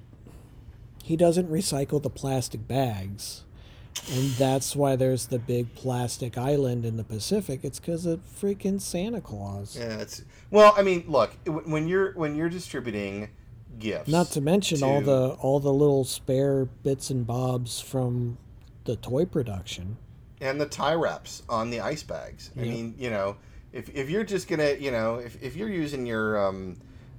he 1.02 1.16
doesn't 1.16 1.48
recycle 1.50 2.02
the 2.02 2.10
plastic 2.10 2.66
bags. 2.66 3.42
And 4.12 4.30
that's 4.32 4.76
why 4.76 4.94
there's 4.94 5.26
the 5.28 5.38
big 5.38 5.74
plastic 5.74 6.36
island 6.36 6.84
in 6.84 6.98
the 6.98 7.04
Pacific. 7.04 7.60
It's 7.62 7.80
because 7.80 8.04
of 8.04 8.20
freaking 8.40 8.78
Santa 8.78 9.22
Claus. 9.22 9.76
Yeah, 9.78 10.00
it's 10.00 10.22
well. 10.50 10.74
I 10.76 10.82
mean, 10.82 11.04
look 11.08 11.30
when 11.46 11.88
you're 11.88 12.12
when 12.12 12.36
you're 12.36 12.50
distributing 12.50 13.30
gifts, 13.78 14.08
Not 14.10 14.26
to 14.32 14.40
mention 14.42 14.82
all 14.82 15.00
the 15.00 15.36
all 15.40 15.60
the 15.60 15.72
little 15.72 16.04
spare 16.04 16.66
bits 16.66 17.08
and 17.08 17.26
bobs 17.26 17.80
from 17.80 18.36
the 18.84 18.96
toy 18.96 19.24
production. 19.24 19.96
And 20.40 20.60
the 20.60 20.66
tie 20.66 20.94
wraps 20.94 21.42
on 21.48 21.70
the 21.70 21.80
ice 21.80 22.02
bags. 22.02 22.50
I 22.56 22.60
mean, 22.60 22.94
you 22.98 23.10
know, 23.10 23.36
if, 23.72 23.94
if 23.94 24.10
you're 24.10 24.24
just 24.24 24.48
gonna, 24.48 24.74
you 24.78 24.90
know, 24.90 25.16
if, 25.16 25.42
if 25.42 25.56
you're 25.56 25.68
using 25.68 26.06
your 26.06 26.46
um, 26.46 26.76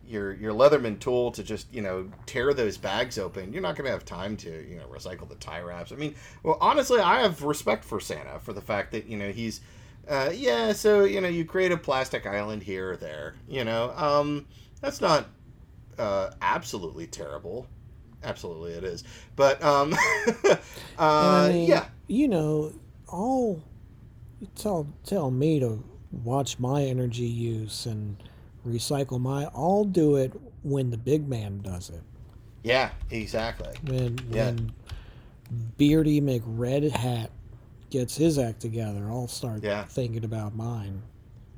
your 0.07 0.33
your 0.33 0.53
Leatherman 0.53 0.99
tool 0.99 1.31
to 1.31 1.43
just 1.43 1.71
you 1.73 1.81
know 1.81 2.09
tear 2.25 2.53
those 2.53 2.77
bags 2.77 3.17
open, 3.17 3.51
you're 3.53 3.61
not 3.61 3.75
gonna 3.75 3.89
have 3.89 4.05
time 4.05 4.37
to 4.37 4.67
you 4.67 4.77
know 4.77 4.85
recycle 4.85 5.27
the 5.27 5.35
tie 5.35 5.61
wraps. 5.61 5.91
I 5.91 5.95
mean, 5.95 6.15
well, 6.43 6.57
honestly, 6.61 6.99
I 6.99 7.21
have 7.21 7.43
respect 7.43 7.83
for 7.83 7.99
Santa 7.99 8.39
for 8.39 8.53
the 8.53 8.61
fact 8.61 8.91
that 8.91 9.07
you 9.07 9.17
know 9.17 9.31
he's. 9.31 9.61
Uh, 10.07 10.31
yeah, 10.33 10.71
so 10.71 11.03
you 11.03 11.19
know 11.19 11.27
you 11.27 11.43
create 11.43 11.71
a 11.71 11.77
plastic 11.77 12.25
island 12.25 12.63
here 12.63 12.91
or 12.91 12.97
there. 12.97 13.35
You 13.47 13.65
know, 13.65 13.91
um, 13.95 14.45
that's 14.79 15.01
not 15.01 15.27
uh, 15.97 16.31
absolutely 16.41 17.07
terrible. 17.07 17.67
Absolutely, 18.23 18.71
it 18.73 18.83
is. 18.83 19.03
But 19.35 19.61
um, 19.61 19.93
uh, 20.45 20.57
I 20.97 21.49
mean, 21.49 21.67
yeah, 21.67 21.85
you 22.07 22.29
know, 22.29 22.71
all 23.07 23.63
you 24.39 24.47
tell 24.55 24.87
tell 25.03 25.31
me 25.31 25.59
to 25.59 25.83
watch 26.23 26.59
my 26.59 26.83
energy 26.83 27.25
use 27.25 27.85
and 27.85 28.17
recycle 28.67 29.19
my. 29.19 29.45
I'll 29.55 29.85
do 29.85 30.15
it 30.15 30.33
when 30.63 30.89
the 30.89 30.97
big 30.97 31.27
man 31.27 31.61
does 31.61 31.89
it. 31.89 32.01
yeah, 32.63 32.89
exactly. 33.11 33.73
When 33.85 34.19
Yeah. 34.31 34.45
when 34.47 34.73
Beardy 35.77 36.19
McRed 36.19 36.89
Hat 36.91 37.31
gets 37.89 38.17
his 38.17 38.37
act 38.37 38.59
together, 38.59 39.07
I'll 39.09 39.29
start 39.29 39.63
Yeah. 39.63 39.85
thinking 39.85 40.25
about 40.25 40.53
mine. 40.55 41.01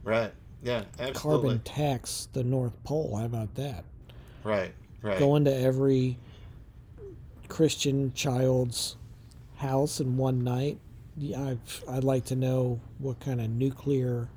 Right. 0.03 0.31
Yeah. 0.63 0.83
Absolutely. 0.99 1.13
Carbon 1.49 1.59
tax 1.63 2.27
the 2.33 2.43
North 2.43 2.83
Pole. 2.83 3.15
How 3.17 3.25
about 3.25 3.55
that? 3.55 3.83
Right. 4.43 4.73
Right. 5.01 5.17
Go 5.17 5.35
into 5.35 5.55
every 5.55 6.17
Christian 7.47 8.13
child's 8.13 8.95
house 9.55 9.99
in 9.99 10.17
one 10.17 10.43
night. 10.43 10.77
Yeah, 11.19 11.43
I've, 11.43 11.83
I'd 11.89 12.03
like 12.05 12.25
to 12.25 12.35
know 12.35 12.79
what 12.97 13.19
kind 13.19 13.41
of 13.41 13.49
nuclear 13.49 14.29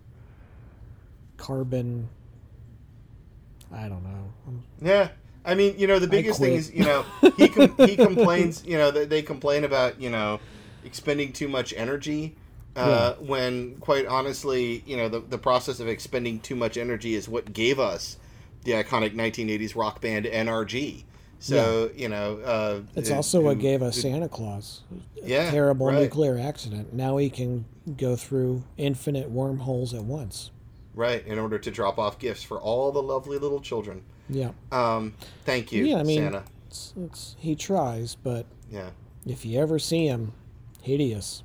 carbon. 1.36 2.08
I 3.72 3.88
don't 3.88 4.02
know. 4.02 4.32
Yeah. 4.80 5.08
I 5.44 5.54
mean, 5.54 5.76
you 5.78 5.86
know, 5.86 5.98
the 5.98 6.06
biggest 6.08 6.40
thing 6.40 6.54
is, 6.54 6.72
you 6.72 6.84
know, 6.84 7.04
he 7.36 7.48
com- 7.48 7.74
he 7.78 7.96
complains, 7.96 8.64
you 8.64 8.76
know, 8.78 8.90
that 8.90 9.10
they 9.10 9.22
complain 9.22 9.64
about, 9.64 10.00
you 10.00 10.10
know, 10.10 10.40
expending 10.84 11.32
too 11.32 11.48
much 11.48 11.72
energy. 11.76 12.36
Uh, 12.74 13.14
When, 13.14 13.76
quite 13.76 14.06
honestly, 14.06 14.82
you 14.86 14.96
know, 14.96 15.08
the, 15.08 15.20
the 15.20 15.38
process 15.38 15.78
of 15.80 15.88
expending 15.88 16.40
too 16.40 16.56
much 16.56 16.76
energy 16.76 17.14
is 17.14 17.28
what 17.28 17.52
gave 17.52 17.78
us 17.78 18.16
the 18.64 18.72
iconic 18.72 19.14
1980s 19.14 19.76
rock 19.76 20.00
band 20.00 20.26
NRG. 20.26 21.04
So 21.42 21.90
you 21.96 22.08
know, 22.08 22.38
uh, 22.38 22.80
It's 22.94 23.08
who- 23.08 23.14
also 23.16 23.40
what 23.40 23.56
who- 23.56 23.62
gave 23.62 23.82
us 23.82 23.96
who- 23.96 24.02
Santa 24.02 24.28
Claus. 24.28 24.82
A 25.22 25.28
Yeah, 25.28 25.50
terrible 25.50 25.86
right. 25.86 26.02
nuclear 26.02 26.38
accident. 26.38 26.92
Now 26.94 27.16
he 27.16 27.28
can 27.30 27.64
go 27.96 28.14
through 28.16 28.62
infinite 28.76 29.30
wormholes 29.30 29.92
at 29.94 30.04
once. 30.04 30.50
right 30.94 31.26
in 31.26 31.38
order 31.38 31.58
to 31.58 31.70
drop 31.70 31.98
off 31.98 32.18
gifts 32.18 32.42
for 32.42 32.60
all 32.60 32.92
the 32.92 33.02
lovely 33.02 33.38
little 33.38 33.60
children. 33.60 34.02
Yeah. 34.28 34.50
Um, 34.70 35.14
thank 35.46 35.72
you, 35.72 35.86
Yeah, 35.86 36.00
I 36.00 36.02
mean- 36.02 36.18
Santa. 36.20 36.42
It's, 36.68 36.92
it's, 37.02 37.36
he 37.38 37.54
tries, 37.56 38.14
but 38.14 38.44
Yeah. 38.70 38.90
if 39.26 39.46
you 39.46 39.58
ever 39.58 39.78
see 39.78 40.06
him, 40.06 40.32
hideous. 40.82 41.44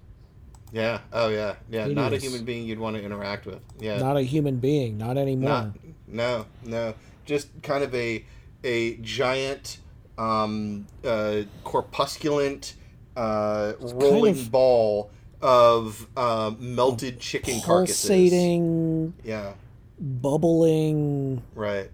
Yeah. 0.73 0.99
Oh, 1.13 1.29
yeah. 1.29 1.55
Yeah. 1.71 1.87
Not 1.87 2.11
a 2.11 2.17
human 2.17 2.43
being 2.43 2.67
you'd 2.67 2.77
want 2.79 2.97
to 2.97 3.01
interact 3.01 3.45
with. 3.45 3.61
Yeah. 3.79 3.97
Not 3.99 4.17
a 4.17 4.21
human 4.23 4.57
being, 4.57 4.97
not 4.97 5.17
anymore. 5.17 5.49
Not. 5.49 5.75
No. 6.09 6.45
No. 6.65 6.93
Just 7.25 7.47
kind 7.63 7.85
of 7.85 7.95
a 7.95 8.25
a 8.65 8.95
giant, 8.97 9.77
um, 10.17 10.87
uh, 11.03 11.43
corpusculent, 11.63 12.73
uh, 13.15 13.73
rolling 13.79 14.33
of- 14.39 14.51
ball 14.51 15.11
of 15.41 16.07
uh, 16.17 16.51
melted 16.59 17.19
chicken 17.19 17.61
carcasses. 17.61 18.09
Pulsating, 18.09 19.13
Yeah. 19.23 19.53
bubbling. 19.99 21.43
Right. 21.53 21.89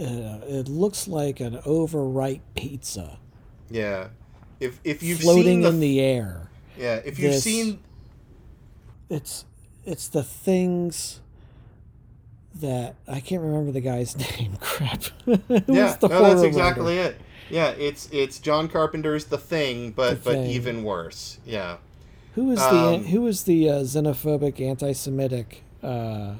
Uh, 0.00 0.40
it 0.48 0.68
looks 0.68 1.06
like 1.06 1.38
an 1.40 1.60
overripe 1.66 2.40
pizza 2.56 3.18
Yeah. 3.70 4.08
If 4.58 4.80
if 4.84 5.02
you've 5.02 5.20
floating 5.20 5.60
the, 5.62 5.68
in 5.68 5.80
the 5.80 6.00
air. 6.00 6.48
yeah 6.78 6.96
if 7.04 7.18
you've 7.18 7.32
this- 7.32 7.44
seen 7.44 7.78
It's 9.10 9.44
it's 9.84 10.08
the 10.08 10.22
things 10.24 11.20
that 12.54 12.94
I 13.08 13.20
can't 13.20 13.42
remember 13.42 13.70
the 13.72 13.80
guy's 13.80 14.16
name. 14.40 14.56
Crap. 14.60 15.04
Yeah 15.26 15.96
no 16.00 16.08
that's 16.08 16.42
exactly 16.42 16.96
writer? 16.98 17.10
it 17.10 17.20
yeah 17.52 17.68
it's 17.70 18.08
it's 18.10 18.40
John 18.40 18.68
Carpenter's 18.68 19.26
The 19.26 19.38
Thing 19.38 19.92
but 19.92 20.10
The 20.10 20.16
but 20.24 20.32
Thing. 20.32 20.50
even 20.50 20.82
worse 20.82 21.38
yeah 21.46 21.76
Who 22.34 22.50
is 22.50 22.58
was 22.58 22.58
the 22.58 22.76
Um, 22.76 23.04
who 23.04 23.20
the 23.44 23.68
uh, 23.70 23.74
xenophobic, 23.82 24.60
anti-Semitic 24.60 25.62
uh, 25.82 26.34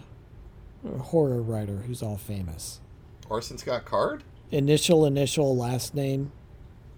horror 1.00 1.40
writer 1.40 1.76
who's 1.86 2.02
all 2.02 2.16
famous? 2.16 2.80
Orson 3.28 3.56
Scott 3.58 3.84
Card 3.84 4.24
Initial, 4.50 5.06
initial, 5.06 5.56
last 5.56 5.94
name 5.94 6.32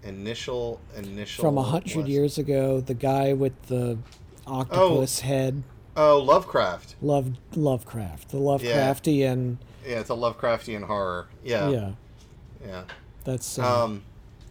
initial 0.03 0.79
initial 0.95 1.41
from 1.43 1.57
a 1.57 1.63
hundred 1.63 1.95
was- 2.03 2.07
years 2.09 2.37
ago. 2.37 2.79
The 2.79 2.93
guy 2.93 3.33
with 3.33 3.59
the 3.67 3.97
octopus 4.45 5.21
head. 5.21 5.63
oh 5.97 6.19
Lovecraft 6.19 6.95
Love 7.01 7.31
Lovecraft. 7.55 8.29
The 8.29 8.37
Lovecraftian. 8.37 9.57
yeah 9.85 9.99
it's 9.99 10.09
a 10.09 10.13
Lovecraftian 10.13 10.83
horror 10.83 11.27
yeah 11.43 11.69
Yeah, 11.69 11.91
yeah, 12.65 12.83
that's 13.25 13.59
uh, 13.59 13.83
um 13.83 14.03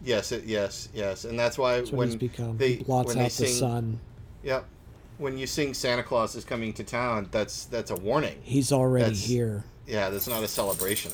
yes 0.03 0.31
it, 0.31 0.43
yes 0.45 0.89
yes 0.93 1.25
and 1.25 1.39
that's 1.39 1.57
why 1.57 1.77
that's 1.77 1.91
when 1.91 2.09
they 2.57 2.73
he 2.73 2.83
blots 2.83 3.07
when 3.07 3.17
out 3.17 3.21
they 3.21 3.23
the 3.23 3.29
sing 3.47 3.47
sun. 3.59 3.99
yep 4.43 4.65
when 5.17 5.37
you 5.37 5.47
sing 5.47 5.73
Santa 5.73 6.03
Claus 6.03 6.35
is 6.35 6.43
coming 6.45 6.73
to 6.73 6.83
town 6.83 7.27
that's 7.31 7.65
that's 7.65 7.89
a 7.89 7.95
warning 7.95 8.37
He's 8.43 8.71
already 8.71 9.05
That's- 9.05 9.25
here. 9.25 9.63
yeah 9.87 10.09
that's 10.09 10.27
not 10.27 10.43
a 10.43 10.47
celebration 10.47 11.11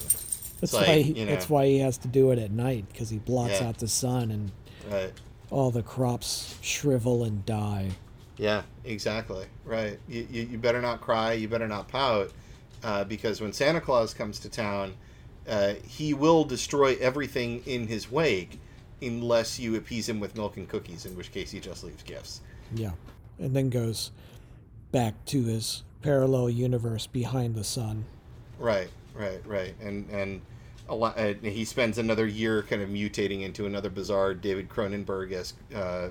That's 0.59 0.73
like, 0.73 0.87
why. 0.87 1.01
He, 1.01 1.13
you 1.19 1.25
know- 1.25 1.31
That's 1.31 1.49
why 1.49 1.65
he 1.67 1.79
has 1.79 1.97
to 1.99 2.07
do 2.07 2.31
it 2.31 2.39
at 2.39 2.51
night 2.51 2.85
because 2.91 3.09
he 3.09 3.19
blots 3.19 3.61
Yeah. 3.61 3.67
out 3.69 3.77
the 3.77 3.87
sun 3.87 4.31
and 4.31 4.51
right 4.91 5.11
all 5.51 5.69
the 5.69 5.83
crops 5.83 6.55
shrivel 6.61 7.23
and 7.25 7.45
die. 7.45 7.89
Yeah, 8.37 8.61
exactly. 8.85 9.45
Right. 9.65 9.99
You, 10.07 10.25
you, 10.31 10.43
you 10.43 10.57
better 10.57 10.81
not 10.81 11.01
cry. 11.01 11.33
You 11.33 11.49
better 11.49 11.67
not 11.67 11.89
pout, 11.89 12.31
uh, 12.83 13.03
because 13.03 13.41
when 13.41 13.51
Santa 13.51 13.81
Claus 13.81 14.13
comes 14.13 14.39
to 14.39 14.49
town, 14.49 14.93
uh, 15.47 15.73
he 15.87 16.13
will 16.13 16.43
destroy 16.43 16.95
everything 16.99 17.63
in 17.65 17.87
his 17.87 18.11
wake, 18.11 18.59
unless 19.01 19.59
you 19.59 19.75
appease 19.75 20.07
him 20.07 20.19
with 20.19 20.35
milk 20.35 20.57
and 20.57 20.67
cookies. 20.67 21.05
In 21.05 21.15
which 21.15 21.31
case, 21.31 21.51
he 21.51 21.59
just 21.59 21.83
leaves 21.83 22.03
gifts. 22.03 22.41
Yeah, 22.73 22.91
and 23.39 23.55
then 23.55 23.69
goes 23.69 24.11
back 24.91 25.25
to 25.25 25.43
his 25.43 25.83
parallel 26.01 26.49
universe 26.49 27.07
behind 27.07 27.55
the 27.55 27.63
sun. 27.63 28.05
Right. 28.59 28.89
Right. 29.13 29.41
Right. 29.45 29.75
And 29.81 30.09
and 30.09 30.41
a 30.87 30.95
lot. 30.95 31.17
Uh, 31.17 31.33
he 31.41 31.65
spends 31.65 31.97
another 31.97 32.27
year 32.27 32.63
kind 32.63 32.81
of 32.81 32.89
mutating 32.89 33.43
into 33.43 33.65
another 33.65 33.89
bizarre 33.89 34.33
David 34.33 34.69
Cronenberg 34.69 35.31
esque 35.31 35.57
uh, 35.75 36.09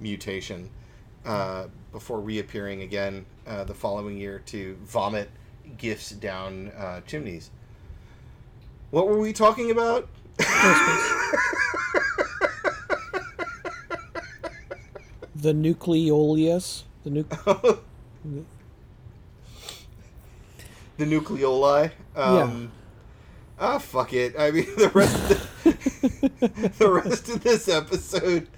mutation. 0.00 0.70
Uh, 1.24 1.66
before 1.92 2.20
reappearing 2.20 2.82
again 2.82 3.26
uh, 3.46 3.64
the 3.64 3.74
following 3.74 4.16
year 4.16 4.40
to 4.46 4.76
vomit 4.84 5.28
gifts 5.76 6.10
down 6.10 6.70
uh, 6.78 7.00
chimneys. 7.02 7.50
What 8.90 9.06
were 9.08 9.18
we 9.18 9.32
talking 9.32 9.70
about? 9.70 10.08
The 15.40 15.52
nucleolus, 15.52 16.82
the 17.04 17.10
nu- 17.10 17.22
the 20.96 21.04
nucleoli. 21.04 21.92
Um, 22.16 22.72
Ah, 23.60 23.78
fuck 23.78 24.12
it. 24.12 24.34
I 24.38 24.50
mean, 24.52 24.66
the 24.76 24.90
rest 24.92 25.30
of 25.30 25.62
the, 26.40 26.72
the 26.78 26.90
rest 26.90 27.28
of 27.28 27.42
this 27.42 27.68
episode 27.68 28.48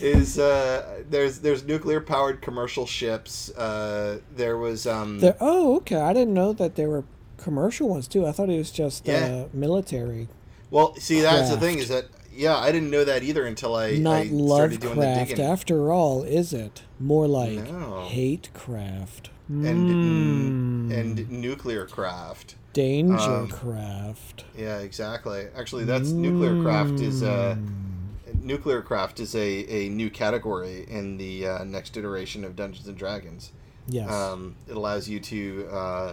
is 0.00 0.38
uh, 0.38 1.02
there's 1.08 1.40
there's 1.40 1.64
nuclear 1.64 2.00
powered 2.00 2.40
commercial 2.42 2.86
ships. 2.86 3.50
Uh, 3.50 4.20
there 4.34 4.56
was 4.58 4.86
um, 4.86 5.20
the 5.20 5.36
oh 5.40 5.76
okay, 5.76 5.96
I 5.96 6.12
didn't 6.14 6.34
know 6.34 6.52
that 6.54 6.76
there 6.76 6.88
were 6.90 7.04
commercial 7.42 7.88
ones 7.88 8.06
too. 8.08 8.26
I 8.26 8.32
thought 8.32 8.48
it 8.50 8.58
was 8.58 8.70
just 8.70 9.06
Yeah. 9.06 9.44
uh, 9.44 9.48
military, 9.52 10.28
well, 10.70 10.94
see 10.96 11.20
that's 11.20 11.50
the 11.50 11.58
thing 11.58 11.78
is 11.78 11.88
that 11.88 12.06
yeah, 12.34 12.56
I 12.56 12.72
didn't 12.72 12.90
know 12.90 13.04
that 13.04 13.22
either 13.22 13.44
until 13.44 13.74
I, 13.74 13.96
not 13.96 14.20
I 14.22 14.26
started 14.28 14.80
doing 14.80 14.98
the 14.98 15.04
Lovecraft. 15.06 15.38
After 15.38 15.92
all, 15.92 16.22
is 16.22 16.52
it 16.54 16.82
more 16.98 17.26
like 17.28 17.70
No. 17.70 18.06
hate 18.08 18.48
craft 18.54 19.28
and 19.48 19.88
Mm. 19.90 20.90
and 20.90 21.30
nuclear 21.30 21.86
craft. 21.86 22.54
danger 22.72 23.14
um, 23.42 23.48
craft? 23.48 24.44
Yeah, 24.56 24.78
exactly. 24.78 25.46
Actually, 25.54 25.84
that's 25.84 26.10
nuclear 26.12 26.54
craft 26.62 27.00
is 27.00 27.22
uh, 27.22 27.56
Mm. 27.58 28.42
nuclear 28.42 28.80
craft 28.80 29.20
is 29.20 29.34
a, 29.34 29.66
a 29.68 29.88
new 29.90 30.08
category 30.08 30.86
in 30.88 31.18
the 31.18 31.46
uh, 31.46 31.64
next 31.64 31.96
iteration 31.98 32.44
of 32.44 32.56
Dungeons 32.56 32.88
and 32.88 32.96
Dragons. 32.96 33.52
Yes. 33.88 34.10
Um, 34.10 34.54
it 34.68 34.74
allows 34.76 35.06
you 35.08 35.20
to 35.20 35.68
uh, 35.70 36.12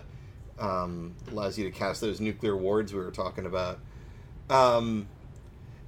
um, 0.60 1.16
allows 1.32 1.58
you 1.58 1.64
to 1.66 1.72
cast 1.72 2.02
those 2.02 2.20
nuclear 2.20 2.56
wards 2.56 2.94
we 2.94 3.00
were 3.00 3.12
talking 3.12 3.46
about. 3.46 3.80
Um, 4.50 5.08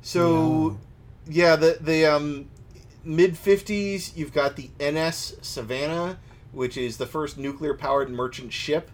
so 0.02 0.78
yeah, 1.28 1.56
the 1.56 1.78
the 1.80 2.06
um, 2.06 2.50
mid 3.04 3.38
fifties, 3.38 4.16
you've 4.16 4.34
got 4.34 4.56
the 4.56 4.70
NS 4.82 5.38
Savannah, 5.42 6.20
which 6.52 6.78
is 6.78 6.98
the 6.98 7.06
first 7.06 7.38
nuclear 7.38 7.74
powered 7.74 8.10
merchant 8.10 8.54
ship. 8.54 8.90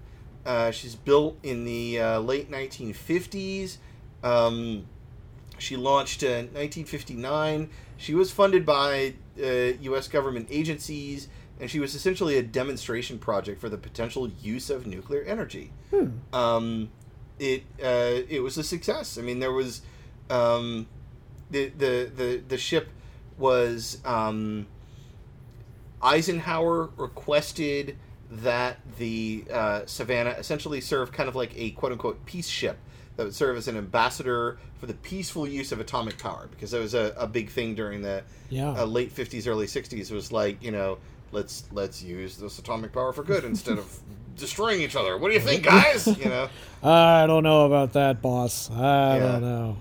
Uh, 0.45 0.71
she's 0.71 0.95
built 0.95 1.37
in 1.43 1.65
the 1.65 1.99
uh, 1.99 2.19
late 2.19 2.49
1950s. 2.49 3.77
Um, 4.23 4.85
she 5.57 5.75
launched 5.75 6.23
in 6.23 6.45
1959. 6.53 7.69
She 7.97 8.13
was 8.13 8.31
funded 8.31 8.65
by 8.65 9.15
uh, 9.41 9.73
U.S. 9.81 10.07
government 10.07 10.47
agencies, 10.49 11.27
and 11.59 11.69
she 11.71 11.79
was 11.79 11.95
essentially 11.95 12.37
a 12.37 12.43
demonstration 12.43 13.17
project 13.19 13.59
for 13.59 13.69
the 13.69 13.77
potential 13.77 14.29
use 14.41 14.69
of 14.69 14.85
nuclear 14.87 15.21
energy. 15.23 15.71
Hmm. 15.91 16.09
Um, 16.33 16.89
it 17.39 17.63
uh, 17.83 18.21
it 18.29 18.41
was 18.43 18.57
a 18.57 18.63
success. 18.63 19.17
I 19.17 19.21
mean, 19.21 19.39
there 19.39 19.51
was 19.51 19.81
um, 20.29 20.87
the, 21.51 21.69
the 21.69 22.11
the 22.15 22.43
the 22.47 22.57
ship 22.57 22.89
was 23.37 23.99
um, 24.05 24.67
Eisenhower 26.01 26.89
requested 26.97 27.97
that 28.29 28.77
the 28.97 29.45
uh, 29.51 29.81
Savannah 29.85 30.31
essentially 30.31 30.81
serve 30.81 31.11
kind 31.11 31.29
of 31.29 31.35
like 31.35 31.51
a 31.55 31.71
quote 31.71 31.91
unquote 31.93 32.25
peace 32.25 32.47
ship 32.47 32.77
that 33.15 33.23
would 33.23 33.33
serve 33.35 33.57
as 33.57 33.67
an 33.67 33.77
ambassador 33.77 34.59
for 34.79 34.85
the 34.85 34.93
peaceful 34.93 35.47
use 35.47 35.71
of 35.71 35.79
atomic 35.79 36.19
power 36.19 36.47
because 36.51 36.69
that 36.71 36.79
was 36.79 36.93
a, 36.93 37.13
a 37.17 37.25
big 37.25 37.49
thing 37.49 37.73
during 37.73 38.01
the 38.03 38.21
Yeah. 38.49 38.71
uh, 38.79 38.85
late 38.85 39.15
50s 39.15 39.47
early 39.47 39.65
60s 39.65 40.11
It 40.11 40.13
was 40.13 40.31
like 40.31 40.61
you 40.61 40.71
know 40.71 40.99
let's 41.31 41.65
let's 41.71 42.01
use 42.03 42.37
this 42.37 42.59
atomic 42.59 42.91
power 42.93 43.11
for 43.13 43.23
good 43.23 43.43
instead 43.43 43.77
of 43.77 43.99
destroying 44.37 44.81
each 44.81 44.95
other 44.95 45.17
what 45.17 45.29
do 45.29 45.33
you 45.33 45.39
think 45.39 45.63
guys 45.63 46.05
you 46.17 46.25
know 46.25 46.47
I 46.83 47.25
don't 47.25 47.43
know 47.43 47.65
about 47.65 47.93
that, 47.93 48.21
boss. 48.21 48.69
I 48.71 49.17
Yeah. 49.17 49.19
don't 49.19 49.41
know. 49.41 49.77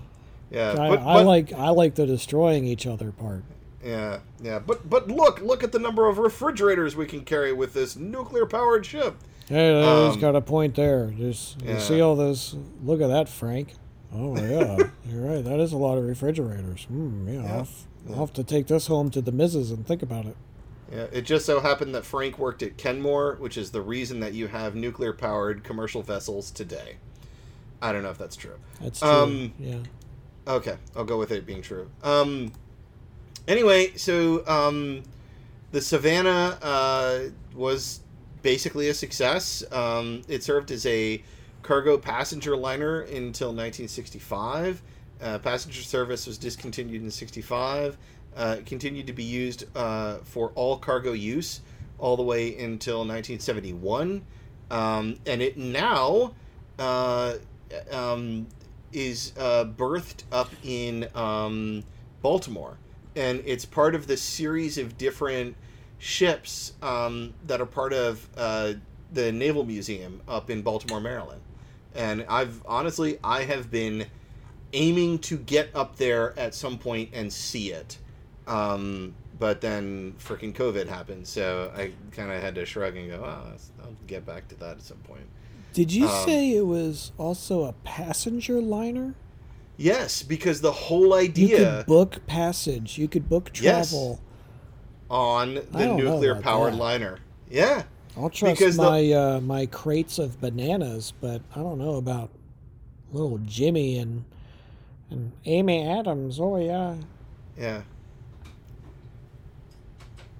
yeah 0.49 0.71
I, 0.71 0.75
but, 0.89 0.99
I 0.99 1.13
but- 1.15 1.25
like 1.25 1.53
I 1.53 1.69
like 1.69 1.95
the 1.95 2.05
destroying 2.07 2.65
each 2.65 2.87
other 2.87 3.11
part. 3.11 3.43
yeah 3.83 4.19
yeah 4.41 4.59
but 4.59 4.89
but 4.89 5.07
look 5.07 5.41
look 5.41 5.63
at 5.63 5.71
the 5.71 5.79
number 5.79 6.07
of 6.09 6.17
refrigerators 6.17 6.95
we 6.95 7.05
can 7.05 7.21
carry 7.23 7.53
with 7.53 7.73
this 7.73 7.95
nuclear 7.95 8.45
powered 8.45 8.85
ship 8.85 9.15
Hey, 9.49 9.77
he's 10.05 10.15
Um, 10.15 10.19
got 10.19 10.35
a 10.35 10.41
point 10.41 10.75
there. 10.75 11.09
Just 11.17 11.61
you 11.61 11.69
yeah. 11.69 11.79
see 11.79 12.01
all 12.01 12.17
this. 12.17 12.53
Look 12.83 12.99
at 12.99 13.07
that, 13.07 13.29
Frank. 13.29 13.75
Oh 14.13 14.35
yeah, 14.35 14.75
you're 15.09 15.21
right. 15.21 15.41
That 15.41 15.61
is 15.61 15.71
a 15.71 15.77
lot 15.77 15.97
of 15.97 16.03
refrigerators. 16.03 16.83
Hmm, 16.89 17.29
yeah, 17.29 17.41
Yeah. 17.43 17.53
I'll, 17.55 17.67
I'll 18.09 18.19
have 18.19 18.33
to 18.33 18.43
take 18.43 18.67
this 18.67 18.87
home 18.87 19.09
to 19.11 19.21
the 19.21 19.31
missus 19.31 19.71
and 19.71 19.87
think 19.87 20.01
about 20.03 20.25
it. 20.25 20.35
Yeah, 20.91 21.07
it 21.11 21.23
just 21.23 21.45
so 21.45 21.59
happened 21.59 21.93
that 21.95 22.05
Frank 22.05 22.39
worked 22.39 22.63
at 22.63 22.77
Kenmore, 22.77 23.35
which 23.39 23.57
is 23.57 23.71
the 23.71 23.81
reason 23.81 24.19
that 24.21 24.33
you 24.33 24.47
have 24.47 24.75
nuclear 24.75 25.13
powered 25.13 25.63
commercial 25.63 26.01
vessels 26.01 26.49
today. 26.49 26.95
I 27.81 27.91
don't 27.91 28.03
know 28.03 28.09
if 28.09 28.17
that's 28.17 28.35
true. 28.35 28.57
That's 28.81 28.99
true. 28.99 29.09
Um, 29.09 29.53
yeah. 29.59 29.79
Okay, 30.47 30.77
I'll 30.95 31.03
go 31.03 31.17
with 31.17 31.31
it 31.31 31.45
being 31.45 31.61
true. 31.61 31.89
Um, 32.03 32.53
anyway, 33.47 33.95
so 33.97 34.47
um, 34.47 35.03
the 35.71 35.81
Savannah 35.81 36.57
uh, 36.61 37.19
was 37.53 37.99
basically 38.41 38.87
a 38.87 38.93
success. 38.93 39.63
Um, 39.73 40.21
it 40.29 40.43
served 40.43 40.71
as 40.71 40.85
a 40.85 41.21
cargo 41.63 41.97
passenger 41.97 42.55
liner 42.55 43.01
until 43.01 43.49
1965. 43.49 44.81
Uh, 45.21 45.39
passenger 45.39 45.81
service 45.81 46.25
was 46.25 46.37
discontinued 46.37 47.01
in 47.01 47.11
65. 47.11 47.97
Uh, 48.37 48.57
continued 48.67 49.07
to 49.07 49.13
be 49.13 49.23
used 49.23 49.65
uh, 49.75 50.17
for 50.23 50.51
all 50.53 50.77
cargo 50.77 51.11
use 51.11 51.61
all 51.97 52.15
the 52.15 52.23
way 52.23 52.49
until 52.59 52.97
1971. 52.99 54.23
Um, 54.69 55.17
and 55.25 55.41
it 55.41 55.57
now 55.57 56.33
uh, 56.77 57.33
um, 57.91 58.45
is 58.91 59.33
uh, 59.39 59.63
berthed 59.63 60.23
up 60.31 60.51
in 60.63 61.07
um, 61.15 61.83
Baltimore. 62.21 62.77
And 63.15 63.41
it's 63.45 63.65
part 63.65 63.95
of 63.95 64.05
the 64.05 64.17
series 64.17 64.77
of 64.77 64.97
different 64.99 65.55
ships 65.97 66.73
um, 66.83 67.33
that 67.47 67.59
are 67.59 67.65
part 67.65 67.93
of 67.93 68.27
uh, 68.37 68.73
the 69.13 69.31
Naval 69.31 69.65
Museum 69.65 70.21
up 70.27 70.51
in 70.51 70.61
Baltimore, 70.61 71.01
Maryland. 71.01 71.41
And 71.95 72.23
I've 72.29 72.61
honestly, 72.67 73.17
I 73.23 73.43
have 73.43 73.71
been 73.71 74.05
aiming 74.73 75.19
to 75.19 75.37
get 75.37 75.69
up 75.73 75.95
there 75.95 76.37
at 76.37 76.53
some 76.53 76.77
point 76.77 77.09
and 77.13 77.33
see 77.33 77.71
it. 77.71 77.97
Um, 78.47 79.13
but 79.39 79.61
then 79.61 80.15
freaking 80.19 80.53
COVID 80.53 80.87
happened, 80.87 81.27
so 81.27 81.71
I 81.75 81.91
kind 82.11 82.31
of 82.31 82.41
had 82.41 82.55
to 82.55 82.65
shrug 82.65 82.95
and 82.95 83.09
go, 83.09 83.21
"Oh, 83.23 83.53
I'll 83.83 83.95
get 84.07 84.25
back 84.25 84.47
to 84.49 84.55
that 84.55 84.77
at 84.77 84.81
some 84.81 84.97
point." 84.99 85.27
Did 85.73 85.91
you 85.91 86.07
Um, 86.07 86.25
say 86.25 86.55
it 86.55 86.65
was 86.65 87.11
also 87.19 87.65
a 87.65 87.73
passenger 87.83 88.61
liner? 88.61 89.13
Yes, 89.75 90.23
because 90.23 90.61
the 90.61 90.71
whole 90.71 91.13
idea 91.13 91.47
You 91.49 91.57
could 91.65 91.85
book 91.85 92.25
passage. 92.25 92.97
You 92.97 93.07
could 93.07 93.29
book 93.29 93.51
Yes. 93.61 93.89
travel. 93.91 94.19
on 95.09 95.55
the 95.71 95.93
nuclear 95.95 96.35
powered 96.35 96.73
that. 96.73 96.77
liner, 96.79 97.19
yeah, 97.49 97.83
I'll 98.17 98.29
trust 98.29 98.59
Because 98.59 98.75
the- 98.75 98.83
my 98.83 99.11
uh, 99.13 99.39
my 99.39 99.65
crates 99.65 100.19
of 100.19 100.41
bananas, 100.41 101.13
but 101.21 101.41
I 101.55 101.59
don't 101.59 101.77
know 101.77 101.95
about 101.95 102.29
little 103.13 103.37
Jimmy 103.45 103.97
and 103.99 104.25
and 105.09 105.31
Amy 105.45 105.87
Adams. 105.87 106.39
Oh 106.41 106.57
yeah, 106.57 106.95
yeah. 107.57 107.81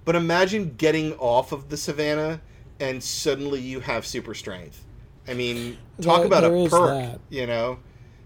But 0.08 0.16
imagine 0.16 0.72
getting 0.78 1.12
off 1.18 1.52
of 1.52 1.68
the 1.68 1.76
Savannah 1.76 2.40
and 2.80 3.02
suddenly 3.04 3.60
you 3.60 3.80
have 3.80 4.06
super 4.06 4.32
strength. 4.32 4.82
I 5.28 5.34
mean, 5.34 5.76
talk 6.00 6.20
There- 6.20 6.26
about 6.28 6.40
there 6.44 6.56
a 6.56 6.66
perk. 6.66 6.88
that. 6.94 7.20
You 7.28 7.46
know, 7.46 7.80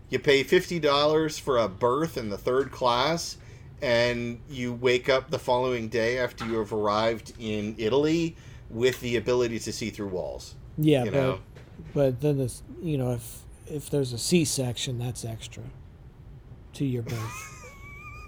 you 0.09 0.21
pay 0.21 0.45
fifty 0.45 0.79
dollars 0.79 1.41
for 1.41 1.59
a 1.59 1.67
berth 1.67 2.17
in 2.17 2.31
the 2.31 2.39
third 2.39 2.71
class, 2.71 3.37
and 3.83 4.39
you 4.49 4.73
wake 4.73 5.09
up 5.09 5.33
the 5.33 5.41
following 5.41 5.89
day 5.89 6.19
after 6.19 6.47
you 6.47 6.59
have 6.59 6.73
arrived 6.73 7.33
in 7.41 7.75
Italy 7.79 8.37
with 8.71 9.01
the 9.01 9.17
ability 9.17 9.59
to 9.59 9.73
see 9.73 9.91
through 9.91 10.07
walls. 10.07 10.55
yeah. 10.79 11.03
You 11.03 11.11
but 11.11 11.17
know, 11.17 11.39
but 11.95 12.21
then 12.21 12.39
this, 12.39 12.63
you 12.81 12.97
know, 12.97 13.11
if 13.11 13.41
if 13.67 13.91
there's 13.91 14.13
a 14.13 14.19
C 14.19 14.45
section, 14.45 15.01
that's 15.01 15.25
extra 15.25 15.65
to 16.75 16.85
your 16.85 17.03
birth. 17.03 17.59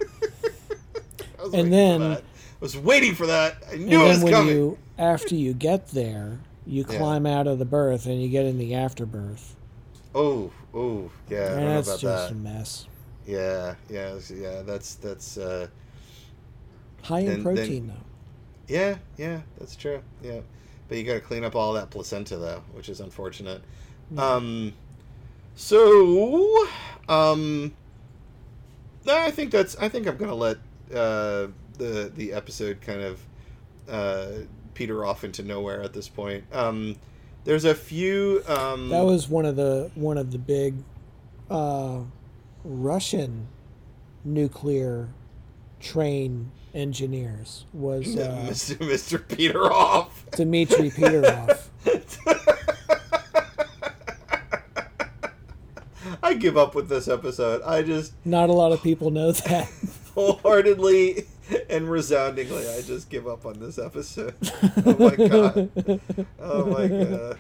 And 1.53 1.71
then- 1.73 2.19
was 2.65 2.77
waiting 2.79 3.15
for 3.15 3.27
that. 3.27 3.57
I 3.71 3.75
and 3.75 3.87
knew 3.87 4.01
it 4.01 4.05
then 4.05 4.09
was 4.15 4.25
when 4.25 4.33
coming. 4.33 4.57
you 4.57 4.79
after 4.99 5.35
you 5.35 5.53
get 5.55 5.89
there, 5.89 6.39
you 6.67 6.85
Yeah. 6.89 6.97
climb 6.99 7.27
out 7.27 7.47
of 7.47 7.59
the 7.59 7.65
berth 7.65 8.07
and 8.07 8.23
you 8.23 8.29
get 8.29 8.47
in 8.47 8.57
the 8.59 8.75
afterbirth. 8.75 9.55
Oh, 10.15 10.51
oh, 10.73 11.11
yeah. 11.29 11.45
I 11.45 11.49
don't 11.51 11.61
know 11.61 11.75
That's 11.75 11.89
about 11.89 12.01
just 12.01 12.29
that. 12.29 12.33
a 12.33 12.35
mess. 12.35 12.87
Yeah, 13.27 13.75
yeah, 13.91 14.15
yeah. 14.35 14.63
That's 14.63 14.95
that's. 14.95 15.37
uh 15.37 15.67
High 17.03 17.21
in 17.21 17.27
Then- 17.27 17.35
then- 17.45 17.55
protein 17.57 17.87
though. 17.89 17.95
Yeah, 18.67 18.97
yeah, 19.19 19.41
that's 19.59 19.77
true. 19.77 20.01
Yeah, 20.23 20.41
but 20.89 20.97
you 20.97 21.05
got 21.05 21.15
to 21.15 21.21
clean 21.21 21.45
up 21.45 21.55
all 21.55 21.75
that 21.75 21.91
placenta 21.91 22.39
though, 22.39 22.63
which 22.73 22.89
is 22.89 23.01
unfortunate. 23.01 23.61
Um, 24.17 24.73
so, 25.55 26.67
um, 27.09 27.75
I 29.07 29.31
think 29.31 29.51
that's. 29.51 29.77
I 29.77 29.89
think 29.91 30.07
I'm 30.07 30.17
gonna 30.17 30.35
let 30.35 30.57
uh, 30.95 31.49
the 31.79 32.13
the 32.15 32.33
episode 32.33 32.81
kind 32.81 33.01
of 33.03 33.21
uh, 33.89 34.27
peter 34.75 35.05
off 35.05 35.25
into 35.25 35.43
nowhere 35.43 35.83
at 35.83 35.93
this 35.93 36.09
point. 36.09 36.45
Um, 36.53 36.97
there's 37.45 37.65
a 37.65 37.75
few. 37.75 38.43
Um, 38.49 38.89
That 38.89 39.05
was 39.05 39.29
one 39.29 39.45
of 39.45 39.57
the 39.57 39.91
one 39.95 40.19
of 40.19 40.31
the 40.33 40.39
big 40.39 40.77
uh, 41.51 42.01
Russian 42.65 43.49
nuclear 44.25 45.09
train 45.81 46.51
engineers 46.73 47.67
was 47.73 48.17
uh, 48.19 48.47
Mr. 48.49 48.77
Mr. 48.79 49.29
Peter. 49.37 49.61
Dmitry 50.37 50.91
Peterov. 50.91 51.69
I 56.23 56.33
give 56.35 56.57
up 56.57 56.75
with 56.75 56.89
this 56.89 57.07
episode. 57.07 57.61
I 57.63 57.83
just 57.83 58.15
Not 58.25 58.49
a 58.49 58.53
lot 58.53 58.73
of 58.73 58.83
people 58.83 59.11
know 59.11 59.33
that. 59.33 59.71
wholeheartedly 60.15 61.27
and 61.71 61.91
resoundingly, 61.91 62.69
I 62.69 62.83
just 62.83 63.11
give 63.11 63.27
up 63.27 63.45
on 63.47 63.61
this 63.61 63.79
episode. 63.79 64.35
Oh 64.87 64.97
my 64.99 65.17
god. 65.17 65.71
Oh 66.41 66.65
my 66.67 66.89
god. 66.89 67.39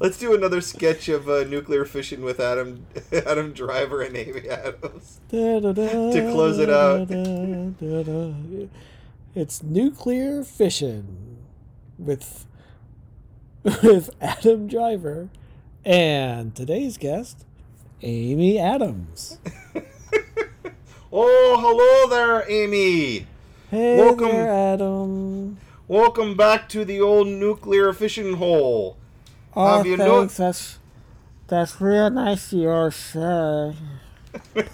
Let's 0.00 0.16
do 0.18 0.32
another 0.34 0.60
sketch 0.60 1.08
of 1.08 1.28
uh, 1.28 1.42
nuclear 1.44 1.84
fission 1.84 2.22
with 2.22 2.38
Adam 2.38 2.86
Adam 3.12 3.52
Driver 3.52 4.00
and 4.02 4.16
Amy 4.16 4.48
Adams. 4.48 5.20
to 5.30 6.30
close 6.32 6.58
it 6.58 6.70
out. 6.70 7.08
It's 9.34 9.62
nuclear 9.62 10.44
fission 10.44 11.38
with 11.98 12.46
with 13.82 14.10
Adam 14.20 14.68
Driver 14.68 15.28
and 15.84 16.54
today's 16.54 16.96
guest, 16.96 17.44
Amy 18.02 18.58
Adams. 18.58 19.38
Oh, 21.12 21.56
hello 21.60 22.10
there, 22.14 22.50
Amy. 22.50 23.26
Hey 23.70 23.96
Welcome. 23.96 24.28
there, 24.28 24.50
Adam. 24.50 25.56
Welcome 25.86 26.36
back 26.36 26.68
to 26.70 26.84
the 26.84 27.00
old 27.00 27.28
nuclear 27.28 27.92
fishing 27.92 28.34
hole. 28.34 28.96
Oh, 29.56 29.78
Have 29.78 29.86
you 29.86 29.96
no- 29.96 30.20
thanks. 30.20 30.36
That's 30.36 30.78
that's 31.46 31.80
real 31.80 32.10
nice 32.10 32.52
of 32.52 32.58
yours, 32.60 32.94
sir. 32.96 33.74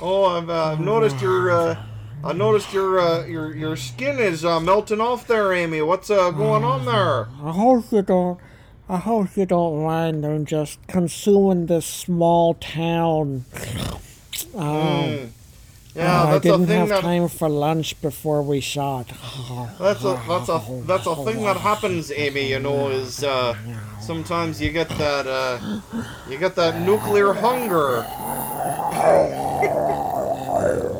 Oh, 0.00 0.24
I've, 0.24 0.50
uh, 0.50 0.72
I've 0.72 0.80
noticed 0.80 1.20
your 1.20 1.50
uh, 1.52 1.82
I 2.24 2.32
noticed 2.32 2.72
your 2.72 2.98
uh, 2.98 3.24
your 3.26 3.54
your 3.54 3.76
skin 3.76 4.18
is 4.18 4.44
uh, 4.44 4.58
melting 4.58 5.00
off 5.00 5.26
there, 5.28 5.52
Amy. 5.52 5.82
What's 5.82 6.10
uh, 6.10 6.30
going 6.32 6.64
on 6.64 6.84
there? 6.84 7.28
I 7.42 7.52
hope 7.52 7.90
you 7.92 8.02
don't. 8.02 8.38
I 8.88 8.96
hope 8.98 9.36
you 9.36 9.46
don't 9.46 9.84
mind 9.84 10.24
them 10.24 10.44
just 10.46 10.84
consuming 10.88 11.66
this 11.66 11.86
small 11.86 12.54
town. 12.54 13.44
Oh, 14.52 14.60
Mm. 15.06 15.28
Oh, 15.96 16.00
Yeah, 16.00 16.22
I 16.24 16.32
that's 16.32 16.46
a 16.46 16.50
didn't 16.52 16.66
thing 16.66 16.78
have 16.80 16.88
that 16.88 17.02
time 17.02 17.28
for 17.28 17.48
lunch 17.48 18.00
before 18.00 18.42
we 18.42 18.60
shot. 18.60 19.08
that's 19.78 20.04
a 20.04 20.20
that's 20.28 20.48
a 20.48 20.62
that's 20.86 21.06
a 21.06 21.16
thing 21.24 21.42
that 21.44 21.56
happens, 21.58 22.10
Amy. 22.12 22.50
You 22.50 22.60
know, 22.60 22.88
is 22.90 23.22
uh, 23.24 23.54
sometimes 24.00 24.60
you 24.60 24.70
get 24.70 24.88
that 24.90 25.26
uh, 25.26 25.80
you 26.28 26.38
get 26.38 26.54
that 26.56 26.80
nuclear 26.80 27.32
hunger. 27.32 28.04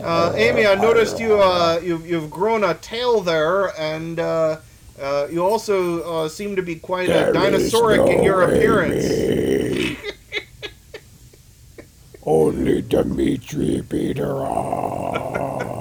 Uh, 0.05 0.33
Amy, 0.37 0.67
I 0.67 0.75
noticed 0.75 1.19
you 1.19 1.41
uh, 1.41 1.81
you've 1.83 2.07
you've 2.07 2.31
grown 2.31 2.63
a 2.65 2.75
tail 2.75 3.21
there, 3.23 3.69
and 3.81 4.21
uh, 4.21 4.59
uh, 5.01 5.27
you 5.31 5.43
also 5.43 6.03
uh, 6.25 6.29
seem 6.29 6.57
to 6.57 6.63
be 6.63 6.75
quite 6.77 7.09
uh, 7.09 7.33
dinosauric 7.33 8.15
in 8.15 8.23
your 8.23 8.43
appearance. 8.43 9.03
Only 12.27 12.83
Dmitri 12.83 13.83
Peterov. 13.83 15.71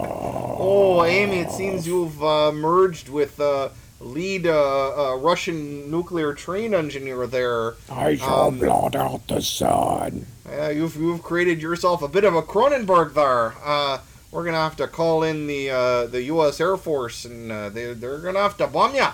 Oh, 0.66 1.04
Amy, 1.04 1.40
it 1.40 1.52
seems 1.52 1.86
you've 1.86 2.24
uh, 2.24 2.54
merged 2.54 3.10
with 3.10 3.38
uh, 3.38 3.68
lead 4.00 4.48
uh, 4.48 5.12
uh, 5.12 5.16
Russian 5.18 5.92
nuclear 5.92 6.34
train 6.34 6.74
engineer 6.74 7.28
there. 7.28 7.74
I 7.92 8.16
shall 8.16 8.48
Um, 8.48 8.60
blot 8.60 8.96
out 8.96 9.28
the 9.28 9.42
sun. 9.42 10.26
Uh, 10.50 10.70
you've, 10.70 10.96
you've 10.96 11.22
created 11.22 11.62
yourself 11.62 12.02
a 12.02 12.08
bit 12.08 12.24
of 12.24 12.34
a 12.34 12.42
Cronenberg 12.42 13.14
there. 13.14 13.56
Uh, 13.62 13.98
we're 14.32 14.46
gonna 14.46 14.58
have 14.58 14.78
to 14.78 14.88
call 14.88 15.22
in 15.24 15.48
the 15.48 15.70
uh, 15.70 16.06
the 16.08 16.22
U.S. 16.24 16.62
Air 16.62 16.78
Force, 16.78 17.26
and 17.26 17.52
uh, 17.52 17.68
they 17.70 17.94
they're 17.94 18.20
gonna 18.20 18.40
have 18.40 18.56
to 18.58 18.68
bomb 18.68 18.96
ya. 18.96 19.14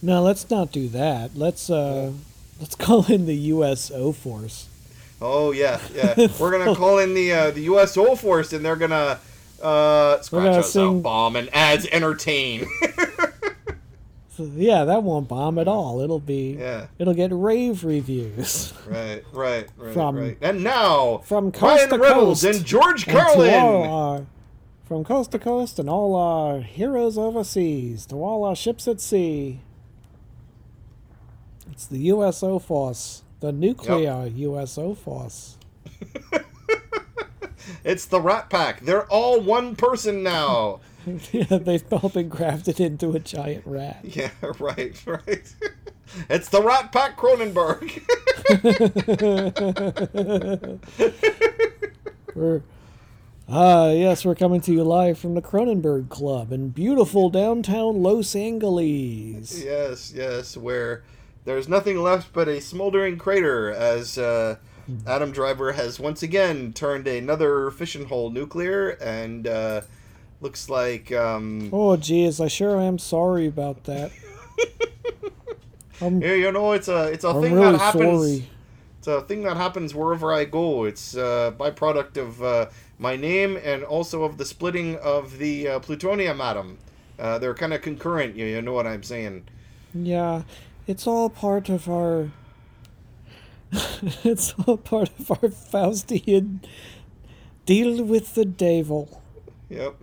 No, 0.00 0.22
let's 0.22 0.48
not 0.48 0.70
do 0.70 0.86
that. 0.90 1.36
Let's 1.36 1.68
uh, 1.70 2.12
let's 2.60 2.74
call 2.86 3.04
in 3.10 3.26
the 3.26 3.34
USO 3.36 4.12
force. 4.12 4.67
Oh 5.20 5.50
yeah, 5.52 5.80
yeah. 5.94 6.14
we're 6.38 6.50
gonna 6.56 6.74
call 6.76 6.98
in 6.98 7.14
the 7.14 7.32
uh, 7.32 7.50
the 7.50 7.62
USO 7.62 8.14
Force, 8.14 8.52
and 8.52 8.64
they're 8.64 8.76
gonna 8.76 9.18
uh, 9.62 10.20
scratch 10.20 10.44
gonna 10.44 10.58
us 10.58 10.72
sing- 10.72 10.98
out, 10.98 11.02
bomb, 11.02 11.34
and 11.36 11.52
ads 11.54 11.86
entertain. 11.90 12.66
so, 14.36 14.48
yeah, 14.54 14.84
that 14.84 15.02
won't 15.02 15.26
bomb 15.26 15.58
at 15.58 15.66
all. 15.66 16.00
It'll 16.00 16.20
be 16.20 16.56
Yeah. 16.58 16.86
it'll 17.00 17.14
get 17.14 17.30
rave 17.32 17.82
reviews 17.84 18.72
Right, 18.86 19.24
right, 19.32 19.66
right, 19.76 19.92
From- 19.92 20.16
right. 20.16 20.38
And 20.40 20.62
now, 20.62 21.18
from 21.24 21.50
coast 21.50 21.78
Ryan 21.78 21.90
to 21.90 21.98
Reynolds 21.98 22.42
coast 22.42 22.56
and 22.58 22.64
George 22.66 23.08
and 23.08 23.16
Carlin. 23.18 23.54
our, 23.54 24.26
from 24.84 25.02
coast 25.04 25.32
to 25.32 25.38
coast 25.40 25.80
and 25.80 25.90
all 25.90 26.14
our 26.14 26.60
heroes 26.60 27.18
overseas 27.18 28.06
to 28.06 28.14
all 28.22 28.44
our 28.44 28.54
ships 28.54 28.86
at 28.86 29.00
sea. 29.00 29.60
It's 31.72 31.86
the 31.86 31.98
USO 31.98 32.58
force, 32.58 33.22
the 33.40 33.52
nuclear 33.52 34.26
USO 34.26 34.94
force. 34.94 35.56
It's 37.84 38.06
the 38.06 38.20
Rat 38.20 38.50
Pack. 38.50 38.80
They're 38.80 39.06
all 39.06 39.40
one 39.40 39.76
person 39.76 40.22
now. 40.22 40.80
yeah, 41.32 41.44
they've 41.58 41.90
all 41.92 42.08
been 42.08 42.28
grafted 42.28 42.80
into 42.80 43.12
a 43.12 43.18
giant 43.18 43.66
rat. 43.66 44.00
yeah, 44.02 44.30
right, 44.58 45.00
right. 45.06 45.54
it's 46.28 46.48
the 46.48 46.62
Rat 46.62 46.92
Pack 46.92 47.16
Cronenberg. 47.16 48.02
We're 52.34 52.62
ah 53.48 53.90
yes, 53.90 54.24
we're 54.24 54.34
coming 54.34 54.60
to 54.62 54.72
you 54.72 54.84
live 54.84 55.18
from 55.18 55.34
the 55.34 55.42
Cronenberg 55.42 56.08
Club 56.08 56.52
in 56.52 56.68
beautiful 56.68 57.30
downtown 57.30 58.02
Los 58.02 58.36
Angeles. 58.36 59.62
yes, 59.64 60.12
yes, 60.14 60.56
where 60.56 61.02
there's 61.48 61.66
nothing 61.66 62.02
left 62.02 62.32
but 62.34 62.46
a 62.46 62.60
smoldering 62.60 63.16
crater 63.16 63.70
as 63.72 64.18
uh, 64.18 64.56
Adam 65.06 65.32
Driver 65.32 65.72
has 65.72 65.98
once 65.98 66.22
again 66.22 66.74
turned 66.74 67.08
another 67.08 67.70
fission 67.70 68.04
hole 68.04 68.28
nuclear 68.30 68.90
and 68.90 69.46
uh, 69.48 69.80
looks 70.42 70.68
like. 70.68 71.10
Um, 71.10 71.70
Oh 71.72 71.96
geez, 71.96 72.38
I 72.38 72.48
sure 72.48 72.78
am 72.78 72.98
sorry 72.98 73.46
about 73.46 73.84
that. 73.84 74.12
Yeah, 76.00 76.34
you 76.34 76.52
know, 76.52 76.72
it's 76.72 76.86
a 76.88 77.04
it's 77.10 77.24
a 77.24 77.28
I'm 77.30 77.42
thing 77.42 77.54
really 77.54 77.72
that 77.72 77.80
happens. 77.80 78.22
sorry. 78.22 78.48
It's 78.98 79.06
a 79.08 79.20
thing 79.22 79.42
that 79.44 79.56
happens 79.56 79.94
wherever 79.94 80.32
I 80.32 80.44
go. 80.44 80.84
It's 80.84 81.14
a 81.14 81.52
byproduct 81.58 82.16
of 82.18 82.42
uh, 82.42 82.66
my 82.98 83.16
name 83.16 83.58
and 83.64 83.82
also 83.82 84.22
of 84.22 84.38
the 84.38 84.44
splitting 84.44 84.96
of 84.96 85.38
the 85.38 85.66
uh, 85.68 85.78
plutonium 85.80 86.40
atom. 86.40 86.78
Uh, 87.18 87.38
they're 87.38 87.54
kind 87.54 87.72
of 87.74 87.82
concurrent. 87.82 88.36
You, 88.36 88.44
you 88.46 88.62
know 88.62 88.72
what 88.74 88.86
I'm 88.86 89.02
saying? 89.02 89.48
Yeah, 89.92 90.42
it's 90.88 91.06
all 91.06 91.30
part 91.30 91.68
of 91.68 91.88
our. 91.88 92.30
it's 94.24 94.54
all 94.66 94.76
part 94.76 95.10
of 95.18 95.30
our 95.30 95.50
Faustian 95.50 96.64
deal 97.66 98.02
with 98.02 98.34
the 98.34 98.44
devil. 98.44 99.22
Yep. 99.68 99.94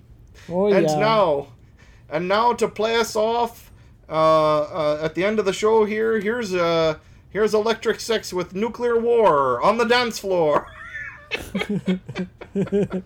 Oh 0.47 0.71
and 0.71 0.87
yeah. 0.87 0.99
now, 0.99 1.47
and 2.09 2.27
now 2.27 2.53
to 2.53 2.67
play 2.67 2.95
us 2.95 3.15
off 3.15 3.71
uh, 4.07 4.11
uh, 4.61 4.99
at 5.03 5.15
the 5.15 5.25
end 5.25 5.39
of 5.39 5.45
the 5.45 5.53
show 5.53 5.85
here, 5.85 6.19
here's 6.19 6.53
uh, 6.53 6.99
here's 7.29 7.53
Electric 7.53 7.99
Six 7.99 8.31
with 8.31 8.53
nuclear 8.53 8.97
war 8.99 9.61
on 9.61 9.77
the 9.77 9.85
dance 9.85 10.19
floor. 10.19 10.71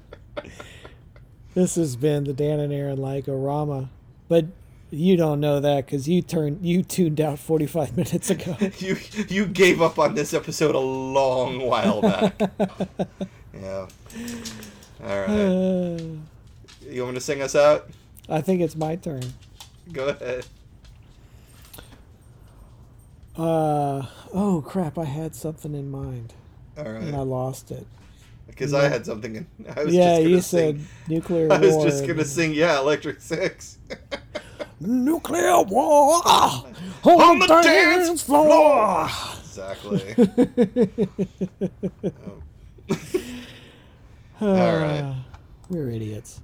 This 1.56 1.76
has 1.76 1.96
been 1.96 2.26
the 2.26 2.34
Dan 2.34 2.60
and 2.60 2.72
Aaron 2.72 3.00
Like-O-Rama, 3.00 3.90
but 4.28 4.46
you 4.92 5.16
don't 5.18 5.40
know 5.40 5.60
that 5.60 5.86
because 5.86 6.08
you 6.08 6.22
turned 6.22 6.66
you 6.66 6.84
tuned 6.84 7.22
out 7.22 7.40
45 7.40 7.96
minutes 7.98 8.30
ago. 8.30 8.58
you 8.78 8.98
you 9.28 9.46
gave 9.46 9.82
up 9.82 10.00
on 10.00 10.16
this 10.16 10.34
episode 10.34 10.76
a 10.76 10.80
long 10.80 11.62
while 11.66 12.02
back. 12.02 12.40
yeah. 13.54 13.88
All 15.04 15.20
right. 15.22 15.30
Uh, 15.30 16.00
You 16.90 17.04
want 17.04 17.14
me 17.14 17.20
to 17.20 17.26
sing 17.26 17.42
us 17.42 17.56
out? 17.56 17.88
I 18.28 18.42
think 18.42 18.62
it's 18.62 18.76
my 18.76 18.96
turn. 18.96 19.22
Go 19.92 20.08
ahead. 20.08 20.46
Uh 23.38 24.06
oh 24.34 24.64
crap! 24.66 24.98
I 24.98 25.06
had 25.06 25.36
something 25.36 25.76
in 25.76 25.92
mind 25.92 26.34
All 26.78 26.86
and 26.86 27.16
I 27.16 27.20
lost 27.20 27.70
it. 27.70 27.86
Because 28.60 28.74
I 28.74 28.90
had 28.90 29.06
something 29.06 29.38
in. 29.38 29.48
I 29.78 29.86
was 29.86 29.96
yeah, 29.96 30.18
you 30.18 30.42
sing, 30.42 30.80
said 30.80 30.86
nuclear 31.08 31.48
I 31.52 31.60
was 31.60 31.76
war. 31.76 31.86
just 31.86 32.06
gonna 32.06 32.26
sing, 32.26 32.54
yeah, 32.54 32.78
Electric 32.80 33.22
Six. 33.22 33.78
nuclear 34.82 35.62
war 35.64 36.22
on, 36.26 36.74
On 37.06 37.40
the, 37.40 37.48
dance, 37.48 38.08
dance 38.08 38.22
floor. 38.24 39.08
exactly. 39.40 40.14
Oh. 44.42 44.46
All 44.46 44.78
right. 44.78 45.16
We're 45.70 45.90
idiots. 45.92 46.42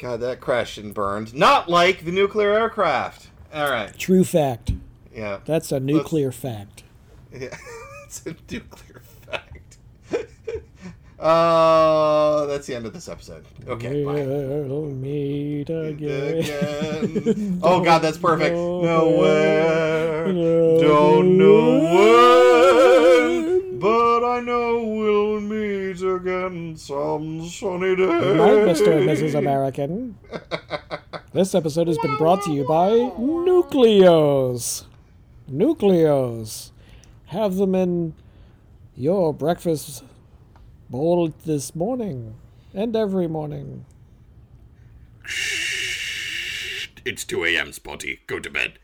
God, 0.00 0.20
that 0.20 0.40
crashed 0.40 0.78
and 0.78 0.94
burned. 0.94 1.34
Not 1.34 1.68
like 1.68 2.06
the 2.06 2.12
nuclear 2.12 2.54
aircraft. 2.54 3.28
All 3.52 3.70
right. 3.70 3.96
True 3.98 4.24
fact. 4.24 4.72
Yeah. 5.14 5.40
That's 5.44 5.70
a 5.70 5.80
nuclear 5.80 6.32
fact. 6.32 6.84
Yeah. 7.30 7.54
it's 8.06 8.24
a 8.24 8.30
nuclear 8.50 8.62
fact. 8.70 8.87
Uh, 11.18 12.46
that's 12.46 12.66
the 12.66 12.74
end 12.76 12.86
of 12.86 12.92
this 12.92 13.08
episode. 13.08 13.44
Okay, 13.66 14.04
meet 14.04 15.68
again. 15.70 16.38
Again. 16.38 17.60
Oh 17.62 17.80
God, 17.82 17.98
that's 18.00 18.18
perfect. 18.18 18.54
Nowhere, 18.54 20.32
don't 20.80 21.36
know 21.36 21.78
when, 21.94 23.78
but 23.80 24.24
I 24.24 24.40
know 24.40 24.82
we'll 24.84 25.40
meet 25.40 26.00
again 26.02 26.76
some 26.76 27.48
sunny 27.48 27.96
day. 27.96 28.06
Good 28.06 28.36
night, 28.36 28.76
Mr. 28.76 28.96
and 28.96 29.08
Mrs. 29.08 29.34
American. 29.34 30.16
This 31.30 31.54
episode 31.54 31.88
has 31.88 31.98
been 31.98 32.16
brought 32.16 32.42
to 32.44 32.52
you 32.52 32.66
by 32.66 32.88
Nucleos. 32.88 34.84
Nucleos. 35.48 36.70
Have 37.26 37.56
them 37.56 37.74
in 37.74 38.14
your 38.96 39.34
breakfast 39.34 40.02
bowl 40.90 41.32
this 41.44 41.74
morning 41.74 42.34
and 42.74 42.96
every 42.96 43.26
morning. 43.26 43.84
Shh! 45.24 46.88
It's 47.04 47.24
2 47.24 47.44
a.m., 47.44 47.72
Spotty. 47.72 48.20
Go 48.26 48.38
to 48.40 48.50
bed. 48.50 48.78